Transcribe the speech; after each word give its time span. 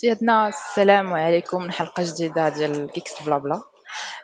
سيادنا 0.00 0.48
السلام 0.48 1.12
عليكم. 1.14 1.62
من 1.62 1.72
حلقة 1.72 2.02
جديدة 2.06 2.48
ديال 2.48 2.90
Geeksblabla 2.90 3.62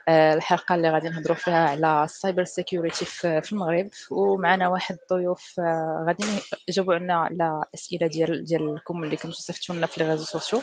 آه، 0.09 0.35
الحلقة 0.35 0.75
اللي 0.75 0.91
غادي 0.91 1.09
نهضروا 1.09 1.37
فيها 1.37 1.69
على 1.69 2.05
ال 2.05 2.11
cyber 2.11 2.45
security 2.45 3.05
في 3.05 3.53
المغرب. 3.53 3.91
ومعنا 4.11 4.69
واحد 4.69 4.97
الضيوف 5.03 5.61
آه، 5.61 6.05
غادي 6.09 6.25
يجاوبوا 6.69 6.95
عنا 6.95 7.15
على 7.15 7.65
أسئلة 7.75 8.07
ديال 8.07 8.45
ديالكم 8.45 9.05
اللي 9.05 9.17
كنتو 9.17 9.35
صيفطوا 9.35 9.75
لنا 9.75 9.87
في 9.87 10.05
les 10.05 10.19
sociaux 10.19 10.63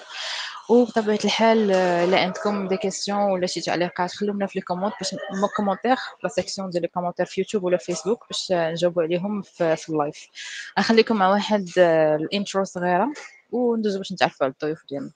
وبطبيعة 0.69 1.19
الحال 1.25 1.71
آه، 1.71 2.03
الا 2.03 2.19
عندكم 2.19 2.67
des 2.67 2.77
questions 2.77 3.19
ولا 3.19 3.47
شي 3.47 3.61
تعليقات 3.61 4.11
خلونا 4.11 4.47
في 4.47 4.59
les 4.59 4.65
comments 4.65 4.93
باش 4.99 5.13
mots 5.13 5.47
commentaires 5.57 5.95
la 6.23 6.29
section 6.29 6.69
ديال 6.69 6.81
les 6.81 6.87
commentaires 6.87 7.25
في 7.25 7.41
يوتيوب 7.41 7.63
ولا 7.63 7.77
فيسبوك 7.77 8.25
باش 8.27 8.51
نجاوبوا 8.51 9.03
عليهم 9.03 9.41
في, 9.41 9.89
ال 9.89 9.97
live 9.97 10.27
نخليكم 10.79 11.15
مع 11.15 11.29
واحد 11.29 11.69
الانترو 11.77 12.63
صغيرة. 12.63 13.13
وندوزو 13.51 13.97
باش 13.97 14.11
نتعرفوا 14.11 14.45
على 14.45 14.53
الضيوف 14.53 14.83
ديالنا 14.89 15.11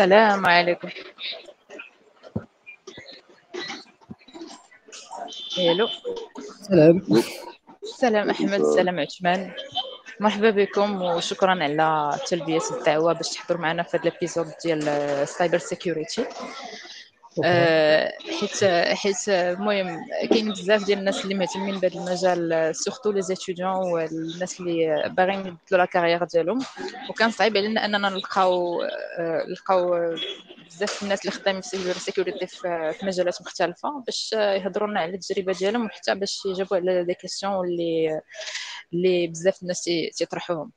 السلام 0.00 0.46
عليكم. 0.46 0.88
ألو 5.58 5.88
سلام. 6.68 7.02
سلام 7.84 8.30
أحمد 8.30 8.62
سلام 8.62 9.00
عثمان. 9.00 9.52
مرحبا 10.20 10.50
بكم 10.50 11.02
وشكرا 11.02 11.50
على 11.50 12.18
تلبية 12.26 12.60
الدعوة 12.70 13.12
باش 13.12 13.28
تحضروا 13.28 13.60
معنا 13.60 13.82
في 13.82 13.96
هذا 13.96 14.08
ال 14.08 14.14
épisode 14.14 14.52
ديال 14.64 14.88
ال 14.88 15.00
cyber 15.00 15.58
security 15.58 16.22
آه، 16.22 16.26
حيت 18.40 18.64
حيت 18.94 19.28
المهم 19.28 20.00
كاين 20.32 20.52
بزاف 20.52 20.84
ديال 20.84 20.98
الناس 20.98 21.24
اللي 21.24 21.34
مهتمين 21.34 21.80
بهذا 21.80 21.94
المجال 21.94 22.70
surtout 22.76 23.10
les 23.12 23.22
étudiants 23.22 23.70
والناس 23.70 24.60
اللي 24.60 25.04
باغيين 25.16 25.38
يبدلوا 25.40 25.58
la 25.80 25.84
carrière 25.84 26.24
ديالهم. 26.24 26.58
وكان 27.10 27.30
صعيب 27.30 27.56
علينا 27.56 27.84
أننا 27.84 28.08
نلقاو 28.08 28.82
آه، 28.82 29.44
نلقاو 29.48 29.94
بزاف 30.58 31.02
الناس 31.02 31.20
اللي 31.20 31.32
خدامين 31.32 31.60
في 31.62 31.76
ال 31.76 31.84
security 31.84 32.46
في 32.46 32.94
مجالات 33.02 33.42
مختلفة 33.42 34.02
باش 34.06 34.32
يهضروا 34.32 34.88
لنا 34.88 35.00
على 35.00 35.14
التجربة 35.14 35.52
ديالهم 35.52 35.86
وحتى 35.86 36.14
باش 36.14 36.42
يجاوبوا 36.46 36.76
على 36.76 37.04
des 37.04 37.14
questions 37.14 37.66
اللي 37.66 38.20
اللي 38.94 39.26
بزاف 39.26 39.62
الناس 39.62 39.84
تيطرحوهم. 40.18 40.72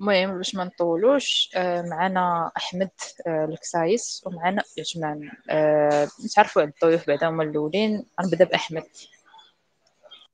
المهم 0.00 0.36
باش 0.36 0.54
ما 0.54 0.64
نطولوش 0.64 1.50
آه، 1.56 1.82
معنا 1.82 2.52
أحمد 2.56 2.90
آه، 3.26 3.44
الكسايس 3.44 4.22
ومعنا 4.26 4.62
عثمان 4.78 5.30
أه 5.50 6.08
نتعرفوا 6.24 6.62
على 6.62 6.70
الضيوف 6.70 7.06
بعدا 7.06 7.28
هما 7.28 7.42
الأولين؟ 7.42 8.06
غنبدا 8.22 8.44
بأحمد. 8.44 8.86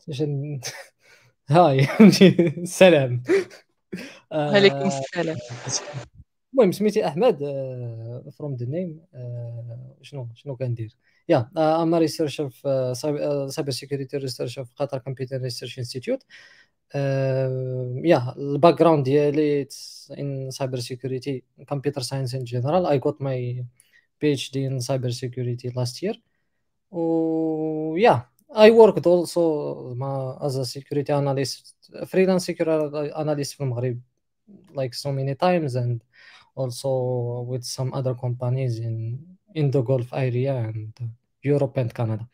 hi 1.51 1.89
السلام 2.63 3.23
وعليكم 4.33 4.87
السلام. 4.87 5.39
المهم 6.55 6.73
سميتي 6.73 7.07
أحمد 7.07 7.39
from 8.39 8.55
the 8.55 8.67
name 8.67 9.01
شنو 10.03 10.29
شنو 10.35 10.57
كندير؟ 10.57 10.97
yeah 11.29 11.51
I'm 11.57 11.95
researcher 11.95 12.51
في 12.51 12.93
cyber 13.49 13.71
security 13.71 14.17
researcher 14.17 14.65
في 14.65 14.75
قطر 14.77 14.99
Computing 14.99 15.41
Research 15.41 15.79
Institute 15.79 16.23
يا 18.06 18.34
الباك 18.38 18.80
جراوند 18.80 19.04
ديالي 19.04 19.68
ان 20.20 20.52
سايبر 20.52 20.80
سيكوريتي 20.80 21.44
كمبيوتر 21.68 22.02
ساينس 22.02 22.36
ان 22.36 22.44
جنرال 22.44 22.86
اي 22.86 22.98
غوت 22.98 23.22
ماي 23.22 23.66
بي 24.22 24.34
اتش 24.34 24.52
دي 24.52 24.68
ان 24.68 24.80
سايبر 24.80 25.10
سيكوريتي 25.10 25.68
لاست 25.70 26.04
يير 26.04 26.22
و 26.92 27.96
يا 27.98 28.26
I 28.50 28.72
worked 28.72 29.06
also 29.06 29.94
as 30.42 30.56
a 30.56 30.66
security 30.66 31.12
analyst, 31.12 31.76
freelance 32.06 32.46
security 32.46 33.12
analyst 33.22 33.56
في 33.56 33.62
المغرب 33.62 34.02
like 34.74 34.94
so 34.94 35.12
many 35.12 35.36
times 35.36 35.76
and 35.76 36.02
also 36.56 37.42
with 37.52 37.64
some 37.64 37.94
other 37.94 38.16
companies 38.16 38.80
in 38.80 39.20
in 39.60 39.72
the 39.72 39.82
Gulf 39.82 40.14
area 40.14 40.54
and 40.68 40.92
Europe 41.42 41.78
and 41.78 41.94
Canada. 41.94 42.26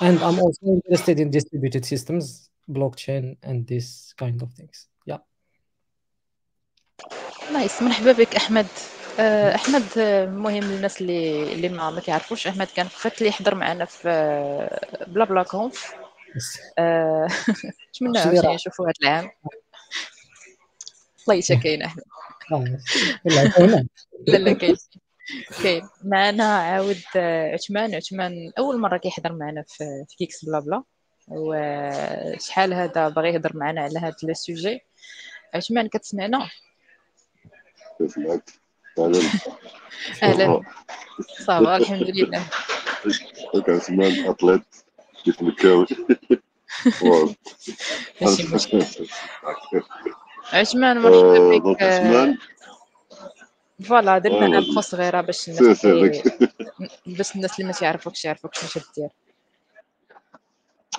And 0.00 0.18
I'm 0.26 0.38
also 0.44 0.64
interested 0.76 1.20
in 1.20 1.30
distributed 1.30 1.84
systems, 1.84 2.50
Blockchain, 2.67 3.37
and 3.43 3.67
this 3.67 4.13
kind 4.21 4.41
of 4.41 4.49
things. 4.53 4.87
Yeah. 5.09 5.19
نايس 7.53 7.81
مرحبا 7.81 8.11
بك 8.11 8.35
أحمد. 8.35 8.67
أحمد 9.55 9.83
مهم 10.29 10.63
للناس 10.63 11.01
اللي 11.01 11.53
اللي 11.53 11.69
ما 11.69 11.89
ما 11.89 12.01
كيعرفوش 12.01 12.47
أحمد 12.47 12.67
كان 12.67 12.87
فات 12.87 13.17
اللي 13.17 13.29
يحضر 13.29 13.55
معنا 13.55 13.85
في 13.85 14.09
BlaBla 15.07 15.43
Conf. 15.43 15.95
نتمنى 17.89 18.53
نشوفوا 18.55 18.85
هذا 18.85 18.93
العام. 19.03 19.31
الله 21.29 21.59
كاين 21.63 21.81
أحمد. 21.81 22.03
لا 24.27 24.37
لا 24.37 24.53
كاين 24.53 24.75
كاين 25.63 25.87
معنا 26.03 26.57
عاود 26.57 27.01
عثمان. 27.53 27.95
عثمان 27.95 28.51
أول 28.57 28.79
مرة 28.79 28.97
كيحضر 28.97 29.33
معنا 29.33 29.63
في 29.67 30.05
GeeksBlabla. 30.17 30.83
وشحال 31.27 32.73
هذا 32.73 33.09
باغي 33.09 33.33
يهضر 33.33 33.51
معنا 33.57 33.81
على 33.81 33.99
هذا 33.99 34.15
le 34.23 34.33
sujet؟ 34.33 34.79
عثمان 35.53 35.87
كتسمعنا؟ 35.87 36.49
كنسمعك 37.99 38.49
أهلا. 40.23 40.61
صافا 41.39 41.77
الحمد 41.77 42.09
لله 42.09 42.45
كنسمع 43.65 44.29
اطليت 44.29 44.61
كيف 45.23 45.41
مكاوي 45.41 45.87
عثمان 50.53 50.97
مرحبا 50.97 51.57
بك 51.57 52.37
فوالا 53.83 54.17
درنا 54.17 54.57
انفو 54.57 54.81
صغيره 54.81 55.21
باش 55.21 55.49
الناس 55.49 55.85
باش 57.05 57.35
الناس 57.35 57.59
اللي 57.59 57.67
ما 57.67 57.71
تعرفوكش 57.71 58.25
يعرفوك 58.25 58.55
شنو 58.55 58.69
تدير. 58.69 59.09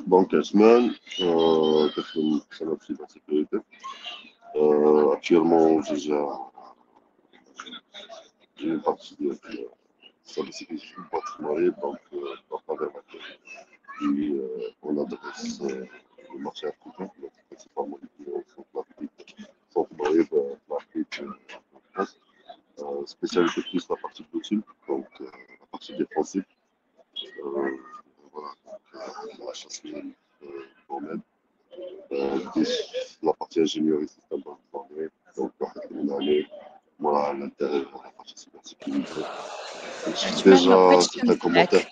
دونك 0.06 0.34
عثمان 0.34 0.94
كنخدم 1.18 2.40
في 2.50 2.56
سنه 2.56 2.76
في 2.76 2.96
سيكوريتي 3.08 3.60
اكتيرمون 5.12 5.80
جيجا 5.80 6.38
جي 8.58 8.76
بارتي 8.76 9.16
ديال 9.18 9.38
السايبر 10.24 10.50
سيكوريتي 10.50 10.86
في 10.86 10.98
الباط 10.98 11.22
في 11.22 11.40
المغرب 11.40 11.80
دونك 11.80 12.00
بارطاجي 12.50 12.84
معاك 12.84 13.04
on 14.82 14.98
adresse 14.98 15.62
le 15.62 16.38
marché 16.38 16.66
africain, 16.66 17.10
principalement 17.48 17.98
les 18.02 18.32
l'Afrique, 18.74 19.36
centre 19.70 19.90
Maghreb, 19.98 20.26
l'Afrique, 20.68 21.22
en 21.74 21.80
France. 21.92 22.20
Euh, 22.78 23.06
spécialité 23.06 23.62
plus 23.62 23.88
la 23.88 23.96
partie 23.96 24.26
blocking, 24.30 24.60
donc 24.86 25.06
euh, 25.22 25.30
la 25.60 25.66
partie 25.70 25.96
défensive. 25.96 26.44
Euh, 26.44 27.42
voilà, 27.42 27.70
donc, 27.70 27.80
la 28.40 29.54
chasse 29.54 29.82
domaine. 30.88 31.20
la 33.22 33.32
partie 33.32 33.60
ingénierie 33.60 34.08
système 34.08 34.40
d'information, 34.40 35.10
donc 35.36 35.52
voilà, 36.98 37.32
l'intérêt 37.34 37.80
de 37.80 37.84
la 38.04 38.10
partie 38.16 38.34
cybersécurité. 38.36 39.20
Déjà, 40.44 41.00
c'est 41.00 41.30
un 41.30 41.36
commentaire. 41.36 41.86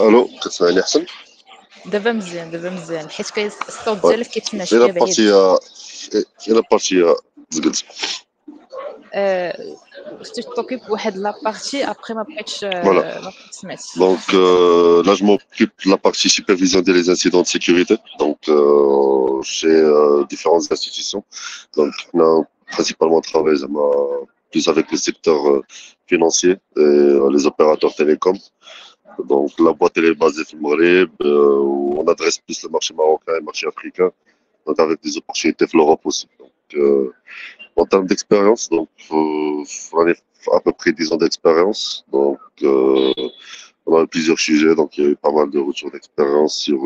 ألو 0.00 0.28
كتسمعني 0.42 0.80
احسن 0.80 1.06
دابا 1.86 2.12
مزيان 2.12 2.50
دابا 2.50 2.70
مزيان 2.70 3.10
حيت 3.10 3.38
الصوت 3.68 4.06
ديالك 4.06 4.26
كيتسمع 4.26 4.64
شوية 4.64 4.80
بعيد 4.80 4.98
بارتي 4.98 5.58
إلى 6.48 6.62
بارتي 6.70 7.14
زقلت 7.50 7.84
euh, 9.18 9.52
tu 10.34 10.42
t'occupes 10.54 10.88
de 11.14 11.20
la 11.20 11.32
partie 11.32 11.82
après 11.82 12.14
ma 12.14 12.24
patch 12.24 12.62
euh, 12.62 12.70
voilà. 12.82 13.20
Donc 13.96 14.20
euh, 14.34 15.02
là, 15.02 15.14
je 15.14 15.24
m'occupe 15.24 15.72
de 15.84 15.90
la 15.90 15.98
partie 15.98 16.28
supervision 16.28 16.80
des 16.80 17.10
incidents 17.10 17.42
de 17.42 17.46
sécurité, 17.46 17.96
donc 18.18 18.38
euh, 18.48 19.42
chez 19.42 19.76
différentes 20.28 20.70
institutions. 20.70 21.22
Donc 21.76 21.92
on 22.12 22.20
a 22.20 22.42
principalement 22.70 23.20
plus 24.50 24.68
avec 24.68 24.90
le 24.90 24.96
secteur 24.96 25.40
financier 26.06 26.56
et 26.76 27.18
les 27.34 27.46
opérateurs 27.46 27.94
télécoms. 27.94 28.42
Donc 29.32 29.50
la 29.58 29.72
boîte 29.72 29.94
elle 29.96 30.06
est 30.06 30.14
basée 30.14 30.44
au 30.62 31.62
où 31.70 32.00
on 32.00 32.06
adresse 32.06 32.38
plus 32.38 32.62
le 32.62 32.68
marché 32.68 32.94
marocain 32.94 33.32
et 33.32 33.40
le 33.40 33.44
marché 33.44 33.66
africain, 33.66 34.10
donc 34.66 34.78
avec 34.78 35.02
des 35.02 35.16
opportunités 35.18 35.66
pour 35.66 35.78
l'Europe 35.78 36.00
aussi 36.04 36.28
en 37.78 37.86
termes 37.86 38.06
d'expérience, 38.06 38.68
donc 38.68 38.88
on 39.10 39.64
a 40.06 40.12
à 40.54 40.60
peu 40.60 40.72
près 40.72 40.92
10 40.92 41.12
ans 41.12 41.16
d'expérience. 41.16 42.04
Donc 42.12 42.38
on 42.62 43.96
a 43.96 44.02
eu 44.02 44.06
plusieurs 44.06 44.38
sujets, 44.38 44.74
donc 44.74 44.98
il 44.98 45.04
y 45.04 45.06
a 45.06 45.10
eu 45.10 45.16
pas 45.16 45.32
mal 45.32 45.50
de 45.50 45.58
retours 45.58 45.90
d'expérience 45.90 46.58
sur 46.58 46.78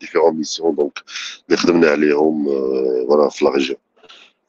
différentes 0.00 0.36
missions. 0.36 0.72
Donc 0.72 0.94
les 1.48 1.56
euh, 1.56 3.04
voilà, 3.06 3.28
la 3.40 3.50
région. 3.50 3.76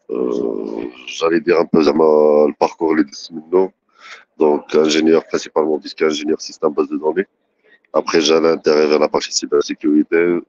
Euh, 0.10 0.86
j'allais 1.08 1.40
dire 1.40 1.60
un 1.60 1.66
peu 1.66 1.80
le 1.80 2.54
parcours 2.54 2.96
les 2.96 3.04
minutes. 3.04 3.74
Donc, 4.38 4.76
ingénieur, 4.76 5.26
principalement 5.26 5.78
disque 5.78 6.02
ingénieur 6.02 6.42
système 6.42 6.74
base 6.74 6.90
de 6.90 6.98
données. 6.98 7.28
Après, 7.94 8.22
j'allais 8.22 8.50
intéresser 8.50 8.88
vers 8.88 9.00
la 9.00 9.08
partie 9.08 9.32
cybersécurité, 9.32 10.40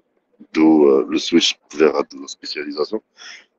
d'où 0.53 0.87
euh, 0.87 1.07
le 1.09 1.19
switch 1.19 1.59
vers 1.77 1.93
la 1.93 2.03
spécialisation. 2.27 3.03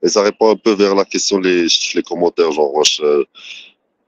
Et 0.03 0.09
ça 0.09 0.23
répond 0.23 0.51
un 0.51 0.57
peu 0.57 0.73
vers 0.73 0.95
la 0.95 1.05
question, 1.05 1.39
les, 1.39 1.67
les 1.95 2.03
commentaires, 2.03 2.53
genre, 2.53 2.73
euh, 3.01 3.25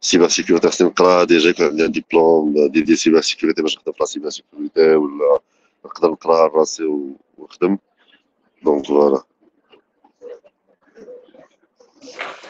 cybersécurité, 0.00 0.68
c'est 0.70 0.84
déjà 1.26 1.52
quand 1.52 1.70
il 1.72 1.78
y 1.78 1.82
a 1.82 1.86
un 1.86 1.88
diplôme, 1.88 2.68
dédié 2.68 2.96
cybersécurité, 2.96 3.60
mais 3.62 3.68
je 3.68 3.76
la 3.98 4.06
cybersécurité, 4.06 4.94
ou 4.94 5.08
là, 5.18 5.38
نقدر 5.84 6.10
نقراها 6.10 6.46
راسي 6.46 6.84
ونخدم 7.38 7.78
دونك 8.62 8.86
فوالا 8.86 9.22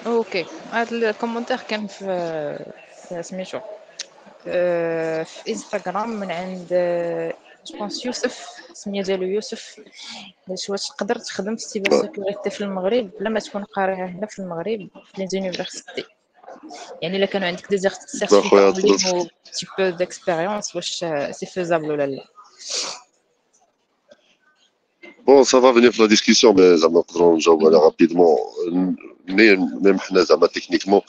اوكي 0.06 0.46
هذا 0.70 1.10
الكومنتير 1.10 1.56
كان 1.56 1.86
في 1.86 3.20
سميتو 3.20 3.60
آه، 4.46 5.22
في 5.22 5.50
انستغرام 5.50 6.10
من 6.10 6.30
عند 6.30 6.72
جوبونس 7.71 8.05
يوسف 8.05 8.45
سمية 8.73 9.01
ديالو 9.03 9.23
يوسف 9.23 9.75
قالت 10.47 10.69
واش 10.69 10.87
تقدر 10.87 11.15
تخدم 11.15 11.55
في 11.55 11.63
ال 11.63 11.70
cyber 11.70 12.01
sécurité 12.01 12.49
في 12.49 12.61
المغرب 12.61 13.11
بلا 13.19 13.29
ما 13.29 13.39
تكون 13.39 13.63
قاريها 13.63 14.05
هنا 14.05 14.27
في 14.27 14.39
المغرب 14.39 14.89
في 15.05 15.21
les 15.21 15.27
universités 15.27 16.03
يعني 17.01 17.17
إلا 17.17 17.25
كانوا 17.25 17.47
عندك 17.47 17.69
des 17.69 17.77
certificats 17.77 19.13
un 19.13 19.27
petit 19.53 19.65
peu 19.77 19.89
d'expérience 19.89 20.75
واش 20.75 21.05
c'est 21.31 21.45
faisable 21.45 21.91
ولا 21.91 22.05
لا. 22.07 22.23
Bon, 25.25 25.43
ça 25.43 25.59
va 25.59 25.71
venir 25.71 25.91
pour 25.91 26.03
la 26.03 26.07
discussion, 26.07 26.53
mais 26.53 26.77
ça 26.77 26.87
va 26.87 27.01
rapidement. 27.79 28.37
Même 29.27 29.97
techniquement, 30.53 31.03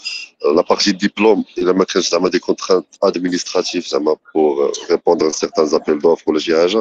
la 0.54 0.62
partie 0.62 0.94
diplôme, 0.94 1.44
il 1.56 1.64
y 1.64 1.68
a 1.68 2.30
des 2.30 2.40
contraintes 2.40 2.86
administratives 3.02 3.86
pour 4.32 4.62
euh, 4.62 4.72
répondre 4.88 5.26
à 5.26 5.32
certains 5.34 5.74
appels 5.74 5.98
d'offres 5.98 6.24
pour 6.24 6.32
le 6.32 6.38
GIH. 6.38 6.78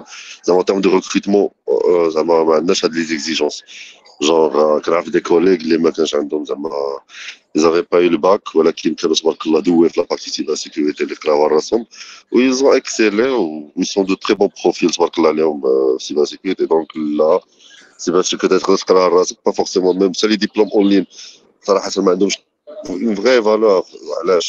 En 0.48 0.64
termes 0.64 0.80
de 0.80 0.88
recrutement, 0.88 1.54
ça 2.14 2.24
va 2.24 2.62
des 2.90 3.12
exigences 3.12 3.64
genre 4.21 4.56
euh, 4.57 4.79
grave 4.79 5.09
des 5.09 5.21
collègues 5.21 5.63
les 5.63 5.77
mecs, 5.77 5.95
j'entends 6.03 6.44
ils 7.53 7.65
avaient 7.65 7.83
pas 7.83 8.01
eu 8.01 8.09
le 8.09 8.17
bac 8.17 8.41
voilà 8.53 8.71
qui 8.73 8.89
ne 8.89 8.95
connaissent 8.95 9.21
pas 9.21 9.33
que 9.33 9.50
la 9.50 9.62
douve 9.62 9.89
la 9.95 10.03
partie 10.03 10.29
cybersécurité, 10.29 11.06
les 11.06 11.15
clavards 11.15 11.51
rassemble 11.51 11.85
où 12.31 12.39
ils 12.39 12.63
ont 12.63 12.73
excellé 12.73 13.29
ou 13.29 13.71
ils 13.75 13.85
sont 13.85 14.03
de 14.03 14.15
très 14.15 14.35
bons 14.35 14.50
profils 14.50 14.89
pour 14.95 15.12
que 15.12 15.21
l'année 15.21 15.44
en 15.44 15.59
euh, 15.63 15.97
binance 16.07 16.29
sécurité. 16.29 16.67
Donc 16.67 16.89
là 16.95 17.39
c'est 17.97 18.12
bien 18.12 18.23
sûr 18.23 18.38
que 18.38 18.47
d'être 18.47 18.71
un 18.71 18.75
clavard 18.77 19.25
c'est 19.25 19.39
pas 19.41 19.53
forcément 19.53 19.94
même 19.94 20.13
si 20.13 20.27
les 20.27 20.38
diplômes 20.38 20.69
en 20.71 20.83
ligne 20.83 21.06
ça 21.62 21.73
n'a 21.73 21.81
pas 21.81 21.89
seulement 21.89 22.17
une 22.89 23.15
vraie 23.15 23.41
valeur 23.41 23.85
là 24.25 24.39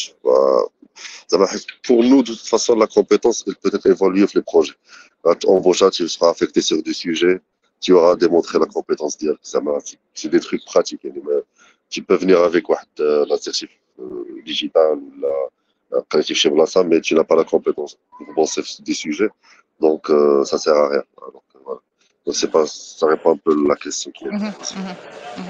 pour 1.85 2.03
nous 2.03 2.23
de 2.23 2.33
toute 2.33 2.49
façon 2.55 2.75
la 2.75 2.87
compétence 2.87 3.45
peut-être 3.63 3.87
évoluer 3.87 4.23
avec 4.23 4.35
le 4.35 4.43
projet 4.43 4.73
en 5.47 5.61
voulant 5.61 5.91
si 5.91 6.03
je 6.03 6.09
sera 6.09 6.31
affecté 6.31 6.61
sur 6.61 6.83
des 6.83 6.93
sujets 6.93 7.41
tu 7.81 7.93
auras 7.93 8.17
démontré 8.17 8.59
la 8.59 8.67
compétence 8.67 9.17
directe. 9.19 9.41
C'est 10.15 10.29
des 10.29 10.41
trucs 10.41 10.65
pratiques. 10.65 11.07
Tu 11.89 12.03
peux 12.03 12.17
venir 12.17 12.41
avec 12.41 12.65
euh, 13.01 13.25
la 13.29 13.37
certif 13.39 13.71
digitale 14.45 14.99
ou 14.99 15.13
la 15.21 16.03
créatif 16.09 16.37
chez 16.37 16.51
Blassa, 16.51 16.83
mais 16.83 17.01
tu 17.01 17.15
n'as 17.15 17.25
pas 17.25 17.37
la 17.37 17.45
compétence 17.45 17.97
pour 18.17 18.35
penser 18.35 18.63
des 18.81 18.95
sujets. 18.95 19.29
Donc, 19.81 20.11
euh, 20.11 20.45
ça 20.45 20.57
ne 20.57 20.61
sert 20.61 20.75
à 20.75 20.89
rien. 20.89 21.03
Donc, 21.33 21.43
voilà. 21.65 21.81
Donc, 22.27 22.47
pas, 22.51 22.67
ça 22.67 23.07
répond 23.07 23.35
un 23.35 23.37
peu 23.37 23.53
à 23.53 23.69
la 23.69 23.77
question 23.77 24.11
qui 24.11 24.25
est. 24.25 24.31
Mhm, 24.31 24.41
mhm, 24.41 24.53
mhm. 25.39 25.45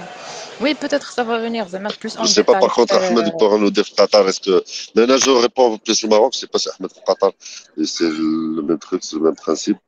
Oui, 0.60 0.74
peut-être 0.74 1.10
ça 1.12 1.22
va 1.22 1.38
venir 1.38 1.66
plus 2.00 2.16
en 2.16 2.24
Je 2.24 2.28
ne 2.28 2.34
sais 2.34 2.44
pas, 2.44 2.58
par 2.58 2.72
contre, 2.72 2.94
Ahmed 2.94 3.30
pourra 3.38 3.58
nous 3.58 3.70
dire 3.70 3.84
Qatar. 3.94 4.26
Est-ce 4.28 4.40
que. 4.40 4.64
Je 4.66 5.42
réponds 5.42 5.78
plus 5.78 6.04
au 6.04 6.08
Maroc, 6.08 6.32
je 6.32 6.38
ne 6.38 6.40
sais 6.40 6.46
pas 6.46 6.58
si 6.58 6.68
Ahmed 6.70 6.90
Qatar. 7.06 7.32
C'est 7.84 8.08
le 8.08 8.62
même 8.62 8.78
truc, 8.78 9.04
c'est 9.04 9.16
le 9.16 9.22
même 9.22 9.36
principe. 9.36 9.78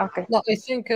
أوكي. 0.00 0.26
لا 0.30 0.42
اي 0.50 0.56
ثينك 0.56 0.92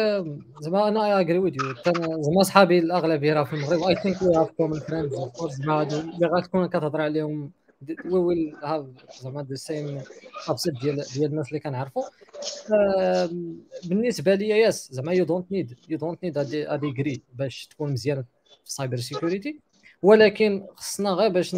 زعما 0.61 0.89
أنا 0.89 1.07
اي 1.07 1.21
اجري 1.21 1.39
وذ 1.39 1.55
يو 1.55 1.75
زعما 2.23 2.43
صحابي 2.43 2.79
الاغلبيه 2.79 3.33
راه 3.33 3.45
في 3.45 3.53
المغرب 3.53 3.83
اي 3.83 3.95
ثينك 3.95 4.23
وي 4.23 4.37
هاف 4.37 4.51
كومن 4.51 4.81
فريندز 4.81 5.15
اوف 5.15 5.51
زعما 5.51 5.83
اللي 5.83 6.27
غتكون 6.27 6.67
كتهضر 6.67 7.01
عليهم 7.01 7.53
we 8.05 8.19
will 8.19 8.57
have 8.65 8.87
زعما 9.23 9.43
the 9.43 9.55
same 9.55 10.01
aspect 10.49 10.75
ديال 10.83 11.05
ديال 11.15 11.31
الناس 11.31 11.49
اللي 11.49 11.61
كنعرفوا 11.61 12.03
بالنسبة 13.85 14.35
لي 14.35 14.49
yes 14.49 14.89
زعما 14.93 15.13
you 15.13 15.25
don't 15.25 15.53
need 15.53 15.79
you 15.89 15.99
don't 15.99 16.25
need 16.25 16.39
a 16.39 16.77
degree 16.77 17.23
باش 17.35 17.67
تكون 17.67 17.93
مزيان 17.93 18.25
في 18.63 18.67
ال 18.67 18.97
cybersecurity 18.97 19.61
ولكن 20.03 20.67
خصنا 20.77 21.11
غير 21.11 21.31
باش 21.31 21.57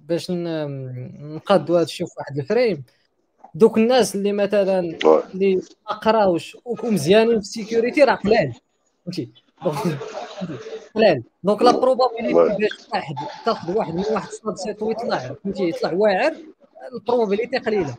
باش 0.00 0.30
نقادوا 0.30 1.76
هذا 1.76 1.84
الشيء 1.84 2.06
في 2.06 2.12
واحد 2.18 2.38
ال 2.38 2.46
frame 2.46 2.84
دوك 3.54 3.78
الناس 3.78 4.14
اللي 4.14 4.32
مثلا 4.32 4.80
اللي 5.34 5.54
ما 5.90 5.96
قراوش 5.96 6.56
ومزيانين 6.64 7.40
في 7.40 7.46
ال 7.46 7.52
security 7.52 8.04
راه 8.04 8.14
قلال. 8.14 8.52
فهمتي؟ 9.04 9.28
قلال. 10.94 11.22
donc 11.42 11.62
la 11.62 11.70
probabilité 11.70 12.34
باش 12.34 12.88
واحد 12.94 13.14
تاخذ 13.44 13.76
واحد 13.76 13.94
من 13.94 14.04
واحد 14.10 14.28
set 14.54 14.82
ويطلع. 14.82 15.18
فهمتي؟ 15.44 15.68
يطلع 15.68 15.92
واعر 15.92 16.34
ال 16.92 16.98
probabilité 16.98 17.58
قليلة. 17.58 17.94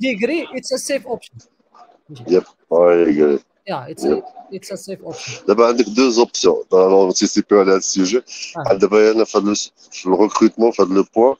degree 0.00 0.46
it's 0.54 0.72
a 0.72 0.76
safe 0.76 1.06
option 1.06 1.32
yep 2.28 3.38
yeah 3.68 3.90
it's 4.52 4.72
a 4.72 4.76
safe 4.76 5.02
option 5.02 5.46
دابا 5.48 5.66
عندك 5.66 5.84
deux 5.84 6.20
options 6.20 6.62
دابا 6.72 7.08
ن 7.08 7.13
anticip 7.13 7.50
يو 7.50 7.60
على 7.60 7.70
هذا 7.70 7.76
ال 7.76 7.84
sujet 7.84 8.22
دابا 8.80 9.10
أنا 9.10 9.24
في 9.24 9.38
ال 10.06 10.11
recrutement 10.11 10.70
في 10.70 10.82
هذا 10.82 10.94
le 10.94 11.04
point 11.16 11.36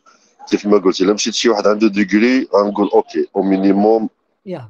كيف 0.50 0.66
ما 0.66 0.78
قلت 0.78 1.00
إلا 1.00 1.12
مشيت 1.12 1.34
شي 1.34 1.48
واحد 1.48 1.66
عنده 1.66 1.88
degree 1.88 2.48
غنقول 2.54 2.90
OK 2.94 3.28
au 3.36 3.42
minimum 3.42 4.08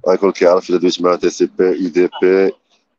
غيكون 0.08 0.32
كيعرف 0.32 0.70
إلا 0.70 0.78
دويت 0.78 1.02
مع 1.02 1.16
تي 1.16 1.30
سي 1.30 1.48
بي 1.58 1.72
إي 1.72 1.88
دي 1.88 2.08
بي 2.22 2.52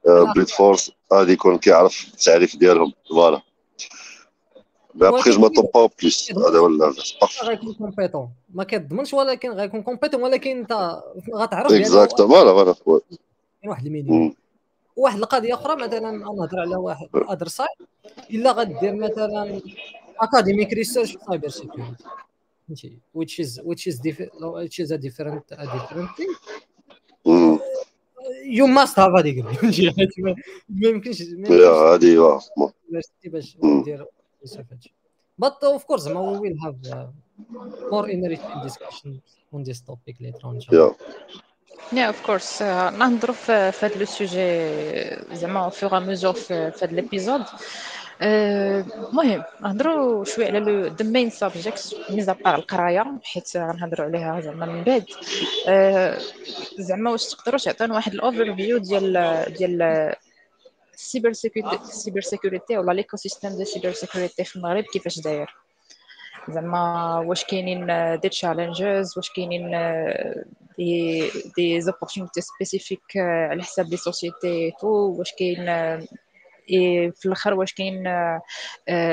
brute 0.06 0.50
force 0.50 0.92
غادي 1.14 1.32
يكون 1.32 1.58
كيعرف 1.58 2.08
التعريف 2.14 2.56
ديالهم. 2.56 2.94
voilà 3.10 3.42
mais 4.96 5.08
après 5.08 5.32
je 5.32 5.42
m'attends 5.42 5.66
pas 5.74 5.90
plus 6.02 6.32
هذا 6.32 6.60
هو 6.60 6.94
غيكون 7.44 7.74
compétent 7.74 8.30
ما 8.54 8.64
كتضمنش 8.64 9.14
ولكن 9.14 9.52
غيكون 9.52 9.84
compétent 9.84 10.22
ولكن 10.22 10.58
انت 10.58 11.02
غتعرف 11.36 11.72
exact 11.72 12.22
voilà 12.22 12.74
voilà 12.74 13.02
واحد 13.66 13.86
ال 13.86 13.92
minimum 13.92 14.36
واحد 14.96 15.18
القضية 15.18 15.54
أخرى 15.54 15.76
مثلا 15.76 16.12
نهضر 16.12 16.60
على 16.60 16.76
واحد 16.76 17.08
other 17.14 17.48
side 17.48 17.70
الا 18.32 18.52
غدير 18.52 18.96
مثلا 18.96 19.62
academic 20.20 20.74
research 20.74 21.12
في 21.12 21.20
cybersecurity 21.28 22.04
which 22.68 22.84
is 22.86 22.94
which 23.14 23.40
is 23.40 23.60
which 23.64 23.88
is 24.80 24.92
a 24.92 24.98
different 24.98 25.46
a 25.52 25.68
different 25.76 26.10
thing 26.18 26.32
you 28.44 28.68
must 28.68 28.96
have 28.96 29.14
a 29.16 29.24
degree 29.24 29.58
ما 30.20 30.90
يمكنش 30.90 31.22
هذه 31.22 32.40
باش 33.26 33.58
ندير 33.64 34.06
but 35.40 35.54
of 35.64 35.86
course 35.88 36.06
we 36.08 36.40
will 36.44 36.58
have 36.66 36.78
uh, 36.92 37.06
more 37.92 38.08
enriching 38.10 38.60
discussion 38.64 39.22
on 39.54 39.64
this 39.64 39.80
topic 39.90 40.16
later 40.20 40.46
on 40.50 40.60
yeah 40.72 40.92
Yeah, 41.92 42.10
of 42.10 42.22
course. 42.24 42.62
نهضروا 42.62 43.36
في 43.36 43.52
هذا 43.52 43.98
le 44.00 44.06
sujet 44.06 45.36
زعما 45.36 45.70
au 45.70 45.74
fur 45.74 45.90
et 45.90 45.96
à 45.96 46.00
mesure 46.00 46.34
في 46.34 46.54
هذا 46.54 46.88
l'épisode 46.92 47.44
المهم 48.22 49.44
نهضروا 49.62 50.24
شوية 50.26 50.48
على 50.48 50.60
le 50.60 50.86
the 50.88 51.06
main 51.06 51.30
subject 51.30 51.96
mis 52.10 52.34
à 52.34 52.38
part 52.38 52.56
القراية 52.56 53.06
حيت 53.24 53.58
غنهضروا 53.58 54.06
عليها 54.08 54.42
زعما 54.42 54.66
من 54.66 54.84
بعد. 54.84 55.06
زعما 56.80 57.12
واش 57.12 57.26
تقدروا 57.26 57.60
تعطينا 57.60 57.94
واحد 57.96 58.14
ال 58.14 58.56
overview 58.56 58.78
ديال 58.78 59.46
ديال 59.58 59.82
ال 60.94 61.01
cyber 61.01 61.34
sécurité 61.34 61.84
ال 61.84 61.90
cyber 61.90 62.22
sécurité 62.22 62.78
ولا 62.78 62.92
l'écosystème 62.94 63.50
ديال 63.52 63.62
ال 63.62 63.67
cyber 63.67 63.92
sécurité 63.92 64.44
في 64.44 64.56
المغرب 64.56 64.84
كيفاش 64.84 65.20
داير. 65.20 65.56
زعما 66.50 67.20
واش 67.20 67.44
كاينين 67.44 67.88
des 68.20 68.30
challenges 68.30 69.18
واش 69.18 69.30
كاينين 69.30 69.72
des 70.78 71.22
des 71.58 71.82
opportunités 71.82 72.42
spécifiques 72.42 73.18
على 73.18 73.64
حساب 73.64 73.86
les 73.90 73.98
sociétés 73.98 74.72
تو 74.82 74.88
واش 74.88 75.34
كاين 75.40 75.70
اي 75.70 76.08
في 77.16 77.26
الآخر 77.26 77.54
واش 77.54 77.74
كاين 77.74 78.04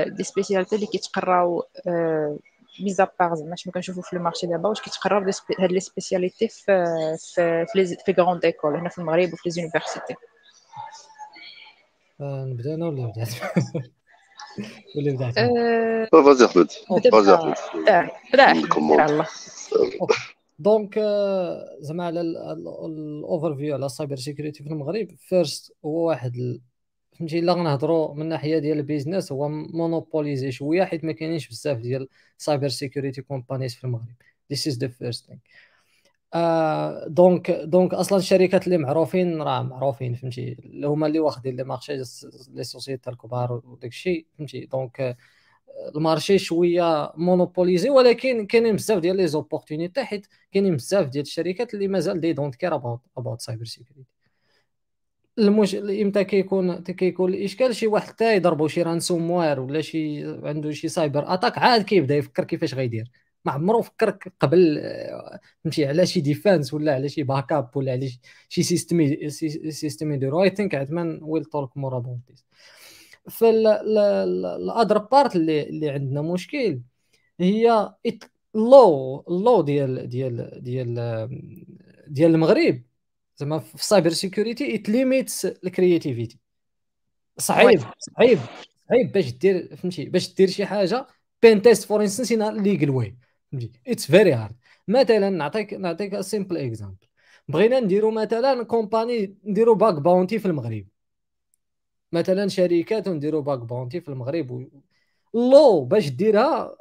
des 0.07 0.25
spécialités 0.25 0.77
اللي 0.77 0.87
كيتقراو 0.87 1.65
mis 2.81 3.09
à 3.21 3.24
part 3.24 3.35
زعما 3.35 3.55
ما 3.67 3.73
كنشوفوا 3.73 4.03
في 4.03 4.13
ال 4.13 4.18
marché 4.18 4.47
دابا 4.47 4.69
واش 4.69 4.81
كيتقراو 4.81 5.31
هاد 5.61 5.73
les 5.73 5.81
spécialités 5.81 6.49
في 6.49 6.85
في 7.19 7.67
في 7.73 7.97
في 8.07 8.13
grandes 8.13 8.45
écoles 8.45 8.77
هنا 8.77 8.89
في 8.89 8.99
المغرب 8.99 9.33
وفي 9.33 9.43
les 9.45 9.51
universités 9.51 10.15
نبدأ 12.21 12.75
أنا 12.75 12.87
ولا 12.87 13.07
بدات 13.07 13.29
ولا 14.97 15.13
بدات 15.13 15.35
vas-y 16.13 16.45
احمد 16.45 16.71
vas-y 17.13 17.35
احمد 17.35 17.55
بدأ 18.33 18.53
بدأ 18.53 18.53
الله. 19.05 19.27
donc 20.59 20.99
زعما 21.81 22.05
على 22.05 22.21
ال 22.21 23.55
overview 23.55 23.75
على 23.75 23.87
ال 23.87 24.17
cybersecurity 24.17 24.63
في 24.63 24.71
المغرب 24.71 25.09
first 25.19 25.73
هو 25.85 26.09
واحد 26.09 26.61
فهمتي 27.19 27.39
إلا 27.39 27.53
غنهضروا 27.53 28.15
من 28.15 28.23
الناحيه 28.23 28.59
ديال 28.59 28.79
ال 28.79 28.85
business 28.85 29.33
هو 29.33 29.49
monopolisé 29.49 30.51
شوية 30.53 30.85
حيت 30.85 31.05
ما 31.05 31.13
كاينينش 31.13 31.49
بزاف 31.49 31.79
ديال 31.79 32.09
cybersecurity 32.39 33.23
companies 33.23 33.75
في 33.75 33.85
المغرب. 33.85 34.15
this 34.51 34.69
is 34.69 34.79
the 34.79 34.89
first 34.89 35.27
thing 35.27 35.39
donc 37.09 37.51
donc 37.51 37.95
أصلا 37.95 38.19
الشركات 38.19 38.67
اللي 38.67 38.79
معروفين 38.79 39.43
راه 39.43 39.63
معروفين 39.63 40.15
فهمتي 40.15 40.53
اللي 40.53 40.87
هما 40.87 41.07
اللي 41.07 41.19
واخدين 41.21 41.57
les 41.57 41.65
marchés 41.65 41.97
les 42.55 42.65
sociétés 42.65 43.11
الكبار 43.11 43.53
وداك 43.65 43.91
الشيء 43.91 44.27
فهمتي. 44.39 44.67
donc 44.67 45.17
ال 45.97 46.03
marché 46.03 46.39
شوية 46.39 47.13
monopolisé 47.17 47.91
ولكن 47.91 48.47
كاينين 48.47 48.77
بزاف 48.77 48.99
ديال 48.99 49.17
les 49.17 49.27
opportunités 49.27 50.05
حيت 50.05 50.27
كاينين 50.53 50.77
بزاف 50.77 51.09
ديال 51.09 51.23
الشركات 51.23 51.75
اللي 51.75 51.89
مازال 51.89 52.21
they 52.21 52.33
don't 52.33 52.55
care 52.55 52.75
about 52.75 53.01
about 53.19 53.41
cybersecurity 53.41 54.14
المش... 55.39 55.75
إمتى 55.75 56.25
كيكون 56.25 56.77
كيكون 56.83 57.35
الإشكال 57.35 57.75
شي 57.77 57.87
واحد 57.87 58.09
حتى 58.09 58.37
يضربو 58.37 58.69
شي 58.69 58.83
ransomware 58.83 59.61
ولا 59.61 59.81
شي 59.81 60.25
عنده 60.47 60.71
شي 60.71 60.89
cyber 60.89 61.35
attack 61.35 61.59
عاد 61.59 61.83
كيبدا 61.83 62.17
يفكر 62.17 62.45
كيفاش 62.45 62.75
غيدير. 62.75 63.11
ما 63.45 63.53
عمرو 63.53 63.83
فكر 63.83 64.19
قبل 64.41 64.81
فهمتي 65.65 65.87
على 65.87 66.07
شي 66.07 66.21
défense 66.21 66.75
ولا 66.75 66.95
على 66.95 67.09
شي 67.09 67.23
backup 67.23 67.77
ولا 67.77 67.93
على 67.93 68.11
شي 68.49 68.63
système 68.63 69.29
système 69.71 70.13
يديرو 70.13 70.43
I 70.43 70.51
think 70.51 70.75
عثمان 70.75 71.19
will 71.23 71.45
talk 71.45 71.77
more 71.77 71.97
about 71.97 72.19
this 72.31 72.45
ف 73.31 73.50
the 73.50 74.06
other 74.06 74.99
part 74.99 75.37
اللي 75.37 75.63
اللي 75.63 75.91
عندنا 75.91 76.23
مشكل 76.23 76.81
هي 77.41 77.95
ال 78.57 79.25
law 79.29 79.43
ال 79.43 79.48
law 79.48 79.63
ديال 79.63 80.09
ديال 80.09 80.63
ديال 80.63 80.95
ديال 82.09 82.35
المغرب. 82.35 82.83
زعما 83.37 83.59
في 83.59 83.75
ال 83.75 84.11
cybersecurity 84.11 84.75
it 84.75 84.89
limits 84.89 85.47
ال 85.47 85.55
creativity 85.55 86.39
صعيب 87.39 87.81
صعيب 87.99 88.39
صعيب 88.89 89.13
باش 89.13 89.33
دير 89.33 89.77
فهمتي 89.77 90.05
باش 90.05 90.35
دير 90.35 90.49
شي 90.49 90.67
حاجة 90.67 91.07
pentest 91.43 91.85
for 91.85 92.03
instance 92.03 92.33
in 92.33 92.63
legal 92.63 92.91
way 92.91 93.17
فهمتي 93.53 93.73
it's 93.89 94.07
very 94.07 94.33
hard 94.33 94.57
مثلا 94.89 95.31
نعطيك 95.31 95.75
نعطيك 95.75 96.21
simple 96.21 96.57
example 96.57 97.07
بغينا 97.49 97.81
نديرو 97.81 98.11
مثلا 98.11 98.63
company 98.63 99.37
نديرو 99.45 99.75
bug 99.75 99.95
bounty 99.95 100.39
في 100.39 100.47
المغرب. 100.47 100.87
مثلا 102.13 102.49
شركات 102.49 103.09
ونديرو 103.09 103.43
bug 103.43 103.59
bounty 103.59 104.01
في 104.01 104.09
المغرب 104.09 104.51
و... 104.51 104.65
law 105.35 105.85
باش 105.85 106.09
ديرها 106.09 106.77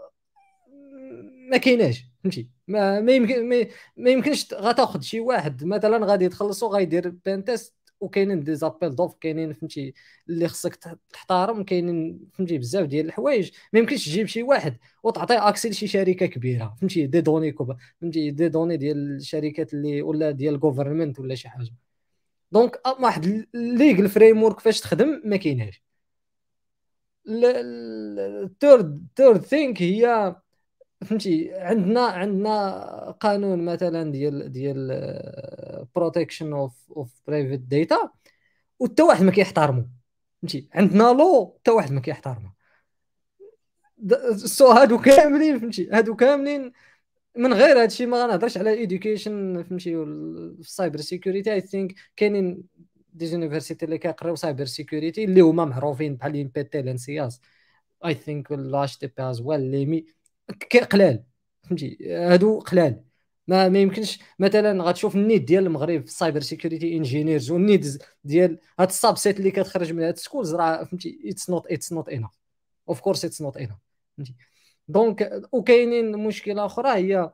ما 1.51 1.57
كايناش. 1.57 2.05
فهمتي 2.23 2.49
ما 2.67 3.01
ما 3.01 3.11
يمكن 3.11 3.49
ما, 3.97 4.09
يمكنش 4.09 4.53
غتاخذ 4.53 5.01
شي 5.01 5.19
واحد. 5.19 5.63
مثلا 5.63 6.05
غادي 6.05 6.29
تخلصو 6.29 6.67
غيدير 6.67 7.09
pentest 7.09 7.75
وكاينين 7.99 8.43
des 8.43 8.55
appels 8.55 8.95
d'offres 8.95 9.15
كاينين 9.21 9.53
فهمتي 9.53 9.93
اللي 10.29 10.47
خصك 10.47 10.75
تحترم 11.13 11.63
كاينين 11.63 12.19
فهمتي 12.33 12.57
بزاف 12.57 12.85
ديال 12.87 13.05
الحوايج. 13.05 13.51
ما 13.73 13.79
يمكنش 13.79 14.05
تجيب 14.05 14.27
شي 14.27 14.43
واحد 14.43 14.77
وتعطيه 15.03 15.49
accès 15.49 15.69
لشي 15.69 15.87
شركة 15.87 16.25
كبيرة. 16.25 16.75
فهمتي 16.81 17.07
des 17.07 17.21
données 17.21 17.51
كوبا 17.51 17.77
فهمتي 18.01 18.31
des 18.31 18.49
données 18.49 18.77
ديال 18.77 19.15
الشركات 19.15 19.73
اللي 19.73 20.01
ولا 20.01 20.31
ديال 20.31 20.55
ال 20.55 20.61
government 20.61 21.19
ولا 21.19 21.35
شي 21.35 21.49
حاجة. 21.49 21.71
donc 22.51 22.81
واحد 22.99 23.47
legal 23.53 24.09
framework 24.09 24.59
فاش 24.59 24.81
تخدم 24.81 25.21
ما 25.25 25.37
كايناش 25.37 25.83
ال 27.27 27.57
third 27.57 29.07
third 29.17 29.41
thing 29.41 29.81
هي 29.81 30.35
فهمتي؟ 31.03 31.53
عندنا 31.53 32.01
عندنا 32.01 33.11
قانون 33.11 33.65
مثلا 33.65 34.11
ديال 34.11 34.51
ديال 34.51 35.87
protection 35.95 36.53
of 36.53 36.91
of 36.91 37.21
private 37.27 37.59
data 37.59 38.09
وحتى 38.79 39.03
واحد 39.03 39.23
ما 39.23 39.31
كيحترمو. 39.31 39.87
فهمتي؟ 40.41 40.69
عندنا 40.73 41.03
لو 41.03 41.57
حتى 41.59 41.71
واحد 41.71 41.91
ما 41.91 42.01
كيحترمو 42.01 42.49
so 44.35 44.67
هادو 44.67 44.97
كاملين 44.97 45.59
فهمتي؟ 45.59 45.89
هادو 45.91 46.15
كاملين 46.15 46.71
من 47.37 47.53
غير 47.53 47.81
هادشي 47.81 48.05
ما 48.05 48.23
غنهضرش 48.23 48.57
على 48.57 48.73
education 48.73 49.63
فهمتي؟ 49.63 49.95
ال 49.95 50.12
cyber 50.12 50.97
security 50.97 51.53
I 51.53 51.61
think 51.61 51.95
كاينين 52.15 52.63
des 53.13 53.25
universités 53.25 53.85
اللي 53.85 53.97
كيقراو 53.97 54.35
cyber 54.35 54.65
security 54.65 55.23
اللي 55.23 55.41
هما 55.41 55.65
معروفين 55.65 56.15
بحال 56.15 56.43
INPT 56.43 56.81
l'ENSIAS 56.81 57.41
I 58.05 58.13
think 58.13 58.51
l'EHTP 58.51 59.23
as 59.23 59.41
well 59.41 59.61
mais 59.71 60.05
قلال. 60.91 61.23
فهمتي؟ 61.63 61.97
هادو 62.11 62.59
قلال. 62.59 63.03
ما 63.47 63.69
ما 63.69 63.79
يمكنش 63.79 64.19
مثلا 64.39 64.83
غتشوف 64.83 65.15
ال 65.15 65.20
need 65.20 65.41
ديال 65.43 65.65
المغرب 65.65 66.01
في 66.01 66.07
ال 66.07 66.12
cyber 66.12 66.39
security 66.39 66.97
engineers 66.97 67.51
وال 67.51 67.69
need 67.69 68.03
ديال 68.23 68.59
هاد 68.79 68.87
ال 68.89 69.17
subset 69.17 69.39
اللي 69.39 69.51
كتخرج 69.51 69.93
من 69.93 70.03
هاد 70.03 70.13
ال 70.13 70.18
schools 70.19 70.55
راه 70.55 70.83
فهمتي؟ 70.83 71.19
it's 71.25 71.49
not 71.49 71.67
it's 71.71 71.93
not 71.93 72.09
enough 72.09 72.29
of 72.89 72.99
course 73.01 73.25
it's 73.25 73.41
not 73.41 73.57
enough 73.57 73.71
فهمتي؟ 74.17 74.35
donc 74.87 75.41
وكاينين 75.51 76.17
مشكلة 76.17 76.65
أخرى 76.65 76.89
هي 76.89 77.31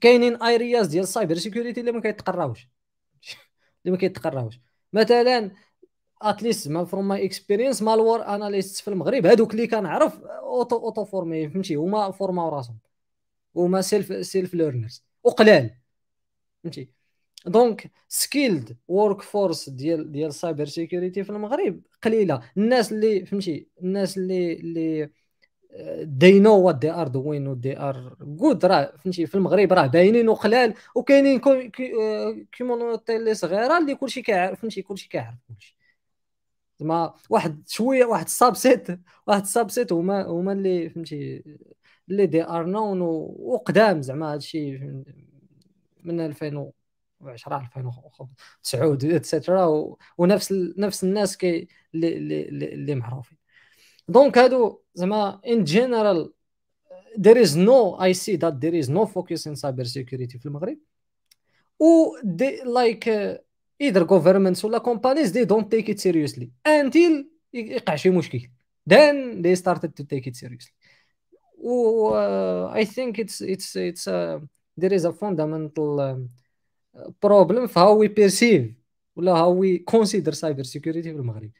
كاينين 0.00 0.42
areas 0.42 0.86
ديال 0.86 1.02
ال 1.02 1.07
cyber 1.07 1.34
security 1.34 1.80
اللي 1.80 1.92
ما 1.92 2.00
كيتقراوش. 2.00 2.68
اللي 3.86 3.92
ما 3.92 3.96
كيتقراوش. 3.96 4.60
مثلا 4.92 5.50
at 6.30 6.41
least 6.41 6.68
ما 6.68 6.84
from 6.84 7.08
my 7.08 7.24
experience 7.24 7.82
malware 7.82 8.22
analysts 8.22 8.80
في 8.80 8.88
المغرب 8.88 9.26
هذوك 9.26 9.52
اللي 9.54 9.66
كنعرف 9.66 10.24
auto 10.24 10.76
auto-formés 10.76 11.48
فهمتي؟ 11.48 11.74
هما 11.74 12.10
فورماو 12.10 12.48
راسهم. 12.48 12.78
هما 13.56 13.80
self 13.80 14.26
self 14.26 14.54
learners 14.54 15.04
وقلال. 15.24 15.70
فهمتي؟ 16.62 16.88
donc 17.46 17.90
skilled 18.08 18.76
workforce 18.88 19.68
ديال 19.68 20.12
ديال 20.12 20.28
ال 20.28 20.34
cyber 20.34 20.64
security 20.64 21.24
في 21.24 21.30
المغرب 21.30 21.80
قليلة. 22.02 22.40
الناس 22.56 22.92
اللي 22.92 23.26
فهمتي؟ 23.26 23.68
الناس 23.82 24.18
اللي 24.18 24.52
اللي 24.52 25.10
they 26.20 26.40
know 26.44 26.58
what 26.66 26.76
they 26.76 26.92
are 27.00 27.08
doing 27.08 27.46
و 27.48 27.56
are 27.74 28.14
good. 28.42 28.64
راه 28.64 28.92
فهمتي؟ 28.98 29.26
في 29.26 29.34
المغرب 29.34 29.72
راه 29.72 29.86
باينين 29.86 30.28
وقلال 30.28 30.74
وكاينين 30.94 31.40
community 32.58 33.16
اللي 33.16 33.34
صغيرة 33.34 33.78
اللي 33.78 33.94
كلشي 33.94 34.22
كيعرف 34.22 34.60
فهمتي؟ 34.60 34.82
كلشي 34.82 35.08
كيعرف 35.08 35.38
كلشي. 35.48 35.76
زعما 36.84 37.14
واحد 37.30 37.62
شوية 37.68 38.04
واحد 38.04 38.24
ال 38.24 38.33
subset 38.33 38.86
واحد 39.26 39.42
ال 39.42 39.49
subset 39.49 39.92
هما 39.92 40.26
هما 40.26 40.52
اللي 40.52 40.90
فهمتي 40.90 41.44
اللي 42.08 42.26
they 42.26 42.44
are 42.44 42.66
known 42.66 43.00
وقدام 43.00 44.02
زعما 44.02 44.32
هادشي 44.32 44.78
من 46.04 46.20
2010 46.20 47.70
2009 47.76 49.16
et 49.16 49.36
cetera 49.36 49.94
ونفس 50.18 50.52
نفس 50.78 51.04
الناس 51.04 51.36
كي 51.36 51.68
اللي 51.94 52.16
اللي, 52.16 52.74
اللي 52.74 52.94
معروفين. 52.94 53.38
دونك 54.08 54.38
هادو 54.38 54.80
زعما 54.94 55.40
ان 55.46 55.64
جنرال 55.64 56.32
there 57.18 57.36
is 57.46 57.54
no 57.56 57.96
I 58.00 58.12
see 58.12 58.36
that 58.36 58.60
there 58.60 58.74
is 58.74 58.88
no 58.88 59.06
focus 59.06 59.46
in 59.46 59.54
cyber 59.54 59.86
security 59.86 60.38
في 60.38 60.46
المغرب. 60.46 60.78
و 61.80 62.16
they, 62.24 62.64
like 62.64 63.08
uh, 63.82 63.84
either 63.84 64.04
governments 64.04 64.64
ولا 64.64 64.78
companies 64.78 65.30
they 65.32 65.44
don't 65.44 65.68
take 65.70 65.88
it 65.88 66.00
seriously 66.00 66.48
until 66.68 67.24
يقع 67.54 67.96
شي 67.96 68.10
مشكل 68.10 68.48
then 68.90 69.42
they 69.42 69.54
started 69.54 69.90
to 69.96 70.04
take 70.04 70.26
it 70.26 70.36
seriously 70.36 70.74
و 71.58 72.10
uh, 72.10 72.72
I 72.74 72.84
think 72.84 73.18
it's 73.18 73.40
it's 73.40 73.76
it's 73.76 74.06
uh, 74.06 74.40
there 74.76 74.94
is 74.94 75.04
a 75.04 75.12
fundamental 75.12 76.00
um, 76.00 76.28
problem 77.20 77.66
في 77.66 77.74
how 77.74 77.94
we 77.94 78.08
perceive 78.08 78.74
ولا 79.16 79.34
how 79.34 79.50
we 79.50 79.78
consider 79.94 80.32
cyber 80.32 80.64
security 80.64 81.02
في 81.02 81.10
المغرب 81.10 81.50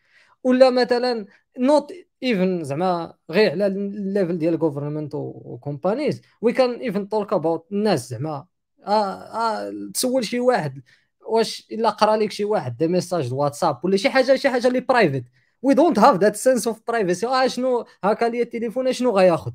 ولا 0.44 0.70
مثلا 0.70 1.26
not 1.58 1.92
even 2.24 2.62
زعما 2.62 3.14
غير 3.30 3.50
على 3.50 3.66
ال 3.66 3.78
level 3.78 4.38
ديال 4.38 4.58
government 4.58 5.14
و 5.14 5.58
companies 5.58 6.14
we 6.44 6.52
can 6.52 6.80
even 6.82 7.06
talk 7.08 7.32
about 7.32 7.72
الناس 7.72 8.08
زعما 8.08 8.46
آه 8.86 8.90
آه 8.90 9.90
تسول 9.94 10.24
شي 10.24 10.40
واحد 10.40 10.82
واش 11.26 11.66
إلا 11.72 11.90
قرا 11.90 12.16
لك 12.16 12.32
شي 12.32 12.44
واحد 12.44 12.76
des 12.76 12.88
messages 12.88 13.32
WhatsApp 13.32 13.84
ولا 13.84 13.96
شي 13.96 14.10
حاجة 14.10 14.36
شي 14.36 14.48
حاجة 14.50 14.66
اللي 14.66 14.80
private 14.80 15.24
we 15.62 15.74
don't 15.74 15.98
have 15.98 16.16
that 16.16 16.36
sense 16.36 16.66
of 16.66 16.80
privacy 16.88 17.26
آه 17.26 17.46
شنو؟ 17.46 17.86
هكا 18.04 18.24
ليا 18.24 18.42
التليفون 18.42 18.92
شنو 18.92 19.10
غياخذ 19.10 19.52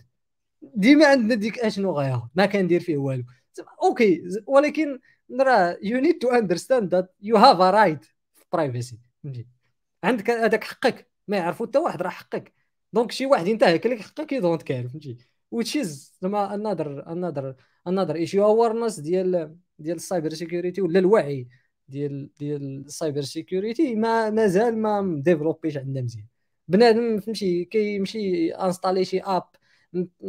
ديما 0.62 1.06
عندنا 1.06 1.36
ديك 1.36 1.60
اشنو 1.60 1.92
غياخذ 1.92 2.28
ما 2.36 2.46
كندير 2.46 2.80
فيه 2.80 2.98
والو. 2.98 3.24
أوكي 3.84 4.24
ولكن 4.48 5.00
راه 5.42 5.78
you 5.82 6.00
need 6.00 6.20
to 6.20 6.30
understand 6.30 6.96
that 6.96 7.16
you 7.22 7.38
have 7.38 7.62
a 7.62 7.70
right 7.70 8.06
في 8.36 8.46
privacy 8.54 9.00
عندك 10.04 10.30
هذاك 10.30 10.64
حقك. 10.64 11.10
ما 11.28 11.38
يعرفوا 11.38 11.66
حتى 11.66 11.78
واحد 11.78 12.02
راه 12.02 12.10
حقك. 12.10 12.54
donc 12.94 13.12
شي 13.12 13.26
واحد 13.26 13.48
ينتهك 13.48 13.86
لك 13.86 14.02
حقك 14.02 14.32
you 14.32 14.44
don't 14.44 14.64
care 14.64 14.88
فهمتي؟ 14.88 15.18
Is 15.56 15.88
زعما 16.22 16.56
another 16.56 17.04
another 17.08 17.56
another 17.90 18.16
issue. 18.16 18.42
Awareness 18.42 19.00
ديال 19.00 19.56
ديال 19.80 19.96
ال 19.96 20.01
cyber 20.01 20.30
security 20.34 20.82
ولا 20.82 21.00
الوعي 21.00 21.48
ديال 21.88 22.30
ديال 22.40 22.86
ال 22.86 22.92
cyber 22.92 23.22
security 23.22 23.96
ما 23.96 24.30
مازال 24.30 24.78
ما 24.78 25.02
مديفلوبيش 25.02 25.78
عندنا 25.78 26.02
مزيان. 26.02 26.26
بنادم 26.68 27.20
فهمتي 27.20 27.66
كيمشي 27.66 28.52
انستالي 28.52 29.06
شي 29.06 29.20
app 29.22 29.44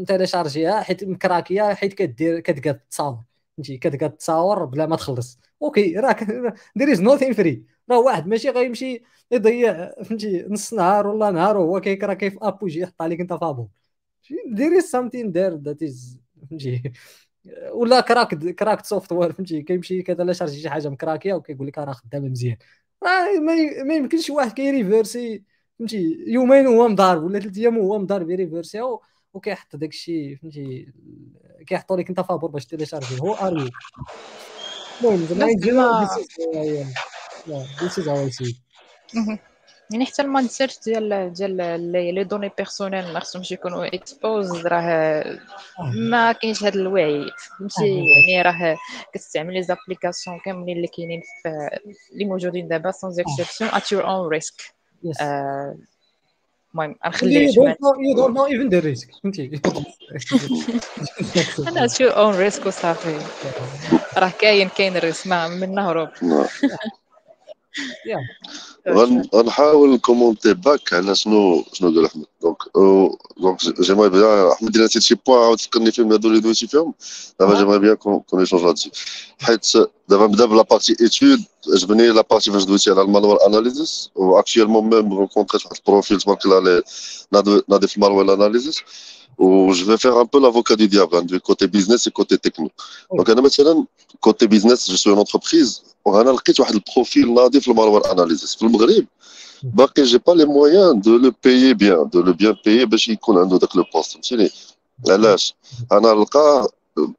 تيليشارجيها 0.06 0.82
حيت 0.82 1.04
مكراكية 1.04 1.74
حيت 1.74 1.94
كدير 1.94 2.40
كتقاد 2.40 2.80
تصاور. 2.90 3.24
فهمتي؟ 3.56 3.78
كتقاد 3.78 4.10
تصاور 4.10 4.64
بلا 4.64 4.86
ما 4.86 4.96
تخلص. 4.96 5.38
أوكي 5.62 5.96
راك 5.96 6.24
there 6.76 6.92
is 6.92 7.00
nothing 7.02 7.32
free 7.32 7.64
راه 7.90 7.98
واحد 8.00 8.26
ماشي 8.26 8.50
غيمشي 8.50 9.02
يضيع 9.30 9.92
فهمتي 10.04 10.44
نص 10.48 10.74
نهار 10.74 11.06
ولا 11.06 11.30
نهار 11.30 11.56
وهو 11.56 11.80
كيكراكي 11.80 12.14
ف 12.14 12.38
app 12.42 12.62
ويجي 12.62 12.80
يحط 12.80 13.02
عليك 13.02 13.20
انت 13.20 13.32
فابور 13.32 13.68
there 14.46 14.78
is 14.78 14.84
something 14.84 15.32
there 15.32 15.56
that 15.56 15.82
is 15.82 16.18
فهمتي؟ 16.50 16.92
ولا 17.72 18.00
crack 18.00 18.34
crack 18.34 18.84
software 18.84 19.32
فهمتي؟ 19.32 19.62
كيمشي 19.62 20.02
كيتيليشارجي 20.02 20.60
شي 20.60 20.70
حاجة 20.70 20.88
مكراكية 20.88 21.34
وكيقول 21.34 21.66
لك 21.66 21.78
راه 21.78 21.92
خدامه 21.92 22.28
مزيان. 22.28 22.56
راه 23.04 23.40
ما 23.84 23.94
يمكنش 23.94 24.30
واحد 24.30 24.52
كيريفيرسي 24.52 25.42
فهمتي؟ 25.78 26.24
يومين 26.26 26.66
وهو 26.66 26.88
مضارب 26.88 27.22
ولا 27.22 27.38
ثلاث 27.38 27.58
أيام 27.58 27.78
وهو 27.78 27.98
مضارب 27.98 28.30
يريفيرسي 28.30 28.80
وكيحط 29.34 29.76
داك 29.76 29.88
الشيء 29.90 30.36
فهمتي؟ 30.36 30.92
كيحطوا 31.66 31.96
لك 31.96 32.08
أنت 32.08 32.20
فابور 32.20 32.50
باش 32.50 32.66
تيليشارجي 32.66 33.20
هو 33.20 33.34
اري 33.34 33.70
المهم 35.00 35.26
زعما 35.26 36.08
this 37.82 37.98
is 37.98 38.08
how 38.08 38.28
سي 38.28 38.62
يعني 39.90 40.06
حتى 40.06 40.22
ال 40.22 40.50
mindset 40.50 40.78
ديال 40.84 41.32
ديال 41.32 41.56
les 42.14 42.24
données 42.24 42.50
personnelles 42.56 43.12
ما 43.12 43.20
خصهمش 43.20 43.52
يكونوا 43.52 43.86
exposées 43.86 44.66
راه 44.66 45.24
ما 45.94 46.32
كاينش 46.32 46.62
هذا 46.62 46.74
الوعي. 46.74 47.26
فهمتي؟ 47.58 48.04
يعني 48.06 48.42
راه 48.42 48.76
كتستعمل 49.14 49.54
les 49.54 49.62
applications 49.62 50.38
كاملين 50.44 50.76
اللي 50.76 50.88
كاينين 50.88 51.20
في 51.42 51.68
اللي 52.12 52.24
موجودين 52.24 52.68
دابا 52.68 52.90
sans 52.90 53.14
exception 53.20 53.70
at 53.70 53.92
your 53.92 54.06
own 54.06 54.28
risk 54.28 54.74
المهم 56.74 56.96
غنخليه 57.06 57.46
you 57.46 57.64
don't 58.14 58.36
know 58.36 58.46
even 58.46 58.68
the 58.68 58.78
risk 58.78 59.08
فهمتي؟ 59.22 59.60
at 61.68 61.86
your 61.86 62.04
own 62.04 62.34
risk 62.34 62.66
وصافي 62.66 63.18
راه 64.16 64.32
كاين 64.40 64.68
كاين 64.68 64.96
ال 64.96 65.02
risk 65.02 65.26
ما 65.26 65.48
منه 65.48 65.90
هروب 65.90 66.08
غنحاول 69.34 69.98
كومونتي 69.98 70.54
باك 70.54 70.92
على 70.92 71.14
شنو 71.14 71.64
شنو 71.72 71.88
قال 71.88 72.04
أحمد؟ 72.04 72.24
donc 72.42 72.56
donc 73.40 73.80
j'aimerais 73.80 74.08
bien 74.08 74.50
أحمد 74.52 74.78
نسيت 74.78 75.02
شي 75.02 75.14
points 75.26 75.38
عاود 75.42 75.60
فكرني 75.60 75.92
فيهم 75.92 76.12
هادو 76.12 76.28
اللي 76.28 76.40
دويتي 76.40 76.66
فيهم. 76.66 76.94
دابا 77.40 77.58
j'aimerais 77.58 77.78
bien 77.78 77.94
qu'on 77.94 78.40
échange 78.40 78.62
هادشي 78.62 78.90
حيت 79.40 79.66
دابا 80.08 80.26
نبدا 80.26 80.44
ب 80.44 80.50
la 80.50 80.62
partie 80.62 80.96
études 81.00 81.40
عجبني 81.72 82.08
la 82.08 82.24
partie 82.30 82.52
فاش 82.52 82.64
دويتي 82.64 82.90
على 82.90 83.02
ال 83.02 83.07
malware 83.07 83.42
analysis 83.42 84.10
و 84.14 84.38
actuellement 84.38 84.84
même 84.84 85.12
رونكونتريت 85.12 85.64
واحد 85.66 85.76
ال 85.76 85.83
profil 85.83 86.20
تبارك 86.20 86.44
الله 86.46 86.82
نادي 87.68 87.86
في 87.88 87.96
ال 87.96 88.00
malware 88.01 88.30
analysis 88.30 88.80
و 89.38 89.72
je 89.72 89.84
vais 89.86 89.96
faire 89.96 90.20
un 90.20 90.26
peu 90.26 90.38
l'avocat 90.38 90.74
du 90.74 90.86
diable 90.86 91.18
ندوي 91.18 91.38
côté 91.38 91.66
business 91.66 92.08
و 92.08 92.10
côté 92.10 92.36
techno 92.36 92.70
donc 93.12 93.30
أنا 93.30 93.40
مثلا 93.40 93.86
côté 94.20 94.46
business 94.46 94.90
je 94.90 94.96
suis 94.96 95.12
une 95.12 95.18
entreprise 95.18 95.82
وأنا 96.04 96.30
لقيت 96.30 96.60
واحد 96.60 96.74
profil 96.74 97.34
ناضي 97.34 97.60
في 97.60 97.68
ال 97.70 97.75
malware 97.76 98.12
analysis 98.12 98.54
في 98.54 98.62
المغرب. 98.62 99.06
باقي 99.62 100.02
j'ai 100.02 100.18
pas 100.18 100.32
les 100.32 100.44
moyens 100.44 101.00
de 101.00 101.16
le 101.16 101.32
payer 101.44 101.74
bien 101.74 102.08
de 102.08 102.20
le 102.20 102.32
bien 102.32 102.56
payer 102.66 102.84
باش 102.86 103.08
يكون 103.08 103.38
عنده 103.38 103.58
داك 103.58 103.76
le 103.76 103.84
poste 103.94 104.12
فهمتيني؟ 104.12 104.50
علاش؟ 105.08 105.54
أنا 105.92 106.12
نلقاه 106.12 106.68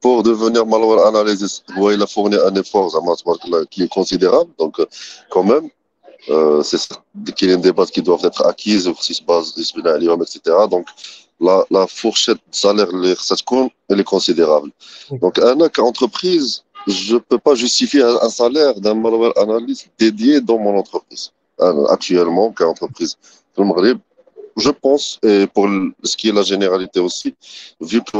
pour 0.00 0.22
devenir 0.22 0.64
malware 0.66 1.06
analysis 1.06 1.62
هو 1.78 1.90
a 1.90 2.06
fourni 2.06 2.36
un 2.36 2.54
effort 2.56 2.88
زعما 2.88 3.14
تبارك 3.14 3.44
الله 3.44 3.66
considérable 3.88 4.50
donc 4.60 4.80
quand 5.30 5.44
même 5.44 5.70
euh, 6.30 6.62
c'est 6.62 6.88
كاينين 7.36 7.62
des 7.62 7.72
bases 7.72 7.90
qui 7.90 8.02
doivent 8.02 8.24
être 8.24 8.46
acquises 8.46 8.86
وخص 8.86 9.10
يتباز 9.10 9.54
يتبنى 9.58 9.88
عليهم 9.90 10.24
donc 10.68 10.86
la, 11.40 11.64
la 11.70 11.86
fourchette 11.86 12.38
de 12.50 12.56
salaire 12.56 12.88
اللي 12.88 13.14
خصها 13.14 13.36
تكون 13.36 13.70
est 13.92 14.04
considérable. 14.04 14.70
Donc 15.12 15.38
أنا 15.38 15.68
كentreprise 15.68 16.60
je 16.86 17.14
ne 17.14 17.18
peux 17.18 17.38
pas 17.38 17.54
justifier 17.54 18.02
un, 18.02 18.28
salaire 18.28 18.78
d'un 18.80 18.94
malware 18.94 19.36
analyste 19.38 19.90
dédié 19.98 20.40
dans 20.40 20.58
mon 20.58 20.76
entreprise. 20.76 21.32
Euh, 21.60 21.86
actuellement, 21.86 22.50
qu'entreprise 22.50 23.16
le 23.56 23.64
Maghreb, 23.64 23.98
je 24.56 24.70
pense, 24.70 25.18
et 25.22 25.46
pour 25.46 25.68
ce 26.02 26.16
qui 26.16 26.28
est 26.28 26.32
la 26.32 26.42
généralité 26.42 27.00
aussi, 27.00 27.34
vu 27.80 28.02
que 28.02 28.16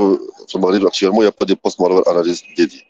le 0.54 0.60
Maghreb, 0.60 0.86
actuellement, 0.86 1.18
il 1.18 1.24
n'y 1.24 1.28
a 1.28 1.32
pas 1.32 1.44
de 1.44 1.54
postes 1.54 1.78
malware 1.80 2.06
analystes 2.08 2.44
dédiés. 2.56 2.84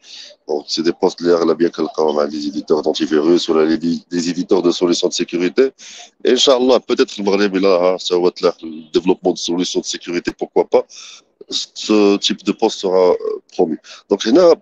Donc, 0.47 0.65
c'est 0.69 0.83
des 0.83 0.93
postes 0.93 1.21
liés 1.21 1.33
à 1.33 1.45
la 1.45 1.55
bien 1.55 1.71
quelqu'un, 1.71 2.27
des 2.27 2.47
éditeurs 2.47 2.83
d'antivirus 2.83 3.49
ou 3.49 3.55
des 3.55 4.29
éditeurs 4.29 4.63
de 4.63 4.71
solutions 4.71 5.09
de 5.09 5.13
sécurité. 5.13 5.71
Et 6.25 6.33
Inch'Allah, 6.33 6.81
peut-être 6.81 7.17
le 7.17 7.25
Maghreb, 7.25 7.55
là, 7.57 7.97
ça 7.99 8.19
va 8.19 8.29
être 8.29 8.59
le 8.63 8.91
développement 8.93 9.33
de 9.33 9.39
solutions 9.39 9.81
de 9.81 9.87
sécurité, 9.87 10.33
pourquoi 10.37 10.65
pas. 10.65 10.85
Ce 11.49 12.17
type 12.17 12.45
de 12.45 12.53
poste 12.53 12.81
sera 12.81 13.11
euh, 13.11 13.17
promu. 13.53 13.79
Donc, 14.09 14.23
il 14.25 14.35
y 14.35 14.39
a 14.39 14.55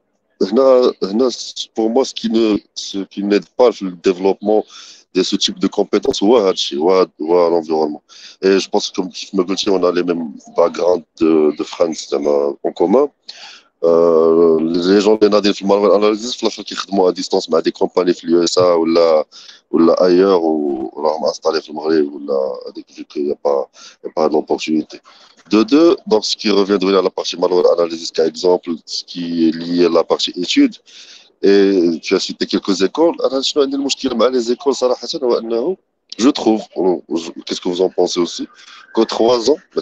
pour 1.74 1.90
moi, 1.90 2.04
ce 2.04 2.14
qui 2.14 2.30
ne, 2.30 2.58
ce 2.74 2.98
qui 2.98 3.22
n'aide 3.22 3.46
pas 3.56 3.70
le 3.80 3.92
développement 3.92 4.64
de 5.14 5.22
ce 5.22 5.36
type 5.36 5.58
de 5.58 5.66
compétences, 5.66 6.22
à 6.22 7.50
l'environnement. 7.50 8.02
Et 8.42 8.58
je 8.58 8.68
pense 8.68 8.90
que, 8.90 8.96
comme 8.96 9.10
me 9.32 9.70
on 9.70 9.84
a 9.84 9.92
les 9.92 10.04
mêmes 10.04 10.32
backgrounds 10.56 11.04
de, 11.20 11.54
de 11.56 11.64
France 11.64 12.14
en 12.14 12.72
commun. 12.72 13.08
Euh, 13.82 14.58
les 14.60 15.00
gens 15.00 15.16
qui 15.16 15.26
ont 15.26 15.66
malware 15.66 15.94
analysis 15.94 16.36
qui 16.36 16.74
travaillent 16.74 17.08
à 17.08 17.12
distance 17.12 17.48
avec 17.50 17.64
des 17.64 17.72
compagnies 17.72 18.12
في 18.12 18.24
اليو 18.24 18.44
ou 18.78 18.84
là 18.84 19.24
ou 19.70 19.78
là 19.78 19.94
ailleurs 19.94 20.44
ou 20.44 20.90
راهم 20.96 21.24
installés 21.24 21.60
في 21.60 21.70
المغرب 21.70 22.12
ولا 22.12 22.60
هذيك 22.68 23.16
il 23.16 23.24
n'y 23.24 23.32
a 23.32 23.36
pas 23.36 23.70
il 24.04 24.06
y 24.06 24.10
a 24.10 24.12
pas 24.14 24.28
d'opportunité 24.28 25.00
de 25.50 25.62
deux, 25.62 25.96
donc 26.06 26.24
ce 26.24 26.36
qui 26.36 26.50
reviendrait 26.50 26.96
à 26.96 27.02
la 27.02 27.10
partie 27.10 27.36
malware 27.36 27.72
analysis, 27.72 28.12
par 28.12 28.26
exemple, 28.26 28.70
ce 28.86 29.02
qui 29.04 29.48
est 29.48 29.52
lié 29.52 29.86
à 29.86 29.88
la 29.88 30.04
partie 30.04 30.32
études, 30.36 30.76
et 31.42 31.98
tu 32.02 32.14
as 32.14 32.20
cité 32.20 32.46
quelques 32.46 32.82
écoles. 32.82 33.16
les 34.32 34.52
écoles, 34.52 34.74
je 36.20 36.28
trouve, 36.28 36.62
qu'est-ce 37.44 37.60
que 37.62 37.68
vous 37.68 37.80
en 37.80 37.90
pensez 37.90 38.20
aussi, 38.20 38.46
que 38.94 39.02
trois 39.02 39.50
ans, 39.50 39.56
je 39.74 39.80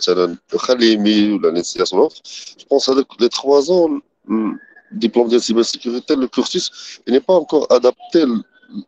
pense 2.68 2.86
que 2.86 3.22
les 3.24 3.28
trois 3.28 3.70
ans, 3.72 3.88
le 4.28 4.52
diplôme 4.92 5.28
de 5.28 5.38
cybersécurité, 5.38 6.14
le 6.14 6.28
cursus, 6.28 6.70
il 7.06 7.12
n'est 7.14 7.20
pas 7.20 7.34
encore 7.34 7.66
adapté 7.70 8.24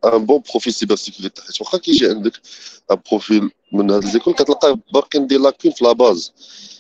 à 0.03 0.09
un 0.17 0.21
bon 0.21 0.41
profil 0.41 0.73
cybersécurité. 0.73 1.43
Je 1.53 1.63
crois 1.65 1.79
que 1.81 1.93
j'ai 1.93 2.09
un 2.09 2.97
profil 2.97 3.49
des 3.73 4.17
écoles, 4.17 4.35
qui 4.35 4.43
a 4.43 5.21
des 5.21 5.39
lacunes 5.39 5.75
sur 5.75 5.87
la 5.87 5.95
base. 5.95 6.33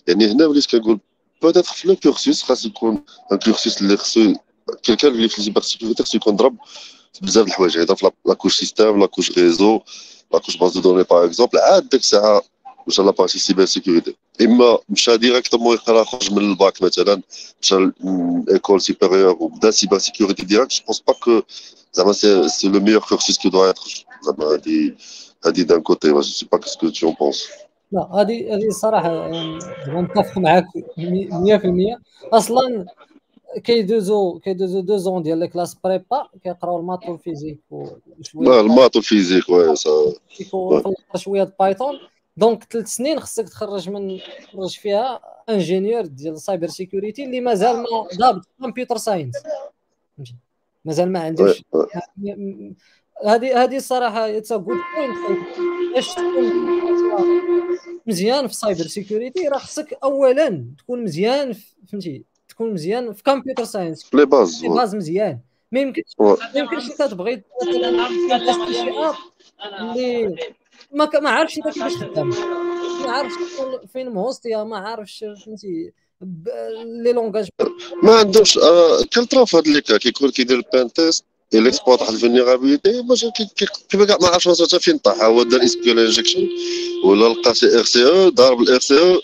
Et 0.06 0.14
peut-être 0.14 1.74
le 1.84 1.94
cursus, 1.96 2.38
un 3.30 3.38
cursus, 3.38 3.74
quelqu'un 4.82 5.10
qui 5.12 5.24
est 5.24 5.40
cybersécurité, 5.40 6.02
c'est 6.06 6.18
qu'on 6.22 6.32
drape. 6.32 6.54
بزاف 7.22 7.46
الحوايج 7.46 7.78
هذا 7.78 7.94
في 7.94 8.10
la 8.26 8.34
couche 8.34 8.58
système 8.58 9.00
la 9.00 9.10
couche 9.10 9.38
réseau 9.38 9.80
la 10.32 10.38
couche 10.38 10.56
base 10.56 10.72
de 10.72 10.80
données 10.80 11.02
par 11.02 11.24
exemple 11.24 11.58
عاد 11.58 11.88
ديك 11.88 12.00
الساعة 12.00 12.42
مشى 12.86 13.02
la 13.02 13.38
partie 13.38 13.64
cybersécurité 13.64 14.16
اما 14.40 14.78
مشى 14.88 15.16
directement 15.16 15.74
يقرا 15.74 16.04
خرج 16.04 16.32
من 16.32 16.50
الباك 16.50 16.82
مثلا 16.82 17.22
مشى 17.62 17.90
école 18.50 18.80
supérieure 18.80 19.36
وبدا 19.40 19.70
cybersécurité 19.70 20.44
direct 20.44 20.72
je 20.72 20.82
pense 20.86 21.02
pas 21.06 21.12
que 21.12 21.42
زعما 21.92 22.12
c'est 22.48 22.68
le 22.68 22.80
meilleur 22.80 23.00
cursus 23.00 23.38
qui 23.38 23.48
doit 23.48 23.64
être 23.64 24.04
زعما 24.22 24.52
هادي 24.52 24.94
هادي 25.46 25.62
d'un 25.62 25.80
côté 25.80 26.08
je 26.08 26.22
sais 26.22 26.46
pas 26.52 26.58
qu'est-ce 26.58 26.81
que 26.81 26.88
tu 26.88 27.12
penses 27.12 27.48
لا 27.92 28.08
هذه 28.14 28.54
هذه 28.54 28.66
الصراحه 28.66 29.30
نتفق 29.88 30.38
معك 30.38 30.64
100% 30.98 32.32
أصلا 32.32 32.86
كيدوزو 33.64 34.38
كيدوزو 34.38 34.80
deux 34.80 34.96
ans 34.96 35.22
ديال 35.22 35.38
les 35.38 35.48
classes 35.48 35.74
prépa 35.74 36.28
كيقراو 36.44 36.80
ال 36.80 36.85
maths 36.85 37.08
وال 37.08 37.18
physique 37.18 37.58
وشويه 37.70 38.60
ال 38.60 38.66
maths 38.66 38.96
وال 38.96 39.07
physique 39.07 39.48
oui 39.48 39.74
شوية 41.16 41.54
Python. 41.60 41.98
donc 42.36 42.64
ثلاث 42.64 42.86
سنين 42.86 43.20
خصك 43.20 43.48
تخرج 43.48 43.88
من 43.88 44.18
تخرج 44.42 44.78
فيها 44.78 45.20
ingénieur 45.48 46.06
ديال 46.06 46.32
ال 46.32 46.38
cyber 46.38 46.66
security 46.66 47.24
اللي 47.24 47.40
مازال 47.40 47.76
ما 47.76 48.08
ضابط 48.14 48.48
computer 48.62 48.96
science. 48.96 49.34
مازال 50.84 51.12
ما 51.12 51.20
عندوش. 51.20 51.62
هذه 53.26 53.62
هذه 53.62 53.76
الصراحه 53.76 54.36
it's 54.36 54.52
good 54.52 54.66
point 54.66 55.40
باش 55.94 56.14
تكون 56.14 56.52
مزيان 58.06 58.46
في 58.46 58.52
ال 58.52 58.57
cyber 58.57 58.82
security؟ 58.82 59.48
راه 59.48 59.58
خصك 59.58 59.98
اولا 60.02 60.66
تكون 60.78 61.04
مزيان 61.04 61.54
فهمتي؟ 61.88 62.24
تكون 62.60 62.72
مزيان 62.74 63.12
في 63.12 63.22
computer 63.22 63.64
science. 63.64 64.02
في 64.04 64.16
les 64.16 64.26
bases. 64.26 64.62
les 64.62 64.68
bases 64.68 64.94
مزيان. 64.94 65.38
ما 65.72 65.80
يمكنش 65.80 66.04
ما 66.20 66.36
يمكنش 66.54 66.84
انت 66.90 66.96
شي 66.96 67.04
app 67.04 67.20
اللي 69.72 70.36
ما 70.92 71.10
ما 71.20 71.30
عارفش 71.30 71.58
انت 71.58 71.68
كيفاش 71.68 71.92
خدام 71.92 72.28
ما 73.02 73.10
عارفش 73.10 73.34
فين 73.92 74.08
مهوستيا 74.08 74.64
ما 74.64 74.78
عارفش 74.78 75.24
فهمتي. 75.44 75.92
les 77.02 77.12
langages. 77.12 77.48
ما 78.02 78.14
عندهمش 78.14 78.58
آه 78.58 79.02
كنطرا 79.02 79.44
في 79.44 79.56
هذا 79.56 79.64
اللي 79.66 79.80
كيكون 79.80 80.30
كيدير 80.30 80.56
ال 80.56 80.92
pentest 80.92 81.24
اكسبلوا 81.54 82.00
واحد 82.00 82.12
ال 82.12 82.19
vulnérabilité 82.19 83.02
كيف 83.88 84.02
كاع 84.02 84.16
ما 84.20 84.28
عرفش 84.28 84.48
راسو 84.48 84.78
فين 84.78 84.98
طاح 84.98 85.22
هو 85.22 85.42
دار 85.42 85.64
SQL 85.64 85.98
injection 85.98 86.48
ولا 87.04 87.28
لقى 87.28 87.54
RCE 87.54 88.06
أو 88.06 88.28
ضارب 88.28 88.60
ال 88.60 88.80
RCE 88.80 88.98
أو 89.00 89.20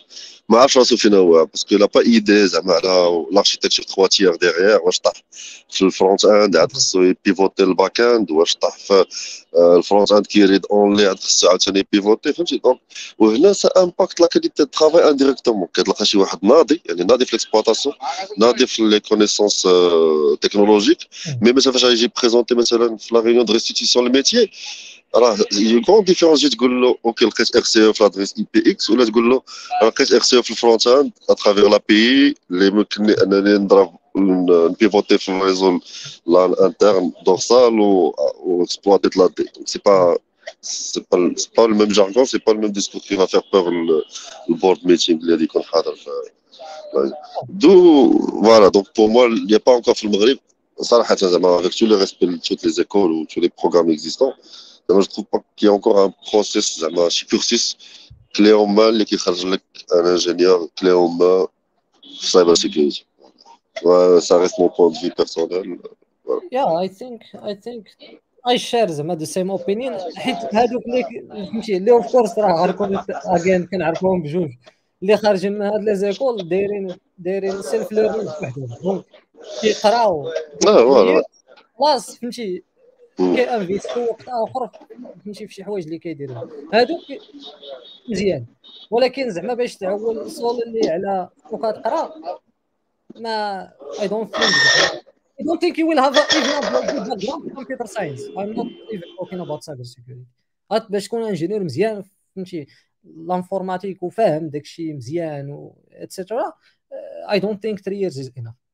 ما 0.48 0.58
عرفش 0.58 0.78
راسو 0.78 0.96
فين 0.96 1.14
هو 1.14 1.46
parce 1.46 1.65
que 1.65 1.76
l'a 1.76 1.86
pas 1.86 2.00
idée 2.00 2.46
زعما 2.46 2.72
على 2.72 3.24
l'architecture 3.32 3.84
3 3.86 4.06
tiers 4.06 4.34
derrière 4.36 4.80
واش 4.82 5.00
طاح 5.00 5.12
في 5.70 5.82
ال 5.82 5.89
front 5.89 6.24
end 6.24 6.56
عاد 6.56 6.72
خصو 6.72 7.12
pivoter 7.24 7.62
ال 7.62 7.70
back 7.70 8.00
end 8.00 8.30
واش 8.30 8.54
طاح 8.54 8.78
في 8.78 9.04
ال 9.56 9.65
front 9.65 10.12
end 10.12 10.26
ك 10.26 10.34
read 10.34 10.66
only 10.70 11.06
عاد 11.06 11.18
خصو 11.18 11.48
عاوتاني 11.48 11.86
pivoter 11.92 12.32
فهمتي 12.32 12.58
donc 12.58 12.78
وهنا 13.18 13.52
ça 13.52 13.68
impacte 13.76 14.20
la 14.20 14.26
qualité 14.26 14.64
de 14.64 14.70
travail 14.70 15.10
indirectement 15.10 15.68
كتلقى 15.74 16.06
شي 16.06 16.18
واحد 16.18 16.38
ناضي 16.42 16.82
يعني 16.86 17.04
ناضي 17.04 17.24
في 17.24 17.36
l'exploitation 17.36 17.94
ناضي 18.38 18.66
في 18.66 18.82
les 18.82 19.00
connaissances 19.00 19.68
technologiques 20.40 20.98
mais 21.42 21.52
ما 21.52 21.60
شافش 21.60 21.84
يجي 21.84 22.12
présenter 22.20 22.54
مثلا 22.54 22.96
في 22.96 23.14
la 23.14 23.20
réunion 23.20 23.44
de 23.44 23.52
restitution 23.52 24.06
ال 24.06 24.12
métier 24.12 24.50
راه 25.14 25.36
y 25.52 25.80
a 25.80 25.86
une 25.86 26.04
différence 26.04 26.40
جي 26.40 26.48
تقول 26.48 26.82
له 26.82 26.96
okay 27.04 27.24
لقيت 27.24 27.56
RCE 27.56 27.92
في 27.92 28.02
l'adresse 28.02 28.34
IP 28.38 28.70
X. 28.70 28.90
ولا 28.90 29.04
تقول 29.04 29.30
له 29.30 29.42
لقيت 29.82 30.12
RCE 30.12 30.42
في 30.42 30.50
ال 30.50 30.56
front 30.56 30.86
end 30.86 31.12
à 31.30 31.35
travers 31.35 31.68
l'API 31.68 32.34
اللي 32.50 32.70
ممكن 32.70 33.10
أنني 33.10 33.58
نضرب 33.58 33.96
ن 34.16 34.29
pivoter 34.29 35.18
في 35.18 35.28
ال 35.28 35.36
réseau 35.36 35.80
interne 36.28 37.12
دورسال 37.26 37.80
و 37.80 38.14
exploiter 38.62 39.18
l'AD 39.18 39.46
c'est 39.64 39.80
pas 39.86 40.18
c'est 40.62 41.04
pas 41.12 41.34
c'est 41.36 41.50
pas 41.56 41.64
ال 41.64 41.69
même 41.69 41.88
jargon 41.88 42.24
c'est 42.24 42.38
pas 42.38 42.52
ال 42.52 42.56
même 42.56 42.72
discours 42.72 43.00
qui 43.00 43.16
va 43.16 43.26
faire 43.26 43.40
peur 43.52 43.72
البورد 44.50 44.78
ميتينغ 44.84 45.20
اللي 45.20 45.32
غادي 45.32 45.44
يكون 45.44 45.62
حاضر 45.62 45.94
دو 47.48 48.12
فوالا 48.42 48.68
دونك 48.68 48.86
بور 48.96 49.08
موا 49.08 49.28
il 49.28 49.60
با 49.66 49.82
a 49.88 49.92
في 49.92 50.04
المغرب 50.04 50.38
صراحة 50.80 51.16
زعما 51.16 51.62
avec 51.62 51.70
tous 51.70 51.86
les 51.86 51.96
respects 51.96 52.26
de 52.26 52.36
toutes 52.36 52.62
les 52.62 52.80
écoles 52.80 53.12
ou 53.12 53.26
tous 53.26 53.40
les 53.40 53.48
programmes 53.48 53.90
existants 54.88 55.00
je 55.00 55.08
trouve 55.08 55.24
pas 55.24 55.40
qu'il 55.56 55.66
y 55.66 55.68
a 55.68 55.72
encore 55.72 55.98
un 55.98 56.10
process 56.10 56.80
زعما 56.80 57.08
شي 57.08 57.26
cursus 57.26 57.76
clé 58.34 58.52
en 58.52 58.66
main 58.66 58.88
اللي 58.88 59.04
كيخرج 59.04 59.46
لك 59.46 59.62
un 59.92 60.16
ingénieur 60.16 60.68
clé 60.80 60.92
en 60.92 61.08
main 61.08 61.48
في 62.20 62.26
cyber 62.26 62.56
security 62.56 63.04
ouais, 63.84 64.20
ça 64.20 64.38
reste 64.38 64.58
mon 64.58 64.68
point 64.68 64.90
de 64.90 64.98
vue 64.98 65.10
personnel 65.10 65.78
voilà. 66.24 66.42
yeah 66.50 66.68
I 66.84 66.88
think 66.88 67.20
I 67.42 67.54
think 67.54 67.84
I 68.46 68.56
share 68.56 68.86
زعما 68.86 69.18
the 69.18 69.26
same 69.26 69.50
opinion 69.50 70.16
حيت 70.16 70.54
هادوك 70.54 70.82
اللي 70.86 71.04
فهمتي 71.30 71.76
اللي 71.76 71.90
of 71.90 72.12
course 72.12 72.38
راه 72.38 72.66
غنكون 72.66 72.98
à 73.08 73.20
jeun 73.20 73.66
كنعرفوهم 73.66 74.22
بجوج 74.22 74.50
اللي 75.02 75.16
خارجين 75.16 75.52
من 75.52 75.62
هاد 75.62 75.84
les 75.84 75.94
écoles 75.94 76.48
دايرين 76.48 76.96
دايرين 77.18 77.62
self 77.62 77.92
learning 77.92 78.30
وحدهم 78.42 79.02
كيقراو 79.60 80.28
آه 80.66 81.22
خلاص 81.78 82.18
فهمتي 82.18 82.62
كي 83.16 83.32
investir 83.32 83.93
و 83.93 84.00
وقت 84.00 84.24
آخر 84.28 84.70
فهمتي 85.24 85.46
في 85.46 85.54
شي 85.54 85.64
حوايج 85.64 85.84
اللي 85.84 85.98
كيديروا 85.98 86.48
هادوك 86.74 87.00
مزيان. 88.10 88.46
ولكن 88.90 89.30
زعما 89.30 89.54
باش 89.54 89.76
تعول 89.76 90.30
seul 90.30 90.62
اللي 90.62 90.90
على 90.90 91.28
وكتقرا 91.50 92.14
ما 93.16 93.62
I 94.00 94.08
don't 94.08 94.36
think 94.36 95.02
I 95.38 95.42
don't 95.42 95.60
think 95.60 95.76
you 95.76 95.86
will 95.86 96.00
have 96.04 96.16
even 96.38 96.54
a 96.58 96.62
good 96.72 96.86
background 97.08 97.42
in 97.46 97.54
computer 97.58 97.86
science. 97.94 98.22
I'm 98.38 98.52
not 98.58 98.68
even 98.94 99.08
talking 99.18 99.40
about 99.40 99.60
cyber 99.66 99.84
security. 99.84 100.26
باش 100.90 101.06
تكون 101.06 101.22
ingénieur 101.22 101.64
مزيان 101.64 102.04
فهمتي؟ 102.36 102.66
l'informatique 103.04 104.02
وفاهم 104.02 104.48
داكشي 104.48 104.92
مزيان 104.92 105.50
و 105.50 105.78
et 105.92 106.07
cetera 106.07 106.52
I 107.30 107.40
don't 107.40 107.62
think 107.62 107.80
3 107.80 108.00
years 108.00 108.14
is 108.14 108.30
enough. 108.40 108.65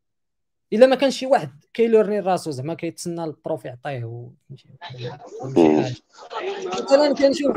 إلا 0.72 0.86
ما 0.86 0.96
كانش 0.96 1.18
شي 1.18 1.26
واحد 1.26 1.50
كي 1.74 1.85
learn 1.85 2.10
ني 2.10 2.20
راسو 2.20 2.50
زعما 2.50 2.74
كيتسنى 2.74 3.24
ال 3.24 3.32
prof 3.32 3.64
يعطيه 3.64 4.30
مثلا 6.80 7.14
كنشوف 7.14 7.56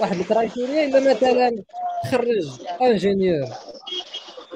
واحد 0.00 0.16
ال 0.20 0.27
criteria 0.27 0.84
إلا 0.84 1.14
مثلا 1.14 1.62
خرج 2.10 2.60
ingénieur. 2.82 3.48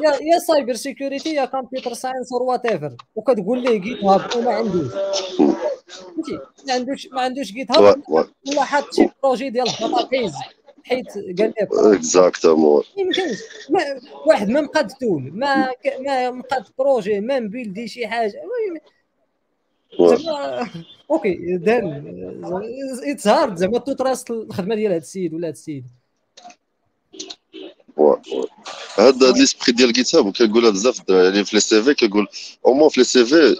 يا 0.05 0.11
يا 0.11 0.39
cyber 0.47 0.75
security 0.75 1.35
يا 1.35 1.45
computer 1.45 1.95
science 1.95 2.33
or 2.33 2.42
whatever 2.42 2.97
وكتقول 3.15 3.62
ليه 3.62 3.79
GitHub 3.79 4.37
وما 4.37 4.51
عندوش. 4.51 4.93
فهمتي؟ 5.89 6.39
ما 6.67 6.73
عندوش 6.73 7.09
ما 7.12 7.21
عندوش 7.21 7.53
GitHub 7.53 8.03
ولا 8.09 8.65
حاط 8.65 8.95
شي 8.95 9.09
projet 9.23 9.51
ديال 9.51 9.69
ال 9.69 9.76
database 9.76 10.33
حيت 10.88 11.12
قال 11.38 11.55
لك 11.61 11.68
exactement 11.73 12.83
يمكنش 12.96 13.38
واحد 14.27 14.49
ما 14.49 14.61
مقاد 14.61 14.88
tool 14.88 15.31
ما 15.35 15.70
ما 16.01 16.31
مقاد 16.31 16.64
projet 16.79 17.21
ما 17.20 17.40
م 17.40 17.47
build 17.47 17.82
ي 17.82 17.88
شي 17.88 18.07
حاجة. 18.07 18.42
زعما 20.01 20.68
okay 21.11 21.57
then 21.57 22.42
it's 23.05 23.29
hard 23.29 23.57
زعما 23.57 23.79
to 23.79 23.93
trust 23.93 24.31
الخدمة 24.31 24.75
ديال 24.75 24.92
هذا 24.92 25.01
السيد 25.01 25.35
ولا 25.35 25.46
هذا 25.49 25.53
السيد. 25.53 25.85
هذا 28.99 29.33
l'esprit 29.33 29.73
ديال 29.72 29.88
الكتاب 29.88 30.33
كنقولها 30.33 30.70
بزاف 30.70 31.09
يعني 31.09 31.44
في 31.44 31.57
les 31.57 31.83
CV 31.83 31.95
كنقول 31.94 32.27
au 32.66 32.75
moins 32.75 32.88
في 32.88 33.01
les 33.01 33.25
CV 33.25 33.57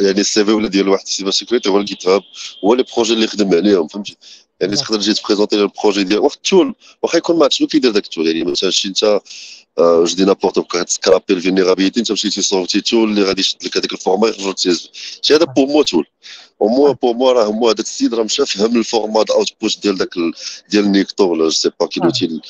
يعني 0.00 0.20
ال 0.20 0.44
CV 0.44 0.52
ولا 0.52 0.68
ديال 0.68 0.88
واحد 0.88 1.02
ال 1.04 1.08
cyber 1.08 1.30
security 1.30 1.68
هو 1.68 1.78
ال 1.78 2.06
GitHub 2.06 2.22
هو 2.64 2.74
les 2.74 2.84
projets 2.94 3.12
اللي 3.14 3.26
خدم 3.26 3.54
عليهم 3.54 3.88
فهمتي؟ 3.88 4.16
يعني 4.60 4.76
تقدر 4.76 5.00
تجي 5.00 5.14
ت 5.14 5.18
présenter 5.18 5.56
ال 5.56 5.63
projet 5.63 6.04
ديال 6.04 6.18
واحد 6.18 6.36
ال 6.36 6.44
tool 6.44 6.74
واخا 7.02 7.18
يكون 7.18 7.38
ما 7.38 7.48
شنو 7.50 7.68
كيدير 7.68 7.90
داك 7.90 8.04
ال 8.04 8.08
tool 8.08 8.26
يعني 8.26 8.44
مثلا 8.44 8.70
شي 8.70 8.88
انت 8.88 9.20
je 9.80 10.14
dis 10.16 10.24
n'importe 10.24 10.58
بقى 10.58 10.84
ت 10.84 10.89
scraper 10.89 11.24
ال 11.34 11.39
vulnérabilité 11.39 12.00
انت 12.00 12.12
مشيتي 12.12 12.42
صورتي 12.42 12.80
tool 12.80 13.08
اللي 13.08 13.22
غادي 13.22 13.40
يشد 13.40 13.64
لك 13.64 13.76
هذيك 13.76 13.92
ال 13.92 13.97
format 13.97 14.28
يخرج 14.28 14.54
تيز 14.54 14.90
شي 15.22 15.34
هذا 15.34 15.44
pour 15.44 15.66
moi 15.66 15.82
tool 15.82 16.06
au 16.62 16.68
moins 16.68 16.92
pour 16.92 17.14
moi 17.14 17.32
راه 17.32 17.52
موا 17.52 17.68
هذاك 17.70 17.80
السيد 17.80 18.14
راه 18.14 18.22
مشى 18.22 18.46
فهم 18.46 18.76
ال 18.76 19.24
format 19.30 19.48
output 19.60 19.78
ديال 19.82 19.98
داك 19.98 20.14
ديال 20.70 20.92
Nikto 20.92 21.24
ولا 21.24 21.44
je 21.44 21.50
sais 21.50 21.70
pas 21.80 22.00
quel 22.00 22.18
outil 22.18 22.40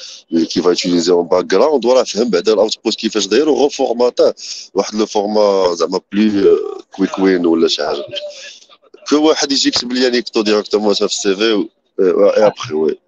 qu'il 0.50 0.62
va 0.62 0.68
utiliser 0.68 1.12
en 1.12 1.26
background 1.26 1.84
وراه 1.84 2.02
فهم 2.02 2.30
بعدا 2.30 2.52
ال 2.52 2.78
output 2.84 2.94
كيفاش 2.94 3.26
داير 3.26 3.48
و 3.48 3.68
reformat 3.68 4.27
اه 4.27 4.34
واحد 4.74 4.94
le 4.94 5.06
format 5.06 5.74
زعما 5.74 6.00
بلي 6.12 6.56
quick 6.96 7.18
win 7.18 7.46
ولا 7.46 7.68
شي 7.68 7.86
حاجة 7.86 8.04
que 9.08 9.16
واحد 9.28 9.52
يجي 9.52 9.68
يكتب 9.68 9.92
لي 9.92 10.10
Nikto 10.10 10.42
directement 10.42 10.94
في 10.94 11.04
ال 11.04 11.36
CV 11.36 11.68
اي 12.00 12.46
ابخي 12.46 12.74
وي 12.74 12.98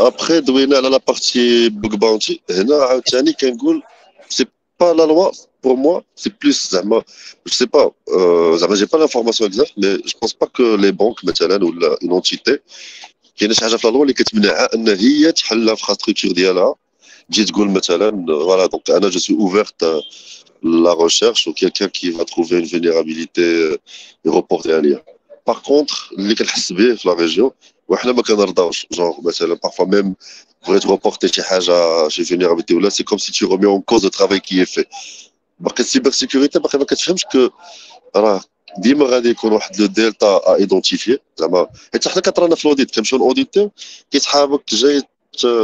ابخي 0.00 0.40
دوينا 0.40 0.76
على 0.76 0.88
la 0.88 1.00
partie 1.08 1.68
bug 1.68 1.94
bounty 1.94 2.40
هنا 2.50 2.74
عاوتاني 2.74 3.32
كنقول 3.32 3.82
c'est 4.28 4.46
pas 4.80 4.92
la 4.92 5.02
loi 5.02 5.30
pour 5.62 5.76
moi, 5.76 6.02
c'est 6.16 6.32
plus, 6.40 6.70
زعما, 6.70 7.02
je 7.46 7.54
sais 7.54 7.66
pas, 7.66 7.90
euh, 8.08 8.56
زعما, 8.56 8.76
j'ai 8.76 8.86
pas 8.86 8.98
l'information 8.98 9.44
exacte, 9.46 9.74
mais 9.76 9.98
je 10.06 10.14
pense 10.20 10.32
pas 10.32 10.46
que 10.46 10.76
les 10.76 10.92
banques, 10.92 11.24
مثلا, 11.24 11.64
ولا 11.64 11.98
une 12.02 12.12
entité, 12.12 12.60
كاينة 13.36 13.54
شي 13.54 13.60
حاجة 13.60 13.76
في 13.76 13.88
la 13.88 13.94
loi 13.94 14.02
اللي 14.02 14.12
كتمنعها 14.12 14.74
ان 14.74 14.88
هي 14.88 15.32
تحل 15.32 15.62
ال 15.62 15.67
infrastructure 15.67 16.32
ديالها 16.32 16.74
تجي 17.30 17.44
تقول 17.44 17.70
مثلا 17.70 18.26
voilà 18.26 18.66
donc 18.66 18.90
أنا 18.90 19.08
je 19.08 19.18
suis 19.18 19.36
ouvert 19.36 19.77
à 19.77 19.84
la 20.62 20.92
recherche 20.92 21.46
ou 21.46 21.52
quelqu'un 21.54 21.88
qui 21.88 22.10
va 22.10 22.24
trouver 22.24 22.58
une 22.58 22.66
vulnérabilité 22.66 23.78
reporter 24.26 24.70
عليها 24.70 25.02
par 25.50 25.56
contre 25.56 26.12
اللي 26.12 26.34
كنحس 26.34 26.72
به 26.72 26.94
في 26.94 27.08
la 27.08 27.14
région 27.14 27.50
وحنا 27.88 28.12
ما 28.12 28.22
كنرضاوش 28.22 28.86
جونغ 28.92 29.20
مثلا 29.20 29.58
parfois 29.66 29.86
même 29.86 30.12
بغيت 30.68 30.86
reporter 30.86 31.28
شي 31.28 31.42
حاجة 31.42 32.08
شي 32.08 32.24
vulnérabilité 32.24 32.74
ولا 32.74 32.88
c'est 32.88 33.02
comme 33.02 33.18
si 33.18 33.46
en 33.46 33.80
cause 33.80 34.04
le 34.04 34.10
travail 34.10 34.40
qui 34.40 34.60
est 34.60 34.74
fait. 34.74 34.88
باقي 35.60 35.80
ال 35.80 35.85
cyber 35.85 36.10
security 36.10 36.58
باقي 36.58 36.78
ما 36.78 36.84
كتفهمش 36.84 37.24
que 37.24 37.48
راه 38.16 38.40
ديما 38.78 39.04
غادي 39.06 39.28
يكون 39.30 39.52
واحد 39.52 39.80
le 39.80 39.86
delta 39.86 40.26
à 40.26 40.54
identifier 40.54 41.18
زعما 41.36 41.66
حيت 41.92 42.08
حنا 42.08 42.22
كطرانا 42.22 42.54
في 42.54 42.64
ال 42.64 42.69
audit 42.69 42.94
كنمشيو 42.94 43.18
ال 43.18 43.24
auditeur 43.24 43.70
كيسحابك 44.10 44.74
جاي 44.74 45.02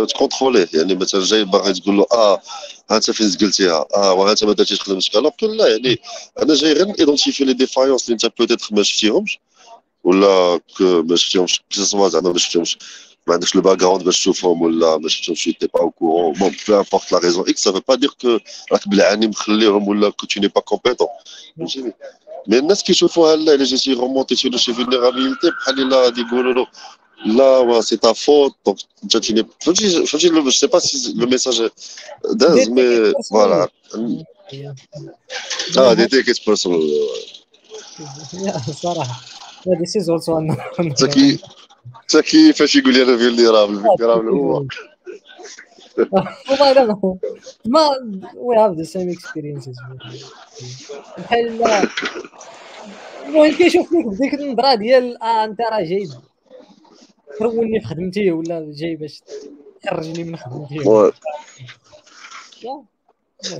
ت 0.09 0.14
contrôler 0.14 0.59
يه 0.59 0.69
يعني 0.75 0.95
مثلا 0.95 1.25
جاي 1.25 1.45
باغي 1.45 1.73
تقول 1.73 1.97
له 1.97 2.07
آه 2.13 2.43
ها 2.91 2.97
انت 2.97 3.11
فين 3.11 3.29
زقلتيها 3.29 3.87
آه 3.97 4.13
وها 4.13 4.31
انت 4.31 4.45
ما 4.45 4.53
درتيش 4.53 4.81
خدمتك 4.81 5.17
alors 5.17 5.33
là 5.43 5.67
يعني 5.69 6.01
أنا 6.43 6.55
جاي 6.55 6.73
غير 6.73 6.87
identifier 7.01 7.45
les 7.45 7.53
défaillances 7.53 8.05
اللي 8.05 8.15
انت 8.15 8.39
peut-être 8.39 8.69
ما 8.71 8.83
شفتيهمش 8.83 9.39
ولا 10.07 10.61
ما 10.81 11.17
شفتيهمش 11.17 11.63
soit 11.71 12.09
زعما 12.09 12.33
ما 12.33 12.39
شفتيهمش 12.39 12.79
ما 13.27 13.35
عندكش 13.35 13.55
le 13.55 13.63
background 13.63 14.05
باش 14.05 14.21
تشوفهم 14.21 14.63
ولا 14.63 14.99
ما 14.99 15.09
شفتهمش 15.09 15.45
t'es 15.45 15.67
pas 15.75 15.81
au 15.81 15.91
courant 15.91 16.33
bon 16.33 16.55
peu 16.69 16.75
importe 16.75 17.13
la 17.13 17.19
raison 17.19 17.49
X 17.49 17.63
ça 17.63 17.69
veut 17.69 17.81
pas 17.89 17.95
dire 17.95 18.11
que 18.21 18.39
راك 18.73 18.89
بالعاني 18.89 19.27
مخليهم 19.27 19.89
ولا 19.89 20.11
كو 20.11 20.27
تو 20.27 20.41
ني 20.41 20.49
با 20.49 20.61
كومبيتون 20.61 21.09
فهمتيني 21.59 21.93
مي 22.49 22.59
الناس 22.59 22.83
كيشوفوها 22.83 23.37
لا 23.37 23.55
الا 23.55 23.65
جيتي 23.65 23.93
رومونتي 23.93 24.37
شي 24.37 24.75
فيلنيرابيليتي 24.75 25.51
بحال 25.51 25.81
الا 25.81 25.97
غادي 26.05 26.21
يقولوا 26.21 26.55
له 26.55 26.67
là, 27.25 27.63
ouais, 27.63 27.83
c'est 27.83 27.99
ta 27.99 28.15
faute. 28.15 28.55
Donc, 28.65 28.79
tu 29.23 29.35
n'es. 29.35 29.43
Je 29.65 30.51
sais 30.51 30.69
pas 30.69 30.81
si 30.81 31.15
le 31.15 31.27
message 31.27 31.61
est 31.61 31.73
dense, 32.35 32.69
mais 32.77 33.13
voilà. 33.31 33.69
Ah, 35.77 35.95
des 35.95 36.09
tickets 36.09 36.45
personal. 36.45 36.81
صراحة 38.83 39.21
this 39.75 39.97
is 39.97 40.09
also 40.09 40.37
another 40.39 40.61
حتى 40.79 41.07
كي 41.09 41.39
حتى 41.95 42.23
كيفاش 42.23 42.77
يقول 42.77 42.95
لي 42.95 43.03
أنا 43.03 43.17
فيلنيرابل 43.17 43.83
فيلنيرابل 43.99 44.29
هو 44.29 44.65
والله 46.51 46.73
لا 46.73 46.85
ما- 46.85 47.19
ما 47.65 47.89
we 48.35 48.55
have 48.57 48.77
the 48.77 48.85
same 48.91 49.11
experiences 49.17 49.77
بحال 51.19 51.63
المهم 53.27 53.53
كيشوف 53.57 53.89
فيك 53.89 54.07
بديك 54.07 54.35
النظره 54.35 54.75
ديال 54.75 55.23
آه 55.23 55.45
انت 55.45 55.61
راه 55.61 55.83
جاي 55.83 56.09
troll 57.39 57.69
ني 57.69 57.81
في 57.81 57.87
خدمتي 57.87 58.31
ولا 58.31 58.73
جاي 58.75 58.97
باش 58.97 59.23
تخرجني 59.83 60.25
من 60.25 60.37
خدمتي. 60.37 61.13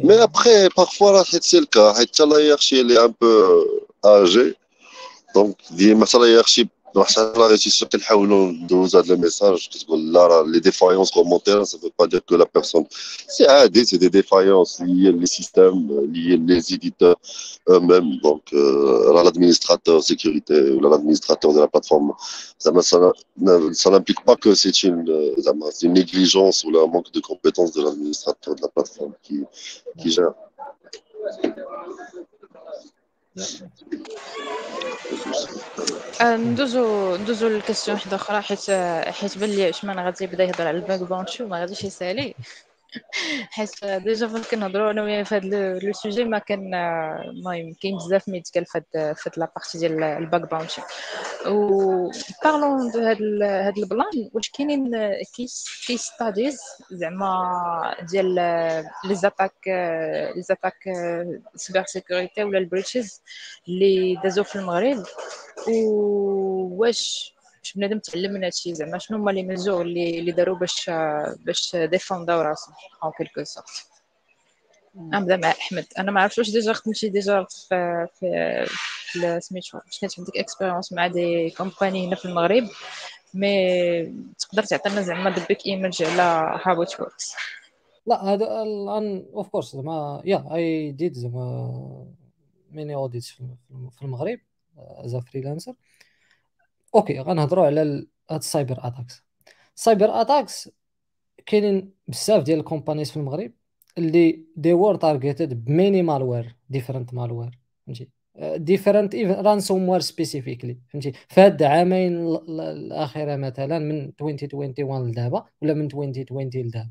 Mais 0.03 0.19
après, 0.19 0.69
parfois, 0.75 1.13
là, 1.13 1.23
c'est 1.25 1.61
le 1.61 1.67
cas. 1.67 1.93
حيت 1.97 2.21
La 2.21 2.41
hiérarchie, 2.41 2.79
elle 2.81 2.91
est 2.93 2.99
un 2.99 3.11
peu 3.11 3.35
âgée. 4.05 4.55
Donc, 5.37 5.55
ديما 5.71 6.07
حتى 6.07 6.19
la 6.19 6.27
hiérarchie 6.27 6.67
حتى 6.97 7.33
la 7.37 7.47
réussite 7.49 7.85
كنحاولوا 7.93 8.53
ندوزو 8.53 8.99
هاد 8.99 9.11
ال 9.11 9.18
message 9.18 9.69
كتقول 9.73 10.13
لا 10.13 10.27
راه 10.27 10.43
les 10.47 10.61
défaillances 10.61 11.11
remontées 11.11 11.65
ça 11.65 11.77
veut 11.79 11.93
pas 12.03 12.07
dire 12.07 12.21
que 12.31 12.35
la 12.35 12.47
personne 12.47 12.85
c'est 13.29 13.49
عادي 13.49 13.85
c'est 13.85 13.99
des 13.99 14.11
défaillances 14.11 14.81
liées 14.81 15.13
les 15.13 15.27
systèmes 15.27 15.89
liées 16.15 16.39
les 16.51 16.73
éditeurs 16.75 17.17
eux-mêmes 17.69 18.11
donc 18.27 18.43
euh, 18.53 19.11
راه 19.13 19.23
l'administrateur 19.25 20.03
sécurité 20.03 20.57
ou 20.71 20.81
l'administrateur 20.81 21.53
de 21.53 21.61
la 21.61 21.69
plateforme 21.69 22.13
زعما 22.61 22.81
ça 22.83 22.97
n'a- 23.45 23.75
ça 23.83 23.91
n'implique 23.91 24.23
pas 24.29 24.37
que 24.37 24.55
c'est 24.55 24.83
une 24.89 25.05
euh, 25.11 25.41
زعما 25.41 25.71
c'est 25.71 25.87
une 25.87 25.93
négligence 26.01 26.65
ou 26.65 26.69
un 26.79 26.87
manque 26.95 27.11
de 27.13 27.21
compétence 27.21 27.73
de 27.77 27.83
l'administrateur 27.85 28.55
de 28.55 28.63
la 28.63 28.69
plateforme 28.69 29.13
qui 29.27 29.37
qui 30.01 30.11
gère 30.17 30.33
آه، 30.56 30.56
ندوزو 36.23 37.17
ندوزو 37.17 37.49
للكاستيون 37.49 37.95
واحدة 37.97 38.17
أخرى 38.17 38.43
حيت 38.43 38.71
حيت 39.15 39.39
بان 39.39 39.51
لي 39.51 39.65
عثمان 39.67 39.99
غادي 39.99 40.25
يبدا 40.25 40.45
يهضر 40.45 40.67
على 40.67 40.77
الباگ 40.79 41.01
باونتي 41.01 41.43
وما 41.43 41.61
غاديش 41.61 41.85
يسالي. 41.85 42.35
حيت 43.51 43.85
déjà 43.85 44.29
فاش 44.29 44.49
كنهضروا 44.49 44.91
أنا 44.91 45.03
وياه 45.03 45.23
في 45.23 45.35
هذا 45.35 45.79
le 45.79 45.93
sujet 45.93 46.25
ما 46.25 46.39
كان 46.39 46.75
المهم 46.75 47.75
كاين 47.83 47.97
بزاف 47.97 48.29
ما 48.29 48.37
يتقال 48.37 48.67
في 48.67 48.79
هاد 48.79 49.15
في 49.15 49.31
هاد 49.31 49.39
la 49.39 49.49
partie 49.49 49.79
ديال 49.79 50.03
الباگ 50.03 50.51
باونتي 50.51 50.83
و 51.47 52.11
parlant 52.45 52.91
de 52.91 53.01
هاد 53.01 53.19
هاد 53.43 53.79
ال 53.79 53.89
plan 53.89 54.31
واش 54.35 54.51
كاينين 54.51 54.91
case 55.37 55.65
case 55.87 56.01
studies 56.01 56.59
زعما 56.91 57.97
ديال 58.11 58.35
les 59.05 59.15
attaques 59.15 60.43
les 60.43 60.53
attaques 60.53 60.79
cybersécurité 61.57 62.45
ولا 62.45 62.59
ال 62.59 62.66
breaches 62.66 63.23
اللي 63.69 64.21
دازو 64.23 64.45
في 64.45 64.57
المغرب. 64.57 65.05
وواش 65.69 67.36
باش 67.67 67.75
بنادم 67.75 67.99
تعلم 67.99 68.33
من 68.33 68.45
هادشي 68.45 68.75
زعما 68.75 68.99
شنو 68.99 69.19
هما 69.19 69.31
les 69.31 69.43
mesures 69.43 69.83
اللي 69.83 70.19
اللي 70.19 70.33
داروا 70.33 70.57
باش 70.59 70.91
باش 71.39 71.77
défendaو 71.77 72.41
راسهم 72.41 72.75
en 73.05 73.13
quelque 73.19 73.45
sorte 73.45 73.87
نبدا 74.95 75.37
مع 75.37 75.51
أحمد 75.51 75.87
أنا 75.99 76.13
ما 76.13 76.21
عرفتش 76.21 76.39
واش 76.39 76.51
déjà 76.51 76.73
خدمتي 76.73 77.09
déjà 77.09 77.47
في 77.51 78.07
في 78.15 78.67
في 79.13 79.41
سميتو 79.41 79.79
واش 79.79 80.01
كانت 80.01 80.19
عندك 80.19 80.37
expérience 80.37 80.93
مع 80.93 81.07
des 81.07 81.51
compagnies 81.51 82.09
هنا 82.09 82.17
في 82.17 82.25
المغرب 82.25 82.69
mais 83.35 84.05
تقدر 84.39 84.63
تعطينا 84.63 85.03
زعما 85.03 85.31
the 85.31 85.47
big 85.47 85.67
image 85.67 86.03
على 86.03 86.61
how 86.65 86.83
it 86.83 87.01
works 87.01 87.35
لا 88.07 88.25
هذا 88.25 88.63
الآن 88.63 89.27
of 89.35 89.49
course 89.49 89.73
زعما 89.73 90.23
yeah 90.25 90.55
I 90.55 90.93
did 90.93 91.15
زعما 91.15 92.07
many 92.71 92.95
audits 92.95 93.31
في 93.91 94.03
المغرب 94.03 94.39
as 94.79 95.17
freelancer 95.17 95.75
okay 96.97 97.21
غنهضروا 97.21 97.67
على 97.67 98.07
هاد 98.31 98.39
ال 98.39 98.45
cyber 98.45 98.79
attacks. 98.87 99.25
ال 99.77 99.84
cyber 99.84 100.21
attacks 100.21 100.71
كاينين 101.47 101.93
بزاف 102.09 102.43
ديال 102.43 102.59
ال 102.59 102.64
companies 102.64 103.11
في 103.11 103.17
المغرب 103.17 103.53
اللي 103.99 104.45
they 104.57 104.73
were 104.73 104.95
targeted 104.97 105.65
ب 105.65 105.72
many 105.72 106.03
malware 106.03 106.57
different 106.71 107.15
malware 107.15 107.59
فهمتي؟ 107.87 108.09
different 108.57 109.15
ransomware 109.17 110.01
specifically 110.01 110.79
فهمتي؟ 110.89 111.13
في 111.29 111.41
هاد 111.41 111.63
العامين 111.63 112.17
ال- 112.27 112.37
ال- 112.49 112.61
الأخيرة 112.61 113.37
مثلا 113.37 113.79
من 113.79 114.13
2021 114.21 115.11
لدابا 115.11 115.45
ولا 115.63 115.75
من 115.75 115.85
2020 115.87 116.51
لدابا. 116.67 116.91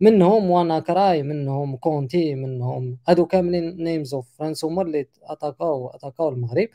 منهم 0.00 0.50
WannaCry 0.50 1.22
منهم 1.22 1.76
Conti 1.76 2.34
منهم 2.34 2.98
هادو 3.08 3.26
كاملين 3.26 3.84
names 3.84 4.14
of 4.14 4.42
ransomware 4.42 4.86
اللي 4.86 5.06
attaquaو 5.22 5.88
attaquaو 5.88 6.28
المغرب. 6.28 6.68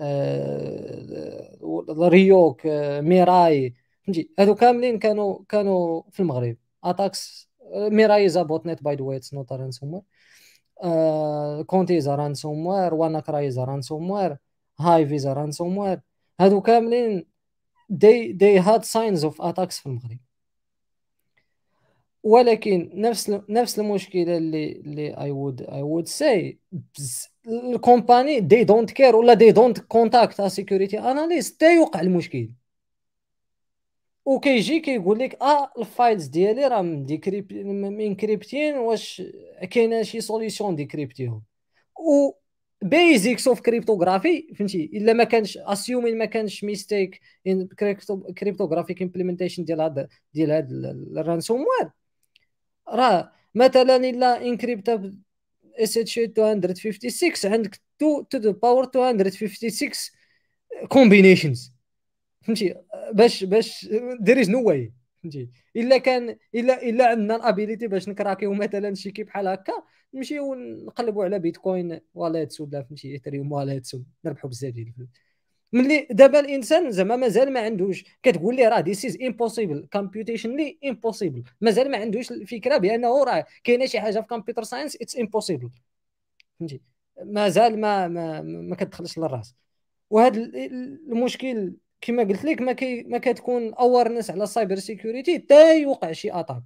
آه، 0.00 1.58
Ryuk 2.00 2.66
آه، 2.66 3.00
Mirai. 3.00 3.74
فهمتي؟ 4.06 4.30
هادو 4.38 4.54
كاملين 4.54 4.98
كانوا 4.98 5.38
كانوا 5.48 6.02
في 6.10 6.20
المغرب. 6.20 6.56
attacks 6.84 7.50
Mirai 7.74 8.26
is 8.26 8.38
botnet 8.38 8.82
by 8.82 8.94
the 8.96 9.02
way 9.02 9.16
it's 9.16 9.34
not 9.34 9.52
ransomware 9.52 10.02
Conti 11.66 11.98
is 11.98 12.08
ransomware 12.08 12.94
WannaCry 12.94 13.46
is 13.46 13.58
ransomware 13.58 14.36
Hive 14.80 15.12
is 15.12 15.26
ransomware. 15.26 16.00
هادو 16.40 16.60
كاملين 16.60 17.26
they 17.92 18.32
they 18.32 18.58
had 18.66 18.82
signs 18.84 19.24
of 19.24 19.34
attacks 19.40 19.80
في 19.80 19.86
المغرب. 19.86 20.18
ولكن 22.22 22.90
نفس 22.94 23.30
نفس 23.48 23.78
المشكلة 23.78 24.36
اللي 24.36 24.72
اللي 24.72 25.14
I 25.14 25.30
would 25.32 25.60
would 25.66 26.08
say 26.12 26.56
بز- 26.72 27.33
ال 27.48 27.60
company 27.60 28.40
they 28.40 28.66
don't 28.66 28.90
care 28.94 29.14
ولا 29.14 29.34
they 29.34 29.54
don't 29.54 29.78
contact 29.78 30.34
a 30.34 30.50
security 30.50 30.96
analyst 30.96 31.56
تا 31.58 31.66
يوقع 31.70 32.00
المشكل. 32.00 32.50
وكيجي 34.24 34.80
كيقول 34.80 35.18
لك 35.18 35.42
آه 35.42 35.70
ال 35.78 35.86
files 35.86 36.26
ديالي 36.26 36.66
راه 36.68 36.82
مديكريب 36.82 37.52
encryptين 38.00 38.76
واش 38.76 39.22
كاينة 39.70 40.02
شي 40.02 40.20
solution 40.20 40.76
décryptيهم 40.76 41.42
و 41.98 42.32
basics 42.82 43.48
of 43.48 43.60
cryptography 43.60 44.54
فهمتي؟ 44.56 44.90
إلا 44.94 45.12
ما 45.12 45.24
كانش 45.24 45.58
assuming 45.58 46.18
ما 46.18 46.24
كانش 46.24 46.64
mistake 46.64 47.20
in 47.46 47.66
cryptographic 48.38 49.02
implementation 49.02 49.64
ديال 49.64 49.80
هذا 49.80 50.08
ديال 50.34 50.50
هذا 50.50 50.68
ال 51.20 51.60
ransomware 51.60 51.90
راه 52.88 53.32
مثلا 53.54 53.96
إلا 53.96 54.42
encrypt 54.46 55.12
SHA 55.78 56.18
256 56.18 57.52
عندك 57.52 57.80
2 58.02 58.28
to 58.28 58.38
the 58.38 58.50
power 58.50 58.86
256 58.86 59.90
combinations 60.88 61.72
فهمتي؟ 62.42 62.74
باش 63.12 63.44
باش 63.44 63.88
دير 64.20 64.40
is 64.40 64.50
no 64.50 64.62
way 64.68 64.92
فهمتي؟ 65.22 65.48
إلا 65.76 65.98
كان 65.98 66.36
إلا 66.54 66.82
إلا 66.82 67.06
عندنا 67.06 67.36
ال 67.36 67.42
ability 67.42 67.86
باش 67.88 68.08
نcrackيو 68.08 68.54
مثلا 68.54 68.94
شي 68.94 69.10
key 69.10 69.22
بحال 69.22 69.46
هكا 69.48 69.72
نمشيو 70.14 70.54
نقلبوا 70.54 71.24
على 71.24 71.38
Bitcoin 71.38 72.00
wallets 72.14 72.60
ولا 72.60 72.82
فهمتي 72.82 73.12
Ethereum 73.12 73.52
wallets 73.52 73.96
ونربحوا 74.24 74.50
بزاف 74.50 74.72
ديال 74.72 74.86
الفلوس. 74.86 75.08
ملي 75.74 76.06
دابا 76.10 76.40
الإنسان 76.40 76.90
زعما 76.90 77.16
مازال 77.16 77.52
ما 77.52 77.60
عندوش 77.60 78.04
كتقول 78.22 78.56
لي 78.56 78.68
راه 78.68 78.80
this 78.80 79.04
is 79.04 79.18
impossible 79.22 79.88
computationally 79.92 80.78
impossible 80.84 81.42
مازال 81.60 81.90
ما 81.90 81.98
عندوش 81.98 82.32
الفكرة 82.32 82.76
بأنه 82.76 83.24
راه 83.24 83.44
كاينة 83.64 83.86
شي 83.86 84.00
حاجة 84.00 84.20
في 84.20 84.26
computer 84.26 84.62
science 84.62 84.96
it's 84.96 85.16
impossible 85.16 85.70
فهمتي؟ 86.60 86.80
مازال 87.24 87.80
ما 87.80 88.08
ما 88.08 88.42
ما 88.42 88.76
كتدخلش 88.76 89.18
للرأس. 89.18 89.54
وهذا 90.10 90.36
المشكل 91.08 91.74
كما 92.00 92.22
قلت 92.22 92.44
لك 92.44 92.60
ما 92.60 92.72
كي 92.72 93.02
ما 93.02 93.18
كتكون 93.18 93.74
awareness 93.74 94.30
على 94.30 94.44
ال 94.44 94.76
cybersecurity 94.76 95.38
حتى 95.38 95.82
يوقع 95.82 96.12
شي 96.12 96.32
attack 96.32 96.62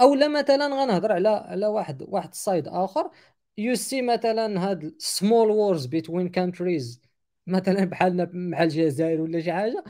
اولا 0.00 0.28
مثلا 0.28 0.66
غنهضر 0.66 1.12
على 1.12 1.28
على 1.28 1.66
واحد 1.66 2.02
واحد 2.08 2.28
ال 2.28 2.36
side 2.36 2.68
آخر. 2.68 3.10
you 3.58 3.74
see 3.74 4.02
مثلا 4.02 4.70
هاد 4.70 4.94
small 4.98 5.50
wars 5.50 5.86
between 5.86 6.28
countries 6.28 7.05
مثلا 7.46 7.84
بحالنا 7.84 8.30
مع 8.34 8.62
الجزائر 8.62 9.20
ولا 9.20 9.40
شي 9.40 9.52
حاجة 9.52 9.84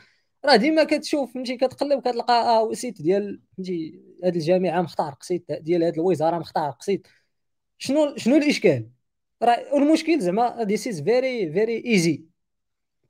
راه 0.45 0.57
ديما 0.57 0.85
كتشوف 0.85 1.35
فهمتي 1.35 1.57
كتقلب 1.57 2.01
كتلقى 2.01 2.35
آه 2.35 2.73
site 2.73 3.03
ديال 3.03 3.41
فهمتي 3.57 4.01
هاد 4.25 4.37
الجامعة 4.37 4.83
مخترق 4.83 5.23
site 5.23 5.53
ديال 5.53 5.83
هاد 5.85 5.95
الوزارة 5.95 6.39
مخترق 6.39 6.83
site 6.83 7.07
شنو 7.79 8.17
شنو 8.17 8.37
الإشكال؟ 8.37 8.91
راه 9.43 9.77
المشكل 9.79 10.21
زعما 10.21 10.65
this 10.65 10.89
is 10.89 11.03
very 11.03 11.53
very 11.53 11.85
easy 11.87 12.27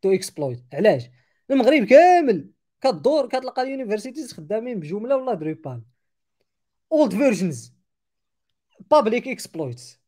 to 0.03 0.12
exploit 0.12 0.65
علاش؟ 0.75 1.11
المغرب 1.51 1.85
كامل 1.85 2.51
كدور 2.81 3.29
كتلقى 3.29 3.63
ال 3.62 3.68
universities 3.68 4.33
خدامين 4.33 4.81
بجوملا 4.81 5.17
ولا 5.17 5.35
Drupal 5.35 5.83
old 6.93 7.15
versions 7.15 7.75
public 8.91 9.29
exploits 9.29 10.01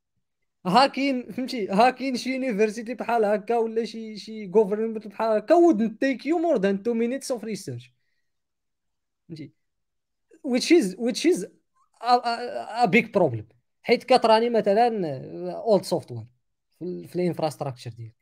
هاكين 0.67 1.33
فهمتي؟ 1.33 1.69
هاكين 1.69 2.17
شي 2.17 2.35
university 2.35 2.95
بحال 2.95 3.25
هكا 3.25 3.57
ولا 3.57 3.85
شي 3.85 4.17
شي 4.17 4.47
government 4.47 5.07
بحال 5.07 5.37
هكا 5.37 5.55
would 5.55 5.81
take 5.81 6.23
you 6.25 6.39
more 6.39 6.59
than 6.59 6.83
2 6.83 6.95
minutes 6.95 7.37
of 7.37 7.43
research. 7.43 7.91
فهمتي؟ 9.29 9.53
Which 10.47 10.71
is 10.71 10.97
which 10.97 11.27
is 11.27 11.47
a, 12.01 12.15
a, 12.85 12.89
problem. 13.13 13.45
حيت 13.83 14.05
كتراني 14.05 14.51
مثلا 14.51 15.19
old 15.57 15.83
software 15.85 16.27
في 16.81 17.17
ال 17.17 17.22
infrastructure 17.22 17.91
ديالك 17.91 18.15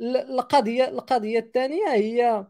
القضية 0.00 0.88
القضية 0.88 1.38
الثانية 1.38 1.92
هي 1.92 2.46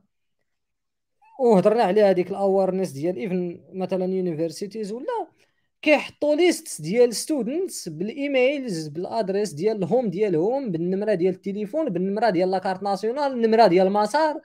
وهضرنا 1.40 1.82
عليها 1.82 2.10
هذيك 2.10 2.30
ال 2.30 2.36
awareness 2.36 2.90
ديال 2.90 3.16
even 3.16 3.64
مثلا 3.72 4.04
universities 4.04 4.92
ولا 4.92 5.27
كيحطوا 5.82 6.34
list 6.34 6.82
ديال 6.82 7.14
students 7.14 7.88
بال 7.88 8.13
emails 8.13 8.88
بال 8.88 9.03
address 9.03 9.52
ديال 9.52 9.76
ال 9.76 9.83
home 9.83 10.10
ديالهم 10.10 10.70
بالنمرة 10.72 11.14
ديال 11.14 11.34
التليفون 11.34 11.88
بالنمرة 11.88 12.30
ديال 12.30 12.50
la 12.50 12.59
carte 12.59 12.82
nationale 12.82 13.32
النمرة 13.32 13.66
ديال 13.66 13.86
المسار 13.86 14.40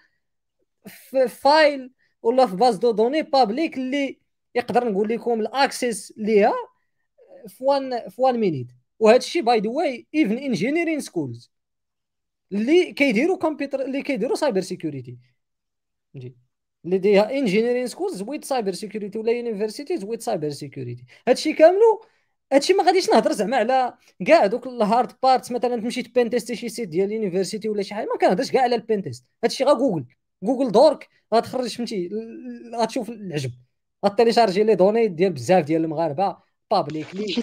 في 0.87 1.27
file 1.27 1.91
ولا 2.21 2.45
في 2.45 2.55
base 2.55 2.75
de 2.75 2.91
données 2.91 3.21
publique 3.21 3.77
اللي 3.77 4.19
يقدر 4.55 4.91
نقول 4.91 5.09
لكم 5.09 5.39
ال 5.39 5.50
access 5.50 6.13
ليها 6.17 6.53
في 7.47 7.63
one 7.63 8.09
في 8.09 8.21
one 8.21 8.39
minute 8.39 8.67
وهذا 8.99 9.17
الشيء 9.17 9.41
by 9.41 9.59
the 9.59 9.69
way 9.69 10.07
even 10.15 10.37
engineering 10.37 10.99
schools 10.99 11.51
اللي 12.51 12.93
كيديروا 12.93 13.37
كمبيوتر 13.37 13.81
اللي 13.81 14.01
كيديروا 14.03 14.35
cybersecurity 14.35 15.17
فهمتي 16.13 16.42
اللي 16.85 16.97
ديها 16.97 17.31
engineering 17.31 17.87
schools 17.87 18.21
with 18.21 18.45
cybersecurity 18.45 19.17
ولا 19.17 19.31
universities 19.31 20.03
with 20.03 20.21
cybersecurity 20.21 21.05
هادشي 21.27 21.53
كاملو 21.53 22.05
هادشي 22.53 22.73
ما 22.73 22.83
غاديش 22.83 23.09
نهضر 23.09 23.31
زعما 23.31 23.57
على 23.57 23.93
كاع 24.27 24.45
دوك 24.45 24.67
ال 24.67 24.76
hard 24.76 25.11
parts 25.23 25.51
مثلا 25.51 25.81
تمشي 25.81 26.03
تpentestي 26.03 26.55
شي 26.55 26.69
site 26.69 26.89
ديال 26.89 27.07
ال 27.07 27.13
university 27.13 27.69
ولا 27.69 27.83
شي 27.83 27.93
حاجة 27.95 28.05
ما 28.05 28.17
كنهضرش 28.17 28.51
كاع 28.51 28.61
على 28.61 28.75
ال 28.75 29.01
pentest 29.01 29.25
هادشي 29.43 29.63
غا 29.63 29.73
جوجل 29.73 30.05
Google 30.43 30.71
dork 30.71 31.09
غتخرج 31.33 31.75
فهمتي 31.77 32.09
غتشوف 32.75 33.09
العجب 33.09 33.51
غتيليشارجي 34.05 34.63
les 34.63 34.75
données 34.75 35.07
ديال 35.07 35.33
بزاف 35.33 35.65
ديال 35.65 35.83
المغاربه 35.83 36.37
publicly 36.71 37.33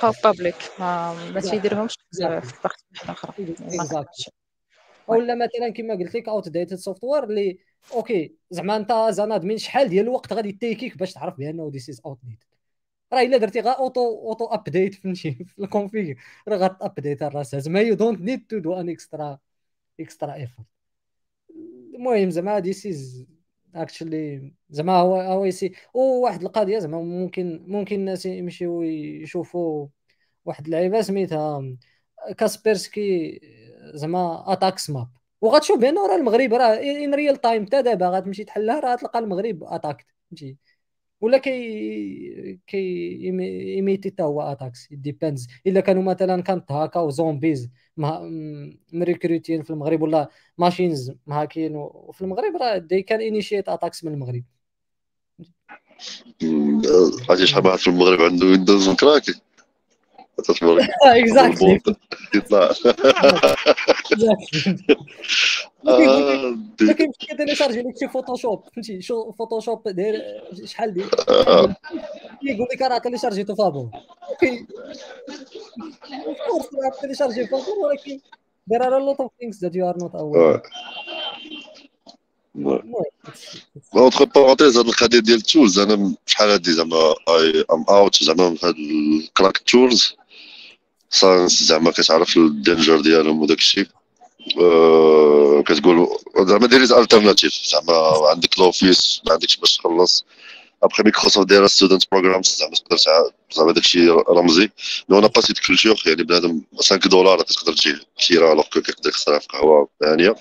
حيت 0.00 0.22
public 0.24 0.56
ما 0.78 1.14
ما 1.30 1.40
تيديرهمش 1.40 1.94
بزاف 2.12 2.52
في 2.52 2.68
واحدة 3.78 4.00
أخرى 4.00 4.04
ولا 5.06 5.34
مثلا 5.34 5.68
كما 5.76 5.94
قلت 5.94 6.14
لك 6.14 6.28
outdated 6.28 6.76
software 6.76 7.24
اللي 7.24 7.58
okay 7.92 8.36
زعما 8.50 8.76
انت 8.76 8.92
زناد 9.10 9.44
من 9.44 9.58
شحال 9.58 9.88
ديال 9.88 10.04
الوقت 10.04 10.32
غادي 10.32 10.52
تcheckي 10.52 10.96
باش 10.98 11.12
تعرف 11.12 11.36
بأنه 11.38 11.70
this 11.72 11.88
is 11.88 12.00
outdated 12.06 12.44
راه 13.12 13.22
إلا 13.22 13.36
درتي 13.38 13.60
غا 13.60 13.70
auto 13.70 14.00
auto 14.00 14.44
update 14.46 14.94
فهمتي؟ 14.94 15.32
في 15.44 15.58
ال 15.58 15.66
config 15.66 16.14
راه 16.48 16.56
غاتupdate 16.56 17.22
راسها 17.22 17.60
زعما 17.60 17.80
you 17.80 17.94
don't 17.94 18.20
need 18.20 18.46
to 18.46 18.58
do 18.58 18.74
an 18.80 18.88
extra 18.88 19.38
extra 20.00 20.34
effort 20.34 20.66
المهم 21.94 22.30
زعما 22.30 22.60
this 22.60 22.86
is 22.86 23.26
actually 23.74 24.52
زعما 24.70 24.92
هو 24.98 25.20
هو 25.20 25.44
يسي 25.44 25.72
وواحد 25.94 26.42
القضية 26.42 26.78
زعما 26.78 27.02
ممكن 27.02 27.64
ممكن 27.68 27.96
الناس 27.96 28.26
يمشيو 28.26 28.82
يشوفوا 28.82 29.88
واحد 30.44 30.64
اللعيبة 30.66 31.00
سميتها 31.02 31.76
Kaspersky 32.38 33.40
زعما 33.94 34.52
attacks 34.52 34.90
map. 34.90 35.08
وغتشوف 35.40 35.78
بانه 35.78 36.06
راه 36.06 36.16
المغرب 36.16 36.54
راه 36.54 36.74
in 36.74 37.14
real 37.14 37.40
time 37.40 37.66
حتى 37.66 37.82
دابا 37.82 38.06
غتمشي 38.08 38.44
تحلها 38.44 38.80
راه 38.80 38.94
تلقى 38.96 39.18
المغرب 39.18 39.64
attacked 39.64 40.06
فهمتي؟ 40.30 40.56
ولا 41.20 41.38
كي 41.38 42.60
كي 42.66 42.78
ايميتي 43.76 44.10
حتى 44.10 44.22
هو 44.22 44.42
attacks 44.42 44.88
depends 44.92 45.48
إلا 45.66 45.80
كانوا 45.80 46.02
مثلا 46.02 46.42
كانت 46.42 46.72
هاكا 46.72 47.00
و 47.00 47.09
zombies 47.09 47.70
مريكروتين 48.92 49.62
في 49.62 49.70
المغرب 49.70 50.02
ولا 50.02 50.28
machines 50.58 51.12
مهاكين 51.26 51.76
وفي 51.76 52.22
المغرب 52.22 52.56
راه 52.56 52.78
they 52.78 53.02
can 53.02 53.20
initiate 53.20 53.68
attacks 53.68 54.04
من 54.04 54.12
المغرب. 54.14 54.44
عرفتي 57.28 57.46
شحال 57.46 57.66
واحد 57.66 57.78
في 57.78 57.88
المغرب 57.88 58.20
عنده 58.20 58.46
Windows 58.46 58.90
crack 58.90 59.22
تتبارك 60.38 60.88
exactly 61.02 61.80
يطلع 62.34 62.70
لكن 66.80 67.12
كيتيليشارجي 67.18 67.80
لك 67.80 67.98
شي 68.00 68.08
Photoshop 68.08 68.64
فهمتي 68.74 69.02
شو 69.02 69.32
Photoshop 69.32 69.88
داير 69.88 70.22
شحال 70.64 70.94
ديال 70.94 71.08
يقول 72.42 72.66
لك 72.72 72.82
راه 72.82 72.98
تيليشارجيتو 72.98 73.54
فابور 73.54 73.88
of 76.50 76.66
course 76.66 77.00
تيليشارجي 77.00 77.46
فابور 77.46 77.78
ولكن 77.84 78.20
there 78.70 78.82
are 78.82 78.94
a 78.94 79.04
lot 79.08 79.18
of 79.24 79.30
things 79.38 79.60
that 79.60 79.74
you 79.74 79.84
are 79.84 79.98
not 80.04 80.14
aware 80.14 80.62
entre 83.96 84.24
parenthèses 84.24 84.76
هاد 84.76 84.86
القضية 84.86 85.18
ديال 85.18 85.36
ال 85.36 85.43
tools 85.43 85.78
أنا 85.78 86.14
شحال 86.26 86.50
هادي 86.50 86.72
زعما 86.72 87.14
I'm 87.28 87.84
out 87.88 88.24
زعما 88.24 88.50
من 88.50 88.56
هاد 88.64 88.74
ال 88.76 88.90
crack 88.90 89.58
tools 89.58 90.16
since 91.14 91.62
زعما 91.62 91.90
كتعرف 91.90 92.36
ال 92.36 92.45
danger 92.45 93.00
ديالهم 93.00 93.42
وداك 93.42 93.58
الشيء. 93.58 93.86
أه 94.60 95.62
كتقول 95.66 96.08
زعما 96.38 96.66
there 96.66 96.85
is 96.85 96.92
alternative 96.92 97.52
زعما 97.64 98.28
عندك 98.28 98.58
l'Office 98.58 99.20
ما 99.26 99.32
عندكش 99.32 99.56
باش 99.56 99.76
تخلص. 99.76 100.24
après 100.82 101.02
Microsoft 101.02 101.48
دايرة 101.48 101.66
student 101.66 102.02
programs 102.12 102.56
زعما 102.58 102.72
تقدر 102.74 102.96
زعما 103.56 103.72
داكشي 103.72 104.08
رمزي. 104.08 104.70
mais 105.08 105.16
on 105.16 105.20
n'a 105.20 105.26
pas 105.26 105.40
cette 105.40 105.58
culture 105.58 106.02
يعني 106.06 106.22
بنادم 106.22 106.60
5 106.76 106.96
دولار 106.96 107.40
تقدر 107.40 107.72
تجي 107.72 107.96
كثيره 108.18 108.52
alors 108.52 108.64
que 108.64 108.80
كيقدر 108.80 109.10
يخسرها 109.10 109.38
في 109.38 109.46
قهوه 109.48 109.88
ثانية 110.00 110.34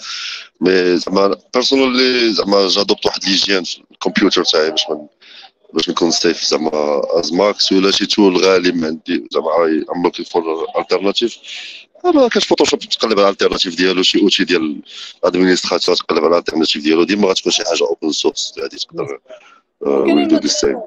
mais 0.61 0.97
زعما 0.97 1.37
personally 1.53 2.33
زعما 2.33 2.67
j'adopte 2.67 3.05
واحد 3.05 3.25
l'hygiène 3.25 3.63
في 3.63 3.83
الكمبيوتر 3.91 4.43
تاعي 4.43 4.71
باش 4.71 4.83
باش 5.73 5.89
نكون 5.89 6.11
safe 6.11 6.43
زعما 6.45 7.01
از 7.19 7.33
ماكس 7.33 7.71
ولا 7.71 7.91
شي 7.91 8.05
tool 8.05 8.37
غالي 8.37 8.71
ما 8.71 8.87
عندي 8.87 9.27
زعما 9.31 9.65
I'm 9.95 10.03
looking 10.03 10.25
for 10.25 10.67
alternative 10.79 11.37
أنا 12.05 12.27
كاش 12.27 12.45
Photoshop 12.45 12.79
تقلب 12.79 13.19
على 13.19 13.27
ال 13.27 13.31
alternative 13.31 13.75
ديالو 13.75 14.03
شي 14.03 14.21
outil 14.21 14.43
ديال 14.43 14.81
administrateur 15.23 15.95
تقلب 15.95 16.25
على 16.25 16.33
ال 16.33 16.37
alternative 16.37 16.83
ديالو. 16.83 17.03
ديما 17.03 17.27
غتكون 17.27 17.51
شي 17.51 17.63
حاجة 17.63 17.83
open 17.83 18.11
source 18.11 18.53
غادي 18.59 18.77
تقدر 18.77 19.19
will 19.81 20.37
do 20.37 20.41
the 20.41 20.47
same 20.47 20.81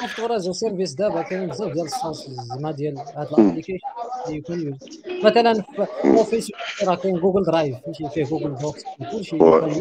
software 0.00 0.36
as 0.36 0.50
service 0.50 0.92
دابا 0.92 1.22
كاين 1.22 1.46
بزاف 1.46 1.72
ديال 1.72 1.86
ال 1.86 1.92
source 1.92 2.26
زعما 2.48 2.72
ديال 2.72 2.98
هاد 2.98 3.28
ال 3.32 3.36
application 3.36 3.78
اللي 4.26 4.38
يكون 4.38 4.78
مثلا 5.24 5.54
في 6.02 6.08
Office 6.08 6.52
راه 6.82 6.94
كاين 6.94 7.20
Google 7.20 7.42
Drive 7.42 7.76
فهمتي 7.84 8.14
فيه 8.14 8.24
Google 8.24 8.54
Docs 8.62 8.82
كلشي 9.12 9.38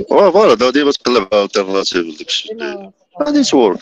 voilà 0.10 0.70
ديما 0.72 0.92
تقلب 0.92 1.28
على 1.34 1.42
ال 1.42 1.48
alternative 1.48 2.18
داكشي 2.20 2.50
غادي 3.24 3.44
تورك. 3.44 3.80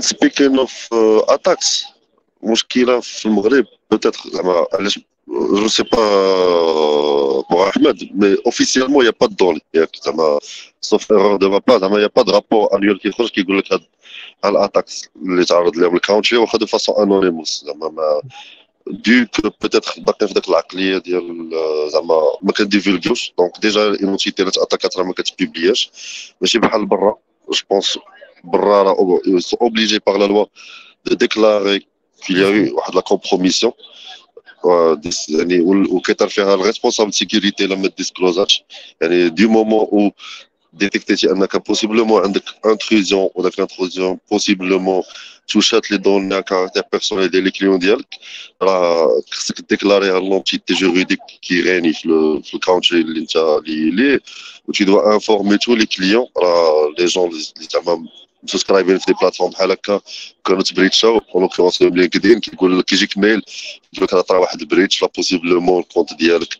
Speaking 0.00 0.58
of 0.58 0.72
uh, 0.92 1.34
attacks, 1.34 1.86
مشكلة 2.42 3.00
في 3.00 3.26
المغرب 3.26 3.64
peut-être 3.90 4.20
زعما 4.32 4.66
علاش؟ 4.72 5.00
je 5.28 5.68
sais 5.68 5.82
pas 5.82 7.40
bon 7.50 7.68
Ahmed 7.68 8.08
mais 8.14 8.36
officiellement 8.46 9.06
y 9.06 9.12
a 9.20 9.21
pas 9.21 9.26
données 9.26 9.62
ياك 9.74 9.96
زعما 10.04 10.38
sauf 10.80 11.12
erreur 11.12 11.36
de 11.36 11.48
ma 11.48 11.60
part 11.60 11.78
زعما 11.78 11.98
y 12.00 12.10
a 12.16 12.17
pas 12.17 12.22
rapport 12.22 12.76
annuel 12.76 12.98
كيخرج 12.98 13.28
كيقول 13.28 13.58
لك 13.58 13.72
هاد 13.72 13.80
ال 14.44 14.52
attacks 14.52 15.08
اللي 15.16 15.44
تعرض 15.44 15.76
لهم. 15.76 15.96
ال 15.96 16.01
country 16.01 16.38
واخا 16.38 16.58
de 16.58 16.66
façon 16.66 16.94
anonymous 17.02 17.64
زعما 17.66 17.88
mais 17.88 18.22
donc 18.86 19.60
peut-être 19.62 19.94
باقي 19.98 20.28
في 20.28 20.34
ديك 20.34 20.48
العقلية 20.48 20.98
ديال 20.98 21.50
زعما 21.92 22.22
ما 22.42 22.52
كنديفولغيوش 22.52 23.32
donc 23.38 23.52
déjà 23.62 23.86
ال 23.86 23.92
identité 23.92 24.42
اللي 24.42 24.52
تأتاكات 24.52 24.96
راه 24.96 25.04
ما 25.04 25.12
كتبيبلياش 25.12 25.90
ماشي 26.40 26.58
بحال 26.58 26.86
برا 26.86 27.16
je 27.52 27.60
pense 27.70 27.98
برا 28.44 28.94
ils 29.26 29.42
sont 29.42 29.58
obligés 29.60 30.00
par 30.00 30.18
la 30.18 30.26
loi 30.26 30.48
de 31.04 31.14
déclarer 31.14 31.86
qu'il 32.22 32.38
y 32.38 32.44
a 32.44 32.50
eu 32.50 32.72
واحد 32.74 32.94
la 32.94 33.02
compromission 33.02 33.72
يعني 35.28 35.60
وكيطير 35.60 36.28
فيها 36.28 36.54
ال 36.54 36.59
responsable 36.59 37.12
sécurité 37.12 37.66
لما 37.66 37.90
ديسكلوزاتش 37.98 38.64
يعني 39.00 39.28
dès 39.28 39.46
moment 39.46 39.80
où 39.80 40.10
ديتيكتيتي 40.72 41.30
انك 41.30 41.66
possiblement 41.66 42.22
عندك 42.22 42.42
intrusion 42.66 43.28
وداك 43.34 43.54
ال 43.54 43.60
intrusion 43.60 44.18
possiblement 44.30 45.02
توشات 45.48 45.90
les 45.90 45.96
données 45.96 46.42
caractère 46.42 46.82
personnel 46.92 47.28
ديال 47.28 47.44
les 47.44 47.50
clients 47.50 47.78
ديالك 47.78 48.14
راه 48.62 49.22
خصك 49.30 49.60
ديكلاريها 49.70 50.20
l'entité 50.20 50.74
juridique 50.74 51.18
كي 51.42 51.62
غاني 51.62 51.92
في 51.92 52.54
ال 52.54 52.60
country 52.60 53.00
اللي 53.00 53.20
انت 53.20 53.36
اللي 53.36 53.90
ليه 53.90 54.20
و 54.68 54.72
tu 54.72 54.84
dois 54.84 55.14
informer 55.14 55.58
tous 55.58 55.74
les 55.74 55.86
clients 55.86 56.26
راه 56.36 56.94
les 56.98 57.04
gens 57.04 57.28
اللي 57.28 57.68
زعما 57.72 58.08
سبسكرايبين 58.46 58.98
في 58.98 59.04
des 59.06 59.14
plateformes 59.20 59.50
بحال 59.50 59.70
هكا 59.70 60.00
كانوا 60.44 60.62
تبريتشاو 60.62 61.20
en 61.34 61.42
l'occurrence 61.42 61.82
LinkedIn 61.82 62.40
كيقول 62.40 62.78
لك 62.78 62.84
كيجيك 62.84 63.18
mail 63.18 63.42
يقول 63.92 64.04
لك 64.04 64.12
راه 64.14 64.20
طرا 64.20 64.38
واحد 64.38 64.60
ال 64.60 64.66
breach 64.66 65.02
لا 65.02 65.08
possiblement 65.16 65.80
ال 65.82 65.87
compte 65.87 66.14
ديالك. 66.14 66.58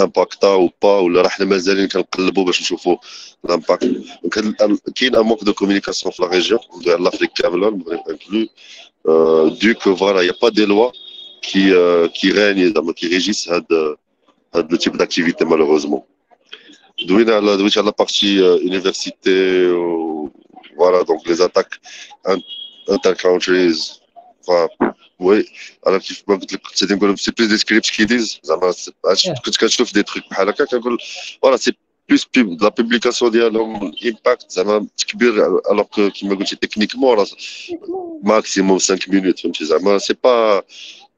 impacté 0.00 0.48
ou 0.48 0.70
pas 0.82 0.98
ولا 0.98 1.22
راه 1.22 1.28
حنا 1.28 1.46
مازالين 1.46 1.88
كنقلبوا 1.88 2.44
باش 2.44 2.60
نشوفوا 2.60 2.96
ال 3.44 3.51
impact 3.51 3.90
كاين 4.32 5.16
un 5.16 5.22
manque 5.22 5.44
de 5.44 5.52
communication 5.52 6.12
في 6.12 6.22
la 6.22 6.28
région 6.28 6.60
ديال 6.84 7.02
l'Afrique 7.02 7.30
كامله 7.32 7.68
المغرب 7.68 8.00
inclus 8.10 8.48
donc 9.48 9.82
voilà 9.98 10.20
y 10.22 10.32
a 10.42 10.43
pas 10.43 10.48
des 10.48 10.64
lois 10.64 10.90
qui 11.42 12.08
qui 12.08 12.32
غاني 12.32 12.72
زعما 12.72 12.92
qui 12.92 13.06
régissent 13.06 13.48
هاد 13.48 13.96
هاد 14.54 14.72
les 14.72 14.78
types 14.78 14.96
d'activités 14.96 15.44
malheureusement 15.44 16.02
دوينا 17.06 17.34
على 17.34 17.56
دويت 17.56 17.78
على 17.78 17.92
partie 17.98 18.34
université 18.36 19.66
voilà, 20.80 20.98
donc 21.08 21.20
les 21.30 21.40
attaques 21.46 21.76
inter-countries, 22.94 24.00
enfin, 24.40 24.68
وي 25.20 25.44
أنا 25.86 25.98
كيف 25.98 26.22
ما 26.28 26.34
قلت 26.34 26.52
لك 26.52 26.60
كنت 26.60 26.82
غادي 26.82 26.94
نقول 26.94 27.18
سي 27.18 27.30
بليس 27.30 27.48
دي 27.48 27.58
سكريبت 27.58 27.90
كيديز 27.90 28.40
زعما 28.42 28.72
كنت 29.44 29.56
كنشوف 29.56 29.94
دي 29.94 30.02
تروك 30.02 30.24
بحال 30.30 30.48
هكا 30.48 30.64
كنقول 30.64 30.98
فوالا 31.42 31.56
سي 31.56 31.72
بلوس 32.08 32.26
لا 32.36 32.68
بوبليكاسيون 32.68 33.30
ديالهم 33.30 33.86
الامباكت 33.88 34.50
زعما 34.50 34.86
كبير 35.08 35.32
الوغ 35.72 36.08
كيما 36.08 36.34
قلتي 36.34 36.56
تكنيكمون 36.56 37.18
راه 37.18 37.26
ماكسيموم 38.22 38.78
5 38.78 38.98
مينوت 39.08 39.38
فهمتي 39.38 39.64
زعما 39.64 39.98
سي 39.98 40.14
با 40.24 40.62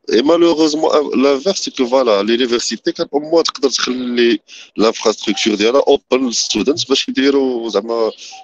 Et 0.08 0.22
malheureusement, 0.22 0.92
euh, 0.94 1.02
l'inverse, 1.14 1.60
c'est 1.62 1.74
que 1.74 1.82
voilà, 1.82 2.22
l'université, 2.22 2.92
quand 2.92 3.06
au 3.12 3.20
moins, 3.20 3.42
tu 3.42 3.52
peux 3.60 4.38
l'infrastructure 4.76 5.56
d'elle 5.56 5.76
open 5.86 6.32
students, 6.32 6.74
parce 6.88 7.04
qu'ils 7.04 7.14
diront 7.14 7.68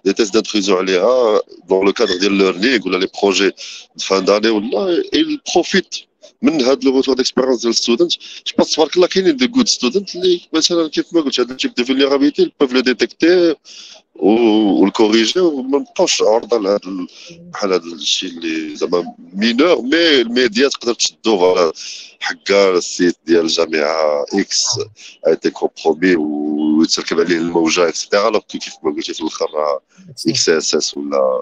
des 0.05 0.15
tests 0.15 0.35
d'intrusion 0.35 0.79
hein, 0.81 1.41
dans 1.69 1.83
le 1.83 1.93
cadre 1.93 2.19
de 2.19 2.29
leur 2.29 2.53
ligue 2.53 2.85
ou 2.85 2.91
les 2.91 3.09
projets 3.09 3.53
de 3.97 4.03
fin 4.03 4.23
d'année, 4.23 4.51
et 5.13 5.19
ils 5.19 5.41
profitent. 5.45 6.07
من 6.43 6.62
هذا 6.62 6.78
le 6.83 6.91
retour 6.91 7.14
d'expérience 7.14 7.62
ديال 7.62 7.74
student 7.75 8.12
je 8.12 8.53
pense 8.59 8.75
تبارك 8.74 8.97
الله 8.97 9.07
كاينين 9.07 9.37
des 9.37 9.47
good 9.47 9.69
students 9.69 10.17
اللي 10.16 10.41
مثلا 10.53 10.89
كيف 10.89 11.14
ما 11.14 11.20
قلت 11.20 11.41
هذا 11.41 11.53
ال 11.53 11.57
type 11.57 11.75
de 11.75 11.85
vulnérabilité 11.85 12.53
peuvent 12.61 12.73
le 12.73 12.81
détecter 12.81 13.55
و 14.14 14.26
le 14.26 14.49
corriger 14.49 15.41
وما 15.41 15.78
نبقاوش 15.78 16.22
عرضة 16.22 16.59
لهذا 16.59 17.07
بحال 17.53 17.72
هذا 17.72 17.84
الشيء 17.84 18.30
اللي 18.30 18.76
زعما 18.76 19.14
mineur 19.35 19.83
mais 19.83 20.21
الميديا 20.20 20.68
تقدر 20.68 20.95
تشدو 20.95 21.39
voilà 21.39 21.73
حكا 22.20 22.70
ال 22.71 22.80
site 22.80 23.17
ديال 23.26 23.41
الجامعة 23.41 24.24
X 24.35 24.64
était 25.27 25.51
compromis 25.51 26.17
ويتركب 26.16 27.20
عليه 27.20 27.37
الموجة 27.37 27.89
et 27.89 28.01
cetera 28.01 28.39
كيف 28.39 28.74
ما 28.82 28.91
قلتي 28.93 29.14
في 29.14 29.20
الآخر 29.20 29.49
إكس 30.28 30.49
اس 30.49 30.74
اس 30.74 30.97
ولا 30.97 31.41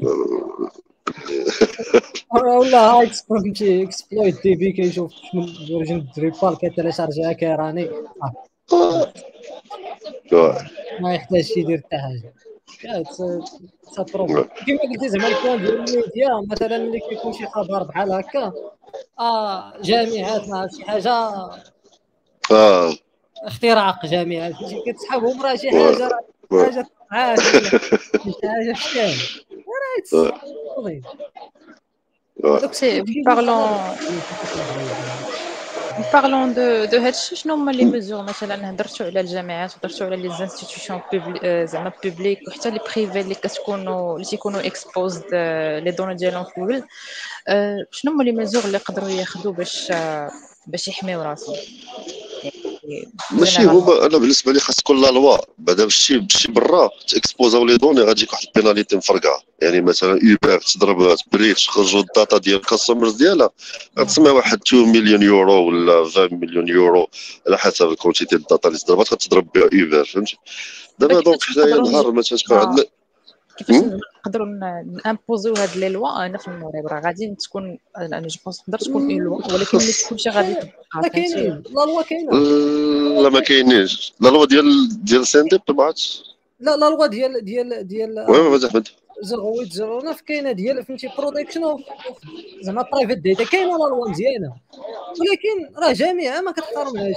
ولا 2.34 2.90
هاي 2.90 3.06
فهمتي 3.10 3.82
اكسبلويت 3.82 4.34
تي 4.36 4.56
في 4.56 4.72
كيشوف 4.72 5.12
شنو 5.32 5.46
فيرجن 5.46 6.06
دريبال 6.16 6.58
كيتيليشارجيها 6.58 7.32
كيراني 7.32 7.90
ما 11.00 11.14
يحتاجش 11.14 11.56
يدير 11.56 11.78
حتى 11.86 11.96
حاجة. 11.98 12.32
كيما 14.66 14.80
قلتي 14.80 15.08
زعما 15.08 15.28
البوان 15.28 15.58
ديال 15.58 15.88
الميديا 15.88 16.46
مثلا 16.50 16.78
ملي 16.78 17.00
كيكون 17.00 17.32
شي 17.32 17.46
خبر 17.46 17.82
بحال 17.82 18.12
هكا 18.12 18.52
آه 19.20 19.72
جامعات 19.82 20.48
ما 20.48 20.68
شي 20.76 20.84
حاجة. 20.84 21.10
آه. 22.50 22.92
اختراق 23.44 24.06
جامعات 24.06 24.52
كتسحبهم 24.86 25.42
راه 25.42 25.54
شي 25.56 25.70
حاجة 25.70 26.10
حاجة 26.50 26.86
عادي 27.10 28.74
شي 28.74 29.44
حاجة 29.68 30.04
في 30.84 31.02
Donc 32.42 32.74
c'est 32.74 33.02
parlons 33.24 33.96
parlons 36.12 36.48
de 36.48 36.86
de 36.86 36.96
هادشي 36.96 37.36
شنو 37.36 37.54
هما 37.54 37.70
les 37.72 37.84
mesures 37.84 38.22
مثلا 38.22 38.70
هضرتوا 38.70 39.06
على 39.06 39.20
الجامعات 39.20 39.76
هضرتوا 39.78 40.06
على 40.06 40.16
les 40.16 40.28
institutions 40.28 41.00
زعما 41.66 41.92
publiques 42.04 42.48
وحتى 42.48 42.70
les 42.70 42.78
privés 42.78 43.20
اللي 43.20 43.34
كتكونوا 43.34 44.14
اللي 44.14 44.24
تيكونوا 44.26 44.66
exposed 44.66 45.34
les 45.84 45.90
données 45.90 46.14
ديالهم 46.14 46.44
في 46.44 46.50
جوجل 46.60 46.84
شنو 47.90 48.12
هما 48.12 48.22
les 48.22 48.32
mesures 48.32 48.64
اللي 48.64 48.76
يقدروا 48.76 49.08
ياخذوا 49.10 49.52
باش 49.52 49.92
باش 50.66 50.88
يحميو 50.88 51.22
راسهم 51.22 51.56
ماشي 53.30 53.64
هما 53.64 54.06
أنا 54.06 54.18
بالنسبة 54.18 54.52
لي 54.52 54.60
خاص 54.60 54.80
que 54.80 55.00
la 55.02 55.10
loi 55.10 55.38
بعدا 55.58 55.84
باش 55.84 56.08
تمشي 56.08 56.52
برا 56.52 56.90
ت 57.08 57.15
exposer 57.15 57.64
او 57.64 57.67
les 57.67 57.76
données 57.76 58.00
غاديك 58.00 58.32
واحد 58.32 58.46
ال 58.56 58.60
pénalité 58.60 58.96
مفرقعة. 58.96 59.42
يعني 59.62 59.80
مثلا 59.80 60.10
اوبر 60.10 60.58
تضرب 60.58 61.16
ت 61.16 61.22
breach 61.22 61.56
تخرجوا 61.56 62.00
ال 62.00 62.08
data 62.08 62.38
ديال 62.38 62.56
ال 62.56 62.62
customers 62.62 63.14
ديالها 63.14 63.50
غتسمع 63.98 64.30
واحد 64.30 64.60
2 64.66 64.88
مليون 64.88 65.22
يورو 65.22 65.66
ولا 65.68 65.92
20 65.92 66.28
مليون 66.32 66.68
يورو 66.68 67.08
على 67.46 67.58
حسب 67.58 67.88
ال 67.88 67.93
quantité 67.93 68.36
ال 68.36 68.42
data 68.42 68.68
اللي 68.68 68.78
تضربات 68.78 69.12
غتضرب 69.12 69.46
بها 69.54 69.62
اوبر 69.62 70.04
فهمتي؟ 70.04 70.38
دابا 70.98 71.20
donc 71.20 71.42
حنايا 71.42 71.76
نهار 71.76 72.12
ما 72.12 72.22
تكون 72.22 72.56
عندنا 72.56 72.84
كيفاش 73.58 73.76
نقدروا 74.26 74.46
ن 75.04 75.09
imposer 75.09 75.44
يو 75.44 75.54
هاد 75.54 75.76
les 75.76 75.88
lois؟ 75.88 76.26
هنا 76.26 76.38
في 76.38 76.48
المغرب 76.48 76.86
راه 76.86 77.00
غادي 77.00 77.34
تكون 77.34 77.78
أنا 77.98 78.20
je 78.28 78.40
pense 78.44 78.62
تقدر 78.62 78.78
تكون 78.78 79.02
une 79.10 79.20
loi 79.22 79.36
ولكن 79.54 79.78
ماشي 79.78 80.08
كلشي 80.08 80.30
غادي 80.30 80.54
تبقى 80.94 81.10
كاينين 81.10 81.62
la 81.70 81.84
loi 81.86 82.02
كاينة 82.02 82.32
لا 83.22 83.28
ما 83.28 83.40
كاينينش. 83.40 84.12
la 84.20 84.28
loi 84.28 84.46
ديال 84.46 84.88
ديال 85.04 85.26
CNDP 85.26 85.60
ما 85.68 85.84
عادش 85.84 86.22
لا 86.60 86.76
la 86.76 86.90
loi 86.90 87.06
ديال 87.06 87.44
ديال 87.44 87.86
ديال 87.88 88.24
oui 88.30 88.66
احمد 88.66 88.88
0809 89.24 90.16
كاينة 90.26 90.52
ديال 90.52 90.84
فهمتي 90.84 91.08
protection 91.18 91.62
زعما 92.62 92.84
private 92.92 93.16
data 93.18 93.44
كاينة 93.44 93.72
la 93.78 93.84
loi 93.84 94.08
مزيانه. 94.10 94.52
ولكن 95.20 95.74
راه 95.82 95.92
جامعه 95.92 96.40
ما 96.40 96.52
كتحترمهاش 96.52 97.16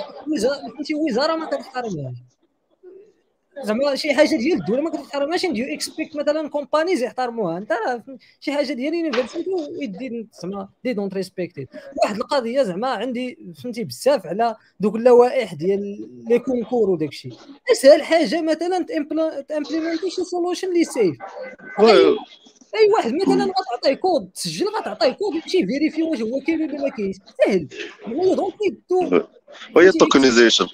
فهمتي 0.76 0.96
وزارة 0.96 1.36
ما 1.36 1.46
كتحترمهاش 1.46 2.16
زعما 3.64 3.95
شي 3.95 4.14
حاجة 4.14 4.36
ديال 4.36 4.60
الدولة 4.60 4.82
ما 4.82 4.89
كتحترمهاش 4.89 5.45
do 5.46 5.74
you 5.74 5.88
expect 5.88 6.16
مثلا 6.16 6.49
companies 6.50 7.04
يحترموها. 7.04 7.58
أنت 7.58 7.74
شي 8.39 8.52
حاجة 8.52 8.74
ديال 8.74 8.93
university 8.94 9.50
ويدي 9.49 10.28
زعما 10.41 10.70
they 10.84 10.94
don't 10.94 11.14
respect 11.14 11.61
ي 11.61 11.68
واحد 12.04 12.16
القضية 12.16 12.64
زعما 12.64 12.88
عندي 12.88 13.38
فهمتي 13.64 13.84
بزاف 13.84 14.28
على 14.28 14.56
دوك 14.80 14.95
اللوائح 14.95 15.54
ديال 15.54 16.08
les 16.30 16.39
concours 16.39 16.89
وداك 16.89 17.10
الشيء. 17.10 17.34
أسهل 17.72 18.04
حاجة 18.04 18.41
مثلا 18.41 18.86
ت 19.48 19.52
implémenter 19.52 20.05
ي 20.05 20.10
شي 20.10 20.24
solution 20.24 20.74
لي 20.74 20.84
سيف 20.84 21.18
أي 22.76 22.92
واحد 22.92 23.14
مثلا 23.14 23.46
غتعطيه 23.46 23.94
كود 23.94 24.30
تسجل 24.36 24.68
غتعطيه 24.68 25.12
كود 25.12 25.36
يمشي 25.36 25.66
vérifier 25.66 26.04
واش 26.04 26.22
هو 26.22 26.40
كاين 26.40 26.62
ولا 26.62 26.82
ما 26.82 26.90
كاينش 26.90 27.16
سهل. 27.46 27.68
هو 28.08 28.36
donc 28.36 28.54
وهي 29.76 29.90
ال 29.89 29.96
tokenization 29.96 30.68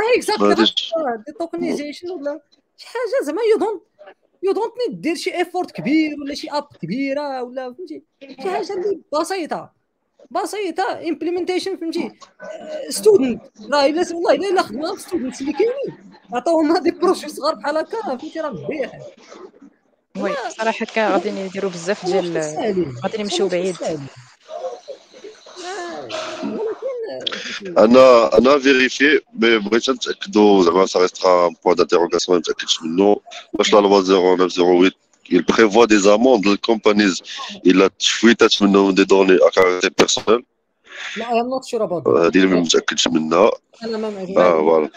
أي 0.00 0.16
exactly 0.16 0.66
tokenization 1.38 2.10
ولا 2.10 2.40
شي 2.76 2.86
حاجة. 2.86 3.24
زعما 3.26 3.42
you 3.52 3.58
don't 3.58 3.82
you 4.42 4.52
don't 4.52 4.72
need 4.88 5.00
دير 5.00 5.14
شي 5.14 5.34
effort 5.34 5.70
كبير 5.70 6.20
ولا 6.20 6.34
شي 6.34 6.48
app 6.50 6.66
كبيرة 6.82 7.42
ولا 7.42 7.74
فهمتي؟ 7.74 8.02
شي 8.42 8.50
حاجة 8.50 8.72
اللي 8.72 9.00
بسيطة. 9.20 9.72
بسيطة. 10.30 11.08
implementation 11.08 11.76
فهمتي؟ 11.76 12.12
student 12.88 13.42
راه 13.72 13.86
الا 13.86 14.04
والله 14.14 14.50
إلا 14.50 14.62
خدمة 14.62 14.96
students 14.96 15.40
اللي 15.40 15.52
كاينين. 15.52 16.12
عطاوهم 16.32 16.76
هذي 16.76 16.90
projets 16.90 17.28
صغار 17.28 17.54
بحال 17.54 17.76
هكا. 17.76 18.02
فهمتي؟ 18.02 18.40
راه 18.40 18.50
مبيح. 18.50 18.98
oui 20.18 20.34
صراحة 20.58 20.86
هكا 20.86 21.12
غادي 21.12 21.28
يديروا 21.28 21.70
بزاف 21.70 22.06
ديال 22.06 22.38
غادي 23.04 23.20
يمشيو 23.20 23.48
بعيد. 23.48 23.76
أنا 27.78 28.38
أنا 28.38 28.58
vérifié 28.58 29.20
mais 29.34 29.58
بغيت 29.58 29.90
نتأكدوا 29.90 30.64
زعما 30.64 30.86
ça 30.86 31.00
restera 31.00 31.50
point 31.64 31.76
d'interrogation 31.76 32.36
ما 32.36 32.38
متاكدش 32.38 32.82
منه. 32.82 33.16
واش 33.52 33.74
la 33.74 33.80
loi 33.80 34.00
0908 34.48 34.90
il 35.30 35.42
prévoit 35.44 35.86
des 35.86 36.06
amendes 36.06 36.46
لل 36.46 36.60
companies 36.60 37.22
الا 37.66 37.86
ت 37.98 38.07
fuité 38.07 38.53
ات 38.53 38.62
منهم 38.62 38.94
des 38.94 39.04
données 39.04 39.34
à 39.34 39.50
caractère 39.50 39.92
personnel 39.98 40.44
لا 41.16 41.32
I 41.32 41.40
am 41.40 41.48
not 41.48 41.64
sure 41.64 41.84
about 41.84 42.08
هذه 42.08 42.36
اللي 42.36 42.46
ما 42.46 42.60
متأكدش 42.60 43.08
منها. 43.08 43.50
أنا 43.84 43.96
ما 43.98 44.08
آه 44.36 44.60
voilà 44.60 44.90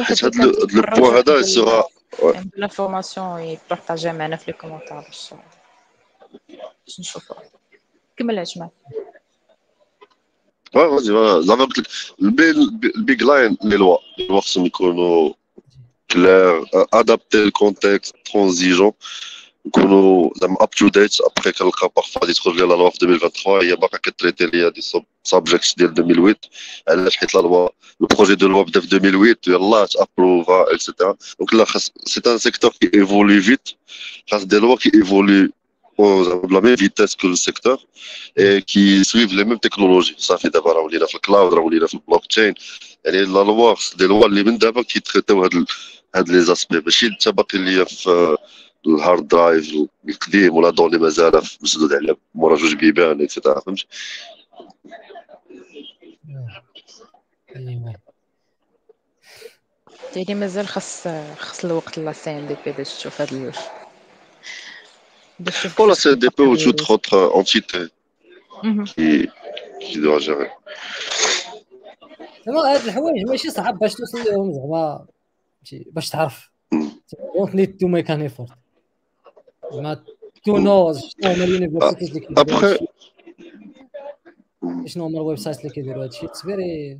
حيت 0.00 0.24
هذا 0.24 0.44
ال 0.44 0.56
point 0.56 1.16
هذا 1.16 1.42
سيغا 1.42 1.84
l'information 2.56 3.40
ي 3.40 3.47
partager 3.47 4.05
ها 4.05 4.12
معنا 4.12 4.36
في 4.36 4.50
les 4.50 4.56
commentaires 4.58 5.00
باش 5.00 5.34
باش 6.86 7.00
نشوفوها 7.00 7.42
كمل 8.16 8.38
عجمان 8.38 8.68
زعما 11.42 11.64
قلت 11.64 11.78
لك 11.78 11.86
البيج 12.96 13.22
لاين 13.22 13.56
لي 13.64 13.76
لوا 13.76 13.98
لي 14.18 14.26
لوا 14.26 14.40
خصهم 14.40 14.66
يكونوا 14.66 15.32
كلير 16.10 16.64
ادابتي 16.74 17.42
الكونتكست 17.42 18.14
ترانزيجون 18.32 18.92
نكونوا 19.66 20.30
زعما 20.40 20.56
اب 20.60 20.70
تو 20.70 20.88
ديت 20.88 21.20
ابخي 21.20 21.52
كنلقى 21.52 21.90
بارفوا 21.96 22.22
غادي 22.22 22.34
تخرج 22.34 22.54
لي 22.54 22.60
لا 22.62 22.74
لوا 22.74 22.90
في 22.90 23.02
2023 23.02 23.60
هي 23.66 23.76
باقا 23.76 23.98
كتريتي 23.98 24.46
ليا 24.46 24.68
دي 24.68 24.80
سابجيكت 25.24 25.74
ديال 25.78 25.90
2008 25.90 26.34
علاش 26.88 27.16
حيت 27.16 27.34
لا 27.34 27.40
لوا 27.40 27.68
لو 28.00 28.06
بروجي 28.06 28.34
دو 28.34 28.48
لوا 28.48 28.62
بدا 28.62 28.80
في 28.80 28.86
2008 28.86 29.36
يلاه 29.46 29.86
تابروفا 29.86 30.74
اكسيتيرا 30.74 31.16
دونك 31.38 31.54
لا 31.54 31.64
خاص 31.64 31.92
سي 32.04 32.20
ان 32.26 32.38
سيكتور 32.38 32.70
كي 32.80 32.90
ايفولي 32.94 33.40
فيت 33.40 33.68
خاص 34.30 34.44
des 34.44 34.58
lois 34.58 34.76
qui 34.76 34.90
évoluent 34.94 35.50
de 35.98 36.52
la 36.52 36.60
même 36.60 36.74
vitesse 36.74 37.14
que 37.16 37.26
le 37.26 37.36
secteur 37.36 37.78
et 38.36 38.62
qui 38.62 39.04
suivent 39.04 39.34
les 39.34 39.44
mêmes 39.44 39.58
technologies. 39.58 40.14
Ça 40.18 40.36
fait 40.36 40.50
d'abord, 40.50 40.76
on 40.84 40.90
est 40.90 41.06
في 41.06 41.14
ال 41.14 41.21
cloud 41.21 41.54
on 41.54 41.84
est 41.84 41.86
في 41.86 41.94
ال 41.94 42.01
block 42.01 42.36
يعني 42.36 42.54
la 43.04 43.22
loi 43.24 43.74
des 43.96 44.06
lois 44.06 44.26
اللي 44.26 44.42
من 44.42 44.58
دابا 44.58 44.82
كي 44.82 44.93
traiter 44.93 45.31
يو 45.31 45.42
هاد 45.42 45.64
هاد 46.14 46.28
les 46.28 46.40
aspects 46.40 46.80
ماشي 46.80 47.06
انت 47.06 47.28
باقي 47.28 47.58
ليا 47.58 47.84
في 47.84 48.36
ال 48.86 48.94
hard 48.94 49.28
drive 49.28 49.74
القديم 50.08 50.54
ولا 50.54 50.70
données 50.70 50.98
مازال 50.98 51.42
مسدود 51.60 51.92
على 51.92 52.16
مورا 52.34 52.56
جوج 52.56 52.74
بيبان 52.74 53.22
et 53.22 53.31
cetera 53.31 53.60
فهمت؟ 53.60 53.86
يعني 60.16 60.34
مازال 60.34 60.66
خاص 60.66 61.08
خاص 61.38 61.64
الوقت 61.64 61.98
la 61.98 62.12
CNDP 62.12 62.72
باش 62.72 62.94
تشوف 62.94 63.20
هاد 63.20 63.54
Pour 65.76 65.86
la 65.86 65.94
CNDP 65.94 66.38
ou 66.40 66.56
toute 66.56 66.82
autre 66.94 67.16
entité 67.40 67.80
qui, 68.88 69.28
qui 69.82 69.96
doit 70.00 70.18
gérer. 70.18 70.50
زعما 72.46 72.74
هاد 72.74 72.84
الحوايج 72.84 73.28
ماشي 73.28 73.50
صعاب 73.50 73.78
باش 73.78 73.94
توصل 73.94 74.18
لهم 74.18 74.52
زعما 74.52 75.06
باش 75.72 76.08
تعرف. 76.10 76.50
don't 77.36 77.54
need 77.54 77.76
to 77.76 77.86
make 77.86 78.10
an 78.10 78.22
effort 78.22 78.50
زعما 79.72 80.02
to 80.44 80.58
know 80.58 80.92
شنو 80.94 81.32
هما 81.32 81.44
ال 81.44 81.49
universities 81.49 82.08
اللي 82.08 82.20
كيديروا 82.20 82.76
شنو 84.86 85.04
هما 85.04 85.18
ال 85.18 85.38
website 85.38 85.60
اللي 85.60 85.70
كيديروا 85.70 86.04
هادشي 86.04 86.26
it's 86.26 86.42
very 86.42 86.98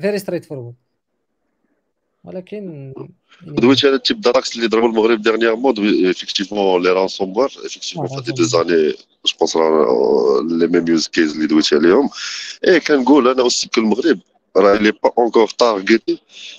very 0.00 0.18
straightforward 0.18 0.74
ولكن 2.24 2.92
دويت 3.42 3.84
على 3.84 3.94
ال 3.94 3.99
type 3.99 4.20
d'attaques 4.20 4.56
اللي 4.56 4.66
ضربوا 4.66 4.88
المغرب 4.88 5.22
dernièrement 5.22 5.74
effectivement 6.10 6.82
les 6.82 6.90
ransomwares 6.92 7.46
effectivement 7.46 8.08
فاتي 8.08 8.32
des 8.32 8.44
années 8.44 8.94
je 9.26 9.36
pense 9.40 9.56
les 10.52 10.66
mêmes 10.66 10.88
use 10.88 11.08
cases 11.08 11.32
اللي 11.32 11.46
دويت 11.46 11.74
عليهم 11.74 12.10
اي 12.68 12.80
كنقول 12.80 13.28
أنا 13.28 13.42
aussi 13.42 13.68
que 13.68 13.80
المغرب 13.80 14.18
راه 14.56 14.74
n'est 14.74 14.90
pas 14.90 15.10
encore 15.18 15.48
targeté 15.48 16.18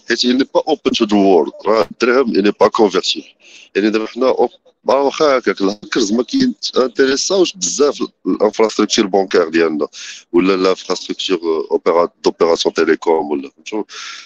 حيت 0.09 0.25
n'est 0.25 0.45
pas 0.45 0.63
open 0.73 0.91
to 0.91 1.05
the 1.05 1.13
world 1.13 1.67
راه 1.67 1.87
الدرهم 1.91 2.33
n'est 2.33 2.55
pas 2.63 2.69
convertible 2.69 3.27
يعني 3.75 3.89
دابا 3.89 4.05
حنا 4.05 4.47
واخا 4.85 5.37
هكاك 5.37 5.61
الهاكرز 5.61 6.11
ما 6.13 6.23
كي 6.23 6.41
intéresser 6.41 7.27
اوش 7.27 7.53
بزاف 7.53 8.03
ال 8.25 8.31
infrastructure 8.31 9.05
bancaire 9.07 9.49
ديالنا 9.49 9.87
ولا 10.33 10.55
ال 10.55 10.66
infrastructure 10.66 12.09
d'opérateurs 12.23 12.73
télécom 12.73 13.31
ولا 13.31 13.49
فهمتوا 13.49 13.83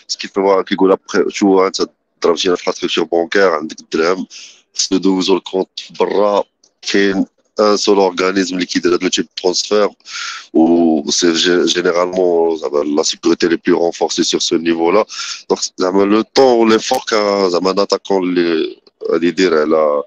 ce 0.08 0.16
qui 0.16 0.28
كيقول 0.68 0.92
ابخي 0.92 1.24
شو 1.30 1.68
انت 1.68 1.82
ضربتي 2.24 2.50
infrastructure 2.50 3.04
bancaire 3.04 3.50
عندك 3.50 3.80
الدرهم 3.80 4.28
خصو 4.76 4.96
ندوزو 4.96 5.38
ال 5.38 5.43
compte 5.43 5.70
برا 6.00 6.44
كاين 6.82 7.26
un 7.60 7.78
seul 7.78 7.98
organisme 7.98 8.56
اللي 8.56 8.66
كيدير 8.66 8.94
هاد 8.94 9.04
le 9.04 9.10
transfert 9.10 9.90
و 10.54 11.12
c'est 11.12 11.34
généralement 11.66 12.58
زعما 12.58 12.78
la 12.84 13.04
sécurité 13.04 13.48
est 13.48 13.58
plus 13.68 13.78
renforcée 13.78 14.24
sur 14.24 14.40
ce 14.40 14.56
niveau-là 14.58 15.06
donc 15.50 15.60
زعما 15.78 16.04
le 16.04 16.22
temps 16.22 16.70
l'effort 16.70 17.00
زعما 17.50 17.74
l'attaquant 17.74 18.24
اللي 18.24 18.78
غادي 19.12 19.28
يدير 19.28 19.62
على 19.62 20.04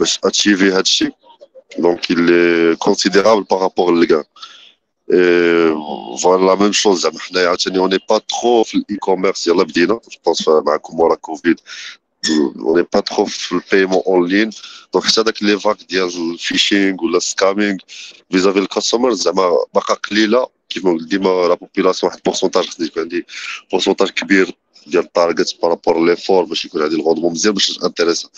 باش 0.00 0.18
achieve 0.24 0.64
ي 0.64 0.70
هاد 0.70 0.78
الشيء 0.78 1.12
دونك 1.78 2.12
il 2.12 2.18
est 2.30 2.78
considérable 2.78 3.44
par 3.44 3.60
rapport 3.60 3.90
لل 3.90 4.01
gain 4.01 4.24
voilà 6.22 6.46
la 6.46 6.54
même 6.54 6.72
chose 6.72 7.00
زعما 7.00 7.18
حنايا 7.18 7.48
عاوتاني 7.48 7.78
on 7.78 7.98
est 8.10 8.14
pas 8.14 8.18
trop 8.18 8.64
في 8.64 8.74
ال 8.74 8.96
e-commerce 8.96 9.46
يلا 9.46 9.62
بدينا 9.62 9.94
je 9.94 10.18
pense 10.26 10.48
معكم 10.48 11.00
ورا 11.00 11.14
كوفيد 11.14 11.60
on 12.60 12.86
est 12.92 12.96
pas 12.96 13.00
trop 13.00 13.24
في 13.24 13.52
ال 13.52 13.58
paiement 13.58 14.02
en 14.06 14.26
ligne 14.28 14.50
donc 14.92 15.04
حتى 15.04 15.22
داك 15.22 15.42
les 15.42 15.60
vagues 15.60 15.76
ديال 15.88 16.32
ال 16.32 16.40
phishing 16.40 17.04
ولا 17.04 17.16
ال 17.16 17.23
scamming 17.23 17.78
vis-à-vis 18.30 18.58
ال 18.58 18.64
customer 18.64 19.12
زعما 19.12 19.58
باقا 19.74 19.94
قليله 19.94 20.46
كيما 20.68 20.98
ديما 21.00 21.48
la 21.48 21.54
population 21.54 22.10
واحد 22.10 22.16
ال 22.18 22.22
pourcentage 22.22 22.64
خصني 22.64 22.86
يكون 22.86 23.02
عندي 23.02 23.26
pourcentage 23.70 24.10
كبير 24.10 24.54
ديال 24.86 25.04
ال 25.04 25.12
target 25.12 25.58
par 25.62 25.75
rapport 25.75 26.04
l'effort 26.04 26.44
باش 26.44 26.64
يكون 26.64 26.82
عندي 26.82 26.96
ال 26.96 27.00
rendement 27.00 27.32
مزيان 27.32 27.54
باش 27.54 27.78
intéresser 27.84 28.24
ا 28.24 28.28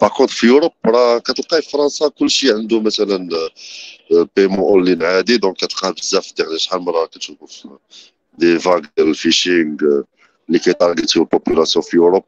باغ 0.00 0.26
في 0.26 0.50
اوروب 0.50 0.72
راه 0.86 1.18
كتلقاي 1.18 1.62
في 1.62 1.70
فرنسا 1.70 2.08
كلشي 2.08 2.52
عنده 2.52 2.80
مثلا 2.80 3.28
بيمون 4.36 4.58
اون 4.58 4.84
لين 4.84 5.02
عادي 5.02 5.36
دونك 5.36 5.56
كتلقى 5.56 5.92
بزاف 5.92 6.32
ديال 6.36 6.60
شحال 6.60 6.80
من 6.80 6.84
مرة 6.86 7.06
كتشوفوا 7.06 7.76
دي 8.38 8.58
فاك 8.58 8.82
ديال 8.96 9.08
الفيشينغ 9.08 9.76
اللي 10.48 10.58
كيتارجيتيو 10.58 11.22
البوبولاسيون 11.22 11.84
في 11.84 11.96
اوروب 11.98 12.24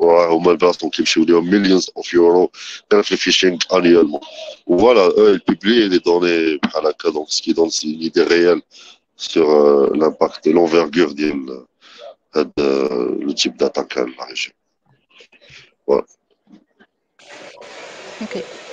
هما 0.00 0.50
البلاصتهم 0.50 0.90
كيمشيو 0.90 1.24
لهم 1.24 1.50
مليونز 1.50 1.90
اوف 1.96 2.14
يورو 2.14 2.50
غير 2.92 3.02
في 3.02 3.12
الفيشينغ 3.12 3.58
انيوالمون 3.72 4.20
فوالا 4.66 5.06
البوبلي 5.30 5.88
لي 5.88 5.98
دوني 5.98 6.56
بحال 6.56 6.86
هكا 6.86 7.10
دونك 7.10 7.28
سكي 7.30 7.52
دون 7.52 7.70
سي 7.70 7.98
ايدي 8.00 8.22
ريال 8.22 8.62
l'impact 10.00 10.46
et 10.46 10.52
l'envergure 10.52 11.12
ديال 11.12 11.66
هاد 12.36 12.52
d'attaques 13.56 13.98
la 13.98 14.24
région 14.24 14.54
voilà 15.86 16.06
OK. 18.22 18.67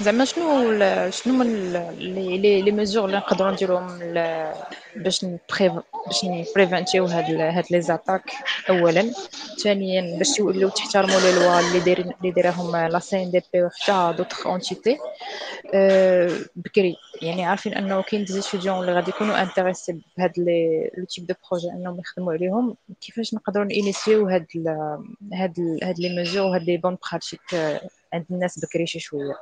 زعما 0.00 0.24
شنو 0.24 0.78
شنو 1.10 1.34
هما 1.34 1.44
les 1.44 2.62
les 2.62 2.70
mesures 2.72 3.04
اللي 3.04 3.16
نقدروا 3.16 3.50
نديروهم 3.50 3.98
باش 4.96 5.24
باش 6.06 6.24
نبريفنتيو 6.24 7.04
هاد 7.04 7.40
هاد 7.40 7.64
les 7.70 7.80
attaques 7.80 8.22
اولا. 8.70 9.10
ثانيا 9.62 10.18
باش 10.18 10.38
يوليو 10.38 10.68
تحترموا 10.68 11.20
لي 11.20 11.32
لوا 11.32 11.60
اللي 11.60 11.80
دايرين 11.80 12.12
اللي 12.20 12.30
دايرهم 12.30 12.76
la 12.76 12.98
CNDP 12.98 13.62
وحتى 13.62 14.14
d'autres 14.18 14.46
entités 14.46 14.98
بكري. 16.56 16.96
يعني 17.22 17.44
عارفين 17.44 17.74
أنه 17.74 18.02
كاين 18.02 18.24
des 18.24 18.40
étudiants 18.40 18.80
اللي 18.80 18.92
غادي 18.92 19.10
يكونوا 19.10 19.42
intéressés 19.42 20.00
بهاد 20.16 20.32
les 20.38 20.90
le 20.98 21.04
type 21.04 21.26
de 21.26 21.34
projets 21.50 21.70
أنهم 21.70 22.00
يخدموا 22.00 22.32
عليهم. 22.32 22.76
كيفاش 23.00 23.34
نقدروا 23.34 23.64
نينيسيو 23.64 24.28
هاد 24.28 24.46
هاد 25.32 25.78
هاد 25.82 25.98
les 25.98 26.16
mesures 26.16 26.46
وهاد 26.46 26.62
les 26.62 26.76
bonnes 26.76 26.98
pratiques 27.12 27.40
عند 28.12 28.24
الناس 28.30 28.58
بكري 28.58 28.86
شي 28.86 29.00
شوية؟ 29.00 29.34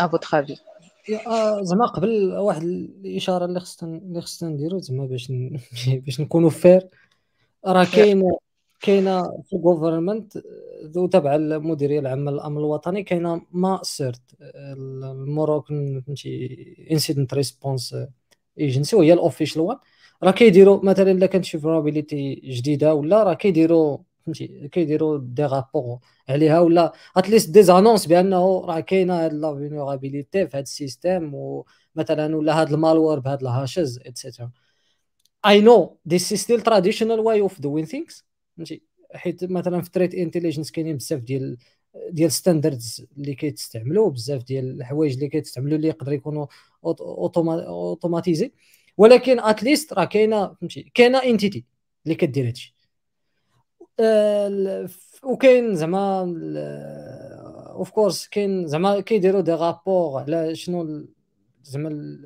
à 0.00 0.08
votre 0.08 0.38
avis 0.38 0.56
زعما 1.62 1.86
قبل 1.86 2.32
واحد 2.38 2.62
الإشارة 2.62 3.44
اللي 3.44 3.60
خصنا 3.60 3.98
اللي 3.98 4.20
خصنا 4.20 4.48
نديرو 4.48 4.78
زعما 4.78 5.06
باش 5.06 5.32
باش 6.04 6.20
نكونوا 6.20 6.50
fair 6.50 6.88
راه 7.66 7.84
كاين 7.84 8.22
كاينة 8.80 9.42
في 9.44 9.56
ال 9.56 9.63
government 9.63 10.38
ذو 10.84 11.06
تبع 11.06 11.34
المديرية 11.34 12.00
العامة 12.00 12.30
للأمن 12.30 12.58
الوطني 12.58 13.02
كاينة 13.02 13.42
maCERT 13.52 14.22
ال 14.42 14.60
Moroccan 14.60 16.02
فهمتي 16.06 16.86
incident 16.90 17.34
response 17.34 17.96
ايجنسي 18.60 18.96
وهي 18.96 19.12
ال 19.12 19.18
official 19.18 19.62
one 19.62 19.76
راه 20.22 20.30
كيديروا 20.30 20.84
مثلا 20.84 21.10
إلا 21.10 21.26
كانت 21.26 21.44
شي 21.44 21.58
vulnérabilité 21.58 22.34
جديدة 22.34 22.94
ولا 22.94 23.22
راه 23.22 23.34
كيديروا 23.34 23.98
فهمتي؟ 24.34 24.68
كيديروا 24.68 25.18
des 25.22 25.42
rapports. 25.42 25.98
عليها 26.28 26.60
ولا 26.60 26.92
at 27.16 27.26
least 27.26 27.50
des 27.50 27.62
annonces 27.62 28.06
بأنه 28.06 28.60
راه 28.66 28.80
كاينة 28.80 29.24
هاد 29.24 29.32
la 29.32 29.54
vulnérabilité 29.56 30.46
في 30.46 30.56
هاد 30.56 30.62
ال 30.62 30.71
système 30.71 31.34
ومثلا 31.34 32.36
ولا 32.36 32.60
هاد 32.60 32.72
ال 32.72 32.78
malware 32.78 33.18
بهاد 33.18 33.42
ال 33.42 33.50
hashes 33.50 33.98
et 34.06 34.17
cetera 34.17 34.50
I 35.46 35.60
know 35.60 35.98
this 36.08 36.34
is 36.34 36.36
ستيل 36.36 36.60
traditional 36.62 37.18
way 37.18 37.40
of 37.40 37.60
doing 37.60 37.84
things 37.84 38.26
فهمتي؟ 38.56 38.82
حيت 39.14 39.44
مثلا 39.44 39.82
في 39.82 39.90
threat 39.90 40.14
intelligence 40.14 40.70
كاينين 40.70 40.96
بزاف 40.96 41.20
ديال 41.20 41.56
ديال 42.10 42.32
standards 42.32 43.06
اللي 43.16 43.34
كيتستعملوا 43.34 44.10
بزاف 44.10 44.44
ديال 44.44 44.80
الحوايج 44.80 45.14
اللي 45.14 45.28
كيتستعملوا 45.28 45.76
اللي 45.76 45.88
يقدر 45.88 46.12
يكونوا 46.12 46.46
automatisés 46.84 48.52
ولكن 48.96 49.40
at 49.40 49.55
least 49.55 49.92
راه 49.92 50.04
كاينة 50.04 50.54
فهمتي؟ 50.54 50.90
كاينة 50.94 51.18
entité 51.18 51.64
اللي 52.04 52.14
كدير 52.14 52.46
هادشي. 52.48 52.77
وكاين 55.22 55.74
زعما 55.74 56.20
of 57.76 57.90
course 57.90 58.26
كاين 58.28 58.66
زعما 58.66 59.00
كيديروا 59.00 59.40
des 59.40 59.52
rapports 59.52 60.20
على 60.20 60.54
شنو 60.54 61.06
زعما 61.62 62.18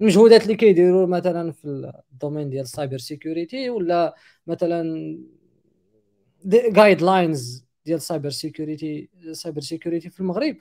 المجهودات 0.00 0.42
اللي 0.42 0.54
كيديروا 0.56 1.06
مثلا 1.06 1.52
في 1.52 1.92
ال 2.12 2.17
domaine 2.17 2.50
ديال 2.50 2.62
ال 2.62 2.68
cyber 2.68 2.98
security 2.98 3.70
ولا 3.70 4.14
مثلا 4.46 5.18
guidelines 6.46 7.64
ديال 7.86 7.96
ال 7.96 8.02
cyber 8.02 8.30
security 8.30 9.08
cyber 9.32 9.60
security 9.60 10.10
في 10.10 10.20
المغرب. 10.20 10.56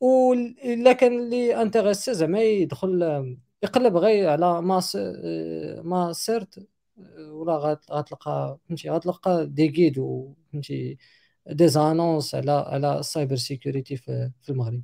ولا 0.00 0.92
كان 0.92 1.18
اللي 1.18 1.62
intéressé 1.62 2.14
زعما 2.14 2.42
يدخل 2.42 3.36
يقلب 3.62 3.96
غير 3.96 4.28
على 4.28 4.62
ما 4.62 4.80
maCERT 5.82 6.66
ولا 7.28 7.56
غتلقى 7.90 8.58
فهمتي 8.68 8.90
غتلقى 8.90 9.46
des 9.46 9.68
guides 9.68 9.98
وفهمتي 9.98 10.98
des 11.46 11.68
annonces 11.68 12.34
على 12.34 12.52
على 12.52 12.98
ال 12.98 13.04
cyber 13.04 13.36
security 13.36 13.96
في, 13.96 14.30
في 14.42 14.50
المغرب. 14.50 14.82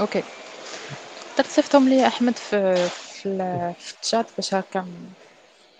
OK. 0.00 0.22
تقدر 1.30 1.44
تصيفطهم 1.44 1.88
لي 1.88 2.06
أحمد 2.06 2.36
في 2.36 2.88
في, 2.88 3.74
في 3.78 4.00
الشات 4.02 4.26
باش 4.36 4.54
هكا 4.54 4.86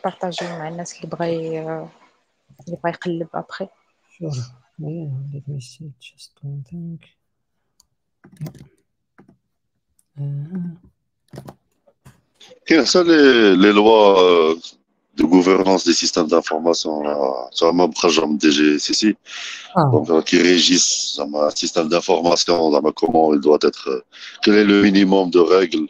بارطاجيو 0.04 0.48
مع 0.48 0.68
الناس 0.68 0.96
اللي 0.96 1.16
بغى 1.16 1.58
اللي 1.58 2.76
بغى 2.84 2.92
يقلب 2.92 3.28
ابخي 3.34 3.68
sure 4.14 4.34
yeah 4.80 5.10
let 5.34 5.44
me 5.48 5.60
see 5.60 5.92
just 6.00 6.32
one 6.42 6.62
thing. 6.70 6.98
كاين 12.66 12.86
حتى 12.86 13.02
لي 13.02 13.72
لوا 13.72 14.54
de 15.16 15.24
gouvernance 15.24 15.84
des 15.84 15.92
systèmes 15.92 16.26
d'information 16.26 17.02
زعما 17.60 17.86
مخرجه 17.86 18.26
من 18.26 18.38
دي 18.38 18.50
جي 18.50 18.78
سي 18.78 18.94
سي 18.94 19.16
donc 20.08 20.24
qui 20.24 20.42
régissent 20.42 21.20
un 21.20 21.50
système 21.50 21.88
d'information 21.88 22.72
زعما 22.72 22.92
comment 22.92 23.32
il 23.34 23.40
doit 23.40 23.58
être 23.62 24.04
quel 24.42 24.54
est 24.54 24.64
le 24.64 24.82
minimum 24.82 25.30
de 25.30 25.40
règles 25.40 25.88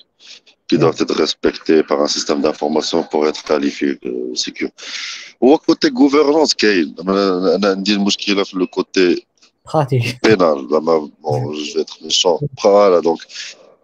qui 0.69 0.79
doivent 0.79 1.01
être 1.01 1.15
respectées 1.15 1.83
par 1.83 2.01
un 2.03 2.09
système 2.09 2.41
d'information 2.41 3.03
pour 3.03 3.27
être 3.27 3.43
qualifié 3.45 3.99
de 4.03 4.35
sécure 4.35 4.71
هو 5.43 5.59
côté 5.59 5.91
gouvernance 5.91 6.55
كاين 6.55 6.95
أنا 7.01 7.69
عندي 7.71 7.93
المشكلة 7.93 8.45
في 8.45 8.57
لو 8.57 8.67
كوتي 8.67 9.27
براتيك 9.75 10.21
بينال 10.25 10.69
زعما 10.71 11.11
بون 11.23 11.57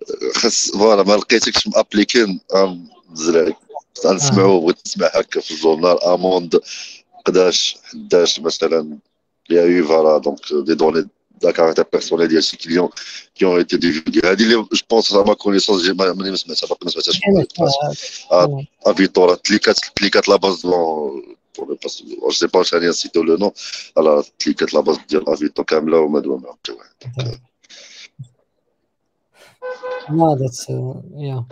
جو 0.08 0.16
اتر 0.16 0.26
ميشون 0.26 0.30
فوالا 0.30 0.32
دونك 0.32 0.36
خاص 0.36 0.70
فوالا 0.70 1.02
ما 1.02 1.16
لقيتكش 1.16 1.68
مابليكين 1.68 2.40
نزل 3.12 3.38
عليك 3.38 3.56
نسمعو 4.06 4.60
بغيت 4.60 4.76
نسمع 4.86 5.06
هكا 5.06 5.40
في 5.40 5.50
الجورنال. 5.50 6.04
اموند 6.04 6.60
11 7.28 7.78
11 7.86 8.42
مثلا. 8.42 8.98
يا 9.50 9.62
يو 9.62 9.86
فوالا 9.86 10.18
دونك 10.18 10.38
دي 10.52 10.74
دوني 10.74 11.08
دا 11.42 11.50
كاركتير 11.50 11.84
بيرسونيل 11.92 12.28
ديال 12.28 12.44
شي 12.44 12.56
كليون 12.56 12.88
كي 13.34 13.44
اون 13.44 13.56
ايتي 13.56 13.76
ديفيغي 13.76 14.30
هادي 14.30 14.44
اللي 14.44 14.54
جو 14.54 14.66
بونس 14.90 15.12
ما 15.12 15.34
كونيسونس 15.34 15.88
ملي 15.88 16.30
ما 16.30 16.36
سمعتها 16.36 16.66
باقي 16.66 16.78
ما 16.84 16.90
سمعتهاش 16.90 17.20
ا 18.86 18.92
فيتورا 18.92 19.34
تليكات 19.34 19.76
تليكات 19.96 20.28
لا 20.28 20.36
باز 20.36 20.62
دون 20.62 21.36
je 21.60 22.38
sais 22.38 22.48
pas 22.48 22.62
شحال 22.62 22.88
نسيتو 22.88 23.22
لو 23.22 23.36
نو 23.36 23.52
على 23.96 24.22
تليكات 24.38 24.74
لا 24.74 24.80
باز 24.80 24.96
ديال 25.08 25.28
افيتو 25.28 25.64
كامله 25.64 25.98
وما 25.98 26.20
دوى 26.20 26.40
واحد 29.62 30.14
ما 30.14 30.36
ذاتس 30.40 30.70
يا 31.16 31.44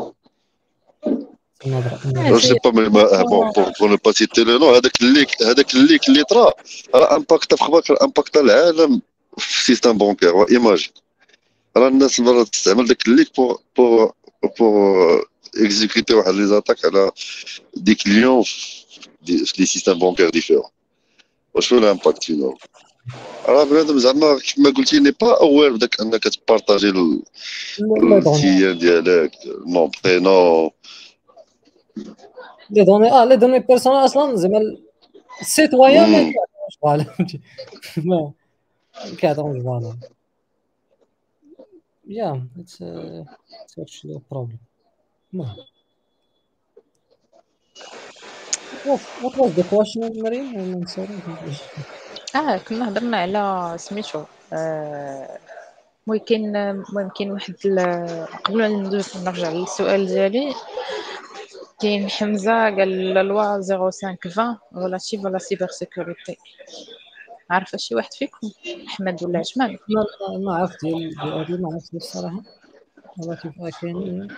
جو 2.39 2.55
با 2.65 3.23
بون 3.23 3.53
بور 3.81 3.89
نو 3.91 3.97
با 4.05 4.13
سيتي 4.13 4.45
لو 4.45 4.59
نو 4.59 4.75
هذاك 4.75 5.03
الليك 5.03 5.43
هذاك 5.43 5.75
الليك 5.75 6.09
اللي 6.09 6.25
طرا 6.25 6.53
راه 6.95 7.17
امباكت 7.17 7.55
في 7.55 7.65
خباك 7.65 8.03
امباكت 8.03 8.37
العالم 8.37 9.03
في 9.39 9.61
السيستم 9.61 9.99
بونكير 9.99 10.37
وايماجين 10.37 10.93
راه 11.77 11.89
الناس 11.89 12.21
مرات 12.21 12.49
تستعمل 12.49 12.87
داك 12.87 13.09
الليك 13.09 13.37
بور 13.37 13.61
بور 13.77 14.13
بور 14.59 15.29
اكزيكوتي 15.57 16.15
واحد 16.15 16.35
لي 16.35 16.47
زاتاك 16.47 16.85
على 16.85 17.11
دي 17.77 17.95
كليون 17.95 18.43
في 18.43 18.85
لي 19.59 19.67
سيستم 19.67 19.99
بونكير 19.99 20.31
ديفيرون 20.31 20.71
وشنو 21.55 21.79
الامباكت 21.79 22.25
فينا 22.25 22.55
راه 23.47 23.65
بنادم 23.65 23.99
زعما 23.99 24.39
كما 24.39 24.71
قلتي 24.71 25.01
ني 25.01 25.11
با 25.11 25.41
اوير 25.41 25.73
بداك 25.73 26.01
انك 26.01 26.25
تبارطاجي 26.25 26.91
التيان 26.91 28.79
ديالك 28.79 29.33
نون 29.67 29.91
برينون 30.05 30.71
لي 32.71 32.85
دوني 32.85 33.11
آه 33.11 33.25
لي 33.25 33.37
دوني 33.37 33.59
بيرسونال 33.59 34.05
أصلا 34.05 34.37
زعما 34.37 34.77
السيتويان 35.41 36.11
ما 36.11 36.33
كيعطيوش 36.33 37.97
ما 37.97 38.33
كيعطيوش 39.19 39.95
uh, 42.81 43.23
it's 43.63 43.77
actually 43.83 44.17
a 44.17 44.21
problem. 44.21 44.59
No. 45.31 45.45
what, 49.21 49.37
was 49.37 49.55
the 49.55 49.65
question 49.65 50.23
مريم 50.23 50.75
I'm 50.75 50.87
sorry. 50.87 51.23
آه 52.37 52.59
كنا 52.59 52.89
هضرنا 52.89 53.17
على 53.17 53.75
سميتو 53.79 54.25
آه 54.53 55.39
ممكن 56.07 56.53
ممكن 56.93 57.31
واحد 57.31 57.55
قبل 58.45 58.59
ما 58.59 58.69
ندوز 58.69 59.17
نرجع 59.17 59.51
للسؤال 59.51 60.07
ديالي. 60.07 60.55
كاين 61.81 62.11
حمزة 62.11 62.53
قال 62.53 63.15
la 63.15 63.23
loi 63.23 63.61
0520 63.63 64.59
relative 64.77 65.27
على 65.27 65.39
cyber 65.39 65.69
security. 65.69 66.37
عارفه 67.51 67.79
شي 67.79 67.95
واحد 67.95 68.13
فيكم؟ 68.13 68.51
أحمد 68.87 69.25
ولا 69.25 69.39
عثمان؟ 69.39 69.79
ما 69.89 70.07
ما 70.39 70.57
عرفت 70.57 70.85
ديال 70.85 71.45
ديال 71.47 71.63
ما 71.63 71.73
عرفت 71.73 71.95
الصراحة. 71.95 72.43
relative 73.23 73.53
كاين. 73.81 74.29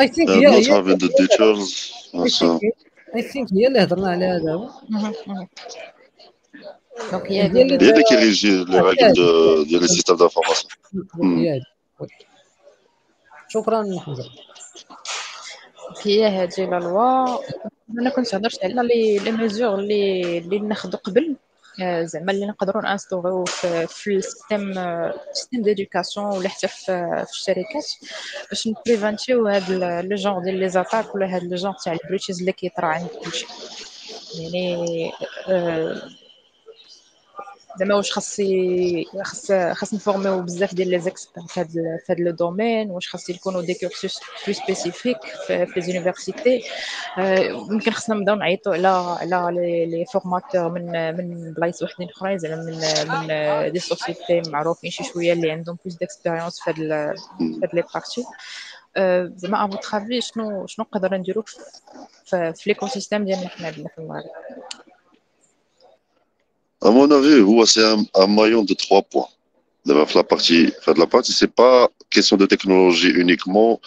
I 0.00 0.08
think 0.08 0.30
هي 0.30 0.62
not 0.62 0.66
having 0.66 0.98
the 0.98 1.08
details 1.08 1.70
so 2.38 2.60
I 3.16 3.22
think 3.22 3.52
هي 3.52 3.66
اللي 3.66 3.82
هضرنا 3.82 4.10
عليها 4.10 4.38
دابا 4.38 4.70
donc 7.12 7.32
هي 7.32 7.46
اللي 7.46 8.02
كيريجي 8.08 8.64
les 8.64 8.80
règles 8.80 9.12
ديال 9.64 9.80
les 9.80 9.88
systèmes 9.88 10.16
d'information 10.16 10.72
شكرا 13.48 13.98
حمزه 14.00 14.30
هي 16.04 16.26
هذه 16.26 16.70
la 16.70 16.76
loi. 16.78 17.38
أنا 18.00 18.10
كنت 18.10 18.34
هضرت 18.34 18.64
على 18.64 18.74
les 18.74 19.18
les 19.18 19.30
mesures 19.32 19.74
اللي 19.74 20.38
اللي 20.38 20.58
ناخذ 20.58 20.92
قبل. 20.96 21.36
زعما 22.02 22.32
اللي 22.32 22.46
نقدروا 22.46 22.82
نانستوغيو 22.82 23.44
في, 23.44 23.86
في 23.86 24.16
ال 24.16 24.23
système 24.23 24.74
système 25.32 25.62
d'éducation 25.62 26.26
ولا 26.26 26.48
حتى 26.48 26.68
في, 26.68 27.24
في 27.26 27.32
الشركات 27.32 27.86
باش 28.50 28.68
نبريفانتيو 28.68 29.46
هاد 29.46 29.70
le 30.04 30.16
genre 30.16 30.42
ديال 30.42 30.54
les 30.54 30.68
attaques 30.68 31.14
ولا 31.14 31.36
هاد 31.36 31.42
le 31.42 31.56
genre 31.56 31.74
تاع 31.84 31.92
ال 31.92 31.97
breaches 31.97 32.40
اللي 32.40 32.52
كيطرا 32.52 32.86
عند 32.86 33.08
كلشي 33.24 33.46
يعني 34.38 34.76
آه، 35.48 36.02
زعما 37.78 37.94
واش 37.94 38.12
خاص 38.12 38.36
خاص 39.22 39.52
خاص 39.52 39.94
نفورميو 39.94 40.42
بزاف 40.42 40.74
ديال 40.74 40.90
لي 40.90 40.98
زيكسبير 41.00 41.44
في 41.46 41.60
هاد 42.12 42.20
le 42.20 42.30
domaine 42.30 42.90
واش 42.90 43.08
خاص 43.08 43.30
يكونوا 43.30 43.62
des 43.62 43.74
cursus 43.74 44.20
plus 44.46 44.54
spécifiques 44.54 45.16
في 45.46 45.66
les 45.66 45.80
universités 45.80 46.62
ممكن 47.50 47.90
خصنا 47.90 48.16
نبداو 48.16 48.34
نعيطوا 48.36 48.74
على 48.74 48.88
على 48.88 49.60
les 49.60 49.86
les 49.86 50.04
formateurs 50.12 50.68
من 50.68 51.16
من 51.16 51.52
بلايص 51.52 51.82
وحدين 51.82 52.08
أخرين 52.08 52.38
زعما 52.38 52.56
من 52.62 52.80
من 53.08 53.72
des 53.72 53.78
sociétés 53.78 54.42
معروفين 54.50 54.90
شي 54.90 55.04
شوية 55.04 55.32
اللي 55.32 55.50
عندهم 55.50 55.78
plus 55.84 55.96
d'expérience 55.98 56.60
في 56.60 56.70
هاد 56.70 56.76
في 57.70 57.76
les 57.76 57.82
parties 57.94 58.24
زعما 59.36 59.64
à 59.64 59.68
votre 59.68 60.20
شنو 60.20 60.66
شنو 60.66 60.84
نقدروا 60.84 61.18
نديرو 61.18 61.42
في 62.24 62.52
في 62.56 62.62
l'écosystème 62.70 63.24
ديالنا 63.24 63.48
حنا 63.48 63.70
في 63.72 63.98
المغرب؟ 63.98 64.24
À 66.82 66.90
mon 66.90 67.10
avis, 67.10 67.42
c'est 67.66 67.84
un, 67.84 68.04
un 68.14 68.26
maillon 68.26 68.62
de 68.62 68.74
trois 68.74 69.02
points. 69.02 69.28
La 69.86 70.24
partie, 70.24 70.72
la 70.96 71.06
partie, 71.06 71.32
c'est 71.32 71.52
pas 71.52 71.88
question 72.10 72.36
de 72.36 72.44
technologie 72.46 73.08
uniquement 73.10 73.80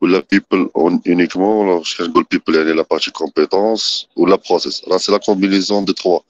ou 0.00 0.06
la 0.06 0.22
people 0.22 0.68
on- 0.74 1.00
uniquement. 1.04 1.64
Le 1.64 2.24
people, 2.24 2.54
la 2.56 2.84
partie 2.84 3.10
compétence 3.12 4.08
ou 4.16 4.26
la 4.26 4.38
process. 4.38 4.82
Là, 4.86 4.98
c'est 4.98 5.12
la 5.12 5.18
combinaison 5.18 5.82
de 5.82 5.92
trois. 5.92 6.24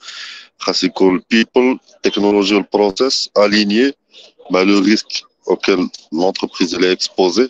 C'est 0.73 0.93
que 0.93 1.05
le 1.05 1.21
people, 1.21 1.77
technologie 2.03 2.55
le 2.55 2.65
process 2.65 3.31
aligné, 3.35 3.95
mais 4.51 4.65
le 4.65 4.79
risque 4.79 5.25
auquel 5.47 5.79
l'entreprise 6.13 6.75
est 6.75 6.93
exposée 6.93 7.49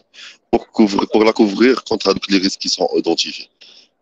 pour 0.50 0.68
couvrir, 0.68 1.09
pour 1.12 1.24
la 1.24 1.32
couvrir 1.32 1.82
contre 1.84 2.14
les 2.28 2.38
risques 2.38 2.61
qui 2.61 2.68
sont 2.68 2.88
identifiés 2.94 3.48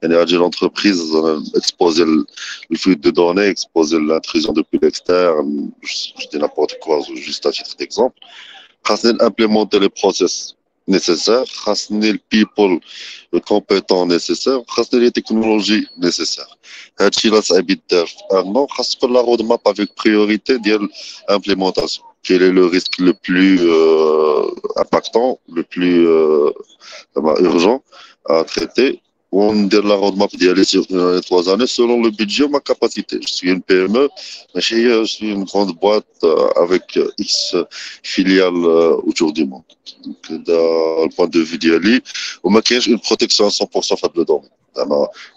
يعني 0.01 0.16
هذه 0.16 0.38
l'entreprise 0.38 1.16
euh, 1.16 1.41
exposer 1.55 2.05
le, 2.05 2.26
le 2.70 2.78
flux 2.78 2.95
de 2.95 3.10
données, 3.10 3.47
exposer 3.47 3.99
l'intrusion 3.99 4.53
depuis 4.53 4.80
l'externe, 4.82 5.72
je, 5.82 5.95
je 6.20 6.28
dis 6.28 6.38
n'importe 6.38 6.78
quoi, 6.80 6.99
juste 7.16 7.45
à 7.45 7.51
titre 7.51 7.76
d'exemple. 7.78 8.20
خاصني 8.84 9.18
implémenter 9.22 9.80
les 9.80 9.89
process 9.89 10.53
nécessaires, 10.88 11.45
خاصني 11.45 12.14
le 12.14 12.20
people 12.30 12.80
le 13.34 13.39
compétent 13.39 14.05
nécessaire, 14.05 14.62
خاصني 14.68 15.10
les 15.10 15.12
technologies 15.12 15.88
nécessaires. 15.97 16.58
هادشي 16.99 17.30
لا 17.30 17.41
صعيب 17.41 17.70
يدار 17.70 18.05
في 18.05 18.16
un 18.32 18.55
an, 18.55 18.68
خاص 18.70 18.95
تكون 18.95 19.14
la 19.14 19.22
roadmap 19.22 19.62
avec 19.68 19.95
priorité 19.95 20.58
ديال 20.60 20.89
implémentation. 21.30 22.03
Quel 22.24 22.41
est 22.43 22.51
le 22.51 22.66
risque 22.66 22.97
le 22.99 23.14
plus 23.14 23.60
euh, 23.62 24.51
impactant, 24.76 25.39
le 25.58 25.64
plus 25.64 26.08
euh, 26.08 26.51
urgent 27.39 27.82
à 28.30 28.43
traiter 28.43 29.01
on 29.33 29.55
dit 29.64 29.80
la 29.83 29.95
roadmap 29.95 30.30
d'y 30.37 30.49
aller 30.49 30.64
sur 30.64 30.85
euh, 30.93 31.20
trois 31.20 31.49
années 31.49 31.66
selon 31.66 32.03
le 32.03 32.11
budget 32.11 32.47
ma 32.49 32.61
capacité. 32.61 33.18
Je 33.22 33.33
suis 33.33 33.51
une 33.51 33.62
PME, 33.62 34.11
mais 34.55 34.61
je, 34.61 35.05
suis 35.07 35.30
une 35.30 35.45
grande 35.45 35.74
boîte 35.80 36.05
euh, 36.22 36.49
avec 36.57 36.99
euh, 36.99 37.11
X 37.18 37.57
filiales 38.03 38.53
euh, 38.53 38.97
autour 39.07 39.33
du 39.33 39.47
monde. 39.47 39.62
Donc, 40.05 40.45
dans 40.45 41.09
point 41.16 41.28
de 41.28 41.41
vue 41.41 41.57
d'y 41.57 41.72
aller, 41.72 42.01
on 42.45 42.51
maquille 42.51 42.85
une 42.87 43.01
protection 43.01 43.47
à 43.47 43.49
100% 43.49 43.99
faible 43.99 44.26
d'homme. 44.26 44.47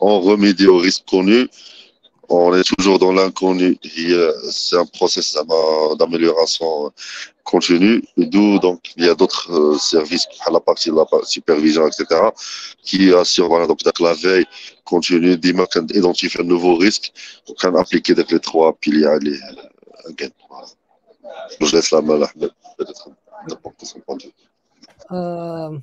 On 0.01 0.19
remédie 0.19 0.67
au 0.67 0.77
risque 0.77 1.05
connu. 1.09 1.47
On 2.27 2.53
est 2.53 2.63
toujours 2.63 2.99
dans 2.99 3.13
l'inconnu. 3.13 3.77
C'est 4.51 4.77
un 4.77 4.85
processus 4.85 5.37
d'amélioration 5.99 6.91
continue. 7.54 7.98
D'où 8.32 8.58
donc 8.66 8.80
il 8.96 9.04
y 9.04 9.10
a 9.14 9.16
d'autres 9.20 9.46
euh, 9.52 9.78
services 9.94 10.26
à 10.46 10.50
la 10.56 10.60
partie 10.68 10.90
de 10.92 10.96
la 11.02 11.06
par- 11.10 11.24
supervision, 11.36 11.82
etc 11.90 12.00
qui 12.88 13.00
assure 13.22 13.48
voilà, 13.52 13.66
donc, 13.70 13.80
donc 13.88 13.98
la 14.08 14.14
veille 14.24 14.46
continue 14.92 15.36
d'identifier 15.36 16.40
un 16.44 16.48
nouveau 16.54 16.74
risque 16.86 17.06
pour 17.44 17.54
qu'on 17.58 17.74
appliquer 17.84 18.12
donc, 18.18 18.30
les 18.34 18.40
trois 18.48 18.70
piliers. 18.82 19.18
Les, 19.26 19.36
euh, 19.36 20.10
again. 20.10 20.32
Voilà. 20.48 20.66
Je 21.60 21.76
laisse 21.76 21.90
la 21.96 22.00
main 22.08 22.20
à 22.22 22.28
Ahmed, 22.30 22.50
peut-être 22.78 23.04
d'apporter 23.48 23.84
son 23.92 24.00
point 24.00 24.16
de 24.16 24.24
vue. 24.24 24.34
آه، 25.12 25.82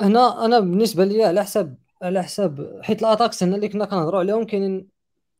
هنا 0.00 0.44
انا 0.44 0.60
بالنسبه 0.60 1.04
لي 1.04 1.24
على 1.24 1.44
حساب 1.44 1.76
على 2.02 2.22
حساب 2.22 2.80
حيت 2.82 3.02
الاتاكس 3.02 3.42
هنا 3.42 3.56
اللي 3.56 3.68
كنا 3.68 3.84
كنهضروا 3.84 4.20
عليهم 4.20 4.44
كاينين 4.44 4.88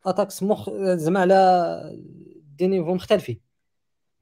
اتاكس 0.07 0.43
مخ 0.43 0.71
زعما 0.71 1.21
على 1.21 1.81
دي 2.59 2.67
نيفو 2.67 2.95
مختلفين 2.95 3.41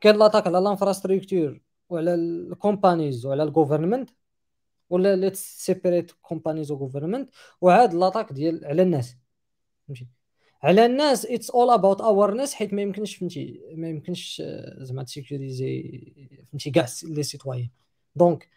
كاين 0.02 0.16
l'attaque 0.16 0.48
على 0.48 0.58
ال 0.58 0.65
infrastructure 0.65 1.62
وعلى 1.90 2.14
ال 2.14 2.25
companies 2.25 3.26
وعلى 3.26 3.44
ال 3.44 3.50
government 3.50 4.10
ولا 4.90 5.16
let's 5.16 5.66
separate 5.66 6.12
companies 6.12 6.72
و 6.72 6.77
government 6.77 7.30
وعاد 7.62 7.94
l'attaque 7.94 8.34
ديال 8.34 8.66
على 8.66 8.82
الناس 8.82 9.18
فهمتي؟ 9.88 10.08
على 10.64 10.86
الناس 10.86 11.26
it's 11.26 11.50
all 11.52 11.70
about 11.70 12.02
awareness 12.02 12.54
حيت 12.54 12.74
ما 12.74 12.82
يمكنش 12.82 13.16
فهمتي؟ 13.16 13.62
ما 13.76 13.90
يمكنش 13.90 14.42
آه، 14.46 14.84
زعما 14.84 15.04
ت 15.04 15.14
sécuriser 15.14 16.04
فهمتي 16.52 16.72
كاع 16.72 16.86
les 17.04 17.24
citoyens 17.24 17.70
donc 18.16 18.50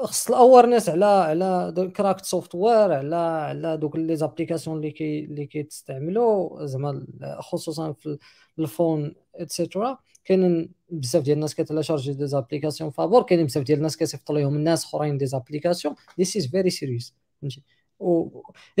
خص 0.00 0.28
ال 0.28 0.34
awareness 0.34 0.88
على 0.88 1.04
على 1.04 1.72
cracked 1.96 2.24
software 2.24 2.92
على 2.92 3.16
على 3.16 3.76
دوك 3.76 3.96
les 3.96 4.16
applications 4.16 4.76
اللي 4.76 4.90
كي 4.90 5.20
اللي 5.24 5.46
كيتستعملوا 5.46 6.66
زعما 6.66 7.06
خصوصا 7.40 7.92
في 7.92 8.18
ال 8.58 8.67
phone 8.67 9.14
et 9.34 9.50
cetera 9.50 9.98
كاينين 10.24 10.70
بزاف 10.90 11.22
ديال 11.22 11.36
الناس 11.36 11.54
كت 11.54 11.63
télécharger 11.63 12.12
des 12.12 12.26
applications 12.26 12.90
فابور 12.90 13.22
كاينين 13.22 13.46
بزاف 13.46 13.64
ديال 13.64 13.78
الناس 13.78 13.96
كيصيفطوا 13.96 14.38
لهم 14.38 14.56
الناس 14.56 14.84
اخرين 14.84 15.18
des 15.18 15.26
applications. 15.26 15.94
This 16.18 16.36
is 16.36 16.46
very 16.46 16.70
serious 16.70 17.14
فهمتي؟ 17.42 17.62
و 18.00 18.28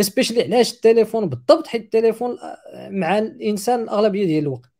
especially 0.00 0.42
علاش 0.42 0.72
التليفون 0.72 1.28
بالضبط 1.28 1.66
حيت 1.66 1.82
التليفون 1.82 2.38
مع 2.90 3.18
الإنسان 3.18 3.82
الأغلبية 3.82 4.26
ديال 4.26 4.42
الوقت. 4.42 4.70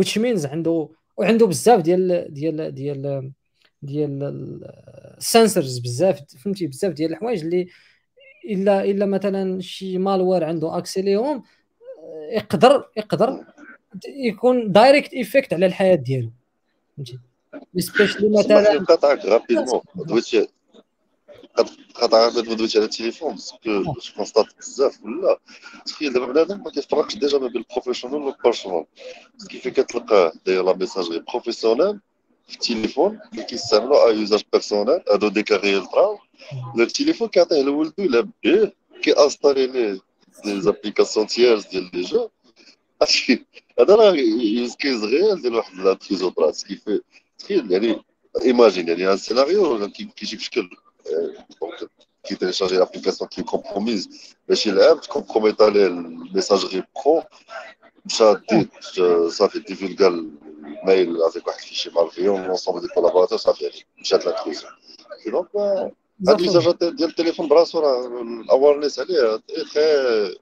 Which 0.00 0.18
means 0.18 0.46
عنده 0.46 0.88
وعنده 1.16 1.46
بزاف 1.46 1.80
ديال 1.80 2.34
ديال 2.34 2.74
ديال 2.74 3.32
ديال 3.82 4.22
ال 5.18 5.26
sensors 5.26 5.78
بزاف 5.78 6.20
فهمتي؟ 6.44 6.66
بزاف 6.66 6.92
ديال 6.92 7.12
الحوايج 7.12 7.44
اللي 7.44 7.68
إلا 8.44 8.84
إلا 8.84 9.06
مثلا 9.06 9.60
شي 9.60 9.98
malware 9.98 10.44
عنده 10.44 10.78
accès 10.78 11.02
ليهم 11.02 11.42
يقدر 12.32 12.90
يقدر 12.96 13.44
يكون 14.08 14.72
direct 14.72 15.12
effect 15.12 15.52
على 15.52 15.66
الحياة 15.66 15.94
ديالو. 15.94 16.30
فهمتي؟ 16.96 17.18
especially 17.78 18.38
مثلا 18.38 18.74
نقاطعك 18.74 19.24
رابيدمون 19.24 19.80
دويتي 19.94 20.48
قطع 21.94 22.28
دويتي 22.28 22.78
على 22.78 22.84
التليفون. 22.84 23.32
باسكو 23.32 23.82
جو 23.82 23.94
كونستات 24.16 24.46
بزاف. 24.58 25.04
ولا 25.04 25.38
تخيل 25.86 26.12
دابا 26.12 26.26
بنادم 26.26 26.62
ما 26.64 26.70
كيفرقش 26.70 27.16
ديجا 27.16 27.38
ما 27.38 27.46
بين 27.46 27.56
البروفيسيونيل 27.56 28.20
والبيرسونيل 28.20 28.84
كيف 29.48 29.68
كتلقاه 29.68 30.32
داير 30.46 30.64
لا 30.64 30.76
ميساجري 30.76 31.24
بروفيسيونيل 31.32 32.00
في 32.50 32.56
التليفون 32.56 33.20
اللي 33.32 33.44
كيستعملوا 33.44 34.08
ا 34.08 34.12
يوزاج 34.12 34.42
بيرسونيل 34.52 35.00
هادو 35.10 35.28
ديكاري 35.28 35.76
الترا 35.76 36.18
التليفون 36.78 37.28
كيعطيه 37.28 37.62
لولدو 37.62 38.04
الا 38.04 38.28
بيه 38.42 38.74
كي 39.02 39.12
انستالي 39.12 39.66
ليه 39.66 40.00
دي 40.44 40.60
زابليكاسيون 40.60 41.26
تيرز 41.26 41.66
ديال 41.66 41.90
لي 41.94 42.02
جو 42.02 42.28
هذا 43.80 43.94
راه 43.94 44.14
يوز 44.14 44.74
كيز 44.74 45.04
غير 45.04 45.34
ديال 45.34 45.54
واحد 45.54 45.74
لانتريزوبراس 45.74 46.64
كيف 46.64 46.82
تخيل 47.38 47.72
يعني 47.72 48.02
ايماجين 48.42 48.88
يعني 48.88 49.04
هذا 49.06 49.14
السيناريو 49.14 49.90
كيجي 49.90 50.36
بشكل 50.36 50.70
دونك 51.60 51.90
كي 52.24 52.34
تيليشارجي 52.34 52.76
لابليكاسيون 52.76 53.28
كي 53.28 53.42
كومبروميز 53.42 54.34
باش 54.48 54.66
يلعب 54.66 55.00
تكومبروميت 55.00 55.62
عليه 55.62 55.86
الميساجري 55.86 56.82
برو 57.04 57.22
مشى 58.06 58.34
صافي 59.30 59.58
ديفولكا 59.58 60.08
الميل 60.08 61.22
افيك 61.22 61.46
واحد 61.46 61.58
الفيشي 61.58 61.90
مالفيون 61.90 62.42
لونسومبل 62.46 62.80
دي 62.80 62.88
كولابوراتور 62.88 63.38
صافي 63.38 63.64
يعني 63.64 63.76
مشات 64.00 64.26
لانتروزيون 64.26 64.72
دونك 65.26 65.46
هاد 66.28 66.40
ليزاج 66.40 66.74
ديال 66.80 67.08
التليفون 67.08 67.48
براسو 67.48 67.80
راه 67.80 68.22
الاويرنيس 68.22 69.00
عليه 69.00 69.40
تري 69.74 70.36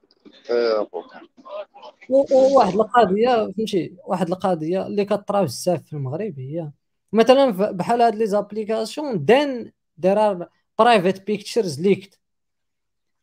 وواحد 2.09 2.73
القضية 2.73 3.51
فهمتي؟ 3.57 3.93
واحد 4.05 4.27
القضية 4.27 4.87
اللي 4.87 5.05
كطرا 5.05 5.41
بزاف 5.41 5.83
في 5.83 5.93
المغرب 5.93 6.39
هي 6.39 6.69
مثلا 7.13 7.71
بحال 7.71 8.01
هاد 8.01 8.15
les 8.15 8.27
applications 8.27 9.25
then 9.25 9.71
there 10.01 10.17
are 10.17 10.47
private 10.81 11.25
pictures 11.25 11.79
leaked. 11.79 12.18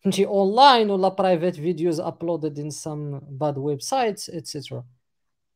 فهمتي 0.06 0.26
اونلاين 0.26 0.90
ولا 0.90 1.08
private 1.08 1.56
videos 1.56 2.00
uploaded 2.00 2.58
in 2.58 2.70
some 2.70 3.18
bad 3.18 3.58
websites 3.58 3.80
et 3.80 4.30
cetera 4.30 4.84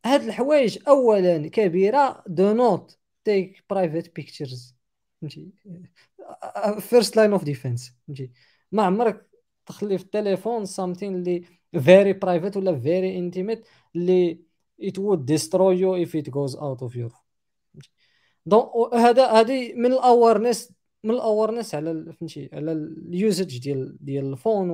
هاد 0.07 0.22
الحوايج 0.22 0.78
اولا 0.88 1.48
كبيره 1.48 2.24
do 2.26 2.52
not 2.52 2.98
take 3.24 3.64
private 3.70 4.16
pictures 4.16 4.76
فهمتي 5.20 5.53
First 6.80 7.16
line 7.16 7.32
of 7.32 7.44
defense 7.44 7.94
فهمتي 8.07 8.30
ما 8.72 8.82
عمرك 8.82 9.30
تخلي 9.66 9.98
في 9.98 10.05
التليفون 10.05 10.64
something 10.64 11.14
اللي 11.14 11.44
very 11.80 12.12
private 12.12 12.56
ولا 12.57 12.78
very 12.78 13.18
intimate 13.18 13.66
اللي 13.96 14.38
it 14.82 14.94
would 14.98 15.20
destroy 15.34 15.74
you 15.76 16.07
if 16.07 16.14
it 16.14 16.30
goes 16.30 16.55
out 16.57 16.82
of 16.82 16.96
your 16.96 17.14
donc 18.46 18.94
هذا 18.94 19.26
هذه 19.26 19.74
من 19.74 19.92
ال 19.92 20.00
awareness 20.00 20.72
من 21.05 21.11
ال 21.11 21.17
awareness 21.17 21.74
على 21.74 22.12
فهمتي 22.12 22.48
على 22.53 22.72
ال 22.72 22.87
usage 22.87 23.58
ديال 23.59 23.96
ديال 24.01 24.32
ال 24.32 24.39
phone 24.39 24.70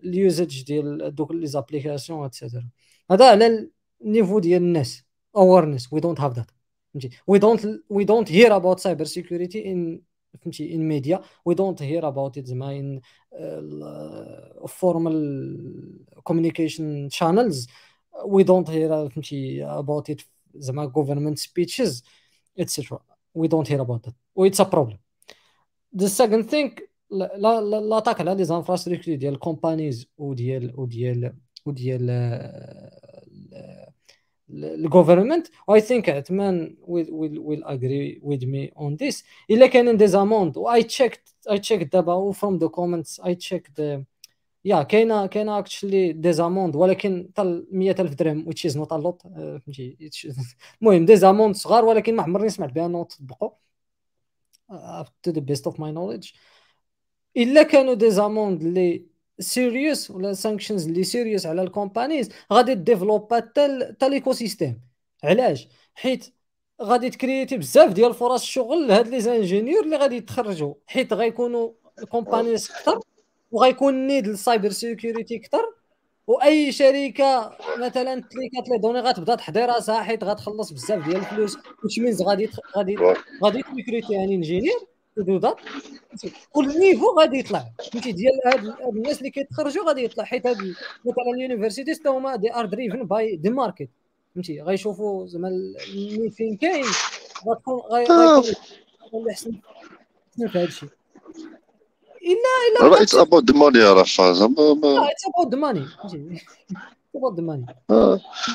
و 0.00 0.09
ال 0.09 0.18
usage 0.18 0.62
ديال 0.64 1.14
دوك 1.14 1.32
les 1.32 1.46
applications 1.46 2.24
et 2.24 2.35
cetera 2.35 2.68
هذا 3.10 3.30
على 3.30 3.68
ال 4.02 4.07
niveau 4.07 4.38
ديال 4.38 4.62
الناس 4.62 5.04
awareness. 5.36 5.92
We 5.92 6.00
don't 6.00 6.20
have 6.20 6.32
that 6.36 6.50
فهمتي؟ 6.94 7.10
we 7.26 7.38
don't 7.38 7.68
we 7.90 8.04
don't 8.04 8.32
hear 8.32 8.56
about 8.56 8.80
cyber 8.80 9.04
security 9.04 9.72
in 9.72 10.02
فهمتي 10.42 10.74
in 10.74 10.88
media 10.88 11.20
we 11.44 11.54
don't 11.54 11.82
hear 11.82 12.08
about 12.08 12.38
it 12.38 12.46
زعما 12.46 12.76
in 12.76 13.00
formal 14.68 16.04
communication 16.22 17.08
channels 17.08 17.68
we 18.24 18.42
don't 18.42 18.70
hear 18.70 19.08
فهمتي 19.08 19.64
about 19.64 20.10
it 20.10 20.20
زعما 20.54 20.92
government 20.98 21.38
speeches 21.38 22.02
etc 22.60 22.98
we 23.34 23.48
don't 23.48 23.68
hear 23.68 23.80
about 23.80 24.02
that. 24.02 24.14
It's 24.38 24.60
a 24.60 24.64
problem 24.64 24.98
the 25.92 26.08
second 26.08 26.44
thing 26.50 26.90
لا 27.10 27.60
l'attaque 27.60 28.20
على 28.20 28.34
les 28.34 28.44
infrastructures 28.44 29.14
ديال 29.14 29.34
ال 29.34 29.41
companies 29.41 30.06
وديال 30.18 30.80
وديال 30.80 31.32
وديال 31.66 32.10
ال 34.50 34.59
government 34.59 35.46
I 35.70 35.80
think 35.80 36.24
will 36.82 37.06
will 37.06 37.38
will 37.38 37.64
agree 37.66 38.20
with 38.22 38.42
me 38.44 38.70
on 38.76 38.96
this 38.96 39.24
الا 39.50 39.66
كاينين 39.66 39.96
des 39.96 40.06
amendes 40.06 40.58
I 40.58 40.82
checked 40.82 41.34
I 41.50 41.58
checked 41.58 41.92
دابا 41.92 42.32
from 42.32 42.58
the 42.60 42.68
comments 42.68 43.26
I 43.26 43.34
checked 43.34 44.04
yeah 44.64 44.82
كاينة 44.82 45.26
كاينة 45.26 45.58
actually 45.58 46.12
des 46.12 46.32
amendes 46.32 46.76
ولكن 46.76 47.28
حتى 47.30 47.64
100000 47.72 48.14
درهم 48.14 48.50
which 48.50 48.70
is 48.70 48.74
not 48.74 48.88
a 48.92 49.02
lot 49.02 49.28
فهمتي 49.28 50.10
المهم 50.82 51.04
des 51.04 51.16
amendes 51.16 51.54
صغار 51.54 51.84
ولكن 51.84 52.16
ما 52.16 52.22
عمرني 52.22 52.48
سمعت 52.48 52.72
بها 52.72 52.86
انه 52.86 53.04
تطبقوا 53.04 53.50
to 55.22 55.32
the 55.32 55.40
best 55.40 55.66
of 55.66 55.74
my 55.74 55.90
knowledge. 55.90 56.34
إلا 57.36 57.62
كانوا 57.62 57.94
des 57.94 58.10
amendes 58.10 58.62
اللي 58.62 59.06
serious 59.38 60.10
ولا 60.10 60.32
sanctions 60.32 60.86
اللي 60.86 61.04
serious 61.04 61.46
على 61.46 61.62
ال 61.62 61.69
companies 61.69 62.28
غادي 62.52 62.74
développa 62.74 63.36
حتى 63.36 63.64
الايكو 64.02 64.32
سيستيم 64.32 64.80
علاش؟ 65.24 65.68
حيت 65.94 66.34
غادي 66.82 67.10
تكريتي 67.10 67.56
بزاف 67.56 67.92
ديال 67.92 68.14
فرص 68.14 68.42
الشغل 68.42 68.88
لهاد 68.88 69.08
لي 69.08 69.20
زانجينيور 69.20 69.84
اللي 69.84 69.96
غادي 69.96 70.16
يتخرجوا. 70.16 70.74
حيت 70.86 71.12
غيكونوا 71.12 71.72
الكومبانيز 71.98 72.70
أكثر 72.70 73.00
وغيكون 73.50 74.06
نيد 74.06 74.28
السايبر 74.28 74.70
سيكوريتي 74.70 75.36
أكثر 75.36 75.79
وأي 76.30 76.72
شركة 76.72 77.56
مثلا 77.78 78.22
تليكات 78.30 78.68
لي 78.68 78.78
دوني 78.78 79.00
غتبدا 79.00 79.34
تحضي 79.34 79.60
راسها 79.60 80.02
حيت 80.02 80.24
غتخلص 80.24 80.72
بزاف 80.72 81.04
ديال 81.04 81.16
الفلوس. 81.16 81.58
واش 81.84 81.98
مينز 81.98 82.22
غادي 82.22 82.50
غادي 82.76 82.96
غادي 83.42 83.62
تريكريتي 83.62 84.12
يعني 84.12 84.34
انجينير 84.34 84.78
ذات 85.18 85.56
والنيفو 86.54 87.06
غادي 87.20 87.38
يطلع. 87.38 87.64
فهمتي؟ 87.92 88.12
ديال 88.12 88.32
هاد 88.46 88.74
الناس 88.96 89.18
اللي 89.18 89.30
كيتخرجوا 89.30 89.84
غادي 89.84 90.04
يطلع. 90.04 90.24
حيت 90.24 90.46
هاد 90.46 90.56
مثلا 91.04 91.34
ال 91.34 91.39
universities 91.39 92.00
حتى 92.00 92.08
هما 92.08 92.36
they 92.36 92.54
are 92.54 92.66
driven 92.66 93.02
by 93.02 93.36
the 93.36 93.50
market 93.50 93.88
فهمتي؟ 94.34 94.62
غيشوفوا 94.62 95.26
زعما 95.26 95.48
ال 95.94 96.02
need 96.02 96.32
فين 96.32 96.56
كاين 96.56 96.84
غتكون 97.48 97.80
غيكون 97.80 99.30
احسن 99.30 99.52
في 100.36 100.58
هذا 100.58 100.64
الشيء 100.64 100.88
الا 102.22 102.86
الا 102.86 103.02
اتس 103.02 103.14
اباوت 103.14 103.50
ذا 103.50 103.58
ماني 103.58 103.78
راه 103.78 104.32
زعما 104.32 104.72
it's 105.10 105.24
about 105.28 105.52
the 105.54 105.58
money 105.58 105.86
about 107.16 107.36
the 107.36 107.42
money 107.42 107.66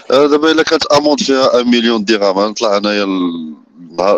دابا 0.09 0.51
الا 0.51 0.63
كانت 0.63 0.85
amende 0.85 1.19
فيها 1.19 1.55
1 1.55 1.65
مليون 1.65 2.05
درهم 2.05 2.39
غنطلع 2.39 2.77
انايا 2.77 3.05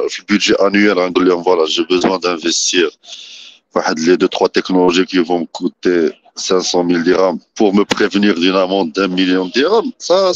في 0.09 0.19
ال 0.19 0.24
budget 0.24 0.53
annuel 0.53 0.99
غنقول 0.99 1.29
لهم 1.29 1.43
voilà 1.43 1.65
j'ai 1.65 1.83
besoin 1.83 2.19
d'investir 2.19 2.97
واحد 3.75 3.99
les 3.99 4.15
deux 4.15 4.27
trois 4.27 4.47
technologies 4.47 5.05
qui 5.05 5.25
vont 5.25 5.45
coûter 5.45 6.11
500 6.37 6.87
000 6.87 7.03
dirhams 7.03 7.39
pour 7.55 7.73
me 7.73 7.83
prévenir 7.83 8.35
d'une 8.35 8.55
amende 8.55 8.91
d'un 8.91 9.07
million 9.07 9.45
de 9.45 9.51
dirhams, 9.51 9.91
ça, 9.97 10.33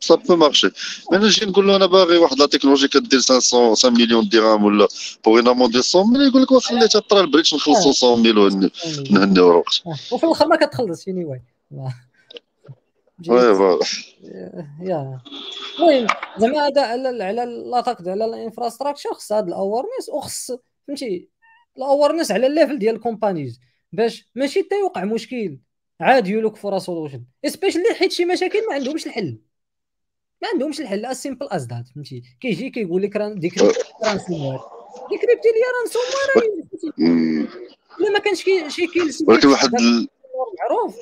ça 0.00 0.16
peut 0.16 0.36
marcher. 0.36 0.70
Mais 1.10 1.16
نجي 1.16 1.46
نقول 1.46 1.66
له 1.68 1.76
أنا 1.76 1.86
باغي 1.86 2.16
واحد 2.16 2.38
la 2.38 2.46
technologie 2.46 2.88
كدير 2.88 3.20
500 3.20 3.74
5 3.74 3.90
مليون 3.90 4.28
درهم 4.28 4.64
ولا 4.64 4.88
pour 5.24 5.38
une 5.38 5.48
amende 5.48 5.70
ديال 5.70 5.82
100 5.94 6.06
مليون 6.06 6.28
يقول 6.28 6.42
لك 6.42 6.52
خليتها 6.52 7.00
طرا 7.00 7.20
ال 7.20 7.25
breach 7.25 7.54
نخلصوا 7.54 8.16
100 8.16 8.32
مليون 8.32 8.70
نهنيو 9.10 9.50
الوقت 9.50 9.82
وفي 10.12 10.24
الآخر 10.24 10.46
ما 10.46 10.56
كتخلص 10.56 11.08
anyway 11.08 11.42
oui 13.28 13.54
voilà. 13.54 13.84
yeah. 14.82 15.20
المهم 15.78 16.06
زعما 16.38 16.66
هذا 16.66 16.82
على 16.82 17.24
على 17.24 17.44
l'attaque 17.70 18.08
على 18.08 18.24
ال 18.24 18.30
infrastructure 18.30 19.14
خص 19.14 19.32
هذا 19.32 19.46
ال 19.46 19.52
awareness 19.52 20.08
وخص 20.12 20.50
فهمتي 20.88 21.28
ال 21.76 21.81
awareness 21.81 22.30
على 22.30 22.46
ال 22.46 22.51
level 22.51 22.78
ديال 22.78 22.94
ال 22.94 23.01
companies 23.01 23.60
باش 23.92 24.28
ماشي 24.34 24.62
حتى 24.62 24.74
يوقع 24.80 25.04
مشكل 25.04 25.58
عاد 26.00 26.28
ي 26.28 26.34
look 26.34 26.56
for 26.56 26.78
solution 26.78 27.24
especially 27.44 27.94
حيت 27.94 28.12
شي 28.12 28.24
مشاكل 28.24 28.58
ما 28.68 28.74
عندهمش 28.74 29.06
الحل. 29.06 29.38
ما 30.42 30.48
عندهمش 30.52 30.80
الحل 30.80 31.06
as 31.06 31.22
simple 31.22 31.48
as 31.50 31.66
that 31.66 31.84
فهمتي؟ 31.94 32.22
كيجي 32.40 32.70
كيقول 32.70 33.02
لك 33.02 33.16
راه 33.16 33.28
décrypter 33.28 33.80
ransomware 34.04 34.58
décrypter 35.10 35.48
les 35.48 35.64
ransomwares 35.80 36.50
إلا 38.00 38.10
ما 38.10 38.18
كانش 38.18 38.42
شي 38.74 38.86
kill 38.86 39.14
ولكن 39.26 39.48
واحد 39.48 39.70
معروف. 40.60 40.96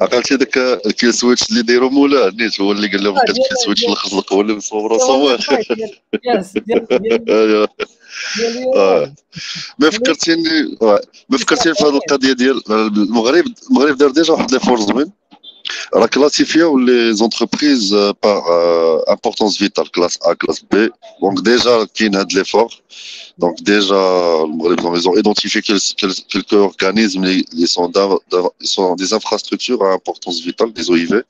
عقلتي 0.00 0.36
داك 0.36 0.56
الكيل 0.86 1.14
سويتش 1.14 1.50
اللي 1.50 1.62
دايرو 1.62 1.90
مولا 1.90 2.30
نيت 2.30 2.60
هو 2.60 2.72
اللي 2.72 2.88
قال 2.88 3.04
لهم 3.04 3.18
كتب 3.18 3.34
كيل 3.34 3.56
سويتش 3.64 3.84
الخزلق 3.84 4.32
هو 4.32 4.40
اللي 4.40 4.54
مصور 4.54 4.98
صور 4.98 5.38
ما 9.78 9.90
فكرتيني 9.90 10.76
ما 11.28 11.38
فكرتيني 11.38 11.74
في 11.74 11.84
هذه 11.84 11.96
القضية 11.96 12.32
ديال 12.32 12.62
المغرب 12.70 13.44
المغرب 13.70 13.96
دار 13.98 14.10
ديجا 14.10 14.32
واحد 14.32 14.52
لي 14.52 14.60
فور 14.60 14.80
زوين 14.80 15.12
راه 15.94 16.06
كلاسيفيا 16.06 16.72
لي 16.78 17.14
زونتربريز 17.14 17.94
بار 17.94 18.42
امبورطونس 19.08 19.58
فيتال 19.58 19.90
كلاس 19.90 20.18
ا 20.22 20.32
كلاس 20.32 20.64
بي 20.72 20.90
دونك 21.22 21.40
ديجا 21.40 21.84
كاين 21.94 22.14
هاد 22.14 22.32
لي 22.32 22.44
فور 22.44 22.82
Donc 23.38 23.56
déjà, 23.62 23.94
ils 24.98 25.08
ont 25.08 25.16
identifié 25.16 25.62
quelques, 25.62 26.52
organismes, 26.52 27.24
ils 27.24 27.66
sont, 27.66 27.90
sont, 28.60 28.94
des 28.94 29.14
infrastructures 29.14 29.82
à 29.82 29.92
importance 29.92 30.40
vitale, 30.40 30.72
des 30.72 30.90
OIV, 30.90 31.22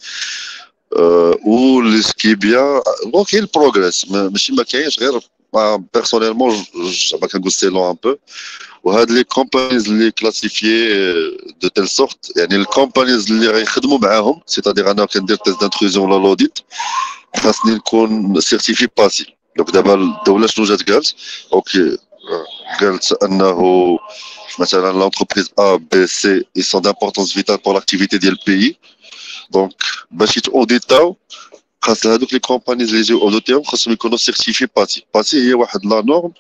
euh, 0.97 1.35
où 1.45 1.83
ce 2.03 2.13
qui 2.13 2.31
est 2.31 2.37
bien, 2.37 2.83
donc 3.13 3.33
il 3.33 3.47
progresse, 3.47 4.05
mais 4.11 4.29
personnellement, 5.92 6.50
je 6.52 7.70
long 7.76 7.90
un 7.90 7.96
peu. 7.96 8.18
Les 9.18 9.26
compagnies 9.38 9.84
les 10.02 10.12
classifiées 10.12 10.90
de 11.64 11.68
telle 11.76 11.90
sorte, 12.00 12.32
les 12.36 12.66
compagnies 12.66 13.20
c'est-à-dire 14.46 14.88
un 14.88 15.08
test 15.46 15.60
d'intrusion 15.62 16.08
dans 16.08 16.20
l'audit, 16.20 16.56
sont 17.36 18.42
certifiées 18.54 18.88
passées. 18.88 19.30
Donc 19.58 19.72
d'abord, 19.72 19.98
الدوله 19.98 20.48
شنو 20.48 20.66
جات 20.66 20.92
قالت 20.92 21.16
اوكي 21.54 21.98
قالت 22.80 23.24
انه 23.24 23.60
مثلا 24.60 24.92
l'entreprise 24.94 25.48
A 25.60 25.78
B 25.78 26.06
C 26.06 26.46
ils 26.56 26.64
sont 26.64 26.80
d'importance 26.80 27.34
vitale 27.34 27.58
pour 27.58 27.74
l'activité 27.74 28.18
ديال 28.18 28.38
البيي 28.40 28.78
دونك 29.52 29.74
باش 30.12 30.38
يتاوديتاو 30.38 31.18
خاص 31.83 32.07
هذوك 32.07 32.33
les 32.33 32.39
compagnies 32.39 32.89
اللي 32.89 33.01
يجيو 33.01 33.21
اوديتيهم 33.21 33.63
خاصهم 33.63 33.95
يكونوا 33.95 34.17
certifiés 34.17 34.69
PASSI 34.77 35.05
PASSI 35.15 35.49
هي 35.49 35.55
واحد 35.55 35.87
la 35.87 36.03
norme 36.03 36.33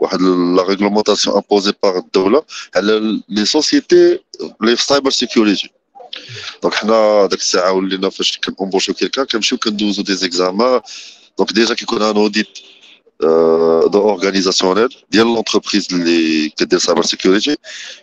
واحد 0.00 0.20
la 0.56 0.62
réglementation 0.62 1.36
imposée 1.36 1.72
par 1.82 1.98
الدولة 1.98 2.44
على 2.76 3.22
les 3.28 3.44
sociétés 3.44 4.18
les 4.60 4.76
cybersécurité 4.76 5.70
donc 6.62 6.74
حنا 6.74 7.26
ديك 7.26 7.40
الساعة 7.40 7.72
ولينا 7.72 8.10
فاش 8.10 8.38
كنبوشو 8.38 8.94
quelqu'un 8.94 9.24
كنمشيو 9.24 9.58
كندوزو 9.58 10.02
des 10.02 10.14
examens 10.14 10.80
Donc 11.40 11.54
déjà 11.54 11.74
qu'il 11.74 11.88
y 11.90 12.02
a 12.02 12.06
un 12.06 12.16
audit 12.16 12.46
euh, 12.46 12.79
organisationnel 13.22 14.88
de 15.10 15.22
l'entreprise 15.22 15.88
de 15.88 16.78
cybersécurité, 16.78 17.56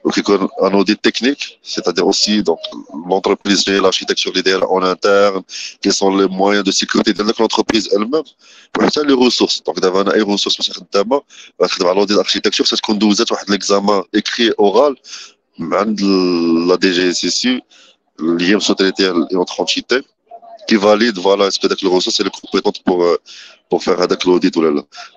donc 0.03 0.17
un 0.61 0.73
audit 0.73 1.01
technique, 1.01 1.59
c'est-à-dire 1.63 2.05
aussi 2.05 2.43
donc 2.43 2.59
l'entreprise 3.07 3.65
l'architecture 3.67 4.35
idéale 4.35 4.63
en 4.69 4.81
interne, 4.83 5.41
quels 5.81 5.93
sont 5.93 6.15
les 6.15 6.27
moyens 6.27 6.63
de 6.63 6.71
sécurité 6.71 7.13
de 7.13 7.23
l'entreprise 7.23 7.89
elle-même, 7.93 8.23
pour 8.73 8.83
les 8.83 9.13
ressources. 9.13 9.63
Donc 9.63 9.79
d'avoir 9.79 10.03
les 10.03 10.21
ressources, 10.21 10.57
l'audit 11.95 12.15
d'architecture, 12.15 12.67
c'est 12.67 12.75
ce 12.75 12.81
qu'on 12.81 12.95
doit 12.95 13.15
un 13.47 13.53
examen 13.53 14.03
écrit 14.13 14.51
oral, 14.57 14.95
la 15.59 16.77
DGSSU, 16.79 17.61
l'IM 18.19 18.59
sautorité 18.59 19.05
et 19.05 19.35
notre 19.35 19.59
entité 19.59 20.01
qui 20.67 20.75
valide 20.75 21.17
voilà 21.17 21.47
est-ce 21.47 21.59
que 21.59 21.67
les 21.67 21.89
ressources 21.89 22.19
est 22.19 22.29
compétente 22.29 22.81
pour 22.83 23.03
euh, 23.03 23.17
pour 23.69 23.83
faire 23.83 23.97
l'audit 24.25 24.55
ou 24.57 24.61
là 24.61 24.71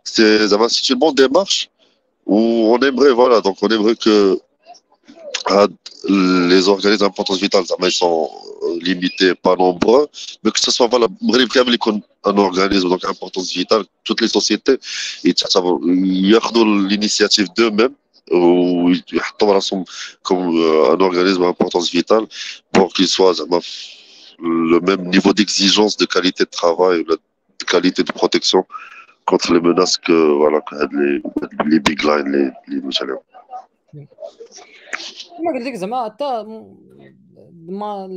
c'est 0.04 0.48
c'est 0.48 0.88
une 0.90 0.98
bonne 0.98 1.14
démarche 1.14 1.70
où 2.26 2.38
on 2.74 2.78
aimerait 2.78 3.12
voilà 3.12 3.40
donc 3.40 3.56
on 3.62 3.68
aimerait 3.68 3.96
que 3.96 4.38
ah, 5.46 5.66
les 6.08 6.68
organismes 6.68 7.04
d'importance 7.04 7.38
vitale 7.38 7.64
ils 7.82 7.92
sont 7.92 8.30
limités 8.80 9.34
pas 9.34 9.56
nombreux 9.56 10.06
mais 10.42 10.50
que 10.50 10.60
ce 10.60 10.70
soit 10.70 10.86
voilà 10.86 11.06
un 12.24 12.36
organisme 12.36 12.88
donc 12.88 13.04
importance 13.04 13.52
vitale 13.52 13.84
toutes 14.04 14.20
les 14.20 14.28
sociétés 14.28 14.78
ils 15.24 15.34
ont 15.64 15.78
l'initiative 16.90 17.48
d'eux-mêmes 17.56 17.94
ou 18.30 18.90
ils 18.90 19.02
comme 20.22 20.56
euh, 20.56 20.92
un 20.94 21.00
organisme 21.00 21.42
d'importance 21.42 21.90
vitale 21.90 22.24
pour 22.72 22.92
qu'ils 22.92 23.08
soient 23.08 23.34
le 24.42 24.80
même 24.80 25.08
niveau 25.08 25.32
d'exigence 25.32 25.96
de 25.96 26.06
qualité 26.06 26.44
de 26.44 26.50
travail, 26.50 27.04
de 27.04 27.64
qualité 27.64 28.02
de 28.02 28.12
protection 28.12 28.64
contre 29.26 29.52
les 29.54 29.60
menaces 29.60 29.98
que, 29.98 30.16
voilà, 30.40 30.60
les, 30.98 31.22
les 31.70 31.80
guidelines, 31.80 32.30
les, 32.34 32.50
les 32.68 32.80
مشاريع. 32.82 33.18
كما 35.38 35.52
قلت 35.54 35.66
لك 35.66 35.74
زعما 35.74 36.04
حتى 36.04 36.44
ما 37.68 38.08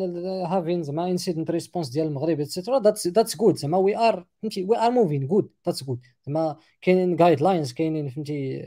having 0.47 0.83
زعما 0.83 1.11
incident 1.11 1.51
response 1.51 1.89
ديال 1.89 2.07
المغرب 2.07 2.39
et 2.39 2.49
cetera 2.49 2.79
that's 2.79 3.07
that's 3.07 3.37
good 3.37 3.55
زعما 3.55 3.77
we 3.77 3.97
are 3.97 4.25
فهمتي 4.41 4.63
we 4.63 4.77
are 4.77 4.91
moving 4.91 5.27
good 5.27 5.49
that's 5.65 5.83
good 5.83 5.99
زعما 6.27 6.57
كاينين 6.81 7.15
guidelines 7.15 7.73
كاينين 7.73 8.09
فهمتي 8.09 8.63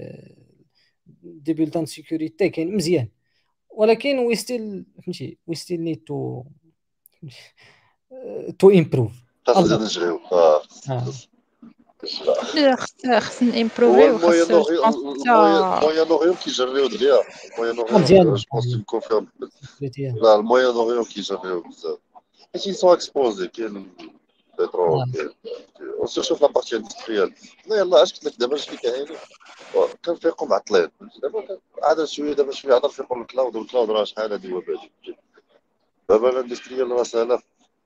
ديبيلتان 1.23 1.87
سيكوريتي 1.87 2.49
كاين 2.49 2.77
مزيان 2.77 3.09
ولكن 3.71 4.19
وي 4.19 4.35
ستيل 4.35 4.87
فهمتي 5.03 5.39
وي 5.47 5.55
ستيل 5.55 5.81
نيد 5.81 6.05
تو 6.07 6.45
تو 8.59 8.71
امبروف 8.71 9.13
خاصنا 9.47 9.77
نجريو 9.77 10.19
خاصنا 10.19 11.13
امبروفي 13.61 14.09
المويان 14.09 14.53
اوريون 16.09 16.35
كيجريو 16.35 16.87
دغيا 16.87 17.19
المويان 17.53 17.79
اوريون 17.79 18.05
جو 18.05 18.37
بونس 18.53 18.77
كونفيرم 18.87 19.29
لا 19.99 20.37
المويان 20.37 20.75
اوريون 20.75 21.05
كيجريو 21.05 21.61
بزاف 21.61 21.99
حيت 22.53 22.63
سون 22.63 22.93
اكسبوزي 22.93 23.49
كاين 23.49 23.93
البترول 24.61 25.13
كاين 25.15 25.31
سيرتو 26.07 26.35
في 26.35 26.45
لابارتي 26.45 26.77
اندستريال 26.77 27.35
لا 27.67 27.77
يلاه 27.77 28.03
اش 28.03 28.13
قلت 28.13 28.25
لك 28.25 28.41
دابا 28.41 28.57
اش 28.57 28.71
كاين 28.71 29.07
كنفيقوا 30.05 30.49
معطلين 30.49 30.89
دابا 31.23 31.59
عاد 31.83 32.05
شوية 32.05 32.33
دابا 32.33 32.53
شوية 32.53 32.75
عاد 32.75 32.85
نفيقوا 32.85 33.17
ال 33.17 33.24
cloud 33.24 33.57
وال 33.57 33.66
cloud 33.66 33.91
راه 33.91 34.05
شحال 34.05 34.33
هادي 34.33 34.53
وبادي 34.53 34.91
دابا 36.09 36.31
ال 36.31 36.36
industriel 36.36 36.91
راه 36.91 37.03
سهله 37.03 37.37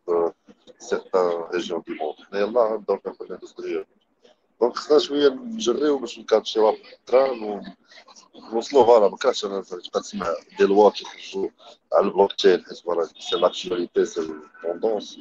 في 0.07 0.33
certaines 0.79 1.45
régions 1.55 1.83
du 1.87 1.95
monde 1.95 2.17
حنا 2.31 2.41
يلاه 2.41 2.77
ندور 2.77 2.99
في 2.99 3.21
ال 3.21 3.27
industriel 3.27 3.85
donc 4.61 4.77
خصنا 4.77 4.99
شوية 4.99 5.29
نجريو 5.29 5.99
باش 5.99 6.19
نكاتشيو 6.19 6.71
ال 6.71 6.86
train 6.86 7.63
ونوصلوا 8.35 8.85
voilà 8.85 9.09
ما 9.09 9.17
كرهتش 9.17 9.45
أنا 9.45 9.63
تبقى 9.63 10.01
تسمع 10.01 10.27
des 10.59 10.65
lois 10.65 10.91
كيخرجوا 10.91 11.49
على 11.93 12.07
البلوك 12.07 12.33
تشين 12.33 12.65
حيت 12.65 12.79
voilà 12.79 13.05
c'est 13.19 13.37
l'actualité 13.37 14.05
c'est 14.05 14.21
la 14.21 14.40
tendance 14.40 15.19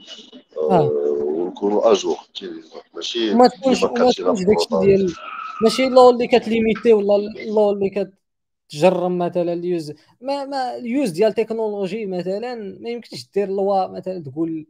ونكونوا 0.58 1.91
à 1.91 1.97
jour 1.97 2.18
ماشي 2.93 3.34
ما 3.34 3.47
تكونش 3.47 3.84
ما 3.84 3.89
تكونش 3.89 4.22
داكشي 4.22 4.68
ديال 4.82 5.14
ماشي 5.62 5.89
loi 5.89 6.10
اللي 6.10 6.28
كتليميتي 6.28 6.93
ولا 6.93 7.18
loi 7.47 7.72
اللي 7.72 7.89
كت 7.89 8.14
تجرم 8.70 9.17
مثلا 9.17 9.53
ال 9.54 9.62
use. 9.62 9.93
ما 10.22 10.45
ما 10.45 10.76
ال 10.78 10.86
use 10.86 11.10
ديال 11.09 11.30
ال 11.30 11.36
technology 11.36 12.06
مثلا 12.05 12.55
ما 12.82 12.89
يمكنش 12.89 13.30
دير 13.34 13.47
loi 13.47 13.88
مثلا 13.88 14.24
تقول 14.24 14.67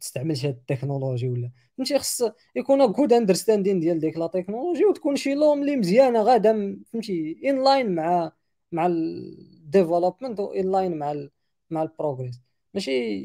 تستعملش 0.00 0.44
هاد 0.46 0.54
ال 0.54 0.61
technology 0.61 1.28
ولا. 1.28 1.50
فهمتي؟ 1.78 1.98
خص 1.98 2.22
يكون 2.56 2.92
good 2.92 3.12
understanding 3.12 3.80
ديال 3.80 3.98
ديك 3.98 4.16
la 4.18 4.26
technologie 4.26 4.84
وتكون 4.84 5.16
شي 5.16 5.34
loi 5.34 5.60
اللي 5.62 5.76
مزيانة 5.76 6.22
غادا 6.22 6.80
فهمتي؟ 6.92 7.40
in 7.44 7.64
line 7.64 7.94
مع 7.94 8.32
مع 8.72 8.86
ال 8.86 8.99
development 8.99 10.40
in 10.40 10.72
line 10.72 10.98
مع 10.98 11.12
ال 11.12 11.30
مع 11.70 11.82
ال 11.82 11.88
progress 11.88 12.40
ماشي 12.74 13.18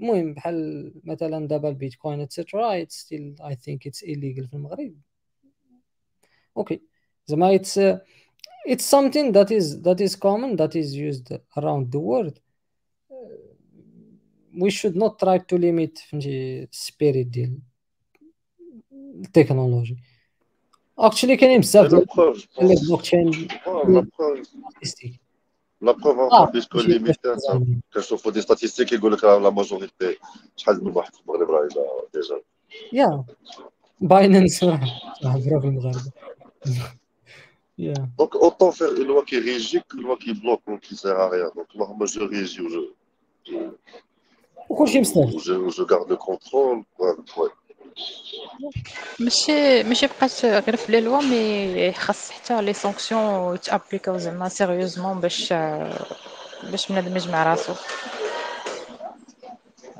المهم 0.00 0.34
بحال 0.34 0.92
مثلا 1.04 1.48
دابا 1.48 1.68
البيتكوين 1.68 2.20
et 2.20 2.36
cetera 2.36 2.82
it's 2.82 3.00
still 3.00 3.36
I 3.40 3.54
think 3.54 3.86
it's 3.86 4.04
illegal 4.04 4.48
في 4.48 4.54
المغرب. 4.54 4.94
okay. 6.56 6.82
زعما 7.26 7.54
it's 7.54 7.80
it's 8.72 8.86
something 8.96 9.32
that 9.36 9.50
is 9.58 9.66
that 9.86 10.00
is 10.06 10.12
common 10.28 10.50
that 10.60 10.72
is 10.82 10.88
used 11.08 11.26
around 11.58 11.84
the 11.94 12.02
world. 12.10 12.36
We 14.62 14.70
should 14.78 14.96
not 15.02 15.12
try 15.18 15.38
to 15.38 15.54
limit 15.58 15.98
فهمتي 15.98 16.62
ال 16.72 16.80
spirit 16.80 17.26
ديال 17.26 17.58
ال 18.92 19.02
technology 19.02 19.96
actually 20.98 21.36
كاينين 21.36 21.60
بزاف 21.60 21.86
ديال 21.86 22.06
البلوك 22.62 23.02
تشين 23.02 23.48
la 25.80 25.92
preuve 25.92 26.50
parce 26.52 26.70
que 26.70 26.80
limite 26.80 27.36
كنشوفوا 27.94 28.32
des 28.32 28.40
statistiques 28.40 28.88
كيقول 28.88 29.12
لك 29.12 29.24
la 29.24 29.50
majorité 29.50 30.16
شحال 30.56 30.84
من 30.84 30.96
واحد 30.96 31.14
في 31.14 31.20
المغرب 31.20 31.50
راه 31.50 31.68
déjà 32.14 32.40
يا 32.92 33.24
Binance 34.00 34.64
راه 34.64 34.80
في 35.22 35.64
المغرب 35.64 36.02
Donc, 38.17 38.35
autant 38.35 38.71
faire 38.71 38.91
une 38.99 39.07
loi 39.11 39.23
qui 39.29 39.37
régit 39.37 39.81
qu'une 39.87 40.03
loi 40.07 40.17
qui 40.23 40.33
bloque 40.33 40.61
ou 40.67 40.77
qui 40.77 40.95
sert 40.95 41.19
à 41.19 41.29
rien. 41.29 41.49
Donc, 41.57 41.67
moi, 41.75 42.07
je 42.13 42.19
régis 42.19 42.59
ou 42.59 42.69
je, 42.69 42.81
je, 43.49 43.57
وكلشي 44.69 44.99
ou 44.99 45.39
je, 45.39 45.53
ou 45.53 45.69
je 45.69 45.83
garde 45.83 46.09
le 46.09 46.15
contrôle. 46.15 46.83
Ouais, 46.99 47.15
ouais. 47.37 47.51
ماشي 49.19 49.83
ماشي 49.83 50.07
بقات 50.07 50.45
غير 50.45 50.75
في 50.75 50.91
لي 50.91 51.01
لوا 51.01 51.21
مي 51.21 51.91
خاص 51.93 52.31
حتى 52.31 52.61
لي 52.61 52.73
سانكسيون 52.73 53.55
يتابليكاو 53.55 54.17
زعما 54.17 54.49
سيريوزمون 54.49 55.19
باش 55.19 55.53
باش 56.63 56.91
بنادم 56.91 57.15
يجمع 57.15 57.43
راسو 57.43 57.73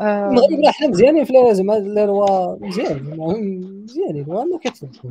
المغرب 0.01 0.61
لا 0.61 0.71
حنا 0.71 0.89
مزيانين 0.89 1.25
في 1.25 1.33
زعما 1.53 1.73
la 1.73 2.07
loi 2.07 2.57
مزيان 2.67 3.17
مزيانين 3.85 4.25
وأنا 4.29 4.59
كيتطبقوا 4.59 5.11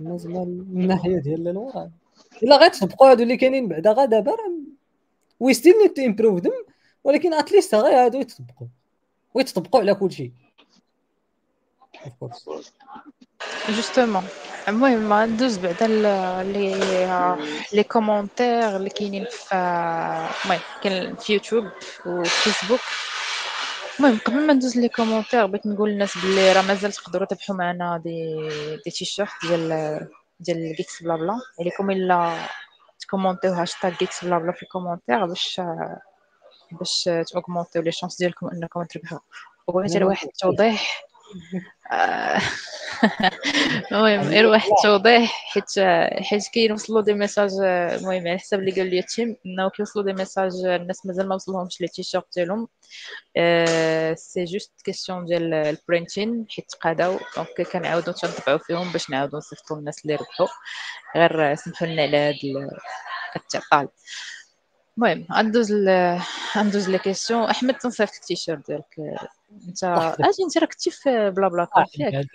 زعما 0.00 0.44
من 0.44 0.82
الناحية 0.82 1.18
ديال 1.18 1.56
راه 1.56 1.90
إلا 2.42 2.56
غيتطبقوا 2.56 3.10
هادو 3.10 3.22
اللي 3.22 3.36
كاينين 3.36 3.68
بعدا 3.68 3.92
غا 3.92 4.04
دابا 4.04 4.30
راه 4.30 4.52
we 5.40 5.54
still 5.54 5.74
need 5.82 5.92
to 5.92 6.02
improve 6.02 6.40
them 6.40 6.64
ولكن 7.04 7.34
at 7.34 7.45
least 7.45 7.74
غير 7.74 8.04
هادو 8.04 8.20
يتطبقوا. 8.20 8.66
ويتطبقوا 9.34 9.80
على 9.80 9.94
كل 9.94 10.12
شيء. 10.12 10.32
Of 11.96 12.10
course. 12.24 12.70
justement 13.68 14.22
المهم 14.68 15.32
ندوز 15.32 15.58
بعدا 15.58 15.86
les 16.42 16.74
les 17.72 17.82
commentaires 17.82 18.76
اللي 18.76 18.90
كاينين 18.90 19.24
في 19.30 19.54
المهم 19.54 20.60
كاين 20.82 21.16
في 21.16 21.32
يوتيوب 21.32 21.64
وفيسبوك 22.06 22.80
المهم 24.00 24.18
قبل 24.18 24.46
ما 24.46 24.52
ندوز 24.52 24.78
les 24.78 24.88
commentaires 24.88 25.46
بغيت 25.46 25.66
نقول 25.66 25.90
للناس 25.90 26.18
بلي 26.18 26.52
راه 26.52 26.62
مازال 26.62 26.92
تقدروا 26.92 27.26
تربحوا 27.26 27.56
معنا 27.56 27.98
des 28.04 28.48
des 28.84 28.90
t-shirts 28.90 29.30
ديال 29.42 30.08
ديال 30.40 30.74
Geeks 30.74 31.02
Blabla 31.02 31.40
عليكم 31.60 31.90
إلا 31.90 32.46
تكومونتيو 33.00 33.52
هاشتاغ 33.52 33.94
Geeks 33.98 34.24
Blabla 34.24 34.52
في 34.52 34.62
ال 34.62 34.67
commentaire 34.67 35.26
باش 35.26 35.60
باش 36.72 37.10
تاوغمونتيو 37.32 37.82
les 37.82 37.92
chances 37.92 38.18
ديالكم 38.18 38.48
إنكم 38.48 38.82
تربحوا 38.82 39.18
وبغيت 39.66 40.02
واحد 40.02 40.26
التوضيح 40.26 41.04
المهم 43.92 44.20
غير 44.20 44.46
واحد 44.46 44.70
التوضيح 44.78 45.32
حيت 45.52 45.64
حيت 46.22 46.48
كيوصلوا 46.48 47.02
des 47.02 47.14
messages 47.14 47.50
المهم 47.60 48.28
على 48.28 48.38
حسب 48.38 48.58
اللي 48.58 48.70
قال 48.70 48.90
لي 48.90 49.02
team 49.02 49.36
إنه 49.46 49.70
كيوصلوا 49.70 50.04
des 50.04 50.12
messages 50.12 50.52
الناس 50.64 51.06
مازال 51.06 51.28
ما 51.28 51.34
وصلهمش 51.34 51.80
les 51.80 51.88
t-shirts 51.88 52.26
ديالهم. 52.36 52.68
c'est 54.16 54.44
juste 54.44 54.72
question 54.84 55.24
ديال 55.24 55.54
ال 55.54 55.64
printing 55.64 56.46
حيت 56.50 56.70
تقاداو 56.70 57.18
donc 57.36 57.62
كنعاودو 57.72 58.12
تنطبعو 58.12 58.58
فيهم 58.58 58.92
باش 58.92 59.10
نعاودو 59.10 59.36
نصيفطو 59.36 59.76
للناس 59.76 60.04
اللي 60.04 60.14
ربحوا 60.16 60.46
غير 61.16 61.54
سمحوا 61.54 61.86
لنا 61.86 62.02
على 62.02 62.16
هاد 62.16 62.34
ال- 62.44 62.78
التعطال 63.36 63.88
المهم 64.98 65.26
غندوز. 65.32 65.72
غندوز 66.56 66.90
لي 66.90 66.98
كيسيون 66.98 67.44
أحمد 67.44 67.74
تنصيفط 67.74 68.14
التيشيرت 68.14 68.66
ديالك 68.70 69.18
انت 69.68 69.84
أجي 69.84 70.42
انت 70.44 70.58
راه 70.58 70.66
كنتي 70.66 70.90
في 70.90 71.30
بلا 71.30 71.48
بلا 71.48 71.64
كار 71.64 71.84
عندي 72.00 72.16
ياك. 72.16 72.26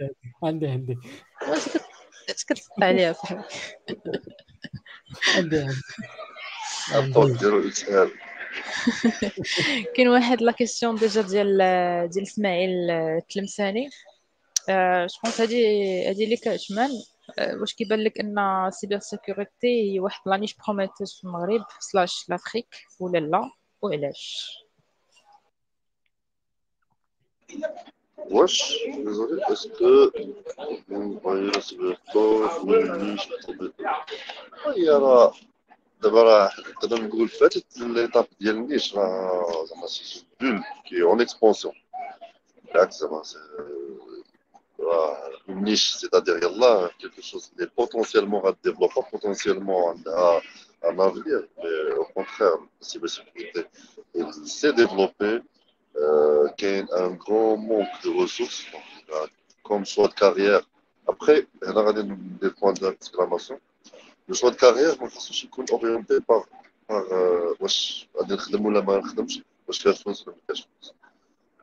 عندي 0.44 0.68
عندي 0.68 0.98
واش 1.50 1.66
كت- 1.70 1.82
اش 2.30 2.46
كتفق 2.46 2.84
عليها 2.84 3.14
صاحبي 3.14 3.42
عندي 5.36 5.58
عندي. 5.60 5.82
كاين 9.96 10.08
واحد 10.08 10.42
لا 10.42 10.52
كيسيون 10.52 10.96
ديجا 10.96 11.22
ديال 11.22 11.58
ديال 12.10 12.24
إسماعيل 12.24 12.92
التلمساني 12.92 13.90
جو 14.70 15.20
بونس 15.24 15.42
هادي 15.42 15.66
هادي 16.10 16.26
ليك 16.26 16.48
عثمان 16.48 16.90
آه، 17.40 17.56
واش 17.56 17.74
كيبان 17.74 18.00
لك 18.00 18.20
أن 18.20 18.36
cyber 18.72 19.00
security 19.00 19.94
هي 19.94 20.00
واحد 20.00 20.22
la 20.26 20.34
niche 20.34 20.56
prometteuse 20.68 21.14
في 21.14 21.24
المغرب 21.24 21.66
slash 21.80 22.26
l'Afrique 22.30 22.76
ولا 23.00 23.18
لا 23.18 23.50
وعلاش؟ 23.82 24.48
واش 28.18 28.56
désolé 29.06 29.36
est-ce 29.52 29.68
que 29.80 29.94
vous 30.90 31.20
voyez 31.24 31.50
le 31.56 31.62
cyberport 31.62 32.64
ou 32.64 32.72
le 32.72 32.98
niche 33.04 33.30
هي 34.78 34.90
راه 34.90 35.34
دابا 36.02 36.24
راه 36.24 36.52
نقدر 36.70 37.02
نقول 37.02 37.28
فاتت 37.30 37.78
l'étape 37.78 38.28
ديال 38.40 38.56
ال 38.56 38.62
niche 38.62 38.96
راه 38.96 39.66
زعما 39.66 39.88
c'est 39.88 40.26
pour 40.42 40.56
le 40.56 40.64
cas 40.90 41.02
en 41.04 41.22
expansion 41.22 41.74
بالعكس 42.74 42.98
زعما 43.00 43.24
c'- 43.24 43.38
راه 44.80 45.32
النيش 45.50 45.94
سيتادير 45.96 46.38
يلا 46.44 46.90
كيلكو 47.00 47.22
شوز 47.22 47.52
اللي 47.56 47.70
بوتونسيالمون 47.78 48.42
غاديفلوبا 48.42 49.02
بوتونسيالمون 49.14 49.84
عندها 49.90 50.42
ان 50.86 51.02
افنير 51.02 51.50
مي 51.58 51.96
أو 51.98 52.04
كونتخير 52.04 52.58
السيبر 52.82 53.08
سيكوريتي 53.08 53.66
سي 54.46 54.72
ديفلوبي 54.72 55.44
Euh, 55.97 56.49
qu'il 56.57 56.69
y 56.69 56.93
a 56.93 57.05
un 57.07 57.11
grand 57.11 57.57
manque 57.57 57.97
de 58.05 58.11
ressources 58.11 58.65
donc, 58.73 58.83
euh, 59.15 59.27
comme 59.65 59.85
choix 59.85 60.07
de 60.07 60.15
carrière. 60.15 60.63
Après, 61.09 61.49
on 61.67 61.77
a 61.77 61.93
des 61.93 62.51
points 62.51 62.73
d'exclamation. 62.73 63.59
Le 64.29 64.35
choix 64.35 64.51
de 64.53 64.57
carrière, 64.57 64.95
moi, 65.01 65.09
je 65.13 65.33
suis 65.33 65.51
orienté 65.73 66.21
par, 66.21 66.43
par 66.87 67.03
euh, 67.13 67.55
واش 67.61 68.09
غادي 68.17 68.35
نخدم 68.35 68.67
ولا 68.67 68.81
ما 68.81 68.99
نخدمش 68.99 69.43
واش 69.69 69.79
فيها 69.83 69.93
فلوس 69.93 70.29
ولا 70.29 70.37
ما 70.37 70.43
فيهاش 70.47 70.67
فلوس. 70.67 70.95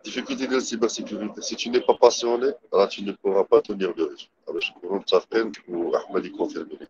Difficulté 0.03 0.47
de 0.47 0.55
la 0.55 0.61
cybersécurité. 0.61 1.41
Si 1.41 1.55
tu 1.55 1.69
n'es 1.69 1.81
pas 1.81 1.95
passionné, 1.95 2.49
alors 2.73 2.89
tu 2.89 3.03
ne 3.03 3.11
pourras 3.13 3.43
pas 3.43 3.61
tenir 3.61 3.93
le 3.95 4.03
rythme. 4.03 4.29
باش 4.47 4.71
نكونوا 4.71 4.99
متفقين 4.99 5.51
واحمد 5.67 6.25
يكونفيرمي 6.25 6.77
لي. 6.81 6.87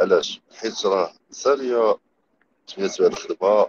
علاش؟ 0.00 0.40
حيت 0.56 0.86
راه 0.86 1.12
ساليه 1.30 1.96
سميتها 2.66 3.06
الخدمه 3.06 3.66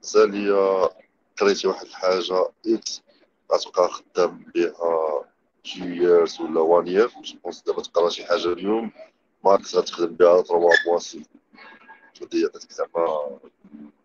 ساليه 0.00 0.90
قريتي 1.39 1.67
واحد 1.67 1.85
الحاجة 1.85 2.49
إكس 2.67 3.01
غتبقى 3.51 3.89
خدام 3.89 4.45
بها 4.55 4.71
تو 5.63 5.85
ييرز 5.85 6.41
ولا 6.41 6.61
وان 6.61 6.87
يير 6.87 7.07
جو 7.07 7.39
بونس 7.43 7.61
دابا 7.63 7.81
تقرا 7.81 8.09
شي 8.09 8.25
حاجة 8.25 8.53
اليوم 8.53 8.91
ماكس 9.45 9.75
غتخدم 9.75 10.15
بها 10.15 10.41
3 10.41 10.59
موا 10.85 10.99
سي 10.99 11.23
هادي 12.21 12.45
عطاتك 12.45 12.71
زعما 12.71 13.39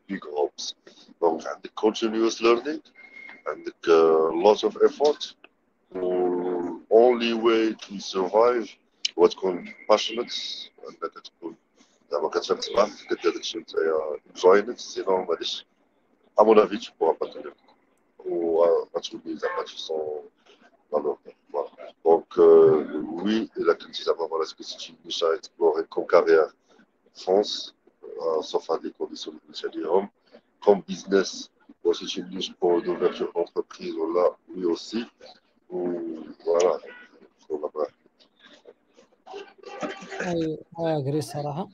بيغ 0.08 0.26
هوبس 0.28 0.74
دونك 1.20 1.46
عندك 1.46 1.70
continuous 1.80 2.34
learning 2.40 2.90
عندك 3.46 3.88
لوت 4.44 4.64
اوف 4.64 4.82
ايفورت 4.82 5.34
و 5.94 6.34
only 6.92 7.34
way 7.34 7.74
to 7.86 7.94
survive 8.14 8.68
هو 9.18 9.26
تكون 9.26 9.74
passionate 9.92 10.68
انك 10.88 11.12
تكون 11.24 11.56
زعما 12.10 12.28
كتفهم 12.28 12.58
تسمع 12.58 12.88
كدير 13.10 13.32
داكشي 13.34 13.58
نتايا 13.58 14.18
enjoying 14.34 14.74
it 14.74 14.76
سينو 14.78 15.16
ما 15.18 15.26
غاديش 15.30 15.66
à 16.37 16.43
mon 16.43 16.57
avis, 16.57 16.79
tu 16.79 16.91
ne 16.91 16.95
pourras 16.97 17.13
pas 17.15 17.27
tenir. 17.27 17.53
Ou 18.25 18.63
à 18.63 18.99
tu 19.01 19.17
zama 19.37 19.63
qui 19.65 19.81
sont 19.81 20.23
dans 20.91 20.99
leur 20.99 21.17
voilà. 21.51 21.69
Donc, 22.03 22.27
euh, 22.37 23.01
oui, 23.23 23.49
et 23.57 23.63
la 23.63 23.75
critique 23.75 24.07
à 24.07 24.13
voilà, 24.13 24.43
est-ce 24.43 24.55
que 24.55 24.63
c'est 24.63 24.89
une 24.89 24.95
niche 25.05 25.23
à 25.23 25.35
explorer 25.35 25.83
comme 25.89 26.07
carrière 26.07 26.53
France, 27.13 27.75
euh, 28.03 28.41
sauf 28.41 28.69
à 28.69 28.77
des 28.77 28.91
conditions 28.91 29.31
de 29.31 29.39
initiative, 29.47 29.87
comme 30.63 30.81
business, 30.81 31.49
ou 31.83 31.93
c'est 31.93 32.13
une 32.17 32.29
niche 32.29 32.53
pour 32.59 32.79
une 32.79 32.87
ouverture 32.89 33.31
d'entreprise, 33.33 33.95
là, 34.15 34.25
oui 34.55 34.65
aussi. 34.65 35.05
Ou 35.69 36.23
voilà. 36.45 36.77
Faut 37.47 37.59
la- 37.61 37.87
اي 40.21 40.57
اجري 40.77 41.17
الصراحه 41.17 41.67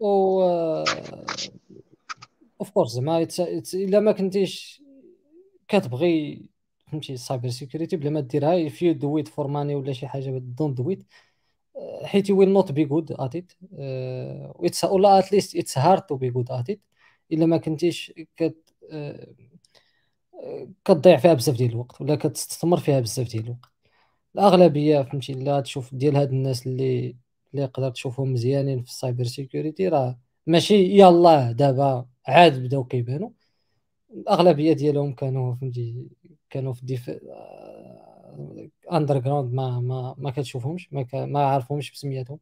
و 0.00 0.40
اوف 2.59 2.69
كورس 2.69 2.91
زعما 2.91 3.27
إلا 3.73 3.99
ما 3.99 4.11
كنتيش 4.11 4.83
كتبغي 5.67 6.45
فهمتي 6.87 7.13
السايبر 7.13 7.49
سيكوريتي 7.49 7.97
بلا 7.97 8.09
ما 8.09 8.19
ديرها 8.19 8.69
if 8.69 8.73
you 8.73 8.93
do 8.99 9.23
it 9.23 9.27
for 9.31 9.45
money 9.47 9.75
ولا 9.75 9.93
شي 9.93 10.07
حاجة 10.07 10.37
دونت 10.37 10.81
it 10.81 11.03
آه، 11.77 12.05
حيت 12.05 12.31
you 12.31 12.35
will 12.35 12.63
not 12.63 12.71
be 12.71 12.85
good 12.89 13.15
at 13.17 13.41
آه، 13.79 14.83
ولا 14.83 15.21
at 15.21 15.25
least 15.25 15.57
it's 15.57 15.73
hard 15.73 15.99
to 15.99 16.17
be 16.17 16.31
good 16.37 16.75
إلا 17.31 17.45
ما 17.45 17.57
كنتيش 17.57 18.13
كت 18.37 18.73
آه، 18.91 19.27
آه، 20.43 20.67
كتضيع 20.85 21.17
فيها 21.17 21.33
بزاف 21.33 21.55
ديال 21.57 21.69
الوقت 21.71 22.01
ولا 22.01 22.15
كتستثمر 22.15 22.77
فيها 22.77 22.99
بزاف 22.99 23.27
ديال 23.31 23.43
الوقت. 23.43 23.71
الأغلبية 24.35 25.01
فهمتي 25.01 25.33
لا 25.33 25.61
تشوف 25.61 25.95
ديال 25.95 26.15
هاد 26.15 26.29
الناس 26.31 26.67
اللي 26.67 27.15
اللي 27.53 27.63
يقدر 27.63 27.89
تشوفهم 27.91 28.33
مزيانين 28.33 28.83
في 28.83 28.89
ال 28.89 28.95
cyber 28.95 29.23
security 29.23 29.87
راه 29.87 30.19
ماشي 30.47 30.75
يلا 30.99 31.51
دابا 31.51 32.05
عاد 32.27 32.63
بداو 32.63 32.83
كيبانوا 32.83 33.29
الأغلبية 34.13 34.73
ديالهم 34.73 35.13
كانوا 35.15 35.55
فهمتي 35.55 36.07
كانوا 36.49 36.73
في 36.73 36.85
deep 36.85 37.09
underground 38.91 39.53
ما 39.53 39.79
ما 39.79 40.15
ما 40.17 40.31
كتشوفهمش 40.31 40.93
ما 40.93 41.03
ك... 41.03 41.15
ما 41.15 41.45
عارفهمش 41.45 41.91
بسمياتهم. 41.91 42.39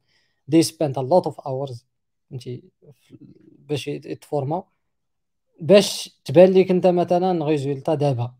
They 0.51 0.61
spent 0.63 0.95
a 0.97 1.01
lot 1.01 1.25
of 1.31 1.35
hours 1.45 1.83
فهمتي 2.29 2.63
باش 3.59 3.87
يت- 3.87 4.05
يتفورماو. 4.05 4.65
باش 5.61 6.19
تبان 6.25 6.53
لك 6.53 6.71
انت 6.71 6.87
مثلا 6.87 7.45
résultat 7.45 7.95
دابا 7.95 8.35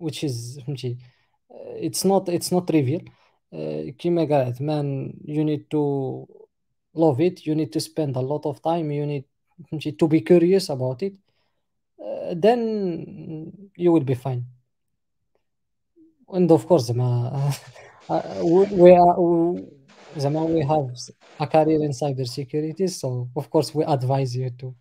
which 0.00 0.24
is 0.28 0.60
فهمتي 0.66 0.98
it's 1.76 2.04
not 2.08 2.28
it's 2.28 2.50
not 2.56 2.64
trivial. 2.72 3.10
آه، 3.52 3.88
كيما 3.90 4.22
قال 4.24 4.32
عثمان 4.46 5.12
you 5.26 5.44
need 5.44 5.62
to 5.74 6.26
love 6.98 7.18
it 7.20 7.40
you 7.46 7.54
need 7.54 7.70
to 7.76 7.80
spend 7.80 8.16
a 8.16 8.20
lot 8.22 8.44
of 8.52 8.56
time 8.60 8.90
you 8.90 9.06
need 9.06 9.24
to 9.99 10.07
be 10.07 10.21
curious 10.21 10.69
about 10.69 11.01
it 11.01 11.13
uh, 12.03 12.33
then 12.35 13.51
you 13.75 13.91
will 13.91 14.03
be 14.03 14.15
fine 14.15 14.43
and 16.33 16.51
of 16.51 16.65
course 16.67 16.83
زعما 16.83 17.51
we 18.71 18.91
are 18.91 19.15
زعما 20.17 20.47
we 20.47 20.61
have 20.65 20.89
a 21.39 21.47
career 21.47 21.83
in 21.83 21.91
cyber 21.91 22.27
security 22.27 22.87
so 22.87 23.29
of 23.35 23.49
course 23.49 23.75
we 23.75 23.83
advise 23.85 24.35
you 24.35 24.49
to 24.49 24.73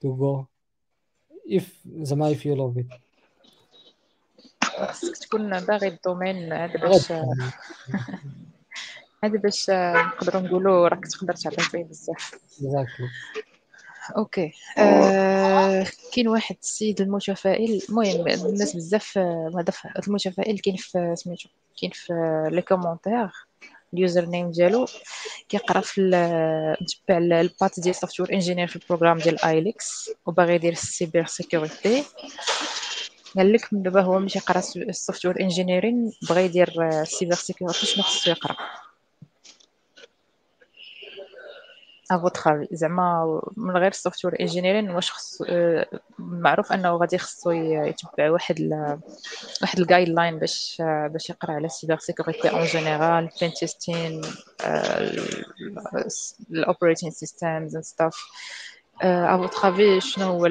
to 0.00 0.16
go 0.16 0.48
if 1.46 1.64
زعما 2.02 2.30
if 2.30 2.44
you 2.44 2.54
love 2.54 2.76
it 2.78 3.04
خاصك 4.64 5.16
تكون 5.16 5.60
باغي 5.60 5.88
الدومين 5.88 6.52
هذا 6.52 6.76
باش 6.80 7.12
هذا 9.24 9.38
باش 9.38 9.70
نقدروا 9.70 10.42
نقولوا 10.42 10.88
راك 10.88 11.06
تقدر 11.06 11.34
تعطي 11.34 11.62
فيه 11.62 11.84
بزاف 11.84 12.34
أوكي. 14.17 14.51
آه 14.77 15.85
كاين 16.13 16.27
واحد 16.27 16.55
السيد 16.61 17.01
المتفائل 17.01 17.81
المهم 17.89 18.27
الناس 18.27 18.75
بزاف 18.75 19.17
هذا 19.17 19.73
المتفائل 20.07 20.59
كاين 20.59 20.75
في 20.75 21.13
سميتو 21.15 21.49
كاين 21.81 21.91
في 21.93 22.13
les 22.51 22.61
commentaires 22.61 23.29
ال 23.93 24.25
username 24.25 24.51
ديالو 24.51 24.85
كيقرا 25.49 25.81
في 25.81 26.01
متبع 26.81 27.17
ال 27.17 27.29
path 27.29 27.79
ديال 27.79 27.95
software 27.95 28.33
engineer 28.33 28.67
في 28.67 28.75
ال 28.75 28.79
programme 28.79 29.17
ديال 29.17 29.45
ALX 29.45 30.09
وباغي 30.25 30.55
يدير 30.55 30.71
ال 30.71 30.80
cyber 30.80 31.25
security 31.25 32.03
قال 33.37 33.53
لك 33.53 33.73
من 33.73 33.81
دابا 33.83 34.01
هو 34.01 34.19
ماشي 34.19 34.39
يقرا 34.39 34.61
ال 34.75 34.82
software 34.82 35.41
engineering 35.41 36.11
بغى 36.29 36.45
يدير 36.45 37.01
ال 37.01 37.07
cyber 37.07 37.35
security 37.35 37.85
شنو 37.85 38.03
خصو 38.03 38.31
يقرا؟ 38.31 38.55
à 42.11 42.20
votre 42.20 42.67
زعما 42.71 43.41
من 43.57 43.77
غير 43.77 43.87
ال 43.87 43.93
software 43.93 44.39
engineering 44.39 44.89
واش 44.89 45.11
خصو 45.11 45.45
آه، 45.49 45.85
معروف 46.19 46.71
انه 46.71 46.95
غادي 46.95 47.17
خصو 47.17 47.51
يتبع 47.51 48.31
واحد 48.31 48.59
ال 48.59 48.99
واحد 49.61 49.79
ال 49.79 50.09
guideline 50.09 50.39
باش 50.39 50.77
باش 50.81 51.29
يقرا 51.29 51.51
على 51.51 51.65
ال 51.65 51.70
cyber 51.70 51.97
security 51.97 52.49
en 52.49 52.63
général 52.63 53.29
pentesting 53.41 54.21
ال 56.51 56.57
operating 56.57 57.11
systems 57.11 57.75
and 57.75 57.83
stuff 57.83 58.15
à 59.01 59.17
votre 59.17 59.99
شنو 59.99 60.25
هو 60.25 60.47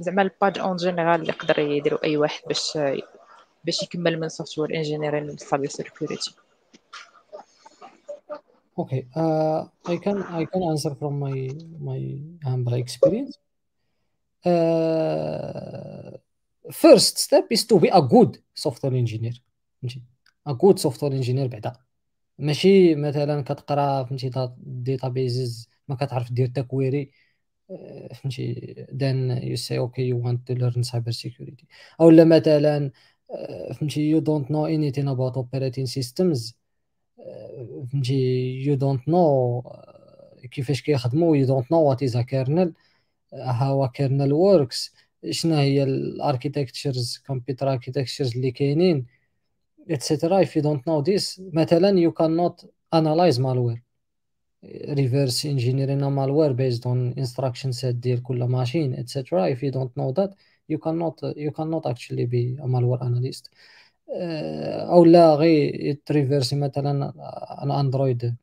زعما 0.00 0.22
ال 0.22 0.29
path 0.29 0.58
en 0.58 0.76
général 0.76 1.20
اللي 1.20 1.32
يقدر 1.32 1.58
يديرو 1.58 1.96
أي 1.96 2.16
واحد 2.16 2.42
باش 2.48 2.78
باش 3.64 3.82
يكمل 3.82 4.20
من 4.20 4.28
software 4.28 4.74
engineering 4.74 5.26
لل 5.26 5.37
cyber 5.37 5.66
security 5.66 6.34
Okay, 8.80 9.02
uh, 9.14 9.60
I 9.92 9.96
can 10.04 10.18
I 10.40 10.42
can 10.50 10.62
answer 10.72 10.92
from 11.00 11.18
my 11.24 11.36
my 11.88 12.00
humble 12.48 12.74
experience. 12.84 13.34
Uh, 14.44 16.16
first 16.72 17.18
step 17.18 17.46
is 17.50 17.62
to 17.70 17.76
be 17.78 17.88
a 17.88 18.02
good 18.14 18.32
software 18.54 18.94
engineer. 18.94 19.36
a 20.46 20.54
good 20.54 20.78
software 20.78 21.12
engineer 21.12 21.48
بعدا 21.48 21.76
ماشي 22.38 22.94
مثلا 22.94 23.42
كتقرا 23.42 24.04
فهمتي 24.04 24.30
داتابيزز 24.58 25.68
ما 25.88 25.94
كتعرف 25.94 26.32
دير 26.32 26.46
تكويري 26.46 27.10
فهمتي 28.14 28.74
then 28.90 29.40
you 29.42 29.56
say 29.56 29.78
okay 29.78 30.02
you 30.02 30.16
want 30.16 30.46
to 30.46 30.54
learn 30.54 30.82
cyber 30.82 31.12
security 31.12 31.66
أو 32.00 32.10
لا 32.10 32.24
مثلا 32.24 32.90
فهمتي 33.74 34.20
you 34.20 34.24
don't 34.24 34.46
know 34.46 34.66
anything 34.66 35.06
about 35.08 35.36
operating 35.36 35.86
systems 35.86 36.59
فهمتي 37.92 38.14
you 38.66 38.74
don't 38.74 39.08
know 39.08 39.62
كيفاش 40.50 40.82
كيخدمو 40.82 41.34
you 41.34 41.46
don't 41.46 41.72
know 41.72 41.82
what 41.82 42.02
is 42.02 42.16
kernel 42.16 42.72
how 43.34 43.88
kernel 43.88 44.32
works 44.32 44.94
شنو 45.30 45.54
هي 45.54 45.82
ال 45.82 45.92
architectures 45.92 47.18
computer 47.26 47.72
architectures 47.72 48.36
اللي 48.36 48.50
كاينين 48.50 49.06
et 49.90 50.03
cetera 50.03 50.42
if 50.42 50.56
you 50.56 50.62
don't 50.62 50.88
know 50.88 51.00
this 51.00 51.42
مثلا 51.52 51.98
يو 52.00 52.12
كان 52.12 52.36
نوت 52.36 52.70
انالايز 52.94 53.40
مالوير 53.40 53.82
ريفرس 54.90 55.46
انجينيرينا 55.46 56.08
مالوير 56.08 56.52
بيزد 56.52 56.86
اون 56.86 57.12
انستراكشن 57.18 57.72
سيت 57.72 57.96
ديال 57.96 58.22
كل 58.22 58.44
ماشين 58.44 58.94
اتسيترا 58.94 59.52
اف 59.52 59.62
يو 59.62 59.70
دونت 59.70 59.98
نو 59.98 60.10
ذات 60.10 60.34
يو 60.68 60.78
كان 60.78 60.94
نوت 60.98 61.22
يو 61.36 61.50
كان 61.52 61.70
نوت 61.70 61.86
اكشلي 61.86 62.26
بي 62.26 62.56
ا 62.60 62.66
مالوير 62.66 63.02
او 64.09 65.05
لا 65.05 65.35
غير 65.35 65.97
تريفيرسي 66.05 66.55
مثلا 66.55 67.13
an 67.63 67.71
android 67.71 68.33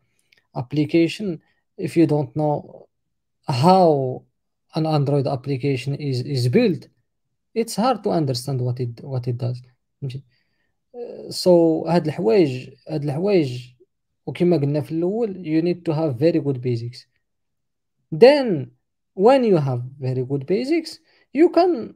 application 0.56 1.38
if 1.78 1.96
you 1.96 2.06
don't 2.06 2.36
know 2.36 2.86
how 3.48 4.22
an 4.74 4.86
android 4.86 5.26
application 5.26 5.94
is 5.94 6.20
is 6.36 6.48
built 6.48 6.88
it's 7.54 7.76
hard 7.76 8.02
to 8.04 8.10
understand 8.10 8.60
what 8.60 8.80
it 8.80 9.00
what 9.02 9.26
it 9.26 9.36
does 9.36 9.62
so 11.30 11.50
هاد 11.86 12.06
الحوايج 12.06 12.70
هاد 12.88 13.04
الحوايج 13.04 13.72
وكما 14.26 14.56
قلنا 14.56 14.80
في 14.80 14.92
الاول 14.92 15.34
you 15.44 15.64
need 15.64 15.82
to 15.90 15.94
have 15.96 16.18
very 16.18 16.40
good 16.40 16.60
basics 16.60 17.06
then 18.24 18.70
when 19.14 19.44
you 19.44 19.56
have 19.56 19.82
very 20.00 20.24
good 20.24 20.46
basics 20.46 20.98
you 21.34 21.48
can 21.50 21.94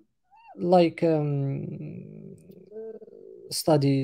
like 0.59 1.03
um, 1.03 1.67
study 3.52 3.96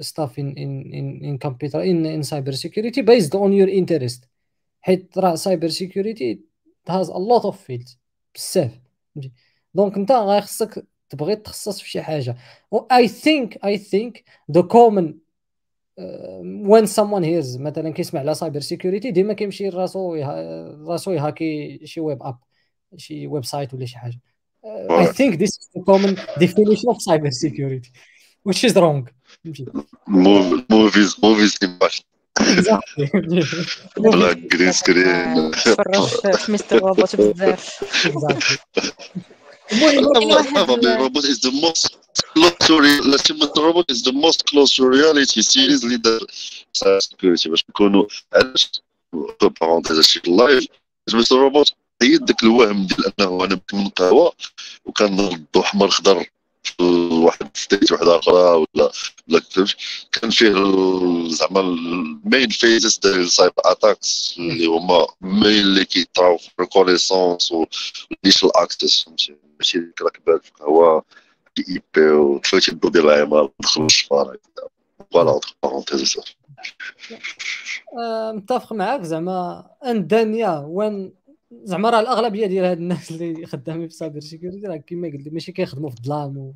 stuff 0.00 0.38
in 0.38 0.48
in 0.56 0.92
in, 0.98 1.06
in 1.24 1.38
computer 1.38 1.80
in 1.82 2.06
in 2.06 2.22
cyber 2.22 2.54
security 2.64 3.02
based 3.02 3.34
on 3.34 3.52
your 3.52 3.68
interest 3.68 4.28
حيت 4.80 5.18
راه 5.18 5.36
cyber 5.36 5.70
security 5.70 6.38
has 6.88 7.08
a 7.08 7.18
lot 7.18 7.44
of 7.44 7.56
fields 7.56 7.96
بزاف 8.34 8.80
donc 9.74 9.96
انت 9.96 10.12
غيخصك 10.12 10.86
تبغي 11.08 11.36
تخصص 11.36 11.80
في 11.80 11.90
شي 11.90 12.02
حاجة 12.02 12.36
I 12.92 13.06
think 13.06 13.56
I 13.62 13.76
think 13.76 14.12
the 14.52 14.62
common 14.62 15.14
when 16.44 16.86
someone 16.86 17.24
hears 17.24 17.56
مثلا 17.56 17.90
كيسمع 17.90 18.20
على 18.20 18.34
cyber 18.34 18.60
security 18.60 19.10
ديما 19.10 19.32
كيمشي 19.32 19.68
راسو 19.68 20.14
راسو 20.86 21.12
يهاكي 21.12 21.80
شي 21.86 22.00
ويب 22.00 22.22
اب 22.22 22.38
شي 22.96 23.26
ويب 23.26 23.44
سايت 23.44 23.74
ولا 23.74 23.86
شي 23.86 23.98
حاجة 23.98 24.20
I 24.90 25.06
think 25.06 25.32
this 25.42 25.52
is 25.60 25.68
the 25.74 25.82
common 25.90 26.14
definition 26.44 26.88
of 26.92 26.96
cyber 27.08 27.32
security 27.44 27.90
which 28.44 28.62
is 28.66 28.74
wrong 28.82 29.00
movies 30.74 31.10
movies 31.26 31.54
Exactly. 32.40 33.06
Black 33.96 34.38
green 34.48 34.72
screen. 34.72 35.52
في 36.36 36.52
مستر 36.52 36.78
روبوت 36.78 37.16
بزاف. 37.16 37.84
Probably 39.68 40.92
robot 41.02 41.24
is 41.24 41.40
the 41.40 41.52
most 41.64 41.96
close 42.34 42.56
to 42.66 42.80
reality. 42.80 43.32
robot 43.56 43.86
is 43.88 44.02
the 44.02 44.12
most 44.12 44.44
close 44.46 44.74
to 44.76 44.82
reality 44.88 45.42
series 45.42 45.84
leader 45.84 46.18
security 47.00 47.48
باش 47.50 47.64
نكونوا 47.68 48.06
علاش 48.32 48.82
بارونتيز 49.60 49.96
هادشي 49.96 50.20
لايف 50.26 50.66
مستر 51.14 51.36
روبوت 51.36 51.72
هي 52.02 52.16
داك 52.16 52.42
الوهم 52.42 52.86
ديال 52.86 53.20
انه 53.20 53.44
أنا 53.44 53.60
من 53.72 53.88
قهوه 53.88 54.32
وكنضرب 54.84 55.32
الضوء 55.32 55.62
احمر 55.62 55.88
خضر 55.88 56.26
واحد 57.24 57.56
ستيت 57.56 57.92
واحدة 57.92 58.18
أخرى 58.18 58.34
ولا 58.34 58.90
ولا 59.28 59.40
كان 60.12 60.30
فيه 60.30 60.52
زعما 61.28 61.60
المين 61.60 62.48
فيزز 62.48 62.98
ديال 62.98 63.20
السايبر 63.20 63.54
اتاكس 63.64 64.34
اللي 64.38 64.66
هما 64.66 65.06
مين 65.20 65.60
اللي 65.60 65.84
كيطراو 65.84 66.36
في 66.38 66.48
الريكونيسونس 66.58 67.52
والانيشال 67.52 68.56
اكتس 68.56 69.02
فهمتي؟ 69.02 69.36
ماشي 69.58 69.78
ديك 69.78 70.02
راك 70.02 70.20
بال 70.26 70.40
في 70.42 70.50
قهوه 70.60 71.04
دي 71.56 71.64
اي 71.68 71.82
بي 71.94 72.10
وتفوتي 72.10 72.70
الضو 72.70 72.88
ديال 72.88 73.10
العمار 73.10 73.50
تدخل 73.60 73.84
الشفاره 73.84 74.38
voilà 75.12 75.30
entre 75.30 75.56
parenthèses 75.62 76.16
متفق 78.34 78.72
معاك 78.72 79.02
زعما 79.02 79.66
اندانيا 79.86 80.64
وين 80.66 81.12
زعما 81.64 81.90
راه 81.90 82.00
الاغلبيه 82.00 82.46
ديال 82.46 82.64
هاد 82.64 82.78
الناس 82.78 83.10
اللي 83.10 83.46
خدامين 83.46 83.88
في 83.88 83.94
cyber 83.94 84.20
security 84.20 84.66
راه 84.66 84.76
كيما 84.76 85.08
قلت 85.08 85.28
ماشي 85.32 85.52
كيخدموا 85.52 85.90
في 85.90 85.96
الظلام 85.96 86.54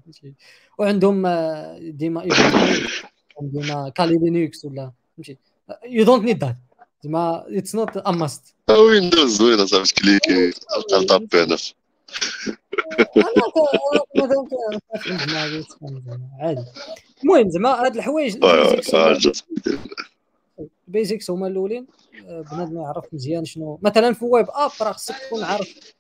وعندهم 0.79 1.27
آه، 1.27 1.79
ديما 1.79 2.25
ديما 3.41 3.89
Kali 3.89 4.19
Linux 4.23 4.65
ولا 4.65 4.93
فهمتي. 5.17 5.37
you 5.87 6.05
don't 6.05 6.25
need 6.25 6.45
that 6.45 6.57
زعما 7.05 7.45
it's 7.49 7.75
not 7.75 7.97
a 7.97 8.11
must 8.11 8.55
Windows 8.71 9.37
زوينه 9.39 9.65
صافي 9.65 9.95
كليكي 9.95 10.51
تلقى 10.89 11.05
طابينا 11.05 11.57
عادي. 16.41 16.65
المهم 17.23 17.51
زعما 17.51 17.87
هاد 17.87 17.97
الحوايج 17.97 18.37
ال 20.89 20.95
basics 20.95 21.31
هما 21.31 21.47
الأولين. 21.47 21.87
بنادم 22.53 22.81
يعرف 22.81 23.05
مزيان 23.13 23.45
شنو. 23.45 23.79
مثلا 23.83 24.13
في 24.13 24.25
web 24.25 24.47
app 24.49 24.71
راه 24.81 24.93
خصك 24.93 25.15
تكون 25.27 25.43
عارف 25.43 25.95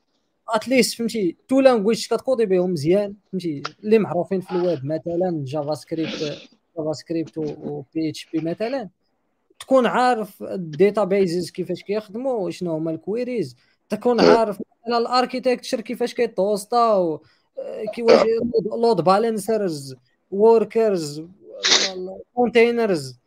at 0.48 0.63
least 0.63 0.98
فهمتي 0.98 1.36
two 1.48 1.60
languages 1.60 2.06
كتكودي 2.06 2.46
بهم 2.46 2.72
مزيان 2.72 3.14
فهمتي 3.32 3.62
اللي 3.84 3.98
معروفين 3.98 4.40
في 4.40 4.52
الويب 4.52 4.84
مثلا 4.84 5.42
JavaScript 5.44 6.38
JavaScript 6.78 7.38
و 7.38 7.82
PHP 7.94 8.40
مثلا. 8.40 8.88
تكون 9.60 9.86
عارف 9.86 10.42
ال 10.42 11.04
databases 11.04 11.50
كيفاش 11.50 11.82
كيخدموا 11.82 12.50
شنو 12.50 12.72
هما 12.72 12.90
ال 12.90 12.99
queries 12.99 13.56
تكون 13.88 14.20
عارف 14.20 14.62
ال 14.88 14.95
architecture 14.95 15.80
كيفاش 15.80 16.14
كيتوسطا 16.14 17.20
كيفاش 17.94 18.20
load 18.66 19.04
balancers 19.04 19.96
workers 20.30 21.22
containers 22.34 23.18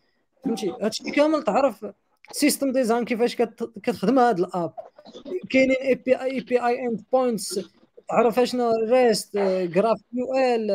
فهمتي؟ 0.43 0.73
هادشي 0.81 1.11
كامل 1.11 1.43
تعرف 1.43 1.85
system 2.31 2.71
design 2.71 3.05
كيفاش 3.05 3.35
كتخدم 3.83 4.19
هاد 4.19 4.39
ال 4.39 4.46
app. 4.46 4.73
كاينين 5.49 5.77
اي 5.77 5.95
بي 5.95 6.15
اي 6.21 6.39
بي 6.39 6.65
اي 6.65 6.87
اند 6.87 7.03
بوينتس 7.13 7.59
تعرف 8.09 8.39
اشنو 8.39 8.71
ريست 8.89 9.37
جراف 9.37 10.01
يو 10.13 10.33
ال 10.35 10.71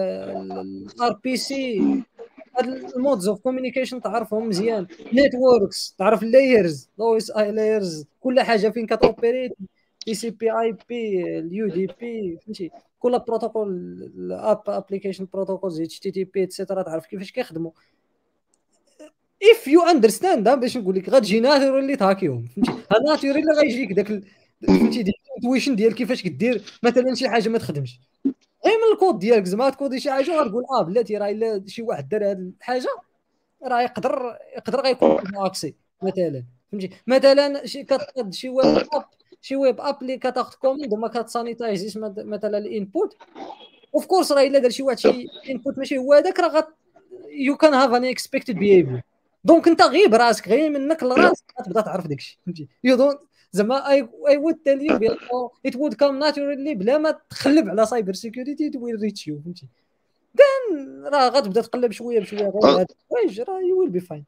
ار 1.00 1.12
بي 1.24 1.36
سي 1.36 1.80
هاد 2.58 2.66
ال 2.96 3.02
modes 3.02 3.28
of 3.28 3.40
communication 3.40 4.00
تعرفهم 4.00 4.48
مزيان. 4.48 4.86
networks 5.12 5.94
تعرف 5.98 6.22
ال 6.22 6.32
layers 6.32 6.88
l'OSI 6.98 7.30
layers 7.30 8.06
كل 8.20 8.40
حاجة 8.40 8.68
فين 8.68 8.86
كت 8.86 9.01
operate 9.01 9.52
تي 10.04 10.14
سي 10.14 10.30
بي 10.30 10.50
اي 10.50 10.76
بي 10.88 11.22
اليو 11.38 11.68
دي 11.68 11.88
بي 12.00 12.38
فهمتي؟ 12.44 12.70
كل 12.98 13.18
protocol 13.18 13.68
ال 14.16 14.28
app 14.28 14.62
application 14.68 15.28
protocols 15.32 15.80
HTTP 15.80 16.44
et 16.44 16.54
cetera 16.54 16.82
تعرف 16.82 17.06
كيفاش 17.06 17.32
كيخدموا. 17.32 17.70
if 19.42 19.68
you 19.68 19.82
understand 19.82 20.48
باش 20.48 20.76
نقول 20.76 20.96
لك 20.96 21.08
غتجي 21.08 21.40
natural 21.40 21.82
اللي 21.82 21.96
تهاكيهم 21.96 22.46
فهمتي؟ 22.56 22.72
natural 23.06 23.38
اللي 23.38 23.52
غيجيك 23.60 23.92
داك 23.92 24.06
فهمتي 24.66 25.02
ديال 25.02 25.14
ال 25.30 25.35
intuition 25.35 25.76
ديال 25.76 25.94
كيفاش 25.94 26.22
كدير 26.22 26.62
مثلا 26.82 27.14
شي 27.14 27.28
حاجة 27.28 27.48
ما 27.48 27.58
تخدمش. 27.58 28.00
غير 28.66 28.74
من 28.76 28.92
الكود 28.94 29.18
ديالك 29.18 29.44
زعما 29.44 29.70
t 29.70 29.76
كودي 29.76 30.00
شي 30.00 30.10
حاجة 30.10 30.30
وغتقول 30.30 30.64
آه 30.70 30.82
بلاتي 30.82 31.16
راه 31.16 31.30
إلا 31.30 31.62
شي 31.66 31.82
واحد 31.82 32.08
دار 32.08 32.30
هذه 32.30 32.52
الحاجة 32.58 32.88
راه 33.64 33.82
يقدر 33.82 34.38
يقدر 34.56 34.80
غيكون 34.80 35.18
accè 35.36 35.74
مثلا 36.02 36.44
فهمتي؟ 36.72 36.90
مثلا 37.06 37.66
شي 37.66 37.84
كتقد 37.84 38.34
شي 38.34 38.48
web 38.48 38.76
app 38.92 39.04
شي 39.40 39.56
web 39.56 39.80
app 39.80 40.02
اللي 40.02 40.18
كتاخذ 40.18 40.54
commande 40.58 40.92
وما 40.92 41.08
كت 41.08 41.22
sanitize 41.22 41.76
يش 41.76 41.96
مثلا 42.18 42.58
ال 42.58 42.68
input 42.68 43.16
of 43.94 44.06
course 44.06 44.32
راه 44.32 44.42
إلا 44.42 44.58
دار 44.58 44.70
شي 44.70 44.82
واحد 44.82 44.98
شي 44.98 45.26
input 45.50 45.78
ماشي 45.78 45.98
هو 45.98 46.12
هذاك 46.12 46.40
راه 46.40 46.68
you 47.30 47.56
can 47.56 47.74
have 47.74 47.90
unexpected 47.90 48.54
behavior 48.54 49.02
donc 49.46 49.68
انت 49.68 49.82
غير 49.82 50.08
براسك 50.08 50.48
غير 50.48 50.70
منك 50.70 51.02
لراسك 51.02 51.44
غتبدا 51.60 51.80
تعرف 51.80 52.06
داكشي 52.06 52.38
فهمتي؟ 52.46 52.68
you 52.84 52.96
don't 52.96 53.18
زعما 53.52 53.90
I 53.90 54.08
I 54.28 54.36
would 54.36 54.54
tell 54.64 54.82
you 54.82 55.16
it 55.66 55.76
would 55.76 55.94
come 55.94 56.18
naturally 56.18 56.74
بلا 56.74 56.98
ما 56.98 57.18
تقلب 57.30 57.68
على 57.68 57.86
cybersecurity 57.86 58.70
it 58.70 58.78
will 58.78 59.00
reach 59.00 59.28
you 59.28 59.40
فهمتي؟ 59.44 59.66
then 60.34 61.04
راه 61.04 61.28
غتبدا 61.28 61.60
تقلب 61.60 61.92
شوية 61.92 62.20
بشوية 62.20 62.52
غير 62.64 62.86
الحوايج 63.10 63.40
راه 63.40 63.60
you 63.60 63.80
will 63.80 63.90
be 63.90 64.00
fine 64.00 64.24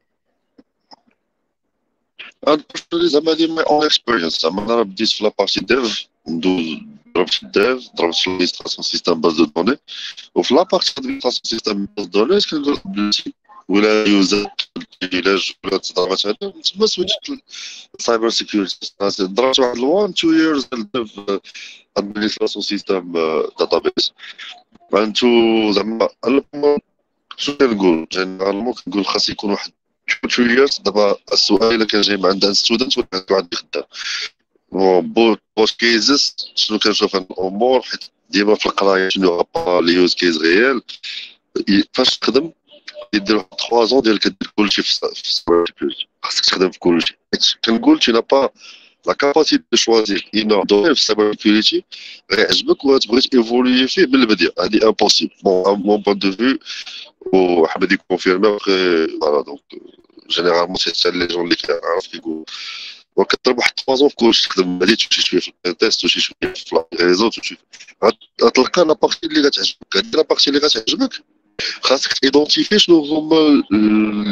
زعما 2.93 3.31
هذه 3.31 3.53
ماي 3.53 3.65
اون 3.65 3.85
اكسبيرينس 3.85 4.41
زعما 4.41 4.73
أنا 4.73 4.81
بديت 4.81 5.09
في 5.09 5.23
لابارتي 5.23 5.59
ديف 5.59 6.07
ندوز 6.27 6.77
ضربت 7.15 7.33
في 7.33 7.43
الديف 7.43 7.89
ضربت 7.95 8.15
في 8.15 8.29
لادمينستراسيون 8.29 8.83
سيستم 8.83 9.21
باز 9.21 9.33
دو 9.33 9.45
دوني 9.45 9.77
وفي 10.35 10.53
لابارتي 10.53 10.93
ادمينستراسيون 10.97 11.43
سيستم 11.43 11.87
باز 11.97 12.05
دو 12.05 12.25
دوني 12.25 12.41
كنقول 12.41 13.11
ولا 13.69 14.07
يوزر 14.07 14.47
العلاج 15.03 15.53
ولا 15.63 15.77
تضربات 15.77 16.25
هذا. 16.25 16.53
تما 16.75 16.85
سويتشت 16.85 17.31
سايبر 17.99 18.29
سيكيورتي 18.29 18.93
ضربت 19.21 19.59
واحد 19.59 19.79
1 19.79 20.13
2 20.17 20.33
ييرز 20.33 20.65
في 20.65 21.39
ادمينستراسيون 21.97 22.63
سيستم 22.63 23.13
داتابيس 23.59 24.13
انتو 24.93 25.27
زعما 25.71 26.09
شنو 27.37 27.57
كنقول؟ 27.57 28.07
جينيرالمون 28.11 28.73
كنقول 28.73 29.05
خاص 29.05 29.29
يكون 29.29 29.51
واحد 29.51 29.71
two 30.29 30.41
years 30.41 30.79
دابا 30.79 31.15
السؤال 31.33 31.75
إلا 31.75 31.85
كان 31.85 32.01
جاي 32.01 32.17
مع 32.17 32.29
عند 32.29 32.51
student 32.51 32.97
ولا 32.97 33.07
عند 33.13 33.31
واحد 33.31 33.55
خدام 33.55 33.83
both 35.57 35.79
cases 35.79 36.35
شنو 36.55 36.79
كنشوف 36.79 37.15
الأمور؟ 37.15 37.81
حيت 37.81 38.03
ديما 38.29 38.55
في 38.55 38.65
القراية 38.65 39.09
شنو 39.09 39.45
لي 39.81 39.93
use 39.93 40.15
case 40.15 40.37
réel 40.37 40.81
فاش 41.93 42.17
تخدم؟ 42.17 42.51
يدير 43.13 43.35
واحد 43.35 43.47
3 43.69 43.85
زون 43.85 44.01
ديال 44.01 44.19
كدير 44.19 44.51
كلشي 44.55 44.81
في 44.81 44.99
خاصك 46.23 46.45
تخدم 46.45 46.71
في 46.71 46.79
كلشي 46.79 47.17
كنقول 47.65 47.99
t'as 47.99 48.11
pas 48.11 48.49
la 49.07 49.13
capacité 49.13 49.63
de 49.71 49.77
choisir 49.77 50.29
un 50.35 50.63
domaine 50.65 50.93
في 50.93 50.99
ال 50.99 51.33
cybersecurity 51.33 51.83
غيعجبك 52.31 52.85
وتبغي 52.85 53.21
t'évoluer 53.21 53.87
فيه 53.87 54.05
من 54.05 54.15
البداية. 54.15 54.53
هادي 54.59 54.85
impossible 54.85 55.31
bon 55.43 55.79
mon 55.79 56.01
point 56.01 56.19
de 56.19 56.31
vue 56.31 56.59
وحمد 57.33 57.91
يكونفيرمي 57.91 58.59
فوالا 58.59 59.41
دونك 59.43 59.61
جينيرالمون 60.29 60.75
سي 60.75 61.11
لي 61.11 61.27
جون 61.27 61.43
اللي 61.43 61.55
كنعرف 61.55 62.07
كيقول 62.07 62.45
وكتضرب 63.15 63.57
واحد 63.57 63.71
3 63.79 63.95
زون 63.95 64.09
في 64.09 64.15
كلشي 64.15 64.49
تخدم 64.49 64.79
هادي 64.81 64.95
تمشي 64.95 65.21
شوية 65.21 65.39
في 65.39 65.51
التيست 65.65 66.05
وشي 66.05 66.19
شوية 66.21 66.53
في 66.53 66.83
الريزو 66.93 67.29
تمشي 67.29 67.57
غتلقى 68.43 68.85
لا 68.85 68.93
بارتي 68.93 69.27
اللي 69.27 69.41
غتعجبك. 69.41 69.95
هادي 69.95 70.17
لا 70.17 70.23
بارتي 70.23 70.49
اللي 70.49 70.59
غتعجبك؟ 70.59 71.23
خاصك 71.81 72.13
تيدونتيفي 72.13 72.79
شنو 72.79 72.99
هما 73.05 73.63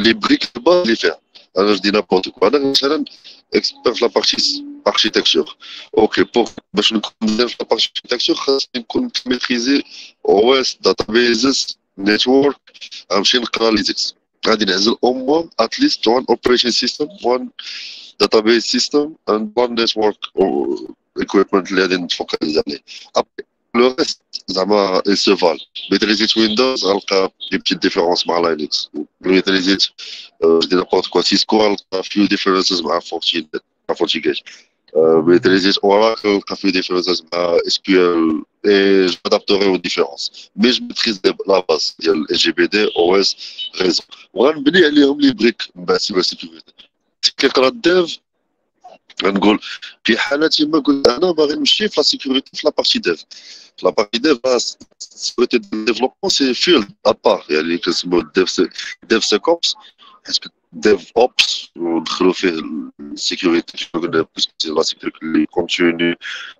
لي 0.02 0.12
بريك 0.12 0.58
با 0.58 0.82
اللي 0.82 0.96
فيها 0.96 1.20
أنا 1.58 1.74
جدي 1.74 1.90
نابورت 1.90 2.28
كو 2.28 2.46
أنا 2.46 2.58
مثلا 2.58 3.04
اكسبير 3.54 3.94
في 3.94 4.04
لابارتي 4.04 4.64
اركيتكتور 4.86 5.56
أوكي 5.98 6.24
بور 6.34 6.48
باش 6.74 6.92
نكون 6.92 7.12
مزيان 7.22 7.48
في 7.48 7.56
لابارتي 7.60 7.90
اركيتكتور 7.96 8.36
خاصني 8.36 8.70
نكون 8.80 9.10
ميتريزي 9.26 9.82
OS 10.28 10.78
databases 10.80 11.78
network 11.98 12.56
غنمشي 13.12 13.38
نقرا 13.38 13.70
les 13.70 13.96
OS 13.96 14.14
غادي 14.48 14.64
نعزل 14.64 14.96
au 15.04 15.12
moins 15.14 15.48
at 15.60 15.74
least 15.74 16.08
one 16.08 16.24
operating 16.28 16.70
system 16.70 17.08
one 17.24 17.48
database 18.22 18.66
system 18.76 19.06
and 19.30 19.44
one 19.54 19.72
network 19.80 20.20
equipment 21.24 21.70
اللي 21.70 21.82
غادي 21.82 21.96
نت 21.96 22.07
focaliser 22.07 22.58
عليه 22.66 22.78
le 23.78 23.94
reste 23.98 24.22
زعما 24.48 25.02
il 25.08 25.16
se 25.16 25.34
valent 25.40 25.90
maîtrisit 25.92 26.36
ويندوز 26.36 26.84
غنلقى 26.84 27.32
des 27.50 27.58
petites 27.58 27.78
différences 27.82 28.26
مع 28.26 28.38
لاينكس 28.38 28.90
maîtrisit 29.20 29.82
dis 30.42 30.76
n'importe 30.76 31.06
quoi 31.06 31.20
سيسكو 31.20 31.58
غنلقى 31.58 32.02
few 32.02 32.26
differences 32.26 32.82
مع 32.82 32.98
فورتين 33.00 33.48
مع 33.88 33.94
فورتيجيت 33.94 34.36
maîtrisit 34.96 35.78
اوراكل 35.78 36.28
غنلقى 36.28 36.56
few 36.56 36.70
differences 36.70 37.22
مع 37.32 37.58
SQL 37.66 38.42
et 38.66 39.06
je 39.06 39.16
m'adapterai 39.24 39.74
aux 39.74 39.78
différences. 39.78 40.30
مي 40.56 40.70
جو 40.70 40.84
ميتريز 40.84 41.20
لا 41.48 41.60
باز 41.68 41.96
ديال 42.00 42.30
اي 42.30 42.36
جي 42.36 42.52
بي 42.52 42.66
دي 42.66 42.84
أو 42.96 43.16
اس 43.16 43.36
ريزو 43.80 44.02
وغنبني 44.34 44.84
عليهم 44.84 45.20
لي 45.20 45.32
بريك 45.32 45.62
من 45.74 45.84
بعد 45.84 45.98
سيبر 45.98 46.22
سيكوريتي 46.22 46.72
كيقرا 47.36 47.68
الديف 47.68 48.18
غنقول 49.24 49.60
في 50.04 50.18
حالة 50.18 50.50
ما 50.60 50.78
قلت 50.78 51.08
أنا 51.08 51.30
باغي 51.30 51.56
نمشي 51.56 51.88
في 51.88 51.94
لا 51.96 52.02
سيكوريتي 52.02 52.50
في 52.54 52.66
لا 52.66 52.72
بارتي 52.76 52.98
ديف 52.98 53.24
في 53.76 53.86
لا 53.86 53.90
بارتي 53.90 54.18
ديف 54.18 54.38
سيكوريتي 54.98 55.58
ديفلوبمون 55.58 56.28
سي 56.28 56.54
فيلد 56.54 56.88
ابار 57.06 57.44
يعني 57.50 57.78
كنسموه 57.78 58.30
ديف 58.34 58.60
ديف 59.02 59.24
سيكوبس 59.24 59.74
حيت 60.26 60.38
ديف 60.72 61.12
اوبس 61.16 61.68
ودخلوا 61.76 62.32
فيه 62.32 62.62
السيكوريتي 63.00 63.88
قلنا 63.94 64.26
سي 64.58 64.68
لا 64.68 64.82
سيكوريتي 64.82 65.18
اللي 65.22 65.46
كونتيني 65.46 66.14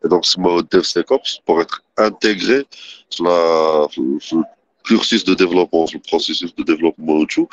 دونك 0.04 0.24
سموه 0.24 0.68
ديف 0.72 0.86
سيكوبس 0.86 1.38
بور 1.48 1.60
اتر 1.62 1.82
انتيغري 1.98 2.66
في 3.10 4.44
cursus 4.88 5.24
de 5.24 5.34
développement 5.34 5.84
في 5.86 5.94
البروسيسوس 5.94 6.52
دو 6.58 6.64
ديفلوبمون 6.64 7.22
وتشو 7.22 7.46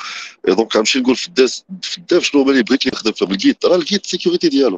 اي 0.48 0.54
دونك 0.54 0.76
غنمشي 0.76 1.00
نقول 1.00 1.16
في 1.16 1.28
الداس 1.28 1.64
في 1.82 1.98
الداف 1.98 2.24
شنو 2.24 2.42
هما 2.42 2.50
اللي 2.50 2.64
نخدم 2.86 3.12
فيهم 3.12 3.30
الجيت 3.32 3.64
راه 3.64 3.76
الجيت 3.76 4.06
سيكوريتي 4.06 4.48
ديالو 4.48 4.76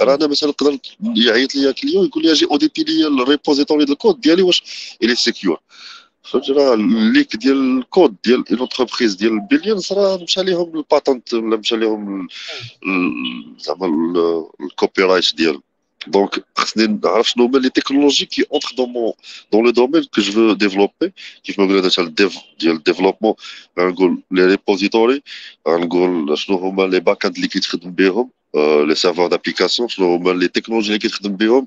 راه 0.00 0.14
أنا 0.14 0.26
مثلا 0.26 0.48
نقدر 0.48 0.78
يعيط 1.16 1.54
لي 1.54 1.72
كليون 1.72 2.06
يقول 2.06 2.22
لي 2.22 2.32
أجي 2.32 2.44
اوديتي 2.44 2.82
لي 2.82 3.06
الريبوزيتوري 3.06 3.84
ديال 3.84 3.92
الكود 3.92 4.20
ديالي 4.20 4.42
واش 4.42 4.62
الي 5.02 5.14
سيكيور 5.14 5.60
فهمت 6.22 6.50
راه 6.50 6.74
الليك 6.74 7.36
ديال 7.36 7.78
الكود 7.78 8.16
ديال 8.24 8.44
اون 8.50 8.60
انتربريز 8.60 9.14
ديال 9.14 9.32
البليونز 9.32 9.92
راه 9.92 10.22
مشى 10.22 10.42
ليهم 10.42 10.76
الباتنت 10.76 11.34
ولا 11.34 11.56
مشى 11.56 11.76
ليهم 11.76 12.28
زعما 13.58 13.86
الكوبي 14.60 15.02
رايت 15.02 15.34
ديالهم 15.34 15.62
Donc, 16.08 16.40
les 16.76 17.70
technologies 17.70 18.26
qui 18.26 18.44
entrent 18.50 18.74
dans, 18.74 18.86
mon, 18.86 19.14
dans 19.50 19.62
le 19.62 19.72
domaine 19.72 20.04
que 20.12 20.20
je 20.20 20.32
veux 20.32 20.54
développer, 20.54 21.12
qui 21.42 21.54
me 21.58 21.66
le 21.66 22.78
développement, 22.78 23.36
les 24.30 24.46
repositories, 24.46 25.22
les 25.66 27.00
backends 27.00 27.30
qui 27.32 27.62
sont 27.62 28.30
euh, 28.56 28.86
les 28.86 28.94
serveurs 28.94 29.28
d'application, 29.28 29.88
les 30.36 30.48
technologies 30.48 30.98
qui 30.98 31.08
sont 31.08 31.66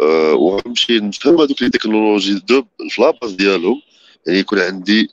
euh, 0.00 0.34
ou 0.34 0.58
les 1.60 1.70
technologies 1.70 2.40
de 2.46 2.62
la 2.98 3.12
base 3.20 3.36
dialogue, 3.36 3.78
et 4.26 4.38
il 4.40 4.46
y 4.56 5.00
a 5.00 5.04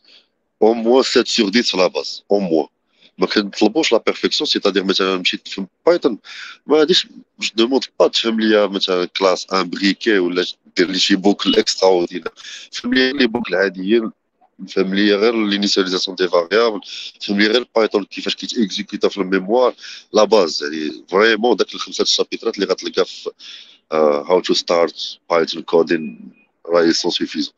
au 0.59 0.73
moins 0.73 1.03
7 1.03 1.27
sur 1.27 1.51
10 1.51 1.63
sur 1.63 1.77
la 1.77 1.89
base, 1.89 2.23
au 2.29 2.39
moins. 2.39 2.67
ما 3.17 3.27
كنطلبوش 3.27 3.91
la 3.91 4.03
perfection 4.05 4.47
c'est-à-dire 4.47 4.83
مثلا 4.83 5.17
مشيت 5.17 5.45
تفهم 5.45 5.67
بايثون 5.85 6.17
ما 6.67 6.77
غاديش 6.77 7.07
je 7.39 7.49
demande 7.55 7.83
pas 7.99 8.07
تفهم 8.07 8.39
ليا 8.41 8.67
مثلا 8.67 9.05
classe 9.05 9.47
imbriquée 9.53 10.19
ولا 10.19 10.45
دير 10.77 10.91
لي 10.91 10.99
شي 10.99 11.15
boucle 11.15 11.55
extraordinaire 11.55 12.31
فهم 12.71 12.93
لي 12.93 13.11
les 13.11 13.27
boucles 13.27 13.55
عاديين 13.55 14.11
فهم 14.69 14.95
لي 14.95 15.15
غير 15.15 15.45
l'initialisation 15.45 16.15
des 16.15 16.27
variables 16.27 16.81
فهم 17.21 17.39
لي 17.39 17.47
غير 17.47 17.67
بايثون 17.75 18.03
كيفاش 18.03 18.35
كيت 18.35 18.57
exécuta 18.57 19.09
في 19.09 19.17
ال 19.17 19.24
mémoire 19.24 19.75
la 20.13 20.23
base 20.23 20.63
يعني 20.63 21.05
vraiment 21.09 21.55
داك 21.55 21.73
الخمسة 21.75 22.01
ال 22.01 22.07
chapitre 22.07 22.50
ات 22.50 22.55
اللي 22.55 22.65
غتلقى 22.65 23.05
في 23.05 23.29
how 23.91 24.39
to 24.39 24.53
start 24.53 25.17
Python 25.29 25.61
coding 25.61 26.31
راه 26.65 26.91
sont 26.91 27.11
suffisants 27.11 27.53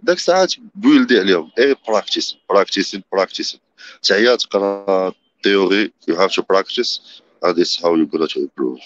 داك 0.00 0.16
الساعات 0.16 0.54
build 0.74 1.11
ي 1.11 1.18
عليهم. 1.18 1.50
et 1.58 1.76
practice 1.88 2.36
practicing 2.50 3.02
practicing 3.12 3.60
تعيا 4.02 4.36
تقرا 4.36 5.12
theory. 5.44 5.92
You 6.08 6.14
have 6.16 6.32
to 6.32 6.42
practice. 6.42 7.22
And 7.42 7.56
this 7.56 7.68
is 7.74 7.82
how 7.82 7.94
you're 7.94 8.06
going 8.06 8.28
to 8.28 8.40
improve. 8.46 8.80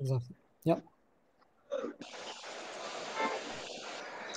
Exactly. 0.00 0.36
Yeah 0.64 0.80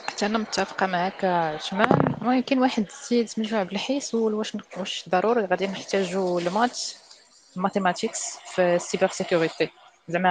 حتى 0.08 0.26
أنا 0.26 0.38
متفقة 0.38 0.86
معك 0.86 1.26
عثمان 1.26 2.16
المهم 2.22 2.42
كاين 2.42 2.60
واحد 2.60 2.86
السيد 2.86 3.30
سميتو 3.30 3.56
عبد 3.56 3.72
الحي 3.72 4.00
سول 4.00 4.34
واش 4.34 4.58
واش 4.78 5.10
ضروري؟ 5.10 5.46
غادي 5.46 5.68
نحتاجو 5.68 6.40
المات 6.40 6.80
ال 7.58 7.64
mathematics 7.64 8.38
في 8.56 8.76
ال 8.76 9.08
cybersécurité 9.08 9.70
زعما 10.08 10.30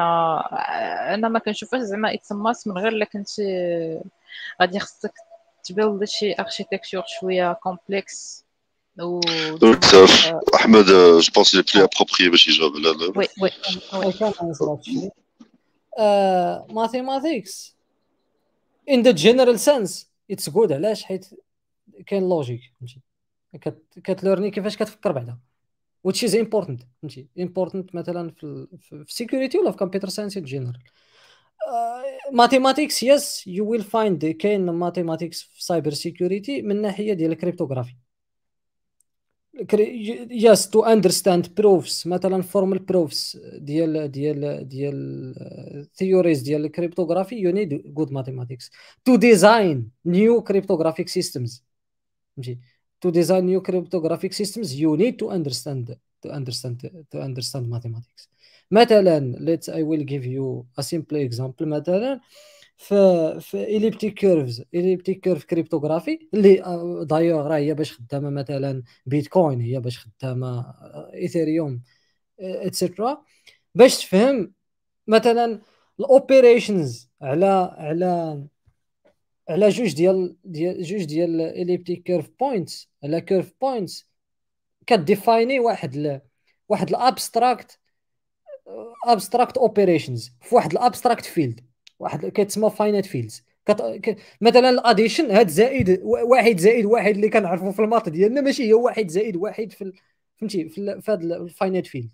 أنا 1.14 1.28
ما 1.28 1.38
كنشوفش 1.38 1.78
زعما 1.78 2.14
it's 2.14 2.40
math 2.40 2.66
من 2.66 2.78
غير 2.78 2.88
إلا 2.88 3.04
كنتي 3.04 3.42
غادي 4.60 4.78
خصك 4.78 5.12
ت 5.64 5.71
build 5.71 6.04
شي 6.04 6.32
architecture 6.32 7.02
شوية 7.06 7.52
complexe 7.52 8.44
و 9.00 9.20
احمد 10.54 10.84
je 10.84 11.32
pense 11.34 11.54
le 11.54 11.62
plus 11.74 11.84
approprié 11.84 12.30
باش 12.30 12.48
يجاوب 12.48 12.72
على 12.76 13.12
oui 13.16 13.28
oui 13.42 15.10
mathematics 16.74 17.76
in 18.90 19.02
the 19.02 19.12
general 19.12 19.58
sense 19.58 20.06
it's 20.32 20.48
good. 20.52 20.72
علاش 20.72 21.04
حيت 21.04 21.26
كاين 22.06 22.28
logic 22.28 22.60
فهمتي 22.80 23.00
كتلورني 24.04 24.50
كيفاش 24.50 24.76
كتفكر 24.76 25.12
بعدا 25.12 25.38
which 26.08 26.28
is 26.28 26.34
important 26.34 26.84
فهمتي 27.02 27.26
important 27.38 27.94
مثلا 27.94 28.30
في 28.30 28.66
في 29.04 29.24
security 29.24 29.56
ولا 29.56 29.72
في 29.72 29.78
computer 29.78 30.08
science 30.08 30.34
in 30.42 30.46
general. 30.46 30.78
Uh, 31.70 32.02
mathematics 32.32 33.02
yes 33.02 33.46
you 33.46 33.64
will 33.64 33.84
find 33.84 34.26
كاين 34.26 34.78
mathematics 34.80 35.42
في 35.42 35.72
cyber 35.72 35.94
security 35.94 36.64
من 36.64 36.82
ناحيه 36.82 37.12
ديال 37.12 37.32
الكريبتوغرافي 37.32 37.94
yes 40.30 40.66
to 40.66 40.82
understand 40.82 41.48
proofs 41.60 42.06
مثلا 42.06 42.42
formal 42.42 42.78
proofs 42.78 43.38
ديال 43.54 44.10
ديال 44.10 44.68
ديال 44.68 45.34
theories 46.02 46.44
ديال 46.44 46.64
الكريبتوغرافي 46.64 47.42
you 47.42 47.54
need 47.54 47.94
good 47.94 48.10
mathematics 48.10 48.70
to 49.08 49.18
design 49.18 49.90
new 50.08 50.42
cryptographic 50.42 51.08
systems 51.08 51.62
to 53.02 53.10
design 53.10 53.44
new 53.46 53.60
cryptographic 53.60 54.32
systems 54.32 54.74
you 54.74 54.96
need 54.96 55.18
to 55.18 55.30
understand 55.30 55.96
to 56.22 56.28
understand 56.30 56.76
to 57.10 57.18
understand 57.20 57.68
mathematics 57.68 58.31
مثلا 58.72 59.36
let's 59.38 59.68
I 59.68 59.82
will 59.82 60.04
give 60.04 60.24
you 60.24 60.66
a 60.78 60.82
simple 60.82 61.16
example 61.28 61.62
مثلا 61.62 62.20
في 62.76 63.40
في 63.40 63.76
elliptic 63.76 64.14
curves 64.14 64.64
elliptic 64.74 65.20
curve 65.20 65.44
cryptography 65.44 66.28
اللي 66.34 66.62
دايوغ 67.06 67.46
راه 67.46 67.56
هي 67.56 67.74
باش 67.74 67.92
خدامة 67.92 68.30
مثلا 68.30 68.82
بيتكوين 69.06 69.60
هي 69.60 69.80
باش 69.80 69.98
خدامة 69.98 70.74
Ethereum 71.14 71.82
et 72.40 72.61
cetera 72.61 73.24
باش 73.74 74.04
تفهم 74.04 74.54
مثلا 75.06 75.60
ال 76.00 76.10
operations 76.10 77.10
على 77.22 77.74
على 77.78 78.44
على 79.48 79.68
جوج 79.68 79.94
ديال 79.94 80.36
ديال 80.44 80.82
جوج 80.82 81.04
ديال 81.04 81.40
elliptic 81.40 82.02
curve 82.02 82.30
points 82.40 82.90
على 83.04 83.20
curve 83.20 83.52
points 83.60 84.08
ك 84.86 84.95
define 84.95 85.51
ي 85.51 85.60
واحد 85.60 85.96
ل... 85.96 86.20
واحد 86.68 86.88
ال 86.88 86.99
abstract 86.99 87.81
abstract 89.06 89.58
operations 89.58 90.32
في 90.40 90.54
واحد 90.54 90.72
ال 90.72 90.78
abstract 90.78 91.24
field 91.24 91.60
واحد 91.98 92.26
كتسمى 92.26 92.70
finite 92.70 93.06
fields 93.06 93.44
كت... 93.66 94.16
مثلا 94.40 94.70
ال 94.70 94.77
addition 94.77 95.30
هاد 95.30 95.48
زائد 95.48 96.00
واحد 96.02 96.58
زائد 96.60 96.84
واحد 96.84 97.14
اللي 97.14 97.28
كنعرفوا 97.28 97.72
في 97.72 97.82
ال 97.82 97.87
math 97.87 98.08
ديالنا 98.08 98.40
ماشي 98.40 98.72
هو 98.72 98.84
واحد 98.84 99.08
زائد 99.08 99.36
واحد 99.36 99.72
في 99.72 99.92
فهمتي 100.36 100.68
في, 100.68 101.00
هاد 101.08 101.22
ال 101.22 101.31
finite 101.31 101.86
field 101.86 102.10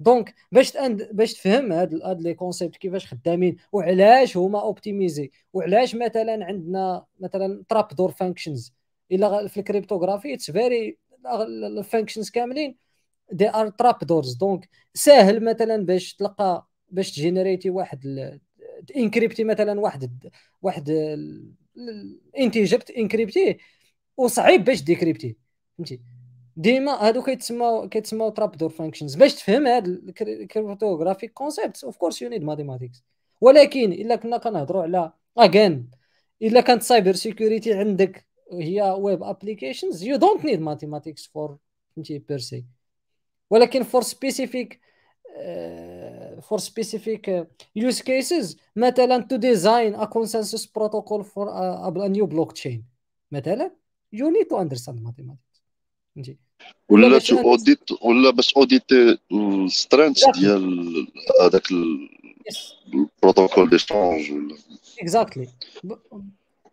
donc 0.00 0.34
باش 0.52 0.72
ت 0.72 0.77
und... 0.77 1.08
باش 1.12 1.34
تفهم 1.34 1.72
هاد 1.72 1.94
هاد 2.02 2.22
les 2.22 2.34
concepts 2.34 2.76
كيفاش 2.76 3.06
خدامين 3.06 3.56
وعلاش 3.72 4.36
هما 4.36 4.62
optimisés 4.62 5.30
وعلاش 5.52 5.94
مثلا 5.94 6.44
عندنا 6.44 7.04
مثلا 7.20 7.64
trapdoor 7.68 8.10
functions 8.10 8.72
الا 9.12 9.48
في 9.48 9.60
ال 9.60 9.66
cryptography 9.66 10.34
it's 10.34 10.50
very 10.50 10.98
ال 11.78 11.83
functions 11.83 12.30
كاملين 12.30 12.76
they 13.32 13.50
are 13.50 13.68
trapdoors 13.68 14.34
donc 14.34 14.68
ساهل 14.94 15.44
مثلا 15.44 15.76
باش 15.76 16.14
تلقى 16.14 16.68
باش 16.88 17.12
ت 17.12 17.18
generate 17.18 17.64
ي 17.64 17.70
واحد 17.70 18.30
encrypt 18.96 19.38
ي 19.38 19.44
مثلا 19.44 19.80
واحد 19.80 20.30
واحد 20.62 20.90
integer 22.38 22.82
encrypt 22.98 23.45
يه 23.45 23.58
وصعيب 24.16 24.64
باش 24.64 24.82
decrypt 24.82 25.24
يه 25.24 25.36
فهمتي؟ 25.78 26.00
ديما 26.56 26.92
هادو 26.92 27.22
كيتسموا 27.22 27.86
كيتسموا 27.86 28.30
trapdoor 28.30 28.68
functions 28.70 29.14
باش 29.14 29.34
تفهم 29.34 29.66
هاد 29.66 29.86
ال 30.20 30.28
cryptographic 30.28 31.32
concept 31.32 31.84
of 31.84 31.96
course 31.96 32.22
you 32.22 32.28
need 32.28 32.44
mathematics 32.44 33.04
ولكن 33.40 33.92
إلا 33.92 34.16
كنا 34.16 34.38
كنهضروا 34.38 34.82
على 34.82 35.12
again 35.38 35.90
إلا 36.42 36.60
كانت 36.60 36.82
cybersecurity 36.82 37.74
عندك 37.74 38.26
هي 38.52 38.96
web 38.98 39.22
applications 39.22 40.02
you 40.02 40.16
don't 40.16 40.44
need 40.44 40.60
mathematics 40.60 41.26
for 41.26 41.58
فهمتي 41.96 42.18
per 42.18 42.46
se 42.46 42.64
ولكن 43.50 43.82
for 43.82 44.02
specific 44.02 44.80
for 46.40 46.58
specific 46.58 47.28
uh, 47.28 47.44
use 47.74 48.00
cases 48.00 48.56
مثلا 48.76 49.26
to 49.32 49.38
design 49.38 49.94
a 49.94 50.06
consensus 50.06 50.66
protocol 50.66 51.22
for 51.22 51.48
a, 51.48 51.86
a 51.86 52.08
new 52.08 52.26
blockchain. 52.26 52.80
مثلا 53.32 53.70
you 54.14 54.30
need 54.30 54.48
to 54.52 54.56
understand 54.56 55.02
mathematics. 55.02 55.60
فهمتي 56.14 56.36
ولا 56.88 57.18
to 57.18 57.38
audit 57.38 57.92
ولا 58.02 58.30
باش 58.30 58.56
audit 58.56 58.92
ال 59.32 59.42
strength 59.42 60.24
ديال 60.38 61.06
هذاك 61.42 61.62
ال 62.92 63.00
protocole 63.00 63.70
d'échange 63.70 64.32
ولا. 64.32 64.56
اكزاكتلي 65.00 65.48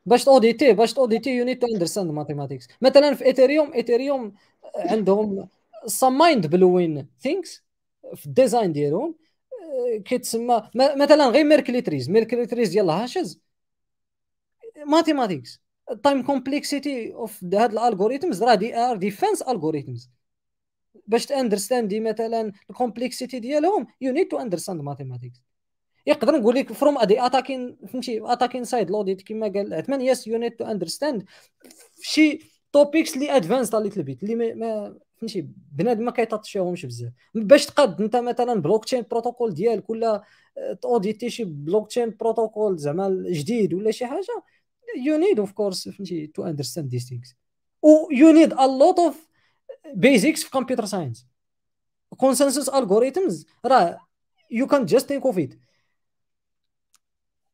باش 0.06 0.24
تأوديتي 0.24 0.74
باش 0.74 0.94
تأوديتي 0.94 1.30
يو 1.30 1.45
نيد 1.45 1.60
تو 1.60 1.68
اندرستاند 1.68 2.12
ماثيماتكس 2.12 2.68
مثلا 2.82 3.14
في 3.14 3.26
Ethereum 3.26 3.74
Ethereum 3.74 4.34
عندهم 4.76 5.48
some 5.86 6.18
mind 6.18 6.45
blowing 6.48 7.06
things 7.28 7.62
في 8.16 8.26
ال 8.26 8.32
design 8.32 8.74
ديالهم 8.74 9.16
آه، 9.95 9.98
كيتسمى 9.98 10.70
مثلا 10.76 11.28
غير 11.28 11.44
Merkle 11.44 11.80
trees 11.80 12.10
Merkle 12.10 12.42
trees 12.42 12.69
ديال 12.70 12.86
ال 12.86 12.94
hashes 12.94 13.41
mathematics 14.86 15.61
ال 15.91 15.98
time 15.98 16.24
complexity 16.24 17.14
of 17.14 17.44
هاد 17.44 17.72
ال 17.72 17.78
algorithms 17.78 18.44
راه 18.44 18.56
they 18.56 18.76
are 18.78 18.98
defense 18.98 19.41
algorithms 19.41 20.10
باش 21.08 21.26
ت 21.26 21.32
understand 21.32 21.93
ي 21.93 21.99
مثلا 21.99 22.52
ال 22.69 22.76
complexity 22.76 23.40
ديالهم 23.40 23.88
you 24.02 24.14
need 24.14 24.28
to 24.28 24.38
understand 24.38 24.82
mathematics 24.82 25.41
يقدر 26.08 26.40
نقول 26.40 26.56
لك 26.56 26.74
from 26.74 26.98
the 26.98 27.26
attacking 27.26 27.78
فهمتي؟ 27.88 28.22
attacking 28.24 28.64
side 28.64 28.91
l'audit 28.91 29.22
كما 29.22 29.48
قال 29.48 29.74
عثمان 29.74 30.02
yes 30.02 30.28
you 30.28 30.38
need 30.38 30.52
to 30.52 30.65
understand 30.65 31.26
شي 32.02 32.40
topics 32.74 33.15
اللي 33.16 33.36
advanced 33.36 33.90
a 33.90 33.93
little 33.93 34.13
bit 34.13 34.24
اللي 34.24 34.36
ما 34.36 34.99
فهمتي 35.18 35.48
بنادم 35.72 36.06
ما 36.06 36.11
كي 36.11 36.24
touch 36.24 36.55
يهمش 36.55 36.86
بزاف. 36.85 37.11
باش 37.35 37.65
تقاد 37.65 38.02
انت 38.02 38.15
مثلا 38.15 38.61
blockchain 38.61 39.06
protocol 39.11 39.53
ديالك 39.53 39.89
ولا 39.89 40.23
ت 40.82 40.88
audit 40.88 41.23
ي 41.23 41.30
شي 41.30 41.44
blockchain 41.44 42.10
protocol 42.19 42.78
زعما 42.77 43.23
جديد 43.30 43.73
ولا 43.73 43.91
شي 43.91 44.06
حاجة 44.06 44.44
you 45.06 45.18
need 45.18 45.40
of 45.40 45.52
course 45.52 45.90
فهمتي 45.89 46.27
to 46.28 46.44
understand 46.44 46.90
these 46.91 47.10
things 47.10 47.36
و 47.81 48.11
you 48.11 48.32
need 48.32 48.53
a 48.53 48.68
lot 48.68 48.99
of 48.99 49.28
basics 49.94 50.44
في 50.44 50.49
computer 50.52 50.86
science 50.86 51.28
consensus 52.23 52.69
algorithms 52.69 53.45
راه 53.65 53.99
you 54.52 54.68
can 54.68 54.86
just 54.86 55.07
think 55.07 55.26
of 55.26 55.40
it 55.40 55.53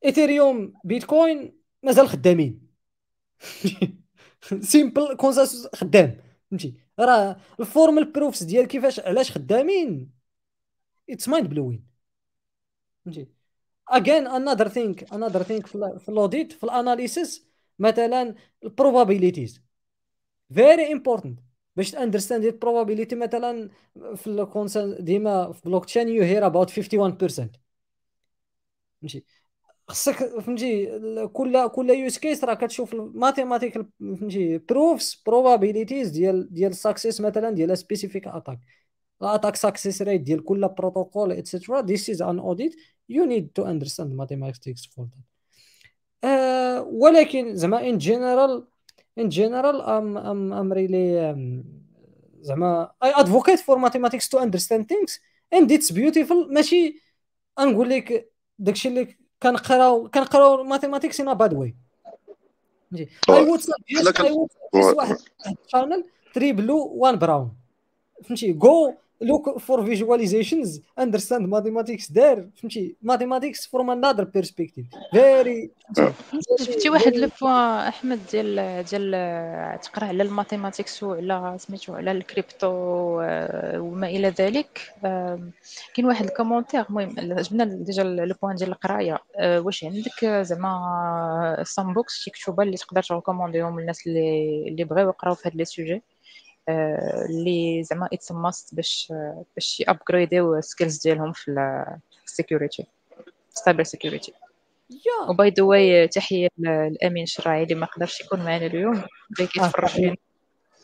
Ethereum 0.05 0.73
Bitcoin 0.83 1.57
مازال 1.83 2.07
خدامين 2.07 2.67
simple 4.59 5.15
consensus 5.15 5.67
خدام 5.75 6.17
فهمتي. 6.51 6.82
راه 6.99 7.37
ال 7.59 7.67
formal 7.67 8.11
proofs 8.11 8.43
ديال 8.43 8.67
كيفاش 8.67 8.99
علاش 8.99 9.31
خدامين؟ 9.31 10.11
it's 11.09 11.29
mind 11.29 11.47
blowing 11.49 11.87
فهمتي؟ 13.05 13.27
again 13.89 14.27
another 14.27 14.67
thing 14.67 15.13
another 15.13 15.43
thing 15.43 15.67
في 15.67 16.09
ال 16.09 16.16
audit 16.16 16.51
في 16.53 16.63
ال 16.63 16.72
analysis 16.72 17.47
مثلا 17.79 18.35
ال 18.63 18.70
probabilities 18.70 19.61
very 20.53 20.91
important 20.93 21.39
باش 21.75 21.91
ت 21.91 21.96
understand 21.96 22.45
ال 22.45 22.51
probability 22.51 23.15
مثلا 23.15 23.69
في 24.15 24.27
ال 24.27 24.38
consen 24.38 25.03
ديما 25.03 25.51
في 25.51 25.61
blockchain 25.65 26.09
you 26.09 26.23
hear 26.23 26.45
about 26.45 26.69
51% 26.79 27.51
ماشي 29.01 29.25
خصك 29.87 30.39
فهمتي 30.39 30.99
كل 31.33 31.67
كل 31.69 31.89
use 31.89 32.17
case 32.17 32.43
راه 32.43 32.53
كتشوف 32.53 32.93
ال 32.93 32.99
mathématique 32.99 33.73
فهمتي 33.99 34.57
proofs 34.57 35.21
probabilities 35.25 36.09
ديال 36.09 36.53
ديال 36.53 36.71
ال 36.71 36.77
success 36.77 37.21
مثلا 37.21 37.49
ديال 37.49 37.77
specific 37.77 38.27
attack 38.27 38.59
ال 39.21 39.26
attack 39.26 39.55
success 39.55 40.01
rate 40.01 40.21
ديال 40.21 40.43
كل 40.43 40.67
protocol 40.67 41.31
et 41.31 41.44
cetera 41.44 41.81
this 41.81 42.09
is 42.09 42.21
an 42.21 42.39
audit 42.39 42.75
you 43.09 43.25
need 43.25 43.49
to 43.55 43.65
understand 43.65 44.13
mathematics 44.13 44.85
for 44.85 45.05
that 45.05 45.33
ولكن 46.91 47.55
زعما 47.55 47.89
in 47.89 47.97
general 47.97 48.67
in 49.17 49.29
general 49.29 49.81
I'm 49.81 50.17
I'm 50.17 50.53
I'm 50.53 50.73
really 50.73 51.35
زعما 52.41 52.91
I 53.03 53.13
advocate 53.15 53.59
for 53.59 53.77
mathematics 53.77 54.29
to 54.29 54.39
understand 54.39 54.85
things 54.85 55.19
and 55.53 55.71
it's 55.71 55.91
beautiful 55.91 56.53
ماشي 56.53 57.01
نقول 57.59 57.89
لك 57.89 58.31
داكشي 58.59 58.87
اللي 58.89 59.22
كنقراو 59.43 60.09
كنقراو 60.09 60.63
mathematics 60.63 61.21
in 61.21 61.33
bad 61.33 61.53
way 61.53 61.75
I 62.95 63.09
would 63.29 63.59
suggest 63.59 64.21
I 64.21 64.31
would 64.31 64.49
واحد. 64.73 65.17
channel 65.67 66.03
3 66.33 66.51
Blue 66.51 66.93
1 66.95 67.19
Brown 67.19 67.51
فهمتي؟ 68.23 68.53
جو 68.53 68.93
look 69.21 69.59
for 69.59 69.77
visualizations 69.81 70.79
understand 70.99 71.47
mathematics 71.47 72.11
دار 72.13 72.47
فهمتي؟ 72.55 72.95
Mathematics 73.03 73.65
from 73.65 73.89
another 73.89 74.25
perspective. 74.25 74.85
Very 75.13 75.69
شفتي 76.59 76.89
واحد 76.89 77.15
le 77.15 77.29
point 77.41 77.87
أحمد 77.87 78.19
ديال 78.31 78.83
ديال 78.83 79.79
تقرا 79.79 80.05
على 80.05 80.23
ال 80.23 80.30
mathematics 80.30 81.03
وعلى 81.03 81.55
سميتو 81.59 81.93
على 81.93 82.11
الكريبتو 82.11 82.67
وما 83.77 84.07
إلى 84.07 84.29
ذلك. 84.29 84.93
كاين 85.93 86.05
واحد 86.05 86.25
ال 86.25 86.30
commentaire 86.30 86.85
المهم 86.89 87.15
عجبنا 87.17 87.63
ديجا 87.65 88.03
le 88.03 88.35
point 88.41 88.55
ديال 88.55 88.69
القراية. 88.69 89.19
واش 89.39 89.83
عندك؟ 89.83 90.25
زعما 90.25 91.63
some 91.63 91.93
books 91.93 92.13
شي 92.13 92.31
كتوبة 92.31 92.63
اللي 92.63 92.77
تقدر 92.77 93.03
ت 93.03 93.09
recommande 93.09 93.63
يهم 93.63 93.79
للناس 93.79 94.07
اللي 94.07 94.67
اللي 94.67 94.83
بغاو 94.83 95.09
يقراو 95.09 95.35
في 95.35 95.47
هاد 95.47 95.55
les 95.55 95.65
sujets؟ 95.65 96.01
اللي 96.69 97.83
زعما 97.83 98.09
it's 98.13 98.31
must 98.31 98.75
باش 98.75 99.13
باش 99.55 99.79
ي 99.79 99.89
upgrade 99.89 100.61
يو 100.61 100.71
skills 100.71 101.01
ديالهم 101.01 101.31
في 101.31 101.51
ال 102.25 102.32
security 102.32 102.85
cybersecurity 103.49 104.33
و 105.29 105.36
by 105.36 105.49
the 105.49 105.63
way 105.63 106.07
تحية 106.07 106.47
لأمين 106.57 107.25
شراعي 107.25 107.63
اللي 107.63 107.75
ما 107.75 107.85
قدرش 107.85 108.21
يكون 108.21 108.39
معنا 108.39 108.65
اليوم 108.65 108.93
اللي 108.93 109.47
كيتفرج 109.47 109.89
فينا 109.89 110.15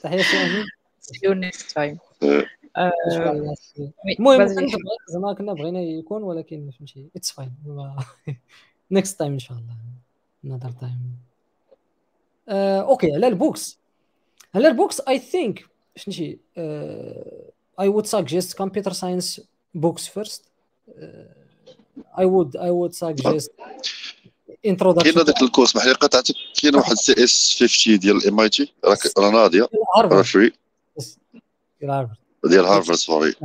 تحية 0.03 0.45
أمين. 0.45 0.65
see 0.99 1.19
you 1.23 1.33
next 1.33 1.71
time 1.71 1.97
المهم 4.19 4.47
زعما 5.07 5.33
كنا 5.37 5.53
بغينا 5.53 5.81
يكون 5.81 6.23
ولكن 6.23 6.71
فهمتي 6.71 7.09
it's 7.15 7.31
fine 7.31 7.53
next 8.91 9.19
time 9.19 9.31
إن 9.31 9.39
شاء 9.39 9.57
الله. 9.57 9.75
Another 10.45 10.79
time 10.79 11.15
OK 12.81 13.13
على 13.13 13.27
ال 13.27 13.35
books. 13.35 13.79
على 14.55 14.67
ال 14.67 14.73
books 14.73 15.01
I 15.01 15.19
think 15.19 15.65
فهمتي 15.97 16.39
I 17.79 17.87
would 17.87 18.05
suggest 18.05 18.57
computer 18.57 18.93
science 18.93 19.41
books 19.73 20.07
first 20.07 20.45
I 22.19 22.25
would 22.25 22.57
I 22.57 22.69
would 22.69 22.93
suggest 22.93 23.51
introduction 24.65 25.11
كاين 25.11 25.21
هذاك 25.21 25.41
ال 25.41 25.46
course 25.46 25.77
بحال 25.77 25.93
قطعتك 25.93 26.35
كاين 26.61 26.75
واحد 26.75 26.95
CS 26.95 27.57
50 27.59 27.99
ديال 27.99 28.17
ال 28.17 28.39
MIT 28.39 28.73
راه 29.17 29.31
ناضيه 29.31 29.67
راه 29.97 30.21
free 30.21 30.53
ديال 32.43 32.65
Harvard 32.65 32.95
sorry 32.95 33.35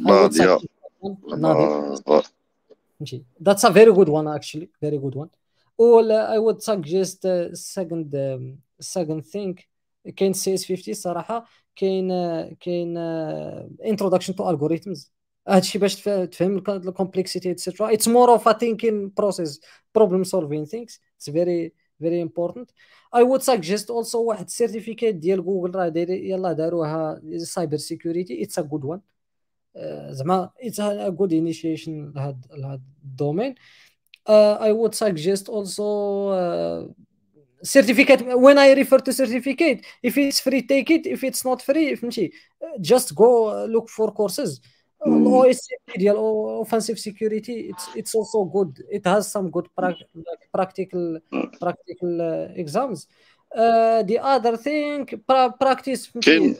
ناضيه 0.00 0.58
That's 3.40 3.64
a 3.64 3.70
very 3.70 3.92
good 3.92 4.08
one 4.08 4.28
actually, 4.28 4.68
very 4.80 4.98
good 5.04 5.14
one. 5.22 5.30
Or 5.76 6.00
I 6.36 6.38
would 6.38 6.62
suggest 6.62 7.24
uh, 7.24 7.54
second 7.54 8.14
um, 8.14 8.58
second 8.80 9.22
thing. 9.26 9.58
كاين 10.16 10.32
CS50 10.32 10.92
الصراحه 10.92 11.44
كاين 11.76 12.08
كاين 12.54 12.96
introduction 13.86 14.34
to 14.34 14.50
algorithms 14.50 15.12
هادشي 15.48 15.78
باش 15.78 15.94
تفهم 16.04 16.56
ال 16.68 16.76
complexity 16.76 17.50
et 17.50 17.60
cetera 17.60 17.92
it's 17.92 18.08
more 18.08 18.32
of 18.32 18.48
a 18.48 18.52
thinking 18.52 19.12
process 19.16 19.60
problem 19.94 20.24
solving 20.24 20.64
things 20.64 21.00
it's 21.16 21.30
very 21.30 21.72
very 22.00 22.22
important 22.22 22.70
I 23.14 23.22
would 23.22 23.40
suggest 23.42 23.90
also 23.90 24.22
واحد 24.24 24.44
ال 24.44 24.50
certificate 24.50 25.14
ديال 25.14 25.44
جوجل 25.44 25.74
راه 25.74 25.88
داير 25.88 26.10
يلاه 26.10 26.52
داروها 26.52 27.22
cyber 27.36 27.76
security 27.76 28.42
it's 28.42 28.58
a 28.58 28.62
good 28.62 28.84
one 28.84 29.00
زعما 30.10 30.50
اتس 30.62 30.80
ا 30.80 31.08
جود 31.08 31.32
انيشيشن 31.32 32.12
لهاد 32.16 32.46
لهاد 32.50 32.82
الدومين 33.04 33.54
اي 34.28 34.72
وود 34.72 34.94
سجست 34.94 35.48
اولسو 35.48 36.32
certificate 37.63 38.21
when 38.45 38.57
I 38.57 38.73
refer 38.73 38.99
to 38.99 39.11
certificate 39.11 39.85
if 40.03 40.17
it's 40.17 40.39
free 40.39 40.61
take 40.61 40.89
it 40.91 41.05
if 41.05 41.23
it's 41.23 41.43
not 41.45 41.61
free 41.61 41.95
فهمتي 41.95 42.31
just 42.81 43.15
go 43.15 43.65
look 43.65 43.89
for 43.89 44.11
courses 44.11 44.61
OSCP 45.05 45.97
ديال 45.97 46.15
offensive 46.61 46.99
security 46.99 47.71
it's 47.71 47.85
it's 47.95 48.15
also 48.15 48.43
good 48.43 48.83
it 48.89 49.05
has 49.05 49.31
some 49.31 49.49
good 49.49 49.67
practical 50.51 51.19
practical 51.61 52.21
exams 52.55 53.07
uh, 53.55 54.03
the 54.03 54.19
other 54.19 54.57
thing 54.57 55.05
practice 55.59 56.09
كاين 56.21 56.55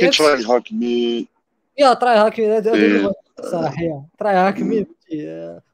كاين 0.00 0.10
try 0.12 0.42
hack 0.46 0.72
me 0.72 1.26
يا 1.78 1.94
try 1.94 2.16
hack 2.16 2.36
me 2.38 3.12
صراحه 3.40 4.06
try 4.22 4.34
hack 4.34 4.58
me 4.58 4.84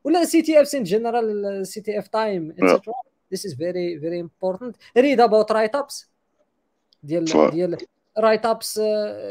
ولا 0.05 0.24
سي 0.24 0.43
تي 0.43 0.61
اف 0.61 0.74
ان 0.74 0.82
جنرال 0.82 1.66
سي 1.66 1.81
تي 1.81 1.99
اف 1.99 2.09
تايم 2.09 2.55
etc 2.59 2.81
this 3.36 3.44
is 3.48 3.53
very 3.66 3.88
very 4.06 4.20
important. 4.28 4.74
Read 5.03 5.20
about 5.20 5.49
write 5.56 5.76
ups 5.82 6.06
ديال 7.03 7.26
ديال 7.52 7.78
write 8.18 8.45
ups 8.45 8.82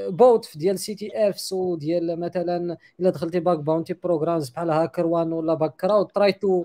but 0.09 0.59
ديال 0.59 0.78
CTFs 0.78 1.52
وديال 1.52 2.20
مثلا 2.20 2.76
إلا 3.01 3.10
دخلتي 3.10 3.40
bug 3.40 3.59
bounty 3.59 3.94
programs 3.94 4.51
بحال 4.51 4.70
HackerOne 4.70 5.32
ولا 5.32 5.55
Bugcrowd 5.55 6.06
try 6.06 6.32
to 6.32 6.64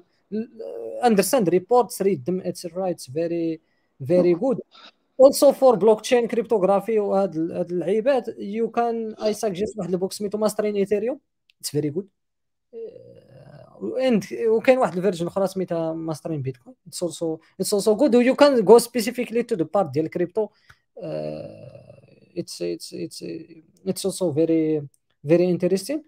understand 1.04 1.50
reports 1.50 2.02
read 2.02 2.24
them 2.24 2.42
it's 2.46 2.66
rights 2.66 3.12
very 3.12 3.60
very 4.08 4.34
good 4.34 4.60
also 5.22 5.52
for 5.52 5.76
blockchain 5.76 6.28
cryptography 6.36 6.98
وهاد 6.98 7.38
هاد 7.52 7.72
اللعيبات 7.72 8.30
you 8.30 8.68
can 8.78 9.16
I 9.20 9.34
suggest 9.34 9.78
واحد 9.78 9.90
ال 9.90 9.94
book 9.94 10.14
سميتو 10.14 10.38
Mastering 10.38 10.76
Ethereum. 10.76 11.20
It's 11.64 11.72
very 11.78 11.92
good. 11.96 12.06
And 13.80 14.34
وكاين 14.48 14.78
واحد 14.78 14.98
ال 14.98 15.01
version 15.01 15.28
أخرى 15.28 15.48
سميتها 15.48 15.94
Mastering 15.94 16.42
Bitcoin 16.42 16.76
it's 16.88 17.04
also 17.04 17.38
it's 17.60 17.74
also 17.74 17.96
good 17.96 18.14
you 18.14 18.36
can 18.36 18.66
go 18.66 18.78
specifically 18.78 19.44
to 19.44 19.56
the 19.56 19.68
part 19.74 19.90
ديال 19.90 20.06
ال 20.06 20.12
crypto 20.12 20.48
it's 22.38 22.62
it's 22.62 22.94
it's 22.94 23.26
it's 23.88 24.06
also 24.06 24.34
very 24.34 24.88
very 25.28 25.52
interesting 25.52 26.04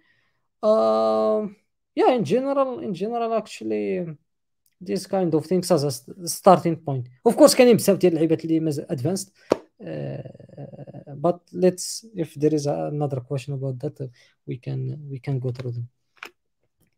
yeah 1.99 2.11
in 2.17 2.23
general 2.23 2.79
in 2.79 2.93
general 2.93 3.33
actually 3.41 4.15
these 4.81 5.05
kind 5.07 5.33
of 5.33 5.45
things 5.45 5.71
as 5.71 5.83
a 5.83 5.91
starting 6.27 6.75
point. 6.75 7.05
Of 7.25 7.35
course 7.37 7.55
كاينين 7.55 7.75
بزاف 7.75 7.97
ديال 7.97 8.13
اللعيبات 8.13 8.45
اللي 8.45 8.59
مازال 8.59 8.85
advanced. 8.85 9.29
Uh, 9.81 11.15
but 11.25 11.39
let's 11.63 12.05
if 12.15 12.29
there 12.35 12.53
is 12.53 12.65
another 12.67 13.19
question 13.29 13.53
about 13.53 13.75
that 13.83 13.97
we 14.47 14.55
can 14.65 14.79
we 15.11 15.19
can 15.25 15.39
go 15.39 15.49
through 15.51 15.71
them. 15.71 15.87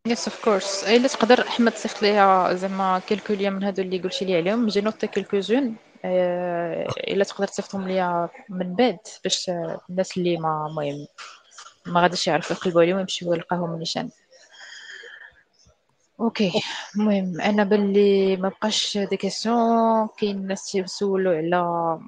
Yes 0.07 0.27
of 0.27 0.43
course 0.43 0.84
الا 0.84 1.07
تقدر 1.07 1.47
احمد 1.47 1.71
تصيفط 1.71 2.01
ليها 2.01 2.53
زعما 2.53 2.99
quelques 2.99 3.34
liens 3.34 3.49
من 3.49 3.63
هادو 3.63 3.81
اللي 3.81 3.99
قلتي 3.99 4.25
لي 4.25 4.35
عليهم. 4.35 4.67
j'ai 4.68 4.81
noté 4.81 5.05
quelques-uns 5.05 5.76
الا 6.05 7.23
تقدر 7.23 7.47
تصيفطهم 7.47 7.88
ليا 7.88 8.30
من 8.49 8.75
بعد 8.75 8.97
باش 9.23 9.51
الناس 9.89 10.17
اللي 10.17 10.38
ما 10.38 10.67
المهم 10.69 11.07
ما 11.85 12.01
غاديش 12.01 12.27
يعرفوا 12.27 12.55
يقلبوا 12.55 12.81
عليهم 12.81 12.99
يمشيو 12.99 13.34
يلقاهم 13.34 13.80
نيشان 13.80 14.09
أوكي 16.19 16.51
المهم 16.95 17.41
أنا 17.41 17.63
باللي 17.63 18.38
ما 18.38 18.49
بقاش 18.49 18.97
des 18.97 19.18
questions 19.18 20.07
كاين 20.19 20.38
الناس 20.38 20.71
تيسولوا 20.71 21.35
على 21.35 21.99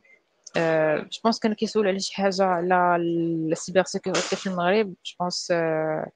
je 1.01 1.19
pense 1.23 1.39
كانوا 1.39 1.55
كيسولوا 1.55 1.89
على 1.89 1.99
شي 1.99 2.15
حاجة 2.15 2.43
على 2.45 2.95
ال 2.95 3.10
cyber 3.10 3.83
security 3.83 4.35
في 4.35 4.47
المغرب 4.47 4.87
je 4.87 5.15
pense 5.19 5.47
آه، 5.51 6.11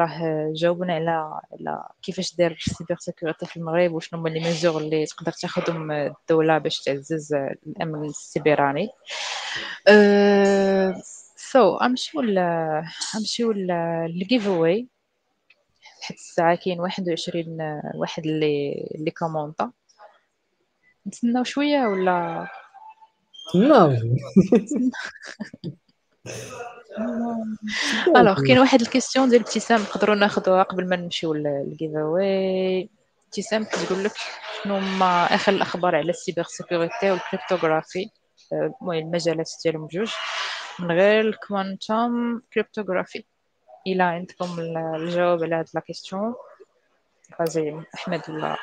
راه 0.00 0.52
جاوبنا 0.56 0.94
على 0.94 1.10
على 1.52 1.88
كيفاش 2.02 2.36
داير 2.36 2.52
ال 2.66 2.71
cyber 2.71 2.96
security 2.98 3.46
في 3.46 3.56
المغرب 3.56 3.92
وشنو 3.92 4.20
هما 4.20 4.28
les 4.28 4.40
mesures 4.40 4.80
اللي 4.80 5.06
تقدر 5.06 5.32
تاخذهم 5.32 5.90
الدولة 5.92 6.58
باش 6.58 6.80
تعزز 6.80 7.34
الأمن 7.66 8.04
السيبراني. 8.08 8.88
so 11.36 11.76
غنمشيو 11.76 12.20
غنمشيو 13.14 13.52
لل 13.52 14.46
giveaway 14.48 14.88
لحد 16.00 16.14
الساعة 16.14 16.54
كاين 16.54 16.80
21 16.80 17.80
واحد 17.94 18.26
اللي 18.26 18.88
اللي 18.94 19.10
commenta 19.10 19.72
نتسناو 21.06 21.44
شوية 21.44 21.86
ولا؟ 21.86 22.46
نتسناو. 23.56 23.92
Alors 28.16 28.42
كاين 28.46 28.58
واحد 28.58 28.80
ال 28.80 28.85
question 28.85 29.28
ديال 29.28 29.40
ابتسام 29.40 29.80
نقدروا 29.80 30.14
ناخذوها 30.14 30.62
قبل 30.62 30.88
ما 30.88 30.96
نمشيو 30.96 31.34
لل 31.34 31.96
giveaway 31.96 32.88
ابتسام 33.26 33.64
كتقول 33.64 34.04
لك 34.04 34.12
شنو 34.62 34.76
هما 34.76 35.34
آخر 35.34 35.52
الأخبار 35.52 35.96
على 35.96 36.10
ال 36.10 36.15
cyber 36.15 36.42
security 36.42 37.10
وال 37.10 37.23
cryptographie 37.23 38.10
المهم 38.52 38.92
المجالات 38.92 39.50
ديالهم 39.64 39.86
بجوج. 39.86 40.12
من 40.78 40.92
غير 40.92 41.20
ال 41.20 41.35
quantum 41.35 42.42
cryptography. 42.52 43.24
إلى 43.86 44.02
عندكم 44.02 44.60
الجواب 44.60 45.42
على 45.42 45.54
هاد 45.54 45.66
la 45.74 45.80
question. 45.80 46.34
Vas-y 47.38 47.80
أحمد 47.94 48.22
ولا 48.28 48.56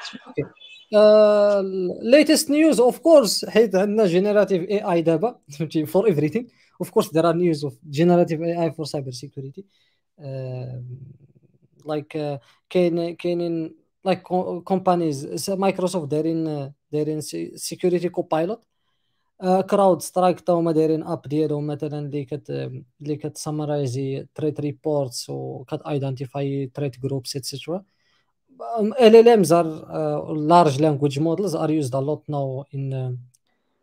latest 2.01 2.49
news 2.49 2.79
of 2.79 2.99
course 2.99 3.45
حيت 3.45 3.75
عندنا 3.75 4.05
generative 4.05 4.69
AI 4.69 5.01
دابا 5.01 5.39
فهمتي؟ 5.59 5.85
for 5.85 6.05
everything 6.05 6.45
of 6.79 6.89
course 6.89 7.13
there 7.13 7.29
are 7.29 7.35
news 7.35 7.65
of 7.65 7.77
generative 7.89 8.41
AI 8.41 8.63
for 8.63 8.85
cyber 8.85 9.11
security 9.11 9.65
like 11.85 12.39
كاين 12.69 13.15
كاينين 13.15 13.75
like 14.05 14.21
companies 14.63 15.49
مايكروسوفت 15.49 16.07
دايرين 16.07 16.73
دايرين 16.91 17.21
Security 17.55 18.09
Copilot 18.09 18.65
CrowdStrike 19.69 20.39
تا 20.39 20.53
هما 20.53 20.71
دايرين 20.71 21.03
app 21.03 21.21
ديالهم 21.21 21.67
مثلا 21.67 21.99
اللي 21.99 22.25
كت 22.25 22.49
اللي 23.01 23.15
كتسمرايزي 23.15 24.27
تريت 24.35 24.59
ريبورتس 24.59 25.29
وكت 25.29 25.81
identify 25.81 26.71
threat 26.73 26.99
groups 26.99 27.35
et 27.35 27.47
cetera 27.47 27.83
LLMs 28.99 29.51
are 29.51 29.71
uh, 29.97 30.33
large 30.33 30.79
language 30.79 31.19
models 31.19 31.55
are 31.55 31.71
used 31.71 31.93
a 31.93 31.99
lot 31.99 32.21
now 32.27 32.63
in 32.71 32.93
uh, 32.93 33.11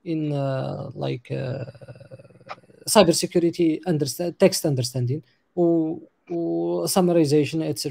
in 0.05 0.33
uh, 0.33 0.91
like 0.95 1.31
uh, 1.31 1.65
cyber 2.88 3.14
security 3.14 3.82
understand 3.86 4.40
text 4.40 4.66
understanding 4.66 5.24
or, 5.56 6.00
or 6.30 6.86
summarization 6.86 7.62
etc 7.62 7.84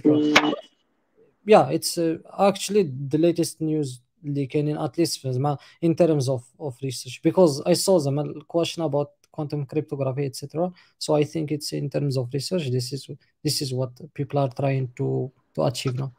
yeah 1.45 1.69
it's 1.69 1.99
uh, 1.99 2.17
actually 2.39 2.83
the 3.09 3.19
latest 3.19 3.61
news 3.61 4.01
اللي 4.25 4.47
كاينين 4.47 4.79
at 4.79 4.99
least 4.99 5.27
زعما 5.27 5.59
in 5.85 5.95
terms 5.95 6.29
of 6.29 6.43
of 6.61 6.75
research 6.83 7.21
because 7.23 7.63
I 7.67 7.75
saw 7.75 7.99
them 8.01 8.19
a 8.19 8.45
question 8.45 8.83
about 8.83 9.11
quantum 9.31 9.67
cryptography 9.67 10.25
etc 10.25 10.73
so 10.99 11.15
I 11.15 11.25
think 11.25 11.53
it's 11.53 11.73
in 11.73 11.91
terms 11.91 12.17
of 12.17 12.25
research 12.33 12.71
this 12.71 12.93
is 12.93 13.11
this 13.45 13.57
is 13.63 13.73
what 13.73 13.93
people 14.15 14.39
are 14.39 14.53
trying 14.61 14.89
to 14.99 15.31
to 15.55 15.61
achieve 15.71 15.95
now 16.03 16.11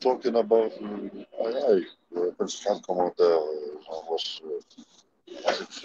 talking 0.00 0.36
about 0.44 0.72
AI 1.46 1.80
كنت 2.38 2.48
شحال 2.48 2.82
كومونتير 2.82 3.38
واش 4.10 4.42
artificial 4.42 4.89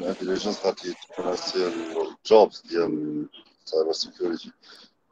intelligence 0.01 0.66
غادي 0.66 0.94
تمثل 1.16 1.73
جوبز 2.27 2.60
ديال 2.60 3.27
cyber 3.65 3.93
security 3.93 4.53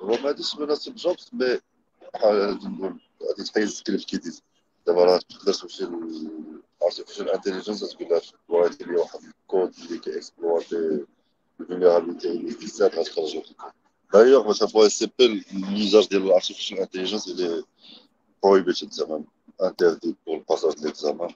هو 0.00 0.06
ما 0.08 0.16
غاديش 0.16 0.52
تمثل 0.52 0.94
jobs 0.94 1.30
mais 1.32 1.60
بحال 2.14 2.58
نقول 2.64 3.00
غادي 3.28 3.44
تحيد 3.44 3.62
ال 3.62 4.04
script 4.04 4.16
kiddies 4.16 4.42
دابا 4.86 5.04
راه 5.04 5.18
تقدر 5.18 5.52
تمشي 5.52 5.84
لل 5.84 6.08
artificial 6.08 7.30
intelligence 7.30 7.80
تقول 7.80 8.08
لها 8.08 8.18
exploiter 8.18 8.84
لي 8.84 8.96
واحد 8.96 9.20
الكود 9.22 9.74
اللي 9.78 9.98
كي 9.98 10.17
exploiter 10.17 11.04
ال 11.60 11.66
vulnerability 11.66 12.50
existante 12.50 12.94
غتخرج 12.94 13.36
لك 13.36 13.44
دايوغ 14.12 14.46
باش 14.46 14.58
تبغي 14.58 14.88
c'est 14.88 15.10
pas 15.18 15.44
l'usage 15.52 16.08
ديال 16.08 16.22
ال 16.22 16.27
artificial 16.27 16.78
intelligence 16.78 17.28
اللي 17.28 17.64
prohibited 18.42 18.92
زعما 18.92 19.24
interdit 19.62 20.16
pour 20.26 20.36
ال 20.36 20.41
passage 20.41 20.72
ديال 20.72 20.84
l'examen 20.86 21.34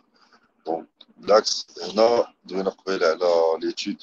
donc 0.66 0.86
بالعكس 1.18 1.66
هنا 1.82 2.34
دوينا 2.44 2.70
قبيله 2.70 3.06
على 3.06 3.58
l'étude 3.66 4.02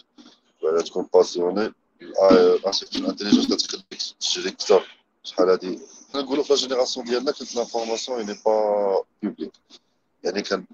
وعلى 0.63 0.83
تكون 0.83 1.07
passionné 1.13 1.73
ال 2.01 2.11
artificial 2.11 3.05
intelligence 3.05 3.65
كتخليك 3.65 4.01
تجري 4.19 4.49
أكثر 4.49 4.97
شحال 5.23 5.49
هادي 5.49 5.79
حنا 6.13 6.21
نقولوا 6.21 6.43
في 6.43 6.51
ال 6.51 6.56
génération 6.56 7.05
ديالنا 7.05 7.31
كانت 7.31 7.55
l'information 7.55 8.25
n'est 8.25 8.39
pas 8.45 9.03
publique 9.23 9.53
يعني 10.23 10.41
كان 10.41 10.65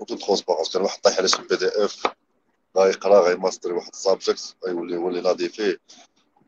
autre 0.00 0.16
transparence 0.16 0.72
كان 0.72 0.82
واحد 0.82 1.00
طايح 1.00 1.18
على 1.18 1.28
شي 1.28 1.42
PDF 1.42 2.02
غيقرا 2.76 3.28
غي 3.28 3.38
masterي 3.38 3.72
واحد 3.72 3.90
ال 3.92 4.00
subject 4.00 4.56
غيولي 4.66 4.94
يولي 4.94 5.20
ناضي 5.20 5.48
فيه 5.48 5.80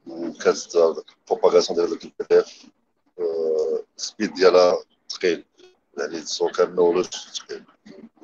وكانت 0.07 0.77
ال 0.77 0.85
propagation 0.85 1.79
ديال 1.79 1.91
داك 1.91 2.05
ال 2.05 2.25
PDF 2.31 2.41
ال 2.41 2.67
speed 3.99 4.35
ديالها 4.35 4.85
ثقيل 5.11 5.45
يعني 5.99 6.23
so 6.23 6.49
كان 6.49 6.75
knowledge 6.75 7.07
ثقيل 7.07 7.65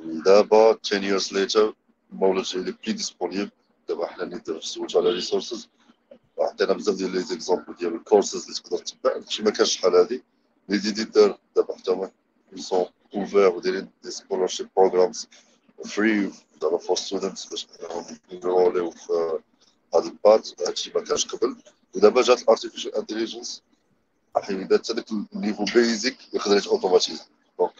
دابا 0.07 0.79
10 0.85 1.01
years 1.01 1.33
later 1.33 1.75
ال 2.13 2.17
knowledge 2.17 2.57
اللي 2.57 2.73
plus 2.85 2.93
disponible 2.93 3.51
دابا 3.89 4.07
حنا 4.07 4.23
اللي 4.23 4.43
نسولتو 4.49 4.99
على 4.99 5.11
resources 5.11 5.69
عطينا 6.39 6.73
بزاف 6.73 6.95
ديال 6.97 7.13
les 7.13 7.21
exemples 7.21 7.75
ديال 7.75 7.95
الكورسز 7.95 8.43
اللي 8.43 8.55
تقدر 8.55 8.79
تتبع 8.79 9.13
داكشي 9.19 9.43
ما 9.43 9.51
كانش 9.51 9.73
شحال 9.73 9.95
هادي 9.95 10.23
les 10.69 10.79
éditeurs 10.79 11.39
دابا 11.57 11.77
حتى 11.77 11.91
هما 11.93 12.11
sont 12.57 12.87
ouverts 13.15 13.49
ودايرين 13.49 13.89
des 14.03 14.11
scholarship 14.11 14.69
programs 14.77 15.29
free 15.85 16.33
دابا 16.63 16.79
for 16.79 16.97
students 16.97 17.47
باش 17.47 17.67
نenrôleيو 18.33 18.91
في 18.91 19.39
هاد 19.95 20.05
ال 20.05 20.16
path 20.16 20.61
هادشي 20.67 20.93
ما 20.95 21.01
كانش 21.01 21.27
قبل 21.27 21.57
ودابا 21.95 22.23
جات 22.23 22.43
ال 22.43 22.48
artificial 22.48 22.95
intelligence 22.95 23.63
حيدات 24.37 24.91
هذاك 24.91 25.07
النيفو 25.35 25.65
بيزيك 25.65 26.17
يقدر 26.35 26.57
يتوتوماتيزي 26.57 27.23
دونك 27.59 27.73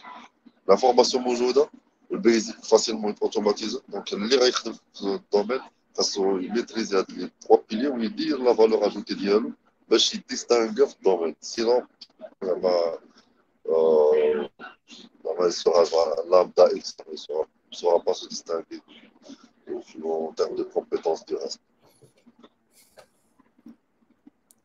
لافورماسيون 0.69 1.23
موجوده 1.23 1.69
والبيزيك 2.11 2.63
فاسيلمون 2.63 3.15
اوتوماتيزي 3.21 3.79
دونك 3.89 4.13
اللي 4.13 4.35
غيخدم 4.35 4.73
في 4.93 5.01
الدومين 5.01 5.59
خاصو 5.97 6.37
يميتريزي 6.37 6.97
هاد 6.97 7.11
لي 7.11 7.29
تخوا 7.41 7.57
بيلي 7.69 7.87
ويدير 7.87 8.37
لا 8.37 8.53
فالور 8.53 8.85
اجوتي 8.85 9.13
ديالو 9.13 9.51
باش 9.89 10.15
يديستانغ 10.15 10.85
في 10.85 10.95
الدومين 10.95 11.35
سينون 11.41 11.87
زعما 12.43 12.97
زعما 15.23 15.47
يسوغا 15.47 15.83
لامدا 16.29 16.65
إكس 16.65 16.97
ما 17.07 17.13
يسوغا 17.73 17.97
با 17.97 18.13
سو 18.13 18.27
ديستانغي 18.27 18.81
en 19.69 20.33
termes 20.33 20.55
de 20.55 20.63
compétences 20.63 21.25
du 21.25 21.35
reste. 21.35 21.59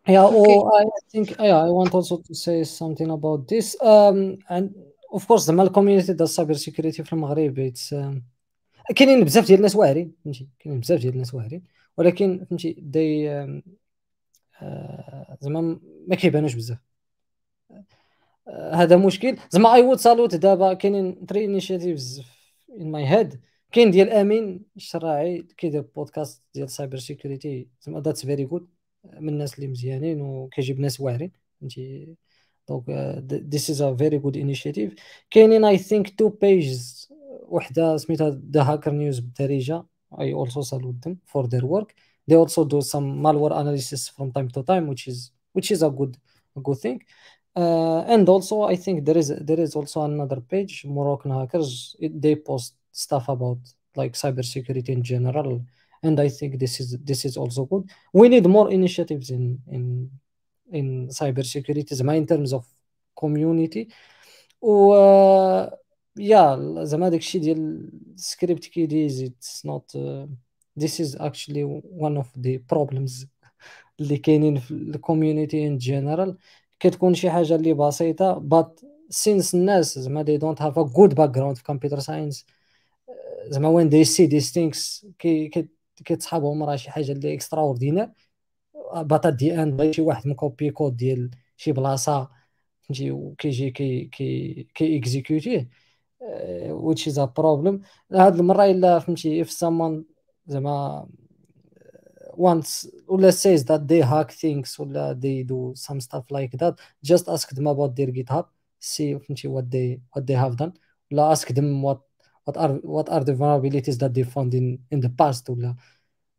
Yeah, 0.07 0.25
okay. 0.25 0.57
or 0.57 0.81
I 0.81 0.85
think 1.11 1.37
yeah, 1.39 1.59
I 1.59 1.69
want 1.69 1.95
also 1.95 2.19
to 2.19 2.35
say 2.35 2.65
something 2.65 3.11
about 3.11 3.47
this. 3.47 3.77
Um, 3.81 4.39
and 4.49 4.75
of 5.15 5.21
course 5.21 5.37
زعما 5.37 5.63
ال 5.63 5.68
community 5.68 6.13
ديال 6.13 6.23
ال 6.23 6.28
cyber 6.28 6.55
security 6.55 7.05
في 7.05 7.13
المغرب. 7.13 7.59
it's 7.59 7.95
كاينين 8.97 9.25
بزاف 9.25 9.47
ديال 9.47 9.59
الناس 9.59 9.77
واعرين 9.77 10.13
فهمتي؟ 10.25 10.49
كاينين 10.59 10.81
بزاف 10.81 11.01
ديال 11.01 11.13
الناس 11.13 11.35
واعرين. 11.35 11.63
ولكن 11.97 12.45
فهمتي 12.51 12.73
دي 12.79 13.29
زعما 15.41 15.81
ما 16.09 16.17
كيبانوش 16.17 16.55
بزاف. 16.55 16.79
هذا 18.73 18.97
مشكل. 18.97 19.37
زعما 19.51 19.75
I 19.75 19.83
would 19.83 19.99
salute 19.99 20.35
دابا 20.35 20.75
كاينين 20.75 21.27
three 21.27 21.45
initiatives 21.45 22.23
in 22.81 22.91
my 22.91 23.07
head 23.07 23.41
كاين 23.73 23.91
ديال 23.91 24.11
آمين 24.11 24.65
الشراعي 24.77 25.43
كيدير 25.57 25.85
بودكاست 25.97 26.43
ديال 26.55 26.71
cyber 26.71 26.97
security 26.97 27.69
زعما 27.83 28.01
that's 28.01 28.27
very 28.27 28.45
good 28.45 28.69
من 29.05 29.29
الناس 29.29 29.55
اللي 29.55 29.67
مزيانين 29.67 30.21
وكيجيب 30.21 30.81
ناس 30.81 31.01
واعرين 31.01 31.33
فهمتي؟ 31.61 32.15
دونك 32.70 32.90
ذيس 33.32 33.70
از 33.70 33.82
ا 33.82 33.96
فيري 33.96 34.18
جود 34.18 34.38
انيشيتيف 34.38 34.96
كاينين 35.32 35.66
اي 35.66 35.78
ثينك 35.78 36.10
تو 36.20 36.30
بيجز 36.30 37.10
وحده 37.50 37.98
سميتها 37.98 38.42
ذا 38.52 38.64
هاكر 38.64 38.92
نيوز 38.92 39.20
بالدارجه 39.20 39.86
I 40.12 40.32
also 40.34 40.62
salute 40.62 41.02
them 41.02 41.20
for 41.26 41.48
their 41.48 41.66
work. 41.66 41.94
They 42.28 42.36
also 42.36 42.66
do 42.66 42.82
some 42.82 43.20
malware 43.20 43.60
analysis 43.60 44.10
from 44.10 44.32
time 44.32 44.50
to 44.50 44.64
time, 44.64 44.88
which 44.88 45.08
is 45.08 45.32
which 45.54 45.72
is 45.72 45.84
a 45.84 45.90
good 45.90 46.18
a 46.56 46.62
good 46.62 46.80
thing. 46.80 47.04
Uh, 47.56 48.02
and 48.02 48.30
also, 48.30 48.64
I 48.64 48.76
think 48.76 49.06
there 49.06 49.18
is 49.18 49.30
there 49.30 49.60
is 49.60 49.76
also 49.76 50.04
another 50.04 50.40
page, 50.42 50.86
Moroccan 50.86 51.32
hackers. 51.32 51.96
It, 52.00 52.22
they 52.22 52.36
post 52.36 52.76
stuff 52.92 53.28
about 53.30 53.60
like 53.96 54.14
cybersecurity 54.14 54.90
in 54.90 55.04
general, 55.04 55.66
and 56.04 56.20
I 56.20 56.30
think 56.30 56.60
this 56.60 56.80
is 56.80 56.98
this 57.04 57.26
is 57.26 57.36
also 57.38 57.66
good. 57.66 57.90
We 58.14 58.30
need 58.30 58.46
more 58.48 58.70
initiatives 58.72 59.32
in 59.32 59.60
in 59.72 60.12
in 60.73 61.09
cybersecurity, 61.09 61.93
in 62.01 62.27
terms 62.27 62.53
of 62.53 62.65
community. 63.15 63.89
و 64.63 64.95
يا 66.17 66.59
زعما 66.85 67.09
داكشي 67.09 67.39
ديال 67.39 67.91
السكريبت 68.15 68.65
كيديز 68.65 69.23
اتس 69.23 69.67
نوت 69.67 69.99
this 70.81 71.01
is 71.01 71.17
actually 71.21 71.65
one 71.99 72.17
of 72.17 72.27
the 72.43 72.59
problems 72.75 73.27
اللي 74.01 74.17
كاينين 74.17 74.57
في 74.59 74.71
الكوميونيتي 74.71 75.67
ان 75.67 75.79
جنرال 75.79 76.37
كتكون 76.81 77.15
شي 77.15 77.31
حاجة 77.31 77.55
اللي 77.55 77.75
بسيطه 77.75 78.41
but 78.41 78.85
since 79.15 79.55
الناس 79.55 79.99
زعما 79.99 80.25
they 80.25 80.39
don't 80.39 80.59
have 80.63 80.77
a 80.77 80.85
good 80.85 81.15
background 81.15 81.55
في 81.55 81.63
computer 81.73 82.01
science 82.01 82.45
زعما 83.49 83.85
when 83.85 83.91
they 83.91 84.05
see 84.09 84.27
these 84.31 84.53
things 84.53 85.07
كي 85.19 85.49
كتصحابهم 86.05 86.63
راه 86.63 86.77
شي 86.77 86.91
حاجة 86.91 87.13
اللي 87.13 87.35
extraordinaire 87.35 88.09
at 88.95 89.39
the 89.39 89.51
end 89.51 89.93
شي 89.93 90.03
واحد 90.03 90.29
مكوبي 90.29 90.71
كود 90.71 90.97
ديال 90.97 91.31
شي 91.57 91.73
بلاصه 91.73 92.29
فهمتي 92.83 93.11
وكيجي 93.11 93.71
كي 93.71 94.05
كي 94.05 94.67
كي 94.75 94.99
اكزيكوتيه 94.99 95.69
which 96.69 97.07
is 97.07 97.19
a 97.19 97.27
problem 97.27 97.81
هاد 98.13 98.39
المره 98.39 98.65
الا 98.65 98.99
فهمتي 98.99 99.45
if 99.45 99.49
someone 99.49 100.05
زعما 100.47 101.09
once 102.33 102.89
ولا 103.09 103.31
says 103.31 103.65
that 103.65 103.89
they 103.89 104.01
hack 104.01 104.31
things 104.31 104.81
ولا 104.81 105.21
they 105.21 105.47
do 105.47 105.81
some 105.81 106.01
stuff 106.01 106.25
like 106.31 106.57
that 106.59 106.75
just 107.07 107.29
ask 107.29 107.49
them 107.55 107.67
about 107.67 107.97
their 107.97 108.13
github 108.13 108.45
see 108.81 109.19
فهمتي 109.19 109.49
what 109.49 109.65
they 109.71 110.01
what 110.17 110.25
they 110.27 110.37
have 110.37 110.57
done 110.57 110.73
ولا 111.13 111.35
ask 111.35 111.49
them 111.49 111.83
what 111.83 111.99
what 112.47 112.57
are 112.57 112.73
what 112.85 113.09
are 113.09 113.25
the 113.25 113.35
vulnerabilities 113.35 113.99
that 113.99 114.13
they 114.15 114.25
found 114.25 114.55
in 114.55 114.79
in 114.91 115.01
the 115.01 115.11
past 115.21 115.51
ولا 115.51 115.77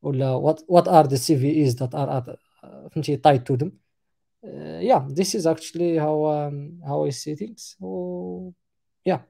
ولا 0.02 0.36
what 0.40 0.62
what 0.66 0.89
are 0.89 1.06
the 1.09 1.16
CVEs 1.16 1.76
that 1.78 1.94
are 1.94 2.10
at, 2.18 2.39
فهمتي 2.93 3.16
tied 3.16 3.44
to 3.47 3.56
them 3.56 3.72
uh, 4.44 4.80
yeah 4.80 5.06
this 5.09 5.35
is 5.35 5.47
actually 5.47 5.97
how 5.97 6.24
um, 6.24 6.80
how 6.86 7.05
I 7.05 7.10
see 7.10 7.35
things 7.35 7.76
so 7.80 8.55
yeah 9.05 9.20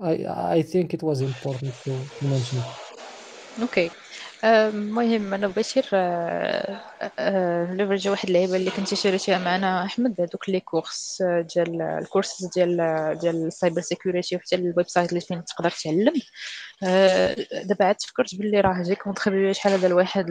I 0.00 0.58
I 0.58 0.62
think 0.62 0.94
it 0.94 1.02
was 1.02 1.20
important 1.20 1.74
to, 1.84 1.90
to 2.18 2.24
mention 2.26 2.58
it. 2.58 3.62
آه، 4.43 4.69
المهم 4.69 5.33
أنا 5.33 5.47
بشير 5.47 5.85
نلفرجي 7.73 8.09
واحد 8.09 8.27
اللعيبة 8.27 8.55
اللي 8.55 8.71
كنتي 8.71 8.95
شريتيها 8.95 9.37
معنا 9.37 9.85
أحمد 9.85 10.21
هذوك 10.21 10.49
les 10.49 10.59
cours 10.59 11.21
آه، 11.21 11.41
ديال 11.55 11.81
الكورسز 11.81 12.45
ديال 12.55 12.77
ديال 13.21 13.47
ال 13.47 13.53
cyber 13.53 13.81
security 13.81 14.35
وحتى 14.35 14.55
ال 14.55 14.87
website 14.87 15.09
اللي 15.09 15.21
فين 15.21 15.43
تقدر 15.45 15.69
تعلم. 15.69 16.13
آه، 16.83 17.35
دابا 17.63 17.85
عاد 17.85 17.95
تفكرت 17.95 18.35
باللي 18.35 18.61
راه 18.61 18.83
déjà 18.83 18.95
contribué 18.95 19.53
شحال 19.53 19.73
هذا 19.73 19.87
لواحد 19.87 20.25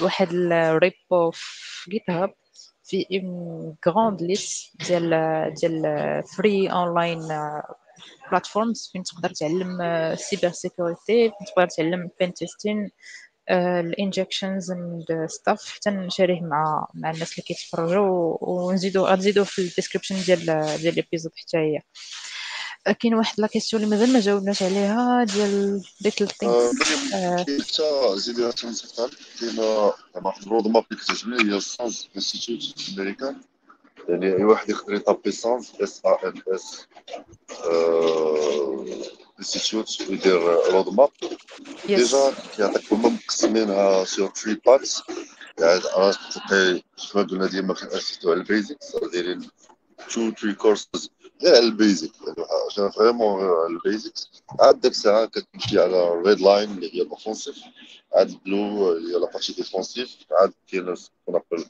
واحد 0.00 0.28
ال 0.32 0.52
repo 0.52 1.30
في 1.32 1.90
GitHub 1.90 2.34
فيه 2.84 3.06
une 3.12 3.76
grande 3.88 4.22
liste 4.22 4.76
ديال 4.86 5.10
ديال 5.54 5.82
free 6.36 6.70
online 6.72 7.20
platforms 8.30 8.90
فين 8.92 9.02
تقدر 9.02 9.30
تعلم 9.30 9.82
ال 9.82 9.93
cyber 9.93 10.50
security 10.50 11.00
فين 11.06 11.32
تقدر 11.46 11.68
تعلم 11.68 12.10
pen 12.20 12.34
testing 12.34 12.90
ال 13.50 13.61
injections 13.61 14.70
and 14.70 15.26
stuff 15.26 15.68
حتى 15.68 15.90
نشاريه 15.90 16.40
مع 16.40 16.88
مع 16.94 17.10
الناس 17.10 17.32
اللي 17.32 17.42
كيتفرجوا 17.42 18.36
ونزيدو 18.40 19.06
غنزيدو 19.06 19.44
في 19.44 19.58
ال 19.58 19.63
description 19.63 20.16
ديال 20.26 20.44
ديال 20.78 20.98
ال 20.98 21.02
episode 21.02 21.32
حتى 21.36 21.58
هي. 21.58 21.80
كاين 22.92 23.14
واحد 23.14 23.40
la 23.40 23.46
question 23.46 23.82
اللي 23.82 23.96
مازال 23.96 24.12
ما 24.12 24.20
جاوبناش 24.20 24.62
عليها 24.62 25.24
ديال 25.24 25.82
little 26.00 26.28
things 26.28 27.82
زيدي 28.14 28.52
كاين 29.40 29.58
واحد 30.14 30.42
ال 30.42 30.66
roadmap 30.68 30.84
اللي 30.92 31.02
كتعجبني 31.02 31.54
هي 31.54 31.60
SANS 31.60 32.08
institute 32.16 32.74
américain 32.98 33.36
يعني 34.08 34.36
أي 34.36 34.44
واحد 34.44 34.70
يقدر 34.70 34.94
يطابي 34.94 35.30
SANS 35.30 35.72
S 35.80 36.02
A 36.04 36.28
N 36.28 36.42
S 36.48 36.86
institute 39.38 40.00
ويدير 40.08 40.42
roadmap 40.72 41.10
déjà 41.86 42.34
كيعطيك 42.56 42.92
هما 42.92 43.08
مقسمينها 43.08 44.04
sur 44.04 44.32
three 44.34 44.54
parts 44.66 45.02
يعني 45.60 45.80
راه 45.96 46.14
تلقاي 46.34 46.82
كما 47.12 47.22
قلنا 47.22 47.46
ديما 47.46 47.74
كنأسسو 47.74 48.30
على 48.30 48.40
ال 48.40 48.48
basics 48.48 48.96
دايرين 49.12 49.48
two 50.10 50.30
three 50.30 50.54
courses 50.54 51.10
غير 51.42 51.56
على 51.56 51.64
ال 51.64 51.72
basic 51.72 52.10
عشان 52.70 52.90
vraiment 52.90 53.44
على 53.44 53.66
ال 53.66 53.75
basics 53.75 54.30
عاد 54.60 54.80
ديك 54.80 54.92
الساعة 54.92 55.26
كتمشي 55.26 55.80
على 55.80 56.22
red 56.26 56.40
line 56.40 56.70
اللي 56.70 56.94
هي 56.94 57.02
ال 57.02 57.07
offensive 57.07 57.56
عاد 58.14 58.38
بلو 58.44 58.92
اللي 58.92 59.14
هي 59.14 59.20
لا 59.20 59.30
بارتي 59.32 59.52
ديفونسيف 59.52 60.16
عاد 60.32 60.52
كاين 60.72 60.96
ce 60.96 61.09
qu'on 61.09 61.40
appelle 61.52 61.64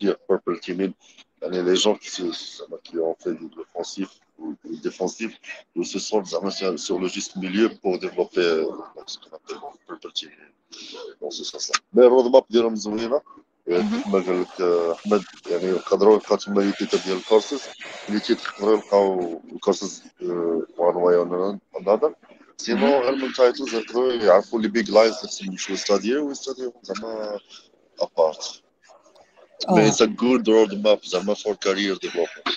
purple 0.00 0.60
teaming 0.62 0.94
يعني 1.42 1.62
les 1.62 1.74
gens 1.74 1.98
qui 2.84 2.98
ont 2.98 3.16
fait 3.22 3.34
de 3.40 3.48
l'offensif 3.56 4.08
ou 4.31 4.31
défensif 4.64 5.32
ou 5.76 5.84
se 5.84 5.98
sont 5.98 6.22
sur 6.76 6.98
le 6.98 7.08
juste 7.08 7.36
milieu 7.36 7.68
pour 7.80 7.98
développer 7.98 8.40
euh, 8.40 8.66
ce 9.06 9.18
qu'on 9.18 9.36
appelle 9.36 9.60
purple 9.86 10.12
team 10.12 10.30
dans 11.20 11.30
ce 11.30 11.44
sens-là. 11.44 11.74
Mais 11.94 12.06
roadmap 12.06 12.44
ديالهم 12.50 12.74
زوينه 12.74 13.20
كما 13.66 14.22
قال 14.26 14.40
لك 14.42 14.60
احمد 14.60 15.22
يعني 15.50 15.64
يقدروا 15.64 16.14
يلقاو 16.14 16.36
تما 16.36 16.60
les 16.60 16.72
titres 16.72 16.96
ديال 16.96 17.16
الكورسز 17.16 17.60
اللي 18.08 18.20
تيقدروا 18.20 18.74
يلقاو 18.76 19.40
ال 19.52 19.58
courses 19.58 20.02
one 20.78 20.96
way 20.96 21.16
or 21.16 21.60
another 21.78 22.14
sinon 22.56 23.00
غير 23.00 23.16
من 23.16 23.32
titles 23.32 23.74
يقدروا 23.74 24.12
يعرفوا 24.12 24.60
les 24.60 24.68
big 24.68 24.90
lines 24.90 25.14
خصهم 25.14 25.48
يمشيو 25.48 25.76
ويستاديو 26.28 26.74
زعما 26.82 27.38
à 28.00 28.62
part 29.70 29.88
mais 29.88 30.02
it's 30.02 30.04
a 30.04 30.48
good 30.48 30.74
roadmap 30.74 31.04
زعما 31.04 31.34
for 31.34 31.54
career 31.54 31.96
development 31.96 32.48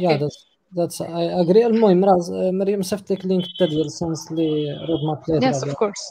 yeah 0.00 0.16
that's 0.16 0.46
that's 0.76 1.02
I 1.02 1.40
agree 1.40 1.66
المهم 1.66 2.04
راه 2.04 2.50
مريم 2.50 2.82
صيفط 2.82 3.12
لك 3.12 3.24
ال 3.24 3.28
link 3.28 3.44
حتى 3.44 3.66
ديال 3.66 3.86
ال 3.86 3.95
SANS 3.95 4.30
اللي 4.30 4.72
roadmap 4.88 5.42
yes 5.42 5.64
of 5.64 5.74
course 5.74 6.08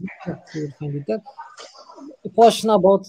question 2.39 2.69
about 2.69 3.03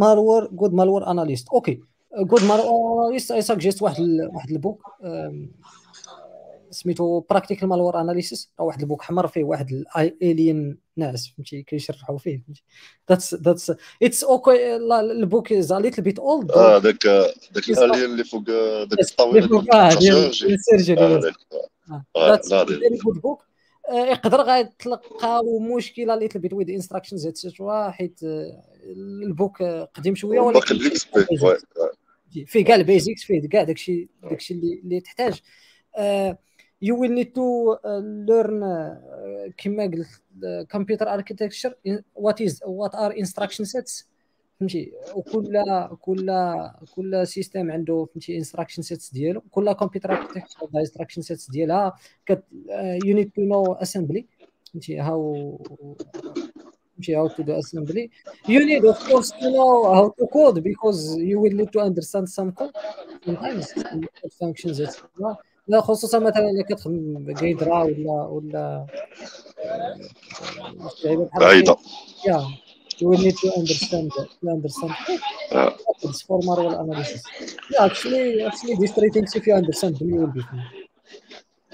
malware 0.00 0.46
good 0.60 0.72
malware 0.72 1.06
analyst. 1.08 1.52
okay 1.52 1.80
good 2.16 2.42
malware 2.42 2.68
analyst 2.68 3.30
I 3.30 3.54
suggest 3.54 3.82
واحد. 3.82 4.02
واحد 4.34 4.50
ال 4.50 4.55
book. 4.55 4.82
سميتو 6.76 7.20
Practical 7.20 7.68
Malware 7.68 8.00
Analysis 8.00 8.50
أو 8.60 8.66
واحد 8.66 8.80
ال 8.80 8.84
book 8.84 9.02
حمر 9.02 9.26
فيه 9.26 9.44
واحد 9.44 9.84
ال 9.96 10.10
alien 10.10 10.78
ناعس 10.96 11.32
فهمتي؟ 11.36 11.62
كيشرحوا 11.62 12.18
فيه 12.18 12.42
فهمتي؟ 12.46 12.62
that's 13.10 13.34
that's 13.34 13.72
it's 14.02 14.24
okay 14.24 14.76
ال 14.76 14.91
book 14.91 15.52
is 15.52 15.72
a 15.72 15.78
little 15.78 16.02
bit 16.02 16.18
old 16.18 16.50
آه 16.50 16.78
داك 16.78 17.06
داك 17.50 17.68
ال 17.68 17.74
alien 17.74 18.04
اللي 18.04 18.24
فوق 18.24 18.42
داك 18.84 19.00
الطاولة 19.00 19.40
ديال 19.98 20.26
ال 20.26 20.36
surgery. 20.36 21.20
that's 22.18 22.54
good 23.04 23.20
book 23.22 23.42
يقدر 23.92 24.40
غتلقاو 24.40 25.58
مشكلة 25.58 26.14
a 26.14 26.28
little 26.28 26.44
bit 26.44 26.52
with 26.52 26.70
instructions 26.70 27.26
et 27.26 27.42
cetera 27.42 27.90
حيت 27.90 28.20
ال 29.22 29.30
book 29.30 29.62
قديم 29.62 30.14
شوية 30.14 30.40
ولكن 30.40 30.78
فيه 32.46 32.64
كاع 32.64 32.74
ال 32.74 32.81
basics 32.81 33.24
فيه 33.24 33.48
كاع 33.48 33.62
داكشي 33.62 34.08
داكشي 34.22 34.54
اللي, 34.54 34.80
اللي 34.84 35.00
تحتاج. 35.00 35.40
you 36.82 37.00
will 37.00 37.12
need 37.12 37.32
to 37.32 37.76
learn 38.28 38.96
كما 39.56 39.84
قلت 39.84 40.08
computer 40.70 41.14
architecture 41.14 41.74
what 42.14 42.42
is 42.42 42.60
what 42.66 42.94
are 42.94 43.18
instruction 43.18 43.64
sets 43.64 44.08
فهمتي 44.60 44.92
وكل 45.14 45.62
كل 46.00 46.30
كل 46.94 47.26
system 47.26 47.70
عنده 47.70 48.06
فهمتي 48.14 48.36
instruction 48.36 48.82
sets 48.82 49.12
ديالو 49.12 49.40
كل 49.50 49.72
computer 49.72 50.12
architecture 50.12 50.58
عندها 50.62 50.80
instruction 50.80 51.22
sets 51.22 51.50
ديالها 51.50 51.94
you 53.04 53.16
need 53.16 53.30
to 53.30 53.42
know 53.42 53.72
assembly 53.72 54.26
فهمتي 54.72 55.00
how 55.00 55.58
فهمتي 56.94 57.16
how 57.16 57.28
to 57.28 57.42
do 57.42 57.58
assembly 57.58 58.10
you 58.48 58.60
need 58.60 58.84
of 58.84 59.10
course 59.10 59.30
to 59.30 59.48
know 59.50 59.84
how 59.84 60.08
to 60.08 60.26
code 60.26 60.58
because 60.58 61.18
you 61.18 61.42
will 61.42 61.56
need 61.56 61.70
to 61.70 61.80
understand 61.80 62.28
some 62.28 62.50
code 62.50 62.70
sometimes 63.26 63.66
functions 64.40 64.80
لا 65.68 65.80
خصوصا 65.80 66.18
مثلا 66.18 66.50
اذا 66.50 66.62
كتخدم 66.62 67.34
Ghidra 67.40 67.82
ولا 67.82 68.22
ولا 68.22 68.86
ب 71.40 71.47
IDA. 71.47 71.76
yeah 72.26 72.42
you 73.02 73.12
need 73.12 73.34
to 73.34 73.48
understand 73.56 74.10
to 74.10 74.50
understand 74.50 74.92
for 76.28 76.60
malware 76.60 76.80
analysis 76.80 77.22
yeah 77.74 77.86
actually 77.86 78.46
actually 78.46 78.74
these 78.74 78.92
three 78.92 79.10
things 79.10 79.48
understand 79.48 79.96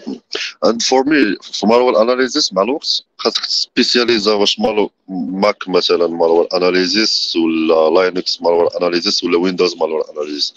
you 0.05 0.13
will 0.13 0.13
be 0.13 0.21
fine. 0.39 0.69
And 0.69 0.83
for 0.83 1.03
me 1.03 1.35
في 1.41 1.67
malware 1.67 2.01
analysis 2.01 2.53
مع 2.53 2.61
الوقت 2.61 3.03
خاصك 3.17 3.45
تسبيسياليزا 3.45 4.33
واش 4.33 4.59
مالو 4.59 4.91
ماك 5.09 5.69
مثلا 5.69 6.07
malware 6.07 6.57
analysis 6.57 7.35
ولا 7.35 8.01
لينكس 8.01 8.37
malware 8.37 8.77
analysis 8.79 9.23
ولا 9.23 9.37
ويندوز 9.37 9.75
malware 9.75 10.09
analysis 10.09 10.53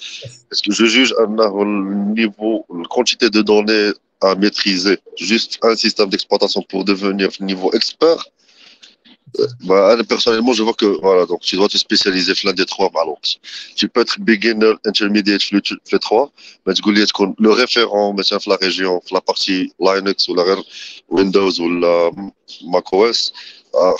باسكو 0.51 0.73
جو 0.73 0.87
جوج 0.87 1.13
انه 1.13 1.63
النيفو 1.63 2.65
الكونتيتي 2.71 3.29
دو 3.29 3.41
دوني 3.41 3.93
à 4.25 4.35
maîtriser 4.35 4.99
juste 5.17 5.59
un 5.63 5.75
système 5.75 6.09
d'exploitation 6.11 6.63
pour 6.71 6.85
devenir 6.85 7.31
niveau 7.41 7.71
expert 7.73 8.21
Bah, 9.66 9.98
personnellement, 10.08 10.54
je 10.54 10.64
vois 10.64 10.74
que 10.74 10.86
voilà, 11.02 11.26
donc 11.26 11.42
tu 11.42 11.56
dois 11.56 11.68
te 11.68 11.78
spécialiser 11.78 12.34
l'un 12.44 12.54
des 12.54 12.66
trois 12.66 12.90
malons. 12.94 13.18
Tu 13.76 13.90
peux 13.90 14.02
être 14.02 14.20
beginner, 14.20 14.74
intermediate, 14.86 15.42
les 15.52 16.00
trois, 16.00 16.32
mais 16.66 16.74
tu 16.74 16.82
peux 16.82 16.96
être 17.02 17.34
le 17.38 17.52
référent, 17.52 18.14
mais 18.14 18.24
c'est 18.24 18.46
la 18.48 18.56
région, 18.56 19.02
la 19.12 19.22
partie 19.22 19.74
Linux 19.80 20.28
ou 20.28 20.36
la 20.36 20.44
Windows 21.10 21.52
ou 21.60 21.80
la 21.80 22.12
macOS, 22.68 23.34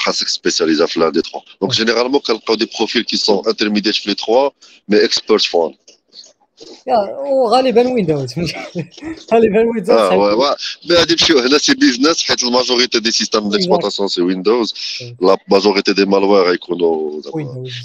à 0.06 0.14
se 0.14 0.26
spécialiser 0.26 0.84
l'un 0.96 1.12
des 1.12 1.22
trois. 1.22 1.44
Donc 1.60 1.74
généralement, 1.74 2.22
quand 2.26 2.56
des 2.56 2.68
profils 2.68 3.04
qui 3.06 3.18
sont 3.18 3.46
intermédiaires 3.48 3.94
les 4.06 4.16
trois, 4.16 4.54
mais 4.88 4.98
experts 4.98 5.46
font. 5.48 5.76
وغالبا 6.88 7.94
ويندوز 7.94 8.34
غالبا 9.34 9.60
ويندوز 9.60 9.90
آه 9.90 10.56
غادي 10.92 11.14
نمشيو 11.14 11.40
هنا 11.40 11.58
c'est 11.58 11.76
business 11.76 12.24
حيت 12.24 12.44
la 12.44 12.55
majorité 12.55 13.00
des 13.00 13.12
systèmes 13.12 13.50
d'exploitation 13.50 14.08
c'est 14.08 14.22
Windows 14.22 14.74
la 15.22 15.38
majorité 15.48 15.94
des 15.94 16.06
malwares 16.06 16.44
غيكونوا 16.50 17.22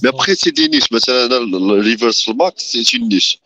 mais 0.03 0.09
après 0.09 0.35
c'est 0.35 0.51
des 0.51 0.69
niches 0.69 0.93
مثلا 0.93 1.37
ال 1.37 1.47
reverse 1.48 2.23
في 2.25 2.31
ال 2.31 2.38
Mac 2.38 2.59
c'est 2.59 2.99
une 2.99 3.09
niche 3.09 3.41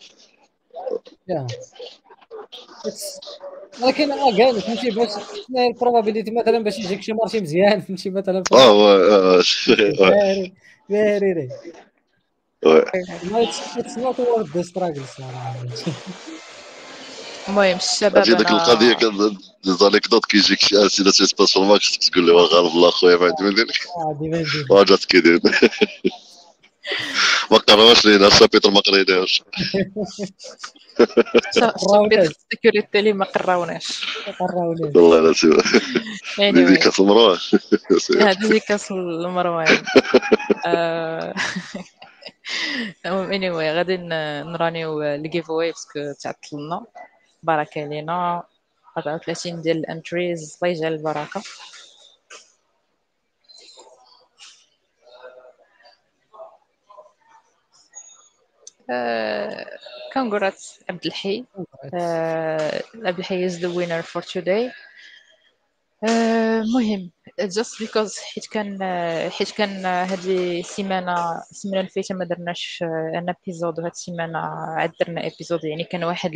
ولكن 3.82 4.10
آه 4.12 4.36
كاع 4.36 4.52
فهمتي 4.52 4.90
باش 4.90 5.08
شنو 5.08 5.58
هي 5.58 5.66
ال 5.66 5.72
probability 5.72 6.30
مثلا 6.30 6.58
باش 6.58 6.78
يجيك 6.78 7.02
شي 7.02 7.12
marché 7.12 7.40
مزيان 7.40 7.80
فهمتي 7.80 8.10
مثلا. 8.10 8.42
آه 8.52 9.40
ouais, 9.40 9.44
vrai 9.44 10.52
فيري 10.88 11.48
ouais. 11.48 11.93
اتس 12.66 13.98
نوت 13.98 14.20
وورد 14.20 14.56
ذا 14.56 14.62
ستراجل 14.62 15.02
المهم 17.48 17.76
الشباب 17.76 18.16
عرفتي 18.16 18.34
ديك 18.34 18.50
القضية 18.50 18.92
كان 18.92 19.36
زانيكدوت 19.62 20.26
كيجيك 20.26 20.60
شي 20.60 20.86
اسئله 20.86 21.10
تيسباس 21.10 21.50
في 21.52 21.56
الماكس 21.56 21.98
تقول 21.98 22.26
له 22.26 22.32
غالب 22.34 22.66
الله 22.66 22.90
خويا 22.90 23.16
ما 23.16 23.26
عندي 23.26 23.42
ما 23.42 23.50
ندير 23.50 24.66
وجات 24.70 25.04
كيدير 25.04 25.40
ما 27.50 27.58
قراوش 27.58 28.04
لينا 28.06 28.26
الشابيتر 28.26 28.70
ما 28.70 28.80
قريناهوش 28.80 29.42
السيكوريتي 32.12 32.98
اللي 32.98 33.12
ما 33.12 33.24
قراوناش 33.24 34.06
والله 34.40 35.20
لا 35.20 35.32
سيما 35.32 35.62
ديديكاس 36.38 37.00
المروان 37.00 37.38
ديديكاس 38.40 38.92
المروان 43.06 43.32
اني 43.32 43.50
غادي 43.50 43.96
نرانيو 43.96 45.02
ال 45.02 45.12
give 45.12 45.50
away 45.50 45.70
parce 45.70 45.97
que 45.97 46.12
تعطلنا 46.12 46.86
بركة 47.42 47.82
علينا. 47.82 48.42
34 48.98 49.62
ديال 49.62 49.76
ال 49.76 49.87
entries 49.87 50.58
الله 50.62 50.72
يجعل 50.72 50.92
البركة. 50.92 51.42
congrats 60.14 60.82
عبد 60.90 61.06
الحي. 61.06 61.44
عبد 62.94 63.18
الحي 63.18 63.48
is 63.48 63.52
the 63.52 63.70
winner 63.70 64.02
for 64.02 64.22
today. 64.22 64.72
مهم. 66.74 67.10
Just 67.40 67.78
because 67.80 68.18
حيت 68.34 68.46
كان 68.46 68.78
حيت 69.30 69.50
كان 69.50 69.86
هذه 69.86 70.60
السيمانة 70.60 71.42
السيمانة 71.50 71.80
اللي 71.80 71.90
فاتت 71.90 72.12
ما 72.12 72.24
درناش 72.24 72.78
un 72.82 73.34
épisode 73.42 73.78
وهاد 73.78 73.90
السيمانة 73.90 74.38
عاد 74.38 74.92
درنا 75.00 75.26
épisode 75.26 75.64
يعني 75.64 75.84
كان 75.84 76.04
واحد 76.04 76.30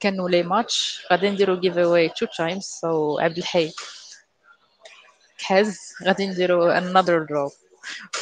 كانوا 0.00 0.28
لي 0.28 0.42
ماتش 0.42 1.06
غادي 1.12 1.30
نديرو 1.30 1.60
give 1.60 1.78
away 1.78 2.08
two 2.08 2.26
times 2.26 2.64
so 2.64 3.18
عبد 3.18 3.38
الحي. 3.38 3.72
كحز 5.38 5.78
غادي 6.04 6.26
نديرو 6.26 6.80
another 6.80 7.26
draw. 7.26 7.52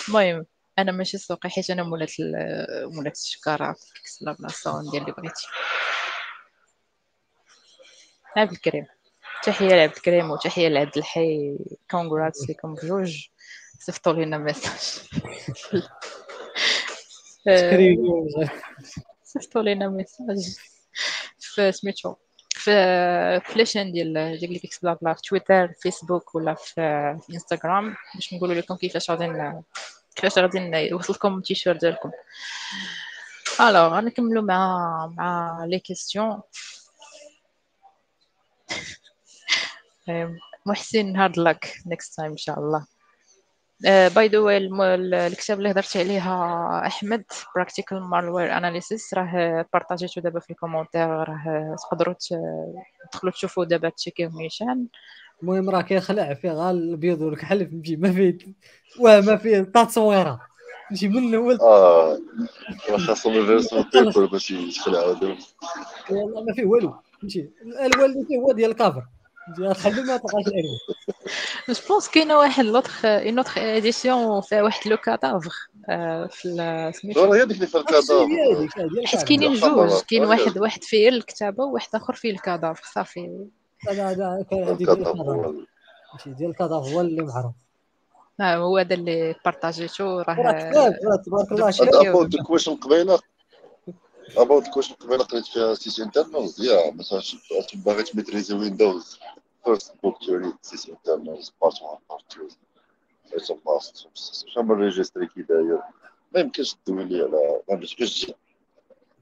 المهم 0.08 0.46
أنا 0.78 0.92
ماشي 0.92 1.18
سوقي 1.18 1.50
حيت 1.50 1.70
أنا 1.70 1.82
مولات 1.82 2.12
مولات 2.84 3.16
الشكارة. 3.16 3.72
في 3.72 3.94
GeeksBlabla 3.94 4.82
ندير 4.82 5.02
اللي 5.02 5.12
بغيتي. 5.12 5.46
عبد 8.36 8.52
الكريم. 8.52 8.86
تحية 9.44 9.68
لعبد 9.68 9.96
الكريم 9.96 10.30
وتحية 10.30 10.68
لعبد 10.68 10.96
الحي. 10.96 11.58
congrats 11.90 12.50
لكم 12.50 12.74
بجوج 12.74 13.26
صيفطوا 13.80 14.12
لينا 14.12 14.38
message 14.38 15.08
صيفطوا 19.24 19.62
لينا 19.62 19.88
message 19.88 20.56
في 21.38 21.72
سميتو 21.72 22.14
في 22.50 23.40
ف 23.44 23.49
la 23.49 23.60
chaîne 23.60 23.92
ديال 23.92 24.38
ديال 24.40 24.58
GeeksBlabla 24.60 25.14
في 25.14 25.22
Twitter 25.22 25.72
Facebook 25.80 26.34
ولا 26.34 26.54
في 26.54 26.80
انستغرام 27.30 27.96
باش 28.14 28.34
نقولوا 28.34 28.54
لكم 28.54 28.76
كيفاش 28.76 29.10
غادي 29.10 29.52
كيفاش 30.16 30.38
غادي 30.38 30.58
يوصل 30.58 31.12
لكم 31.12 31.38
التيشيرت 31.38 31.80
ديالكم. 31.80 32.10
alors 33.60 33.96
غنكملوا 33.96 34.42
مع 34.42 35.06
مع 35.16 35.64
les 35.64 35.78
questions 35.78 36.40
محسن 40.66 41.16
hard 41.16 41.38
luck 41.38 41.74
next 41.86 42.16
time 42.16 42.30
إن 42.30 42.36
شاء 42.36 42.58
الله. 42.58 42.86
by 43.84 44.28
the 44.28 44.38
way 44.38 44.56
الكتاب 45.26 45.58
اللي 45.58 45.70
هضرت 45.70 45.96
عليها 45.96 46.86
أحمد 46.86 47.24
Practical 47.54 48.02
Malware 48.02 48.56
Analysis 48.56 49.14
راه 49.14 49.66
بارطاجيتو 49.72 50.20
دابا 50.20 50.40
في 50.40 50.50
ال 50.50 50.55
commentaire. 50.55 51.08
راه 51.08 51.76
تقدروا 51.90 52.14
تدخلوا 53.12 53.32
تشوفوا 53.32 53.64
دابا 53.64 53.88
تشيكيو 53.88 54.30
نيشان 54.34 54.86
المهم 55.42 55.70
راه 55.70 55.80
كيخلع 55.80 56.34
فيه 56.34 56.50
غير 56.50 56.70
الابيض 56.70 57.20
والكحل 57.20 57.66
فهمتي 57.66 57.96
ما 57.96 58.12
فيه 58.12 58.38
واه 58.98 59.20
ما 59.20 59.36
فيه 59.36 59.60
تصويرة. 59.60 60.40
فهمتي 60.88 61.08
من 61.08 61.28
الأول. 61.28 61.58
آه 61.60 62.18
خاصهم 63.06 63.34
يفيرسوا 63.34 63.82
بيبر 63.92 64.26
باش 64.26 64.50
يخلعوا 64.50 65.36
والله 66.10 66.44
ما 66.44 66.54
فيه 66.54 66.64
والو. 66.64 66.94
فهمتي 67.20 67.50
الالوان 67.62 68.10
اللي 68.10 68.24
فيه 68.28 68.38
هو 68.38 68.52
ديال 68.52 68.70
الكافر. 68.70 69.04
خلي 69.72 70.02
ما 70.02 70.16
تبقاش 70.16 70.46
عليه 70.46 70.78
جو 71.68 71.74
بونس 71.88 72.08
كاينة 72.08 72.38
واحد 72.38 72.64
لوتخ 72.64 73.04
اون 73.04 73.38
اوتخ 73.38 73.58
اديسيون 73.58 74.40
فيها 74.40 74.62
واحد 74.62 74.88
لو 74.88 74.96
كادافر 74.96 75.70
في 76.30 76.92
سميتو 76.94 77.32
هي 77.32 77.44
ديك 77.46 77.56
اللي 77.56 77.66
فيها 77.66 77.80
الكادافر 77.80 78.28
حيت 79.04 79.22
كاينين 79.22 79.54
جوج 79.54 80.02
كاين 80.08 80.24
واحد 80.24 80.58
واحد 80.58 80.84
فيه 80.84 81.08
الكتابه 81.08 81.64
وواحد 81.64 81.88
اخر 81.94 82.14
فيه 82.14 82.30
الكادافر 82.30 82.84
صافي 82.94 83.48
لا 83.86 84.14
لا 84.14 84.46
كاين 84.50 84.68
عندي 84.68 84.84
ديال 84.84 84.98
ال 84.98 85.05
cadavre 85.05 85.54
ديال 86.26 86.50
ال 86.50 86.55
cadavre 86.55 86.88
هو 86.88 87.00
اللي 87.00 87.22
معروف 87.22 87.54
هو 88.40 88.78
هذا 88.78 88.94
اللي 88.94 89.34
بارطاجيتو 89.44 90.20
راه 90.20 90.70
تبارك 91.26 91.52
الله 91.52 92.10
about 92.10 92.34
ال 92.34 92.38
question 92.38 92.74
قبيله 92.74 93.18
about 94.36 94.66
ال 94.66 94.69
question 94.69 94.94
قبيله 94.94 95.24
قريت 95.24 95.46
فيها 95.46 95.74
sys 95.74 96.00
internals 96.00 96.60
يا 96.60 96.90
مثلا 96.90 97.22
باغي 97.74 98.02
تميتريزي 98.02 98.54
Windows 98.54 99.18
first 99.64 100.00
book 100.02 100.16
to 100.20 100.38
read 100.38 100.56
sys 100.62 100.88
internals 100.88 101.52
part 101.60 101.76
1 101.82 101.98
part 102.08 102.24
2 102.28 102.48
it's 103.36 103.50
a 103.50 103.56
must 103.66 104.06
شنو 104.54 104.74
ال 104.74 104.80
registry 104.80 105.26
كي 105.26 105.42
داير 105.42 105.80
ما 106.34 106.40
يمكنش 106.40 106.74
تدوي 106.74 107.04
لي 107.04 107.22
على 107.22 107.60
ما 107.70 107.76
باش 107.76 108.32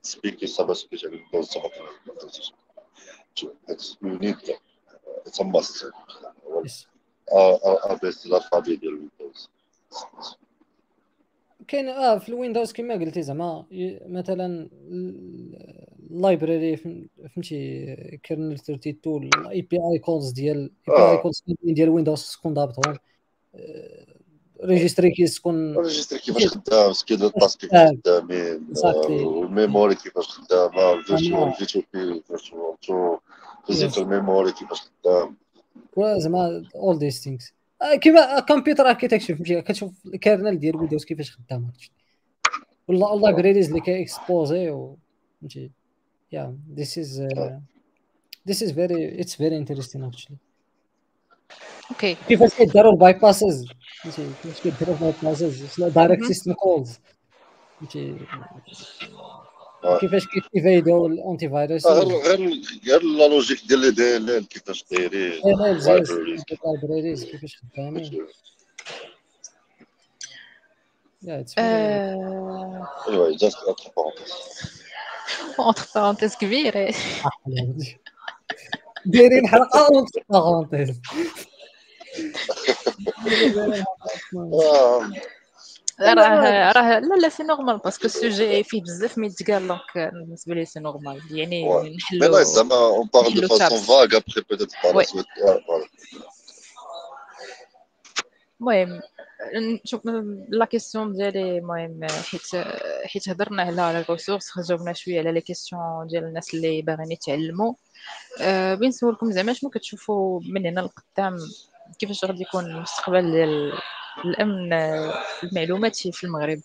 سبيكي 0.02 0.46
صافا 0.46 0.74
سبيكي 0.74 1.06
على 1.06 1.16
Windows 1.16 1.44
صافا 1.44 1.70
you 4.02 4.18
need 4.18 4.38
them 4.46 4.60
it's 5.26 5.40
a 5.40 5.44
must 5.44 5.86
ABC 7.32 8.26
ال 8.26 8.32
alphabet 8.32 8.76
ديال 8.76 8.94
Windows 8.94 9.50
كاين 11.68 11.88
آه 11.88 12.18
في 12.18 12.28
ال 12.28 12.34
Windows 12.34 12.72
كما 12.72 12.94
قلتي 12.94 13.22
زعما 13.22 13.66
مثلا 14.06 14.68
ال 16.10 16.19
library 16.19 16.76
فهمتي 16.76 18.20
kernel 18.22 18.54
32 18.54 19.30
ال 19.34 19.62
API 19.62 19.76
calls 19.76 20.30
ديال 20.30 20.70
API 20.88 21.02
calls 21.02 21.42
ديال 21.62 21.88
Windows 21.88 22.30
تكون 22.32 22.54
ضابطهم. 22.54 22.96
registry 24.64 25.10
keys 25.10 25.34
تكون 25.34 25.78
registry 25.78 26.18
كيفاش 26.18 26.46
خدام 26.48 26.92
schedule 26.92 27.24
ال 27.24 27.32
task 27.32 27.60
كيفاش 27.60 27.88
خدامين 28.04 28.66
ال 29.10 29.22
memory 29.22 29.94
كيفاش 29.94 30.28
خدامه 30.28 30.92
ال 30.92 31.00
virtual 31.00 31.52
في 31.52 31.84
بي 31.94 32.22
virtual 32.28 32.80
to 32.82 33.16
physical 33.66 34.08
memory 34.08 34.52
كيفاش 34.52 34.80
خدام. 34.80 35.36
زعما 36.18 36.64
all 36.74 36.98
these 36.98 37.24
things 37.24 37.54
كيما 38.00 38.40
computer 38.40 38.88
architecture 38.88 39.34
فهمتي 39.34 39.62
كتشوف 39.62 40.06
ال 40.06 40.14
kernel 40.14 40.58
ديال 40.58 40.76
Windows 40.76 41.04
كيفاش 41.04 41.30
خدام 41.36 41.70
والله 42.88 43.14
ال 43.14 43.20
libraries 43.20 43.68
اللي 43.68 43.80
كايكسبوزي 43.80 44.86
فهمتي. 45.40 45.70
Yeah 46.30 46.48
this 46.78 46.96
is 46.96 47.20
uh, 47.20 47.58
this 48.48 48.62
is 48.62 48.70
very 48.80 49.00
it's 49.22 49.34
very 49.34 49.56
interesting 49.56 50.04
actually 50.04 50.38
okay 51.90 52.16
كيفاش 52.28 52.54
كيداروا 52.54 52.92
ال 52.92 53.12
bypasses 53.12 53.68
كيفاش 54.04 54.60
كيداروا 54.62 54.94
ال 54.94 55.12
bypasses 55.22 55.80
direct 55.80 56.24
system 56.24 56.52
calls 56.52 56.98
فهمتي 57.80 58.16
كيفاش 60.00 60.26
كي 60.52 60.65
evadeوا 60.65 61.02
ال 61.02 61.08
antivirus 61.08 61.86
غير 61.86 62.06
غير 62.06 62.52
غير 62.86 63.02
la 63.02 63.28
logique 63.28 63.60
ديال 63.68 63.80
les 63.80 63.90
DLL 63.90 64.48
كيفاش 64.48 64.84
دايرين 64.90 65.32
ال 65.32 65.52
libraries 65.52 67.24
كيفاش 67.24 67.56
خدامين 67.56 68.26
ايوا 73.08 73.36
juste 73.36 73.58
entre 73.58 73.90
parenthèses 73.96 74.77
entre 75.58 75.86
parenthèses 75.94 76.36
كبيره 76.36 76.94
دايرين 79.06 79.48
حلقه 79.48 79.86
اونتر 79.86 80.22
بارونتيز 80.30 81.00
راه 86.00 86.72
راه 86.72 86.98
لا 86.98 87.14
لا 87.22 87.28
c'est 87.28 87.42
normal 87.42 87.78
parce 87.78 87.95
que 87.95 88.04
ال 88.04 88.14
sujet 88.14 88.64
فيه 88.64 88.82
بزاف 88.82 89.18
ما 89.18 89.26
يتقال 89.26 89.68
donc 89.68 90.12
بالنسبة 90.12 90.54
لي 90.54 90.64
c'est 90.64 90.80
normal 90.80 91.22
يعني 91.30 91.90
نحلو 91.96 92.42
زعما 92.42 92.76
on 92.76 93.08
parle 93.14 93.34
de 93.34 93.48
façon 93.48 93.78
vague 93.78 94.16
après 94.16 94.42
petite 94.50 94.72
part 94.84 95.04
المهم 98.60 99.00
نشوف 99.54 100.00
la 100.48 100.64
question 100.64 101.12
ديالي 101.12 101.58
المهم 101.58 102.06
حيت 102.30 102.66
حيت 103.04 103.28
هضرنا 103.28 103.62
على 103.62 104.00
ال 104.00 104.06
ressources 104.06 104.58
جاوبنا 104.68 104.92
شوية 104.92 105.18
على 105.18 105.32
les 105.32 105.40
questions 105.40 106.06
ديال 106.06 106.24
الناس 106.24 106.54
اللي 106.54 106.82
باغيين 106.82 107.12
يتعلموا. 107.12 107.74
أه 108.40 108.74
بين 108.74 108.88
نسولكم 108.88 109.32
زعما 109.32 109.52
شنو 109.52 109.70
كتشوفوا 109.70 110.40
من 110.44 110.66
هنا 110.66 110.80
لقدام؟ 110.80 111.36
كيفاش 111.98 112.24
غادي 112.24 112.42
يكون 112.42 112.64
المستقبل 112.64 113.30
ديال 113.30 113.72
الأمن 114.24 114.72
المعلوماتي 115.42 116.12
في 116.12 116.24
المغرب؟ 116.24 116.60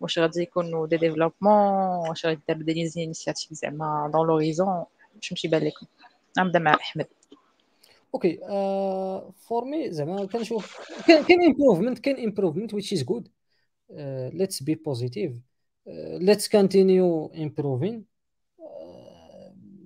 واش 0.00 0.18
غادي 0.18 0.42
يكونوا 0.42 0.86
des 0.86 0.96
développements؟ 0.96 2.08
واش 2.08 2.26
غادي 2.26 2.40
دار 2.48 2.56
des 2.56 2.86
initiatives 2.88 3.52
زعما 3.52 4.10
dans 4.12 4.26
l'horizon 4.26 4.84
واش 5.16 5.32
مشي 5.32 5.48
بان 5.48 5.64
لكم. 5.64 5.86
نبدا 6.38 6.58
مع 6.58 6.74
أحمد. 6.74 7.06
okay 8.14 8.38
for 9.36 9.64
me 9.64 9.90
زعما 9.90 10.24
كنشوف 10.24 10.80
كاين 11.08 11.42
improvement 11.44 11.98
كاين 11.98 12.18
improvement 12.18 12.74
which 12.74 12.92
is 12.92 13.02
good 13.04 13.28
let's 14.32 14.62
be 14.62 14.74
positive 14.74 15.32
let's 16.20 16.48
continue 16.48 17.26
improving 17.26 18.04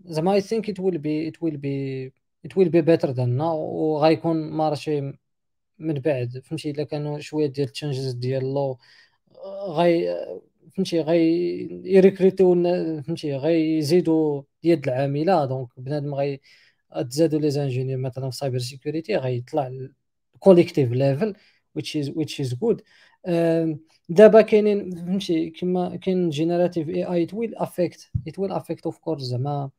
زعما 0.04 0.34
I 0.34 0.40
think 0.40 0.70
it 0.70 0.80
will 0.80 0.98
be 0.98 1.28
it 1.28 1.42
will 1.42 1.56
be 1.56 2.06
it 2.44 2.56
will 2.56 2.68
be 2.68 2.82
better 2.82 3.10
than 3.10 3.28
now 3.36 3.58
وغايكون 3.58 4.50
marché 4.50 5.00
من 5.78 5.94
بعد. 5.94 6.42
فهمتي؟ 6.44 6.70
إلا 6.70 6.84
كانوا 6.84 7.18
شوية 7.18 7.46
ديال 7.46 7.66
ال 7.66 7.72
changes 7.72 8.12
ديال 8.12 8.54
لو 8.54 8.78
غاي 9.68 10.16
فهمتي؟ 10.76 11.00
غاي 11.00 11.22
يريكريتو 11.84 12.54
فهمتي؟ 13.02 13.36
غيزيدوا 13.36 14.42
يد 14.64 14.88
العاملة. 14.88 15.44
donc 15.44 15.68
بنادم 15.76 16.14
غاي 16.14 16.40
تزادوا 17.10 17.40
les 17.40 17.50
ingénieurs 17.50 18.00
مثلا 18.00 18.30
في 18.30 18.36
cyber 18.36 18.58
security 18.58 19.16
غيطلع 19.16 19.72
collective 20.38 20.92
level 20.92 21.34
which 21.78 21.94
is 22.00 22.08
which 22.10 22.40
is 22.44 22.54
good. 22.54 22.80
دابا 24.08 24.40
كاينين 24.42 24.90
فهمتي 24.90 25.50
كما 25.50 25.96
كاين 25.96 26.30
generative 26.30 26.88
AI 26.88 27.04
will 27.04 27.56
affect 27.56 28.10
it 28.28 28.38
will 28.38 28.52
affect 28.52 28.84
of 28.86 28.98
course 28.98 29.22
زعما 29.22 29.70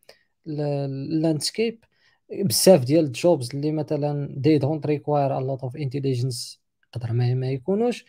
ال 0.48 0.61
landscape 0.61 1.84
بزاف 2.31 2.84
ديال 2.84 3.06
ال 3.06 3.14
jobs 3.14 3.50
اللي 3.56 3.72
مثلا 3.72 4.36
they 4.38 4.58
don't 4.58 4.86
require 4.86 5.38
a 5.38 5.41
lot 5.41 5.62
of 5.64 5.76
intelligence 5.78 6.62
يقدر 6.95 7.14
ما, 7.14 7.34
ما 7.34 7.52
يكونوش. 7.52 8.06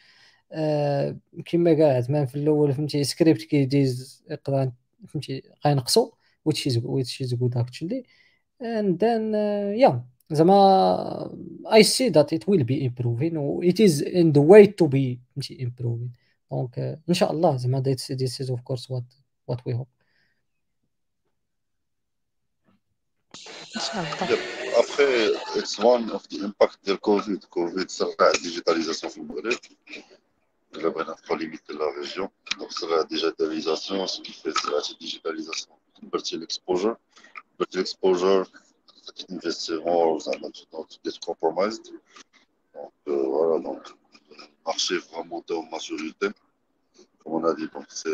آه 0.52 1.16
كما 1.47 1.74
كاع 1.74 2.01
زعما 2.01 2.24
في 2.27 2.35
الأول 2.35 2.72
فهمتي 2.74 3.05
script 3.05 3.43
kiddies 3.43 4.24
يقدر 4.31 4.72
فهمتي 5.09 5.43
غينقصوا 5.66 6.10
which 6.48 6.66
is 6.66 6.74
which 6.78 7.20
is 7.27 7.32
good 7.35 7.56
actually. 7.56 8.02
and 8.60 8.99
then 8.99 9.34
uh, 9.36 9.74
yeah 9.76 9.99
زعما 10.32 11.32
I 11.68 11.82
see 11.82 12.10
that 12.10 12.32
it 12.32 12.48
will 12.48 12.64
be 12.64 12.84
improving 12.86 13.36
it 13.64 13.80
is 13.80 14.02
in 14.02 14.32
the 14.32 14.41
way 14.41 14.68
to 14.68 14.88
be 14.88 15.20
improving 15.49 16.12
donc 16.52 16.78
uh, 16.78 16.98
ان 17.10 17.14
شاء 17.14 17.32
الله 17.32 17.57
زعما 17.57 17.84
this, 17.84 18.07
this 18.07 18.40
is 18.40 18.49
of 18.49 18.64
course 18.64 18.90
what 18.90 19.03
what 19.45 19.60
we 19.66 19.74
hope 19.74 19.90
Après, 24.80 25.32
it's 25.56 25.78
one 25.80 26.10
of 26.12 26.28
the 26.30 26.38
impact 26.45 26.78
de 26.86 26.95
COVID. 26.95 27.40
COVID, 27.49 27.90
ça 27.90 28.06
fait 28.06 28.16
la 28.20 28.32
digitalisation 28.32 29.10
في 29.10 29.18
المغرب. 29.18 29.57
Il 30.78 30.86
a 30.86 30.90
bien 30.90 31.38
limiter 31.38 31.74
la 31.74 31.91
région. 31.99 32.30
Donc, 32.60 32.72
c'est 32.72 32.88
la 32.88 33.03
digitalisation, 33.06 34.07
ce 34.07 34.22
qui 34.22 34.34
fait 34.34 34.52
c'est 34.62 34.72
la 34.72 34.82
digitalisation. 34.99 35.72
Convertir 35.99 36.40
l'exposure. 36.40 36.98
Convertir 37.61 37.81
l'exposure, 37.81 38.51
investiront 39.28 40.16
dans 40.16 40.87
des 41.05 41.11
compromised. 41.23 41.93
Donc 42.73 42.93
euh, 43.09 43.23
voilà, 43.27 43.62
donc 43.62 43.82
marché 44.65 44.95
monter 45.27 45.53
en 45.53 45.65
majorité. 45.65 46.28
Comme 47.19 47.35
on 47.35 47.45
a 47.45 47.53
dit, 47.53 47.69
donc 47.69 47.85
c'est 47.89 48.09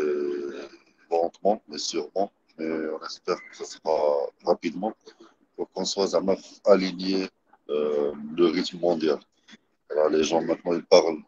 lentement, 1.09 1.61
mais 1.69 1.77
sûrement. 1.77 2.29
Mais 2.57 2.89
on 2.89 3.01
espère 3.05 3.37
que 3.37 3.55
ce 3.55 3.63
sera 3.63 4.27
rapidement 4.43 4.93
pour 5.55 5.71
qu'on 5.71 5.85
soit 5.85 6.13
aligné 6.65 7.29
euh, 7.69 8.11
le 8.35 8.47
rythme 8.47 8.79
mondial. 8.79 9.19
Alors 9.89 10.09
les 10.09 10.25
gens 10.25 10.41
maintenant 10.41 10.73
ils 10.73 10.83
parlent 10.83 11.23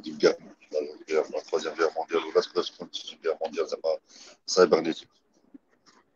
d'une 0.00 0.16
guerre, 0.16 0.36
la, 0.70 1.22
la, 1.28 1.40
troisième 1.40 1.74
guerre 1.74 1.92
mondiale 1.96 2.22
ou 2.24 2.32
la 2.32 2.40
troisième 2.40 2.86
guerre 3.20 3.36
mondiale, 3.40 3.66
c'est 3.68 3.82
pas 3.82 3.96
cybernétique 4.46 5.08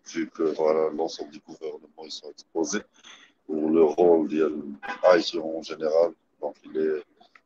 vu 0.07 0.29
que 0.29 0.43
voilà, 0.43 0.89
l'ensemble 0.89 1.31
du 1.31 1.39
gouvernement 1.39 2.03
ils 2.03 2.11
sont 2.11 2.29
exposés 2.29 2.81
pour 3.45 3.69
le 3.69 3.83
rôle 3.83 4.27
de 4.29 4.47
l'IT 4.47 5.35
en 5.35 5.61
général. 5.61 6.13
Donc, 6.41 6.55
il 6.63 6.77
est 6.77 7.03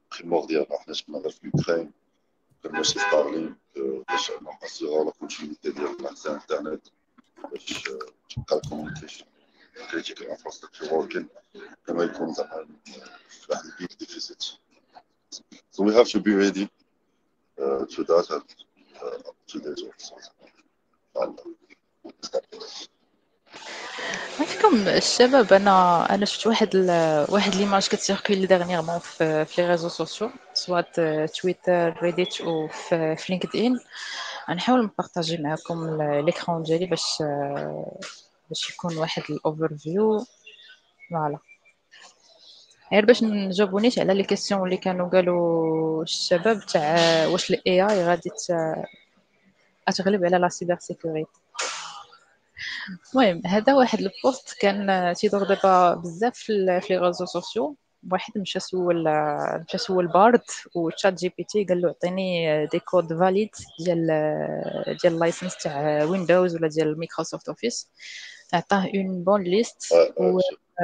primordial. 0.09 0.65
Nous 0.87 1.15
avons 1.17 1.29
l'Ukraine, 1.41 1.91
comme 2.61 2.75
je 2.77 2.83
suis 2.83 2.99
parlé, 3.11 3.49
que 3.73 4.03
on 4.41 4.65
assurera 4.65 5.05
la 5.05 5.11
continuité 5.11 5.71
de 5.71 6.03
l'accès 6.03 6.29
à 6.29 6.35
Internet, 6.35 6.81
la 8.49 8.59
communication, 8.69 9.25
critique 9.89 10.21
infrastructure 10.29 10.91
working, 10.91 11.27
كما 11.87 12.03
يكون 12.03 12.33
زعما 12.33 12.67
واحد 13.49 13.63
big 13.79 13.97
deficit. 13.97 14.57
So 15.71 15.83
we 15.83 15.93
have 15.93 16.07
to 16.09 16.19
be 16.19 16.33
ready 16.33 16.69
uh, 17.61 17.85
to 17.85 18.03
that 18.03 18.29
and 18.29 18.43
uh, 19.01 19.29
up 19.29 19.35
to 19.47 19.59
date 19.59 19.81
also. 21.15 21.55
عندكم 24.40 24.88
الشباب 24.88 25.52
أنا 25.52 26.06
أنا 26.14 26.24
شفت 26.24 26.46
واحد 26.46 26.68
ال... 26.74 26.90
واحد 27.30 27.54
l'image 27.54 27.88
كت 27.88 28.00
circuler 28.00 28.46
dernièrement 28.46 28.98
في 28.98 29.44
في 29.44 29.66
réseaux 29.66 29.88
sociaux 29.88 30.30
soit 30.54 31.00
تويتر 31.34 32.02
ريديت 32.02 32.40
أو 32.40 32.68
في, 32.68 33.16
في 33.16 33.32
لينكد 33.32 33.56
ان 33.56 33.80
غنحاول 34.50 34.84
ن 34.84 34.90
partager 34.90 35.38
معكم 35.42 36.02
l'écran 36.02 36.62
ديالي 36.62 36.86
باش 36.86 37.22
باش 38.48 38.70
يكون 38.70 38.96
واحد 38.96 39.22
ال 39.30 39.76
overview 39.78 40.24
Voilà. 41.10 41.38
غير 42.92 43.04
باش 43.04 43.22
نجاوبو 43.22 43.78
نيت 43.78 43.98
على 43.98 44.14
les 44.14 44.24
questions 44.24 44.64
اللي 44.64 44.76
كانوا 44.76 45.08
قالوا 45.08 46.02
الشباب 46.02 46.66
تاع 46.66 47.26
واش 47.26 47.50
ال 47.50 47.82
AI 47.82 48.04
غادي 48.04 48.30
تغلب 49.96 50.24
على 50.24 50.38
la 50.38 50.48
cybersécurité 50.48 51.39
المهم 53.14 53.42
هذا 53.46 53.74
واحد 53.74 53.98
ال 53.98 54.10
post 54.10 54.54
كان 54.60 55.14
تيدور 55.14 55.44
دابا 55.44 55.94
بزاف 55.94 56.34
في 56.34 56.52
les 56.52 56.96
réseaux 56.98 57.24
sociaux. 57.26 57.76
واحد 58.12 58.38
مشى 58.38 58.60
سول 58.60 59.04
مشى 59.66 59.78
سول 59.78 60.06
بارد 60.06 60.42
و 60.74 61.14
ChatGPT 61.14 61.64
قال 61.64 61.80
له 61.80 61.88
عطيني 61.88 62.66
des 62.66 62.78
codes 62.78 63.18
valides 63.18 63.50
ديال 63.84 64.06
ديال 65.02 65.14
ال 65.14 65.20
license 65.20 65.56
تاع 65.56 66.04
Windows 66.04 66.56
ولا 66.56 66.68
ديال 66.68 66.98
Microsoft 66.98 67.48
Office 67.48 67.88
عطاه 68.52 68.90
une 68.94 69.24
bonne 69.24 69.42
liste 69.42 69.92
و 70.16 70.40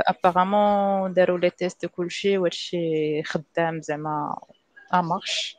apparemment 0.08 1.12
داروا 1.12 1.38
les 1.38 1.50
tests 1.50 1.86
كلشي 1.86 2.38
وهادشي 2.38 3.22
خدام 3.22 3.82
زعما 3.82 4.36
ça 4.92 5.00
marche 5.00 5.56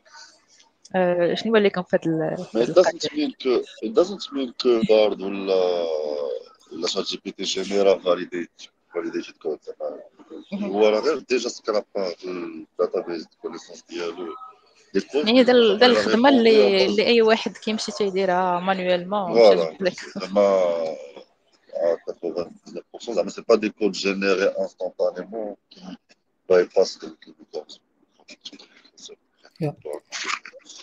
شنو 1.34 1.46
يبان 1.46 1.64
لكم 1.64 1.84
في 1.84 1.98
هذا 2.06 2.66
it 2.66 2.70
doesn't 2.70 3.14
mean 3.14 3.32
que 3.44 3.64
it 3.86 3.94
doesn't 3.94 4.34
mean 4.34 4.52
que 4.64 4.88
بارد 4.90 5.22
ولا 5.22 5.86
ولا 6.72 6.88
ChatGPT 6.88 7.44
généra 7.44 7.98
validate 7.98 8.62
validated 8.94 9.34
code 9.42 9.60
هو 10.54 10.88
راه 10.88 11.00
غير 11.00 11.20
déjà 11.20 11.50
scrape 11.50 11.86
في 11.94 12.26
ال 12.26 12.37
database 12.37 13.28
connaissance 13.42 13.84
ديالو 13.90 14.36
يعني 15.16 15.42
هذا 15.42 15.86
الخدمه 15.86 16.30
اللي 16.30 16.86
اللي 16.86 17.06
اي 17.06 17.22
واحد 17.22 17.58
كيمشي 17.58 17.92
تيديرها 17.92 18.60
manuellement 18.60 19.34
زعما 20.16 20.96
99% 23.10 23.14
زعما 23.14 23.30
c'est 23.30 23.42
pas 23.42 23.56
des 23.56 23.70
codes 23.70 23.92
générés 23.92 24.44
instantanément 24.44 25.56
qui 25.72 25.98
bypassent 26.50 26.98
code 26.98 27.16
Yeah. 29.60 29.74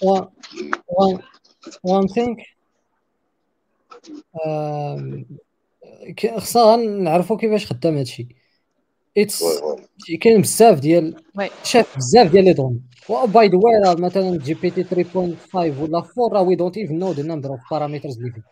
One, 0.01 0.27
one, 0.87 1.17
one 1.83 2.09
thing 2.09 2.35
خصنا 6.39 6.77
نعرفوا 6.77 7.37
كيفاش 7.37 7.67
خدام 7.67 7.97
هادشي. 7.97 8.29
it's 9.19 9.45
كاين 10.21 10.41
بزاف 10.41 10.81
ديال 10.81 11.23
شاف 11.63 11.97
بزاف 11.97 12.31
ديال 12.31 12.45
les 12.45 12.53
données. 12.53 12.81
By 13.09 13.49
the 13.49 13.57
way 13.57 13.95
مثلا 13.99 14.39
GPT 14.39 14.85
3.5 14.85 15.55
ولا 15.55 15.99
4 15.99 16.29
راه 16.33 16.43
we 16.43 16.57
don't 16.57 16.77
even 16.77 16.99
know 16.99 17.13
the 17.13 17.23
number 17.23 17.51
of 17.51 17.61
parameters 17.71 18.17
اللي 18.19 18.33
فيه 18.33 18.43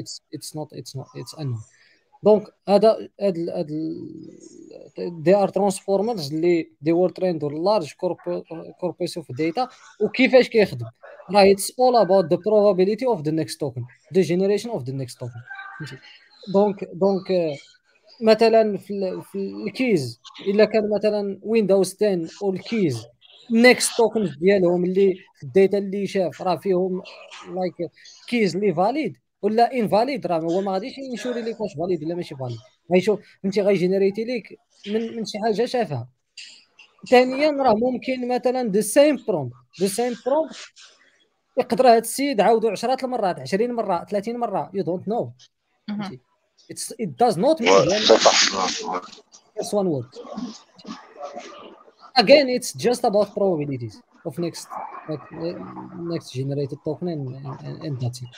it's 0.00 0.22
it's 0.34 0.56
not 0.56 0.72
it's 0.72 0.96
not 0.96 1.06
it's 1.16 1.34
unknown 1.34 1.58
donc 2.22 2.44
هذا 2.68 3.08
هاد 3.20 3.38
هاد 3.48 3.66
they 4.98 5.34
are 5.34 5.48
transformers 5.48 6.34
اللي 6.34 6.70
they 6.80 6.92
were 6.92 7.08
trained 7.08 7.44
large 7.44 7.92
corpus 8.80 9.16
of 9.16 9.32
data 9.32 9.68
وكيفاش 10.00 10.48
كيخدم؟ 10.48 10.86
راه 11.30 11.52
it's 11.52 11.72
all 11.78 11.96
about 11.96 12.24
the 12.24 12.36
probability 12.36 13.06
of 13.06 13.22
the 13.22 13.30
next 13.30 13.60
token 13.60 13.84
the 14.14 14.20
generation 14.20 14.70
of 14.70 14.82
the 14.82 14.92
next 14.92 15.20
token 15.20 15.32
donc 16.52 16.84
donc 16.92 17.56
مثلا 18.20 18.78
في, 18.78 19.22
ال 19.34 19.51
keys 19.51 20.20
إلا 20.48 20.64
كان 20.64 20.90
مثلا 20.90 21.38
Windows 21.42 21.96
10 22.02 22.28
وال 22.42 22.63
keys 22.63 23.06
next 23.50 23.96
tokens 23.96 24.36
ديالهم 24.36 24.84
اللي 24.84 25.14
في 25.36 25.42
ال 25.42 25.49
data 25.49 25.78
اللي 25.78 26.06
شاف 26.06 26.42
راه 26.42 26.56
فيهم 26.56 27.02
like 27.54 27.90
keys 28.28 28.56
اللي 28.56 28.74
valid 28.74 29.16
ولا 29.42 29.72
invalid 29.72 30.26
راه 30.26 30.38
هو 30.38 30.60
ما 30.60 30.72
غاديش 30.72 30.98
ي 30.98 31.03
insurer 31.03 31.42
لك 31.42 31.60
واش 31.60 31.74
valid 31.78 32.04
ولا 32.04 32.14
ماشي 32.14 32.34
valid 32.36 32.58
غيشوف 32.92 33.20
فهمتي؟ 33.42 33.62
غي 33.62 33.76
générer 33.76 34.24
ليك 34.24 34.58
من 34.86 35.16
من 35.16 35.24
شي 35.24 35.38
حاجة 35.44 35.64
شافها. 35.64 36.08
ثانيا 37.10 37.50
راه 37.50 37.74
ممكن 37.74 38.28
مثلا 38.28 38.70
the 38.70 38.80
same 38.80 39.24
prompt 39.28 39.54
the 39.80 39.86
same 39.86 40.14
prompt 40.26 40.56
يقدر 41.58 41.88
هذا 41.88 41.98
السيد 41.98 42.40
عاودو 42.40 42.68
عشرات 42.68 43.04
المرات 43.04 43.40
20 43.40 43.72
مرة 43.72 44.04
30 44.04 44.36
مرة. 44.36 44.70
you 44.74 44.84
don't 44.84 45.08
know 45.08 45.32
does 47.22 47.36
not 47.36 47.60
mean 47.60 47.88
just 49.58 49.72
one 49.72 49.88
word. 49.90 50.06
Again 52.22 52.46
it's 52.56 52.72
just 52.72 53.04
about 53.04 53.28
probabilities 53.34 54.00
of 54.24 54.38
next 54.38 54.68
next 56.12 56.28
generated 56.38 56.78
token 56.84 57.08
and, 57.08 57.22
and, 57.66 57.76
and 57.84 58.00
that's 58.00 58.22
it. 58.22 58.28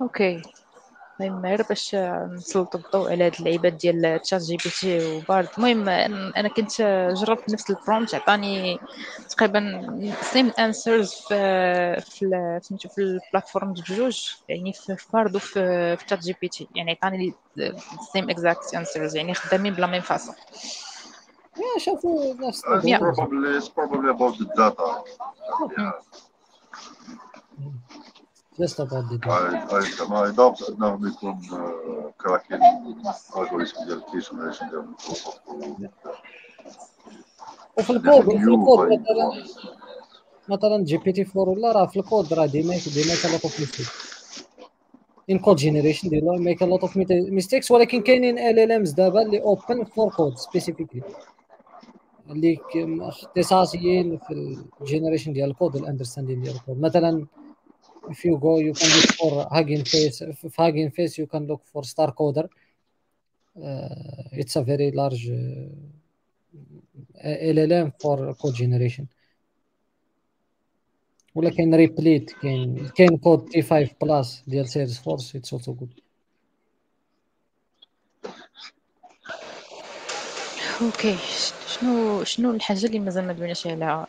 Okay. 0.00 0.42
المهم 1.20 1.46
غير 1.46 1.62
باش 1.62 1.94
نسلطوا 1.94 2.80
الضوء 2.80 3.10
على 3.10 3.24
هاد 3.24 3.34
اللعيبات 3.38 3.72
ديال 3.72 4.20
ChatGPT 4.22 5.16
وبارد. 5.16 5.48
المهم 5.58 5.88
أنا 5.88 6.48
كنت 6.48 6.82
جربت 7.16 7.52
نفس 7.52 7.70
ال 7.70 7.76
prompt 7.76 8.14
عطاني 8.14 8.78
تقريبا 9.30 10.12
same 10.22 10.52
answers 10.58 11.12
في 11.12 12.00
في 12.00 12.58
سميتو 12.62 12.88
في 12.88 12.98
ال 12.98 13.05
plateforme 13.05 13.72
بجوج 13.72 14.28
يعني 14.48 14.72
في 14.72 14.96
بارد 15.12 15.36
وفي 15.36 15.96
في 15.96 16.04
ChatGPT. 16.06 16.68
يعني 16.74 16.90
عطاني 16.90 17.34
same 18.12 18.30
exact 18.30 18.74
answers 18.74 19.16
يعني 19.16 19.34
خدامين 19.34 19.74
b 19.74 19.78
la 19.78 19.86
même 19.86 20.00
façon 20.00 20.34
شافوا 21.78 22.34
نفس 22.34 22.62
probably 22.62 23.58
it's 23.58 23.68
probably 23.68 24.10
about 24.10 24.34
the 24.38 24.46
data. 24.56 25.02
Just 28.60 28.78
about 28.80 29.04
the 29.10 29.28
اي 29.28 30.08
ما 30.10 30.26
يضاف 30.26 30.68
انهم 30.68 31.06
يكون 31.06 31.40
كراكين 32.20 32.58
الالغوريثم 33.36 33.84
ديال 33.84 33.98
الكيشنريشن 33.98 34.68
ديال 34.68 34.86
وفي 37.78 37.90
الكود 37.90 38.20
في 38.20 38.36
الكود 38.36 38.88
مثلا 38.88 39.44
مثلا 40.48 40.84
جي 40.84 40.96
بي 40.96 41.12
تي 41.12 41.26
4 41.36 41.48
ولا 41.48 41.72
راه 41.72 41.86
في 41.86 41.98
الكود 41.98 42.32
راه 42.32 42.46
ديما 42.46 42.74
ديما 42.94 43.14
كان 43.22 43.32
لوت 43.32 43.60
ميستيك 43.60 43.86
ان 45.30 45.38
كود 45.38 45.56
جينيريشن 45.56 46.08
ديالو 46.08 46.36
ميك 46.36 46.62
لوت 46.62 46.80
اوف 46.80 46.96
ميستيكس 47.10 47.70
ولكن 47.70 48.02
كاينين 48.02 48.38
ال 48.38 48.58
ال 48.58 48.72
امز 48.72 48.90
دابا 48.90 49.22
اللي 49.22 49.42
اوبن 49.42 49.84
فور 49.84 50.10
كود 50.10 50.38
سبيسيفيكلي 50.38 51.02
اللي 52.30 52.58
اختصاصيين 53.00 54.18
في 54.18 54.58
الجينيريشن 54.80 55.32
ديال 55.32 55.50
الكود 55.50 55.76
والاندرستاندين 55.76 56.40
ديال 56.42 56.54
الكود 56.54 56.80
مثلا 56.80 57.26
if 58.10 58.24
you 58.24 58.34
go 58.38 58.58
you 58.58 58.72
can 58.72 58.90
look 58.96 59.10
for 59.20 59.32
Hugging 59.54 59.84
Face 59.84 60.24
في 60.32 60.48
Hugging 60.58 60.90
Face 60.90 61.14
you 61.18 61.26
can 61.26 61.46
look 61.46 61.62
for 61.72 61.82
StarCoder 61.84 62.46
uh, 63.56 64.40
it's 64.40 64.56
a 64.56 64.62
very 64.62 64.90
large 65.00 65.28
uh, 65.28 65.68
LLM 67.52 67.92
for 68.02 68.34
code 68.34 68.54
generation 68.54 69.06
ولا 71.34 71.50
كاين 71.50 71.74
Replit 71.74 72.30
كاين 72.42 72.88
كاين 72.96 73.16
CodeT5 73.16 73.62
Plus 73.62 74.42
ديال 74.46 74.68
Salesforce 74.68 75.36
it's 75.36 75.52
also 75.52 75.74
good 75.74 76.00
Okay 80.82 81.16
شنو 81.66 82.24
شنو 82.24 82.50
الحاجة 82.50 82.86
اللي 82.86 82.98
مازال 82.98 83.26
ما 83.26 83.32
دويناش 83.32 83.66
عليها 83.66 84.06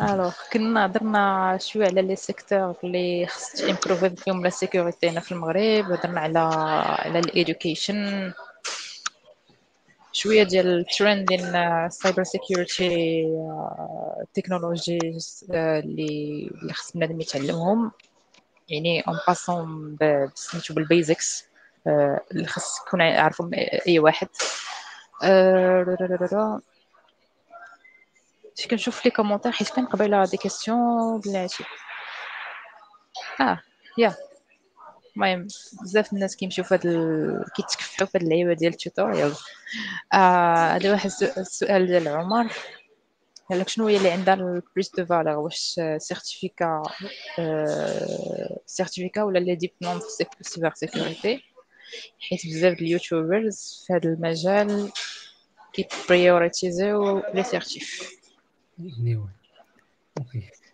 alors 0.00 0.34
كنا 0.52 0.86
هضرنا 0.86 1.58
شوية 1.60 1.86
على 1.86 2.02
les 2.02 2.16
secteurs 2.16 2.76
اللي 2.84 3.26
خص 3.26 3.60
improver 3.60 4.16
فيهم 4.16 4.42
la 4.44 4.50
sécurité 4.50 5.08
هنا 5.08 5.20
في 5.20 5.32
المغرب 5.32 5.92
هضرنا 5.92 6.20
على 6.20 6.38
على 6.98 7.18
ال 7.18 7.29
education 7.29 8.32
شوية 10.12 10.42
ديال 10.42 10.78
الترند 10.78 11.26
ديال 11.26 11.56
ال 11.56 12.24
cybersecurity 12.24 13.26
technologies 14.34 15.46
اللي 15.50 16.50
اللي 16.62 16.72
خص 16.72 16.92
بنادم 16.92 17.20
يتعلمهم. 17.20 17.92
يعني 18.68 19.00
en 19.00 19.18
passant 19.28 19.96
سميتو 20.34 20.74
بال 20.74 20.91
basics 20.91 21.44
اللي 22.32 22.46
خص 22.46 22.80
يكون 22.86 23.00
يعرفهم 23.00 23.50
أي 23.88 23.98
واحد. 23.98 24.28
شي 28.58 28.68
كنشوف 28.68 29.04
les 29.04 29.10
commentaires 29.10 29.52
حيت 29.52 29.68
كان 29.68 29.86
قبيله 29.86 30.24
des 30.24 30.36
questions 30.36 31.20
بلاتي 31.20 31.64
آه 33.40 33.60
يا 33.98 34.14
المهم 35.16 35.46
بزاف 35.82 36.12
الناس 36.12 36.36
كيمشيو 36.36 36.64
في 36.64 36.74
هاد 36.74 36.86
ال... 36.86 37.44
كيتكفحوا 37.56 38.06
في 38.06 38.18
هاد 38.18 38.22
اللعيبه 38.22 38.52
ديال 38.52 38.72
ال 38.72 38.79
tutorial 38.79 39.32
آه 40.12 40.80
واحد 40.84 41.10
السؤال 41.38 41.86
ديال 41.86 42.08
عمر 42.08 42.52
قال 43.50 43.58
لك 43.60 43.68
شنو 43.68 43.86
هي 43.86 43.96
اللي 43.96 44.10
عندها 44.10 44.34
ال 44.34 44.45
plus 44.45 44.90
de 44.96 45.06
valeur 45.06 45.36
واش 45.36 45.80
certificat 45.98 46.82
آه 47.38 48.58
certificat 48.66 49.22
ولا 49.22 49.38
les 49.38 49.54
diplômes 49.54 50.00
في 50.00 50.26
ال 50.40 50.45
cyber 50.45 50.72
security 50.74 51.42
حيت 52.20 52.46
بزاف 52.46 52.78
ال 52.78 52.89
YouTubers 52.89 53.84
في 53.86 53.92
هذا 53.92 54.08
المجال 54.08 54.92
كي 55.72 55.95
prioritisiو 55.95 57.22
les 57.34 57.42
certifs 57.42 58.15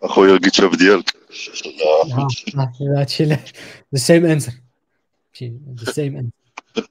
اخويا 0.03 0.35
ال 0.35 0.59
GitHub 0.59 0.75
ديالك 0.75 1.15
هادشي 2.97 3.35
the 3.95 3.99
same 3.99 4.25
answer. 4.25 4.53
The 5.81 5.91
same 5.97 6.13
answer. 6.17 6.85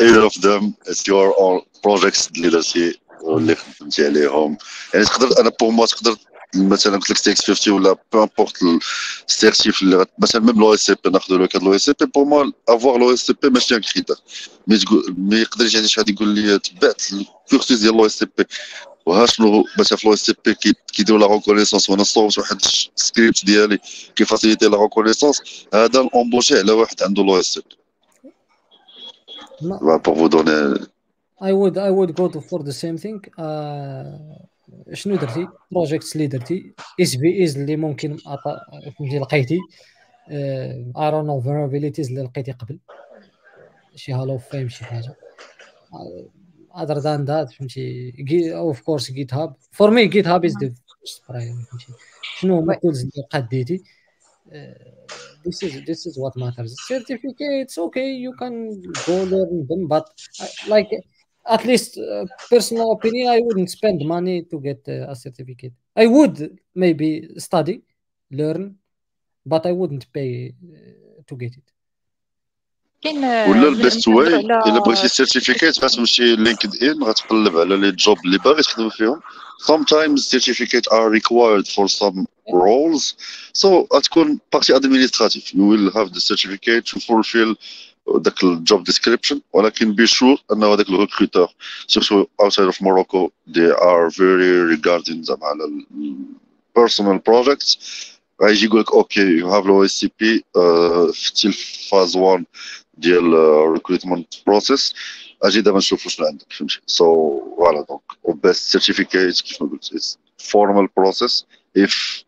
Either 0.00 0.24
of 0.30 0.34
them 0.46 0.62
it's 0.90 1.06
your 1.06 1.28
own 1.40 1.60
projects 1.82 2.30
اللي 2.36 2.48
درتي 2.48 3.00
واللي 3.22 3.54
خدمتي 3.54 4.06
عليهم 4.06 4.58
يعني 4.94 5.06
تقدر 5.06 5.40
أنا 5.40 5.52
بور 5.60 5.70
ما 5.70 5.86
تقدر 5.86 6.16
مثلا 6.54 6.96
قلت 6.96 7.10
لك 7.10 7.18
تي 7.18 7.30
إكس 7.30 7.50
50 7.50 7.74
ولا 7.74 7.96
بو 8.12 8.22
امبورت 8.22 8.58
السيرتيف 9.28 9.82
اللي 9.82 10.06
مثلا 10.18 10.42
ميم 10.42 10.60
لو 10.60 10.74
اس 10.74 10.80
سي 10.80 10.94
بي 11.04 11.10
ناخذ 11.10 11.34
لو 11.34 11.48
كاد 11.48 11.62
لو 11.62 11.74
اس 11.74 11.84
سي 11.84 11.92
بي 12.00 12.06
بور 12.06 12.24
موا 12.24 12.52
افوار 12.68 12.98
لو 12.98 13.12
اس 13.14 13.18
سي 13.18 13.34
بي 13.42 13.50
ماشي 13.50 13.76
ان 13.76 13.80
كريتير 13.80 14.16
مي 14.66 14.78
تقول 14.78 15.14
مي 15.18 15.36
يقدر 15.36 15.64
يجي 15.64 15.88
شي 15.88 16.00
واحد 16.00 16.10
يقول 16.10 16.28
لي 16.28 16.58
تبعت 16.58 17.02
الكورسوس 17.12 17.80
ديال 17.80 17.96
لو 17.96 18.06
اس 18.06 18.18
سي 18.18 18.26
بي 18.38 18.44
وها 19.06 19.26
شنو 19.26 19.64
مثلا 19.78 19.98
في 19.98 20.16
تي 20.16 20.34
بي 20.44 20.74
كيديروا 20.92 21.20
لا 21.20 21.26
ريكونيسونس 21.26 21.90
وأنا 21.90 22.02
صوبت 22.02 22.38
واحد 22.38 22.56
السكريبت 22.96 23.44
ديالي 23.44 23.78
كيفاسيليتي 24.16 24.68
لا 24.68 24.82
ريكونيسونس 24.82 25.66
هذا 25.74 26.08
نامبوشي 26.14 26.58
على 26.58 26.72
واحد 26.72 27.02
عنده 27.02 27.22
لو 27.22 27.40
اس 27.40 27.58
بي 27.58 27.76
بور 29.62 30.14
فو 30.14 30.26
دوني 30.26 30.86
would 31.40 31.76
I 31.76 31.90
would 31.90 32.12
go 32.20 32.28
to 32.28 32.40
for 32.40 32.60
the 32.62 32.72
same 32.72 32.96
thing. 33.04 33.20
Uh, 33.38 34.46
شنو 34.92 35.16
درتي؟ 35.16 35.48
بروجيكتس 35.70 36.16
اللي 36.16 36.26
درتي؟ 36.26 36.72
اس 37.00 37.16
بي 37.16 37.40
ايز 37.40 37.58
اللي 37.58 37.76
ممكن 37.76 38.16
فهمتي 38.98 39.18
لقيتي. 39.18 39.58
اي 40.30 41.10
دون 41.10 41.26
نو 41.26 41.42
vulnerabilities 41.42 42.08
اللي 42.08 42.22
لقيتي 42.22 42.52
قبل. 42.52 42.78
شي 43.96 44.12
هالو 44.12 44.38
فاهم 44.38 44.68
شي 44.68 44.84
حاجة. 44.84 45.14
other 46.75 47.01
than 47.01 47.25
that 47.25 47.53
فهمتي 47.57 48.53
اوف 48.53 48.81
كورس 48.81 49.11
جيت 49.11 49.33
هاب 49.33 49.55
فور 49.71 49.91
مي 49.91 50.07
جيت 50.07 50.27
هاب 50.27 50.45
از 50.45 50.51
ذا 50.51 50.73
فيرست 50.99 51.23
فهمتي 51.27 51.93
شنو 52.39 52.59
هما 52.59 52.73
التولز 52.73 52.99
اللي 52.99 53.27
قديتي 53.31 53.83
this 55.43 55.63
is 55.63 55.73
this 55.85 56.05
is 56.05 56.17
what 56.17 56.35
matters 56.35 56.75
certificates 56.87 57.77
okay 57.77 58.09
you 58.25 58.33
can 58.41 58.55
go 59.07 59.15
learn 59.33 59.65
them 59.69 59.87
but 59.87 60.05
uh, 60.41 60.47
like 60.67 60.89
at 61.55 61.65
least 61.65 61.97
uh, 61.97 62.25
personal 62.49 62.91
opinion 62.91 63.27
i 63.29 63.39
wouldn't 63.45 63.69
spend 63.69 63.99
money 64.05 64.43
to 64.43 64.59
get 64.59 64.81
uh, 64.87 65.13
a 65.13 65.15
certificate 65.15 65.73
i 65.95 66.05
would 66.05 66.35
maybe 66.75 67.09
study 67.37 67.81
learn 68.31 68.75
but 69.45 69.65
i 69.65 69.71
wouldn't 69.71 70.05
pay 70.13 70.31
uh, 70.49 71.21
to 71.27 71.35
get 71.35 71.53
it 71.57 71.67
كاين 73.02 73.24
ولا 73.24 73.68
البيست 73.68 74.08
واي 74.08 74.36
إلا 74.36 74.78
بغيتي 74.78 75.08
سيرتيفيكيت 75.08 75.84
غتمشي 75.84 76.36
لينكد 76.36 76.84
ان 76.84 77.02
غتقلب 77.04 77.58
على 77.58 77.76
لي 77.76 77.92
جوب 77.92 78.18
اللي 78.24 78.38
باغي 78.38 78.62
تخدم 78.62 78.88
فيهم. 78.90 79.20
Sometimes 79.70 80.28
certificates 80.28 80.88
are 80.92 81.08
required 81.10 81.66
for 81.66 81.88
some 81.88 82.26
roles. 82.52 83.14
So 83.52 83.86
غتكون 83.94 84.38
partie 84.52 84.74
administrative. 84.74 85.44
You 85.54 85.66
will 85.72 85.90
have 85.90 86.12
the 86.12 86.20
certificate 86.20 86.84
to 86.86 87.00
fulfill 87.00 87.56
ذاك 88.16 88.44
ال 88.44 88.54
job 88.54 88.84
description 88.84 89.40
ولكن 89.52 89.92
be 89.92 90.06
sure 90.06 90.38
أنه 90.52 90.74
هذاك 90.74 90.88
ال 90.88 90.94
recruteur 90.94 91.48
surtout 91.86 92.24
outside 92.42 92.68
of 92.72 92.80
Morocco 92.80 93.30
they 93.48 93.70
are 93.70 94.10
very 94.10 94.76
regarding 94.76 95.22
زعما 95.22 95.46
على 95.46 95.86
personal 96.78 97.18
projects. 97.18 97.78
غيجي 98.42 98.66
يقول 98.66 98.80
لك 98.80 98.92
okay 98.92 99.20
you 99.20 99.48
have 99.48 99.66
l'OSCP 99.66 100.44
في 101.14 101.52
phase 101.90 102.16
1 102.16 102.44
ديال 102.95 103.33
ريكروتمنت 103.73 104.33
بروسيس 104.47 104.93
اجي 105.43 105.61
دابا 105.61 105.77
نشوف 105.77 106.07
شنو 106.07 106.27
عندك 106.27 106.53
فهمتي 106.53 106.79
سو 106.85 107.39
فوالا 107.57 107.85
دونك 107.89 108.01
وبيست 108.23 108.71
سيرتيفيكيت 108.71 109.41
كيف 109.41 109.61
ما 109.61 109.69
قلت 109.69 110.17
formal 110.41 110.87
process 110.87 111.45
if 111.75 112.23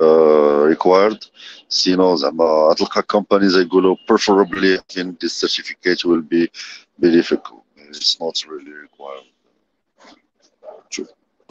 uh, 0.00 0.62
required 0.74 1.24
سينو 1.68 2.16
زعما 2.16 2.74
تلقى 2.78 3.04
companies 3.16 3.56
يقولوا 3.56 3.96
preferably 4.12 4.78
in 5.00 5.16
this 5.20 5.34
certificate 5.34 6.04
will 6.04 6.22
be 6.22 6.48
be 7.00 7.10
difficult 7.10 7.62
it's 7.90 8.20
not 8.20 8.34
really 8.48 8.72
required 8.72 9.26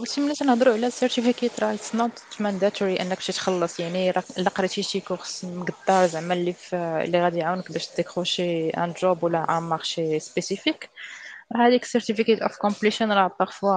وشي 0.03 0.20
ملي 0.20 0.35
تنهضروا 0.35 0.74
على 0.74 0.91
certificate 0.91 1.61
راه 1.61 1.74
it's 1.74 1.95
not 1.95 2.19
mandatory 2.41 2.97
انك 3.01 3.16
تمشي 3.16 3.33
تخلص 3.33 3.81
يعني 3.81 4.11
راه 4.11 4.24
إلا 4.39 4.51
قريتي 4.51 4.83
شي 4.83 5.01
course 5.01 5.45
مقدار 5.45 6.07
زعما 6.07 6.35
اللي 6.35 6.53
في 6.53 6.77
اللي 6.77 7.23
غادي 7.23 7.39
يعاونك 7.39 7.73
باش 7.73 7.89
décrocher 7.97 8.70
un 8.70 8.95
job 9.03 9.24
ولا 9.24 9.59
un 9.59 9.62
marché 9.62 10.20
spécifique 10.20 10.91
راه 11.57 11.66
هذيك 11.66 11.85
certificate 11.85 12.43
of 12.43 12.57
completion 12.57 13.12
راه 13.12 13.37
parfois 13.41 13.73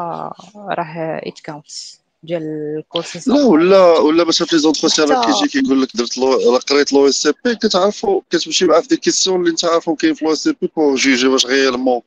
راه 0.56 1.22
ات 1.24 1.40
كاونتس 1.44 2.02
ديال 2.24 2.44
الكورسز 2.78 3.30
لا 3.30 3.46
ولا 3.46 4.00
ولا 4.00 4.24
مثلا 4.24 4.48
في 4.48 4.56
لي 4.56 4.62
زونتروسيان 4.62 5.10
راه 5.10 5.26
كيجي 5.26 5.48
كيقول 5.48 5.82
لك 5.82 5.98
درت 5.98 6.18
لو 6.18 6.58
قريت 6.70 6.94
لو 6.94 7.08
اس 7.08 7.28
بي 7.46 7.56
كتعرفوا 7.56 8.22
كتمشي 8.30 8.66
معاه 8.66 8.80
في 8.80 8.88
دي 8.88 8.98
كيسيون 8.98 9.40
اللي 9.40 9.52
انت 9.52 9.66
عارفهم 9.66 9.96
كاين 9.96 10.14
في 10.14 10.26
لو 10.26 10.34
اس 10.34 10.48
بي 10.48 10.70
بور 10.76 10.96
جوجي 10.96 11.28
واش 11.28 11.46
غيالمون 11.46 12.02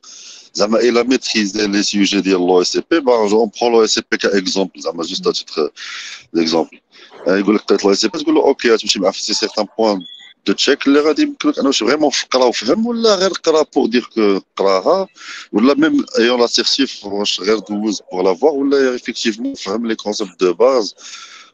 زعما 0.53 0.79
إلى 0.79 1.03
ميتريزي 1.03 1.67
لي 1.67 1.83
سوجي 1.83 2.21
ديال 2.21 2.47
لو 2.47 2.61
اس 2.61 2.77
بي 2.77 2.99
با 2.99 3.13
اون 3.15 3.51
برون 3.61 3.71
لو 3.71 3.83
اس 3.83 3.99
بي 3.99 4.17
كاكزومبل 4.17 4.81
زعما 4.81 5.03
جوست 5.03 5.27
ا 5.27 5.31
تيتر 5.31 5.71
ديكزومبل 6.33 6.79
يقول 7.27 7.55
لك 7.55 7.61
قريت 7.61 7.85
لو 7.85 7.91
اس 7.91 8.05
بي 8.05 8.19
تقول 8.19 8.35
له 8.35 8.41
أوكي 8.41 8.77
تمشي 8.77 8.99
معاه 8.99 9.11
في 9.11 9.21
سيغتان 9.21 9.65
بوان 9.77 9.99
دو 10.45 10.53
تشيك 10.53 10.87
اللي 10.87 10.99
غادي 10.99 11.21
يمكن 11.21 11.49
لك 11.49 11.59
انه 11.59 11.67
واش 11.67 11.83
فريمون 11.83 12.11
قرا 12.31 12.45
وفهم 12.45 12.85
ولا 12.85 13.15
غير 13.15 13.29
قرا 13.29 13.65
بور 13.75 13.87
دير 13.87 14.09
كو 14.15 14.39
قراها 14.55 15.07
ولا 15.51 15.73
ميم 15.73 16.05
ايون 16.19 16.39
لا 16.39 16.47
سيرسيف 16.47 17.05
واش 17.05 17.41
غير 17.41 17.59
دوز 17.59 18.01
بور 18.11 18.23
لا 18.23 18.33
فوار 18.33 18.53
ولا 18.53 18.95
افيكتيفمون 18.95 19.53
فهم 19.53 19.87
لي 19.87 19.95
كونسيبت 19.95 20.39
دو 20.39 20.53
باز 20.53 20.95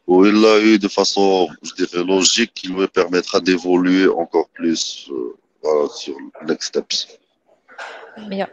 ou 0.06 0.24
il 0.24 0.44
a 0.46 0.58
eu 0.60 0.78
de 0.78 0.88
façon, 0.88 1.48
je 1.62 1.72
dirais, 1.74 2.04
logique 2.04 2.54
qui 2.54 2.68
lui 2.68 2.86
permettra 2.86 3.40
d'évoluer 3.40 4.06
encore 4.08 4.48
plus 4.50 5.08
euh, 5.10 5.36
voilà, 5.62 5.88
sur 5.88 6.16
next 6.46 6.68
steps. 6.68 7.18
Yeah. 8.30 8.48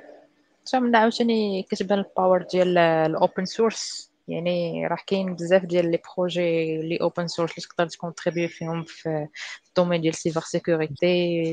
من 0.73 0.95
عاوتاني 0.95 1.63
كتبان 1.71 1.99
الباور 1.99 2.41
ديال 2.51 2.77
الاوبن 2.77 3.45
سورس 3.45 4.13
يعني 4.27 4.87
راه 4.87 4.97
كاين 5.07 5.35
بزاف 5.35 5.65
ديال 5.65 5.91
لي 5.91 5.99
بروجي 6.17 6.77
لي 6.81 6.97
اوبن 7.01 7.27
سورس 7.27 7.51
اللي 7.51 7.67
تقدر 7.69 7.89
تكونتريبيو 7.89 8.47
فيهم 8.47 8.83
في 8.83 9.27
الدومين 9.69 10.01
ديال 10.01 10.13
السيبر 10.13 10.41
سيكوريتي 10.41 11.51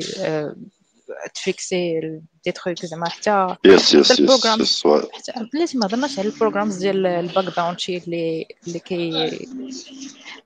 تفيكسي 1.34 2.00
دي 2.44 2.52
تروك 2.52 2.86
زعما 2.86 3.08
حتى 3.08 3.56
يس 3.64 3.94
يس 3.94 4.20
البروغرام 4.20 4.60
يس 4.60 4.86
حتى 4.86 5.32
بلاتي 5.52 5.78
ما 5.78 5.86
هضرناش 5.86 6.18
على 6.18 6.28
البروغرامز 6.28 6.76
ديال 6.76 7.06
الباك 7.06 7.56
داون 7.56 7.78
شي 7.78 7.96
اللي 7.96 8.46
اللي 8.66 8.78
كي 8.78 9.08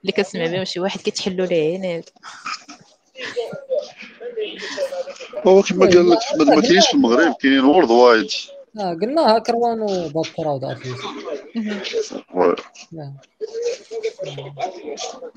اللي 0.03 0.13
كتسمع 0.13 0.47
بهم 0.47 0.65
شي 0.65 0.81
واحد 0.81 1.01
كيتحلوا 1.01 1.47
ليه 1.47 1.73
عينيه 1.73 2.05
هو 5.47 5.63
كما 5.63 5.87
قال 5.87 6.11
لك 6.11 6.19
احمد 6.19 6.47
ما 6.47 6.61
كاينش 6.61 6.87
في 6.87 6.95
المغرب 6.95 7.35
كاينين 7.41 7.65
وورد 7.65 7.91
وايد 7.91 8.31
آه 8.79 8.95
قلناها 9.03 9.39
كروان 9.39 9.81
وباك 9.81 10.27
كراود 10.37 10.65
اتليست 10.65 11.05
وي. 12.35 12.55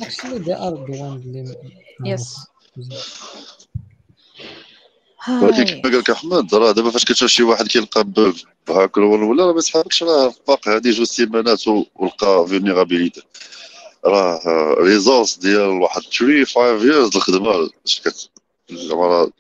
اكشلي 0.02 0.40
دي 0.40 0.54
وان 0.54 1.14
اللي 1.26 1.56
يس 2.06 2.36
ولكن 5.42 5.64
كما 5.64 5.82
قال 5.84 6.00
لك 6.00 6.10
أحمد 6.10 6.56
راه 6.56 6.72
دابا 6.72 6.92
فاش 6.92 7.06
كتشوف 7.06 7.30
شي 7.30 7.44
واحد 7.44 7.68
كيلقى 7.68 8.04
ب- 8.04 8.34
بهاكر 8.68 9.02
ولا 9.02 9.46
راه 9.46 9.52
ما 9.52 9.58
يسحبكش 9.58 10.04
راه 10.04 10.34
باق 10.48 10.68
هذه 10.68 10.90
جوج 10.92 11.04
سيمانات 11.08 11.68
ولقى 11.68 12.46
فيلنيرابيليتي 12.48 13.22
راه 14.06 14.40
ريزورس 14.80 15.38
ديال 15.38 15.60
واحد 15.70 16.02
3 16.02 16.46
5 16.46 16.60
ييرز 16.86 17.16
الخدمة 17.16 17.70
اش 17.86 18.02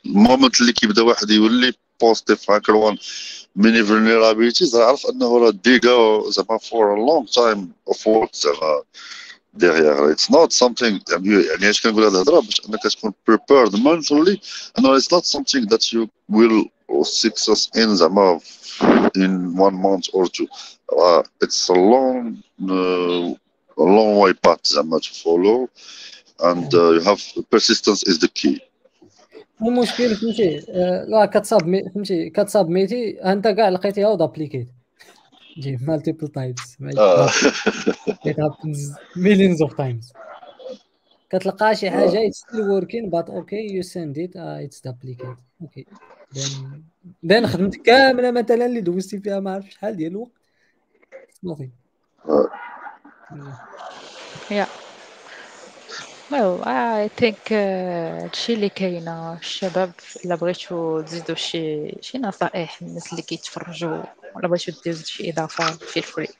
المومنت 0.06 0.60
اللي 0.60 0.72
كيبدا 0.72 1.02
واحد 1.02 1.30
يولي 1.30 1.72
بوزيتيف 2.00 2.40
في 2.40 2.52
هاكر 2.52 2.74
وان 2.74 2.96
ميني 3.56 3.84
فيلنيرابيليتيز 3.84 4.76
راه 4.76 4.84
عرف 4.86 5.06
انه 5.06 5.38
راه 5.38 5.50
ديغا 5.50 6.30
زعما 6.30 6.58
فور 6.58 6.94
ا 6.94 6.96
لونغ 6.96 7.26
تايم 7.26 7.72
اوف 7.88 8.06
وورك 8.06 8.30
زعما 8.34 8.82
derrière 9.58 10.10
it's 10.10 10.30
not 10.30 10.52
something 10.52 11.00
يعني 11.10 11.44
يعني 11.44 11.70
اش 11.70 11.82
كنقول 11.82 12.04
هذه 12.04 12.12
الهضره 12.12 12.40
باش 12.40 12.62
انك 12.68 12.82
تكون 12.82 13.12
prepared 13.30 13.72
mentally 13.72 14.38
انه 14.78 14.98
it's 15.00 15.08
not 15.12 15.24
something 15.26 15.66
that 15.66 15.92
you 15.92 16.06
will 16.32 16.66
success 17.04 17.68
in 17.76 17.88
زعما 17.94 18.40
in 19.18 19.54
one 19.56 19.74
month 19.74 20.08
or 20.14 20.26
two 20.26 20.46
uh, 20.92 21.22
it's 21.44 21.68
a 21.68 21.72
long 21.94 22.42
uh, 22.70 23.34
a 23.78 23.86
long 23.96 24.18
way 24.18 24.32
path 24.32 24.64
زعما 24.64 24.98
to 25.00 25.10
follow 25.24 25.68
and 26.40 26.74
uh, 26.74 26.90
you 26.96 27.00
have 27.00 27.20
persistence 27.50 28.02
is 28.10 28.18
the 28.18 28.28
key 28.28 28.60
المشكل 29.61 30.15
فهمتي؟ 30.15 30.65
آه، 30.69 31.05
لا 31.05 31.25
كتصاب 31.25 31.89
فهمتي؟ 31.93 32.29
كتصاب 32.29 32.69
ميتي 32.69 33.09
انت 33.23 33.47
كاع 33.47 33.69
لقيتيها 33.69 34.07
ودابليكيت 34.07 34.67
جي 35.57 35.77
multiple 35.81 36.27
times 36.27 36.77
آه. 36.97 37.27
it 38.29 38.35
happens 38.35 38.79
millions 39.15 39.67
of 39.67 39.71
times. 39.73 40.13
كتلقى 41.29 41.75
شي 41.75 41.91
حاجة 41.91 42.29
it's 42.29 42.37
still 42.37 42.81
working 42.81 43.09
but 43.09 43.29
okay 43.29 43.67
you 43.73 43.83
send 43.83 44.17
it. 44.17 44.35
uh, 44.35 44.65
it's 44.67 44.79
duplicate. 44.81 45.37
Okay. 45.63 45.85
Then 46.33 46.83
then 47.23 47.45
خدمتك 47.45 47.81
كاملة 47.81 48.31
مثلا 48.31 48.65
اللي 48.65 48.81
دوزتي 48.81 49.19
فيها 49.19 49.39
ما 49.39 49.51
عرفتش 49.53 49.73
شحال 49.73 49.95
ديال 49.95 50.11
الوقت. 50.11 50.31
It's 51.13 51.49
nothing 51.49 51.69
Yeah. 54.49 54.86
Well, 56.29 56.61
I 56.65 57.07
think 57.07 57.51
uh, 57.51 57.53
هادشي 57.53 58.53
اللي 58.53 58.69
كاينة 58.69 59.33
الشباب 59.33 59.91
إلا 60.25 60.35
بغيتو 60.35 61.01
تزيدوا 61.01 61.35
شي 61.35 61.95
شي 62.01 62.17
نصائح 62.17 62.81
الناس 62.81 63.11
اللي 63.11 63.21
كيتفرجوا 63.21 64.03
ولا 64.35 64.47
بغيتو 64.47 64.71
ديروا 64.83 64.99
شي 64.99 65.29
إضافة 65.29 65.71
feel 65.71 66.03
free. 66.03 66.33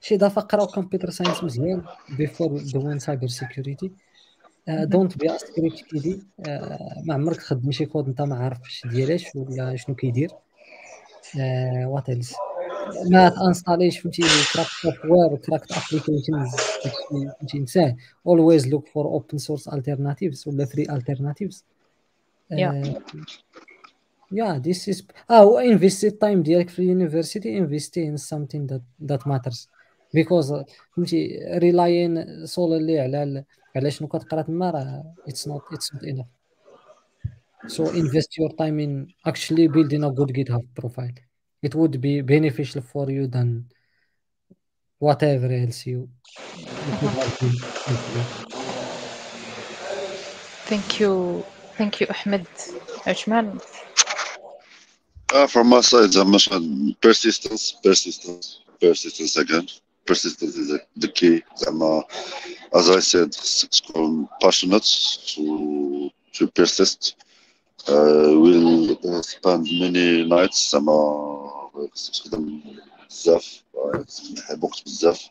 شي 0.00 0.14
إضافة 0.14 0.40
قراو 0.40 0.66
computer 0.66 1.10
science 1.10 1.44
مزيان 1.44 1.82
before 2.08 2.60
doing 2.72 2.98
cyber 2.98 3.26
security 3.26 3.92
don't 4.68 5.18
be 5.18 5.38
script 5.38 5.80
kiddie 5.80 6.22
ما 7.04 7.14
عمرك 7.14 7.36
تخدم 7.36 7.72
شي 7.72 7.86
كود 7.86 8.06
انت 8.06 8.22
ما 8.22 8.36
عارفش 8.36 8.86
ديالاش 8.86 9.24
ولا 9.34 9.76
شنو 9.76 9.94
كيدير. 9.94 10.30
what 11.86 12.08
else 12.08 12.34
ما 13.10 13.28
ت 13.28 13.33
installerيش 13.33 13.98
فهمتي 13.98 14.22
crack 14.54 14.66
software 14.66 15.36
crack 15.36 15.62
applications 15.72 16.50
فهمتي 17.40 17.58
نساه 17.58 17.96
always 18.26 18.68
look 18.68 18.88
for 18.88 19.04
open 19.06 19.38
source 19.38 19.68
alternatives 19.68 20.46
ولا 20.46 20.64
free 20.64 20.84
alternatives. 20.86 21.56
Yeah. 22.52 22.98
yeah 24.32 24.58
this 24.58 24.88
is 24.88 25.06
آه 25.30 25.60
investي 25.62 26.06
ال 26.06 26.13
time 26.13 26.42
ديالك 26.42 26.68
في 26.68 26.78
ال 26.78 26.85
university 26.85 27.58
investي 27.58 28.08
in 28.08 28.16
something 28.18 28.72
that 28.74 29.10
that 29.12 29.20
matters. 29.26 29.68
Because 30.16 30.64
فهمتي 30.96 31.38
relying 31.54 32.46
solely 32.46 33.00
على 33.00 33.22
ال- 33.22 33.44
على 33.76 33.90
شنو 33.90 34.08
كتقرا 34.08 34.42
تما 34.42 34.70
راه 34.70 35.14
it's 35.28 35.48
not 35.48 35.62
it's 35.72 35.94
not 35.94 36.04
enough. 36.04 36.26
So 37.66 37.82
invest 37.84 38.30
your 38.40 38.50
time 38.60 38.78
in 38.78 39.06
actually 39.30 39.68
building 39.68 40.02
a 40.04 40.10
good 40.18 40.30
GitHub 40.38 40.64
profile. 40.80 41.14
it 41.64 41.74
would 41.74 42.00
be 42.00 42.20
beneficial 42.20 42.82
for 42.82 43.10
you 43.10 43.26
than 43.26 43.64
whatever 44.98 45.46
else 45.46 45.86
you, 45.86 46.08
you 46.82 47.08
like 47.10 47.32
to 47.38 47.40
do. 47.40 48.24
Thank 50.66 51.00
you. 51.00 51.44
Thank 51.76 52.00
you, 52.00 52.06
Ahmed. 52.08 52.46
Ajman. 53.06 53.60
Uh, 55.32 55.46
from 55.46 55.68
my 55.68 55.80
side, 55.80 56.12
Zama, 56.12 56.38
persistence, 57.00 57.72
persistence, 57.82 58.60
persistence 58.80 59.36
again. 59.36 59.66
Persistence 60.06 60.56
is 60.56 60.78
the 60.96 61.08
key. 61.08 61.42
Zama, 61.56 61.98
uh, 61.98 62.78
as 62.78 62.90
I 62.90 63.00
said, 63.00 63.30
compassionate 63.92 64.88
to 65.34 66.10
to 66.34 66.46
persist. 66.48 67.16
Uh, 67.88 68.32
we'll 68.42 68.92
uh, 68.92 69.22
spend 69.22 69.66
many 69.80 70.24
nights, 70.24 70.70
Zama, 70.70 71.33
خصك 71.74 72.12
تخدم 72.24 72.60
بزاف 73.10 73.62
خصك 74.06 74.36
تحب 74.38 74.64
وقت 74.64 74.82
بزاف 74.86 75.28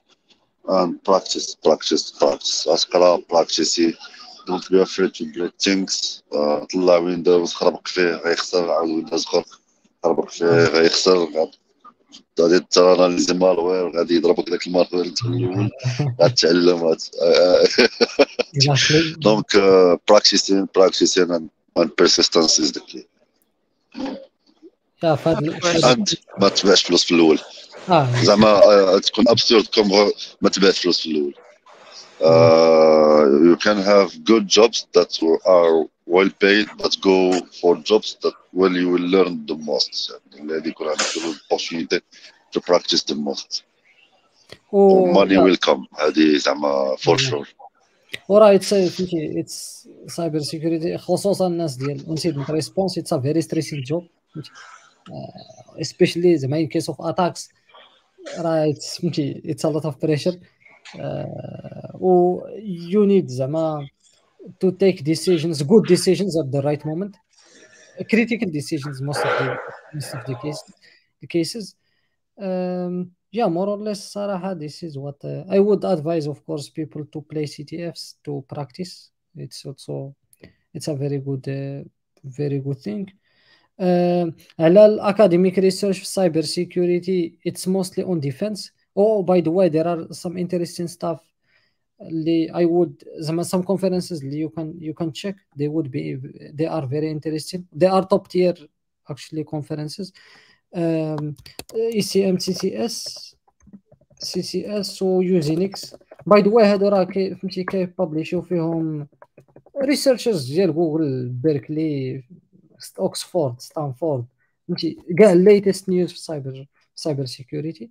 practice, 1.10 1.56
practice. 1.68 2.68
أسقرا 2.68 3.18
practice. 3.34 3.80
Don't 4.48 4.70
be 4.72 4.80
afraid 4.82 5.14
to 5.15 5.24
break 5.34 5.53
things. 5.57 6.22
Uh, 6.34 6.65
طلع 6.74 6.98
Windows 6.98 7.53
خربق 7.53 7.88
فيه 7.88 8.15
غيخسر. 8.15 8.72
عاود 8.72 8.90
Windows 8.90 9.23
اخر 9.26 9.44
خربق 10.03 10.30
فيه 10.30 10.45
غيخسر. 10.45 11.18
غاد- 11.26 11.56
غادي 12.40 12.60
ت 12.60 12.68
analyser 12.68 13.34
malware 13.34 13.98
غادي 13.98 14.15
يضربك 14.15 14.49
داك 14.49 14.68
ال 14.68 14.72
malware 14.72 15.06
انت 15.06 15.22
الأول 15.26 15.70
غتعلم 16.22 16.84
غات- 16.84 17.10
exactly. 18.57 19.18
donc 19.26 19.56
آه، 19.56 19.99
practicing 20.11 20.65
practicing 20.80 21.30
and, 21.32 21.49
and 21.80 21.90
persistence 22.02 22.60
is 22.60 22.72
the 25.03 25.17
key 25.17 25.23
شاف 25.23 25.27
هاد 25.27 25.99
انت 25.99 26.09
ما 26.41 26.49
تبيعش 26.49 26.84
فلوس 26.84 27.03
في 27.03 27.11
الأول 27.15 27.39
آه 27.89 28.23
زعما 28.23 28.47
آه، 28.47 28.99
تكون 28.99 29.27
ابسورد 29.27 29.67
كوم 29.67 30.11
ما 30.41 30.49
تبيعش 30.49 30.80
فلوس 30.80 31.01
في 31.01 31.11
الأول 31.11 31.34
Uh, 32.21 33.25
you 33.47 33.55
can 33.65 33.77
have 33.91 34.09
good 34.23 34.47
jobs 34.47 34.77
that 34.93 35.11
are 35.57 35.75
well 36.15 36.30
paid 36.43 36.67
but 36.81 36.95
go 37.01 37.17
for 37.59 37.75
jobs 37.91 38.09
that 38.23 38.35
where 38.51 38.71
you 38.71 38.89
will 38.93 39.07
learn 39.15 39.45
the 39.45 39.57
most. 39.69 40.11
يعني 40.34 40.57
اللي 40.57 40.69
يكون 40.69 40.88
عندك 40.88 41.03
opportunity 41.51 41.99
to 42.55 42.61
practice 42.61 43.03
the 43.03 43.15
most. 43.15 43.63
و 44.71 45.13
money 45.13 45.38
will 45.38 45.57
come. 45.67 45.88
هذه 45.99 46.38
زعما 46.38 46.95
for 46.95 47.17
sure 47.17 47.47
وراه 48.30 48.55
اتس 48.55 48.73
فهمتي 48.73 49.39
اتس 49.39 49.88
سايبر 50.07 50.39
سيكوريتي 50.39 50.97
خصوصا 50.97 51.47
الناس 51.47 51.75
ديال 51.75 52.09
انسيدنت 52.09 52.51
ريسبونس 52.51 52.97
اتس 52.97 53.13
ا 53.13 53.19
فيري 53.19 53.41
ستريسين 53.41 53.81
جوب 53.81 54.07
especially 55.81 56.35
زعما 56.35 56.66
in 56.66 56.69
case 56.69 56.93
of 56.93 56.97
attacks 56.97 57.48
راه 58.39 58.70
اتس 58.70 59.01
فهمتي 59.01 59.43
اتس 59.44 59.65
ا 59.65 59.69
لوت 59.69 59.85
اوف 59.85 60.02
بريشر 60.02 60.39
و 62.01 62.40
you 62.90 63.06
need 63.09 63.27
زعما 63.27 63.86
to 64.65 64.70
take 64.70 65.02
decisions 65.02 65.62
good 65.62 65.85
decisions 65.94 66.32
at 66.43 66.48
the 66.52 66.62
right 66.62 66.85
moment 66.85 67.15
critical 68.12 68.51
decisions 68.59 68.97
most 69.09 69.23
of 69.28 69.32
the 69.39 69.48
most 69.94 70.15
of 70.15 70.23
the 70.28 70.36
cases 70.44 70.74
the 71.23 71.28
cases 71.36 71.65
um, 72.47 73.10
yeah 73.39 73.48
more 73.48 73.69
or 73.69 73.78
less 73.78 74.12
صراحة 74.12 74.59
this 74.59 74.82
is 74.82 74.97
what 74.97 75.19
uh, 75.24 75.56
I 75.56 75.59
would 75.59 75.85
advise 75.85 76.27
of 76.27 76.39
course 76.47 76.70
people 76.70 77.05
to 77.12 77.20
play 77.31 77.44
CTFs 77.44 78.05
to 78.24 78.44
practice 78.55 79.10
it's 79.36 79.65
also 79.66 80.15
it's 80.74 80.89
a 80.89 80.94
very 80.94 81.19
good 81.28 81.44
uh, 81.48 81.85
very 82.24 82.60
good 82.66 82.81
thing 82.86 83.05
uh, 83.09 83.22
على 84.60 84.86
الأكاديميك 84.86 85.60
ريسيرش 85.60 85.98
في 85.98 86.04
السايبر 86.04 86.41
سيكوريتي 86.41 87.38
it's 87.48 87.68
mostly 87.68 88.04
on 88.04 88.20
defense 88.20 88.72
oh 88.95 89.24
by 89.24 89.41
the 89.41 89.52
way 89.52 89.70
there 89.70 89.88
are 89.88 90.14
some 90.14 90.38
interesting 90.38 90.88
stuff 90.88 91.20
اللي 92.02 92.48
I 92.54 92.66
would 92.66 93.08
زعما 93.18 93.44
some 93.44 93.64
conferences 93.64 94.24
اللي 94.24 94.48
you 94.48 94.52
can 94.52 94.80
you 94.82 94.94
can 95.04 95.12
check 95.12 95.36
they 95.58 95.68
would 95.68 95.91
be 95.91 96.18
they 96.54 96.68
are 96.68 96.86
very 96.86 97.10
interesting 97.10 97.62
they 97.76 97.88
are 97.88 98.06
top 98.06 98.28
tier 98.28 98.56
actually 99.12 99.44
conferences 99.44 100.12
um, 100.76 101.36
ECM 101.74 102.38
CCS 102.45 102.95
CCS 104.24 105.02
و 105.02 105.22
يوزينكس 105.22 105.95
by 106.27 106.41
the 106.41 106.49
way 106.49 106.65
هادو 106.66 106.88
راه 106.88 107.04
كي 107.04 107.36
فهمتي 107.36 107.64
كي 107.64 107.78
publish 107.78 108.27
يو 108.27 108.41
فيهم 108.41 109.08
researchers 109.81 110.52
ديال 110.52 110.74
Google 110.73 111.30
Berkeley 111.30 112.23
Oxford 112.99 113.61
Stanford 113.61 114.26
فهمتي 114.68 114.97
كاع 115.19 115.31
ال 115.31 115.40
latest 115.40 115.90
news 115.90 116.10
في 116.10 116.15
ال 116.15 116.24
cyber 116.24 116.65
cyber 116.95 117.26
security 117.26 117.90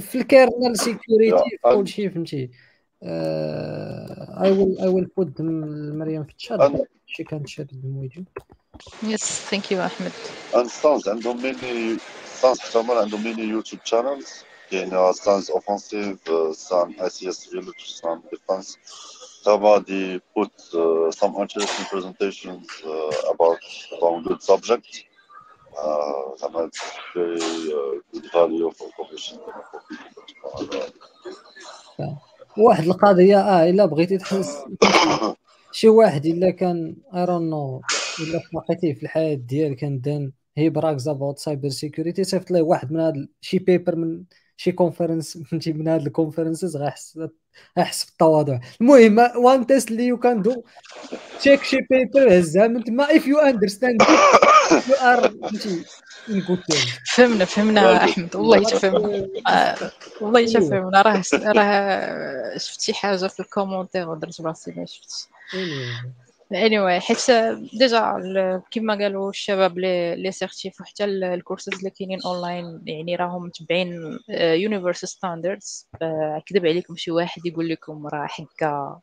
في 0.00 0.18
ال 0.18 0.26
kernel 0.26 0.76
security 0.76 1.50
في 1.50 1.74
كل 1.76 1.88
شيء 1.88 2.10
فهمتي 2.10 2.50
I 3.02 4.50
will 4.50 4.78
I 4.80 4.88
will 4.88 5.04
put 5.16 5.40
مريم 5.40 6.24
في 6.24 6.34
ال 6.34 6.45
chat 6.45 6.88
she 7.06 7.24
can 7.24 7.46
share 7.46 7.66
ال 7.72 7.81
video 7.81 8.24
yes 9.02 9.24
thank 9.24 9.72
you 9.72 9.80
احمد 9.80 10.10
and 10.52 10.66
SANS 10.68 11.08
عندهم 11.08 11.42
many 11.42 11.96
SANS 12.40 12.60
حتى 12.60 12.78
هما 12.78 12.94
عندهم 12.94 13.24
many 13.24 13.42
YouTube 13.42 13.82
channels. 13.82 14.28
كاين 14.70 15.12
Stans 15.12 15.44
offensive 15.50 16.18
Stan 16.56 16.92
ICS 17.06 17.50
village 17.52 17.84
Stan 17.86 18.18
defense 18.32 18.76
Tama 18.76 19.21
they 19.86 20.20
put 20.34 20.52
uh, 20.74 21.10
some 21.10 21.34
interesting 21.36 21.84
presentations 21.92 22.66
uh, 22.86 23.32
about 23.34 23.58
about 23.96 24.24
good 24.24 24.42
subjects 24.42 25.04
uh, 25.78 26.36
زعما 26.40 26.66
it's 26.68 26.82
very 27.14 27.40
uh, 27.72 27.94
good 28.12 28.26
value 28.32 28.70
for 28.70 28.86
information 28.86 29.38
for 29.70 29.80
people 29.88 30.22
واحد 32.56 32.84
القضية 32.84 33.38
آه 33.40 33.70
إلا 33.70 33.86
بغيتي 33.86 34.18
تحس 34.18 34.58
شي 35.78 35.88
واحد 35.88 36.26
إلا 36.26 36.50
كان 36.50 36.96
ايرون 37.14 37.50
نو 37.50 37.80
إلا 38.20 38.40
لقيتيه 38.54 38.94
في 38.94 39.02
الحياة 39.02 39.34
ديالك 39.34 39.76
كان 39.76 40.00
دان 40.00 40.32
هي 40.56 40.70
براكز 40.70 41.08
اباوت 41.08 41.38
سايبر 41.38 41.68
سيكوريتي 41.68 42.24
صيفط 42.24 42.50
ليه 42.50 42.62
واحد 42.62 42.92
من 42.92 43.00
هاد 43.00 43.28
شي 43.40 43.58
بيبر 43.58 43.96
من 43.96 44.24
شي 44.56 44.72
conference 44.72 45.38
فهمتي 45.50 45.72
من 45.72 45.88
هاد 45.88 46.06
ال 46.06 46.12
conferences 46.12 46.76
غيحس 46.76 47.18
غيحس 47.78 48.04
بالتواضع 48.04 48.58
المهم 48.80 49.18
one 49.36 49.66
test 49.66 49.90
اللي 49.90 50.06
you 50.06 50.18
can 50.18 50.42
do 50.42 50.64
check 51.38 51.62
شي 51.64 51.76
paper 51.90 52.38
هزها 52.38 52.66
من 52.66 52.84
تما. 52.84 53.16
if 53.16 53.26
you 53.26 53.38
understand 53.38 54.02
you 54.72 54.94
are 54.94 55.30
فهمتي 55.30 55.84
فهمنا 57.16 57.44
فهمنا 57.44 58.04
أحمد. 58.04 58.36
والله 58.36 58.64
تفهمنا 58.64 59.28
آه، 59.48 59.76
والله 60.20 60.46
تفهمنا 60.46 61.02
راه 61.02 61.22
راه 61.44 62.58
شفتي 62.58 62.94
حاجة 62.94 63.26
في 63.26 63.40
ال 63.40 63.46
commentaire 63.46 64.08
ودرت 64.08 64.40
راسي 64.40 64.72
ما 64.76 64.86
شفتش. 64.86 65.26
Anyway 66.52 66.98
حيت 67.02 67.30
déjà 67.78 68.62
كما 68.70 68.94
قالوا 68.94 69.30
الشباب 69.30 69.78
les 69.78 70.32
certifs 70.32 70.80
وحتى 70.80 71.04
الكورسز 71.04 71.74
اللي 71.74 71.90
كاينين 71.90 72.22
اونلاين 72.22 72.82
يعني 72.86 73.16
راهم 73.16 73.42
متبعين 73.42 74.18
universal 74.28 75.08
standards 75.08 75.88
كذب 76.46 76.66
عليكم 76.66 76.96
شي 76.96 77.10
واحد 77.10 77.46
يقول 77.46 77.68
لكم 77.68 78.06
راه 78.06 78.26
حكا 78.26 79.00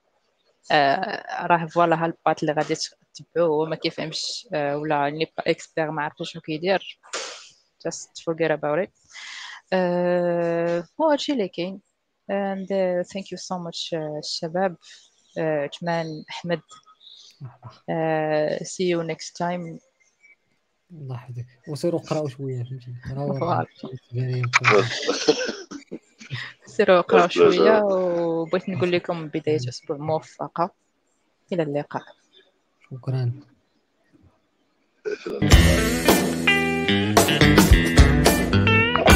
راه 1.42 1.66
voilà 1.66 2.06
هال 2.06 2.18
path 2.18 2.41
اللي 2.44 2.54
غادي 2.54 2.76
تتبعوه 3.14 3.48
هو 3.48 3.66
ما 3.66 3.76
كيفهمش 3.76 4.48
ولا 4.54 5.10
n'est 5.10 5.26
pas 5.38 5.52
expert 5.52 5.91
ما 5.92 6.04
عرفش 6.04 6.32
شنو 6.32 6.42
كيدير. 6.42 7.00
Just 7.88 8.24
forget 8.24 8.52
about 8.52 8.80
it. 8.86 8.92
هو 11.02 11.10
هادشي 11.12 11.34
اللي 11.34 11.48
كاين. 11.48 11.82
And 12.32 12.68
uh, 12.68 13.04
thank 13.12 13.26
you 13.32 13.38
so 13.38 13.56
much 13.58 13.94
uh, 13.94 14.18
الشباب. 14.18 14.76
uh, 15.38 15.40
عثمان 15.40 16.24
أحمد. 16.30 16.62
See 18.64 18.88
you 18.91 19.03
next 19.03 19.30
time. 19.38 19.80
الله 20.91 21.16
يحفظك. 21.16 21.45
وسيروا 21.68 21.99
قراو 21.99 22.28
شوية 22.28 22.64
فهمتي. 22.64 22.94
قراو 23.10 24.84
سيروا 26.66 26.99
اقراو 26.99 27.28
شوية 27.28 27.82
وبغيت 27.84 28.70
نقول 28.70 28.91
لكم 28.91 29.28
بداية 29.28 29.70
أسبوع 29.70 29.98
موفقة. 29.98 30.72
إلى 31.53 31.64
اللقاء. 31.64 32.03
شكرا. 32.91 33.32
Thank 37.30 37.74
you. 37.74 37.99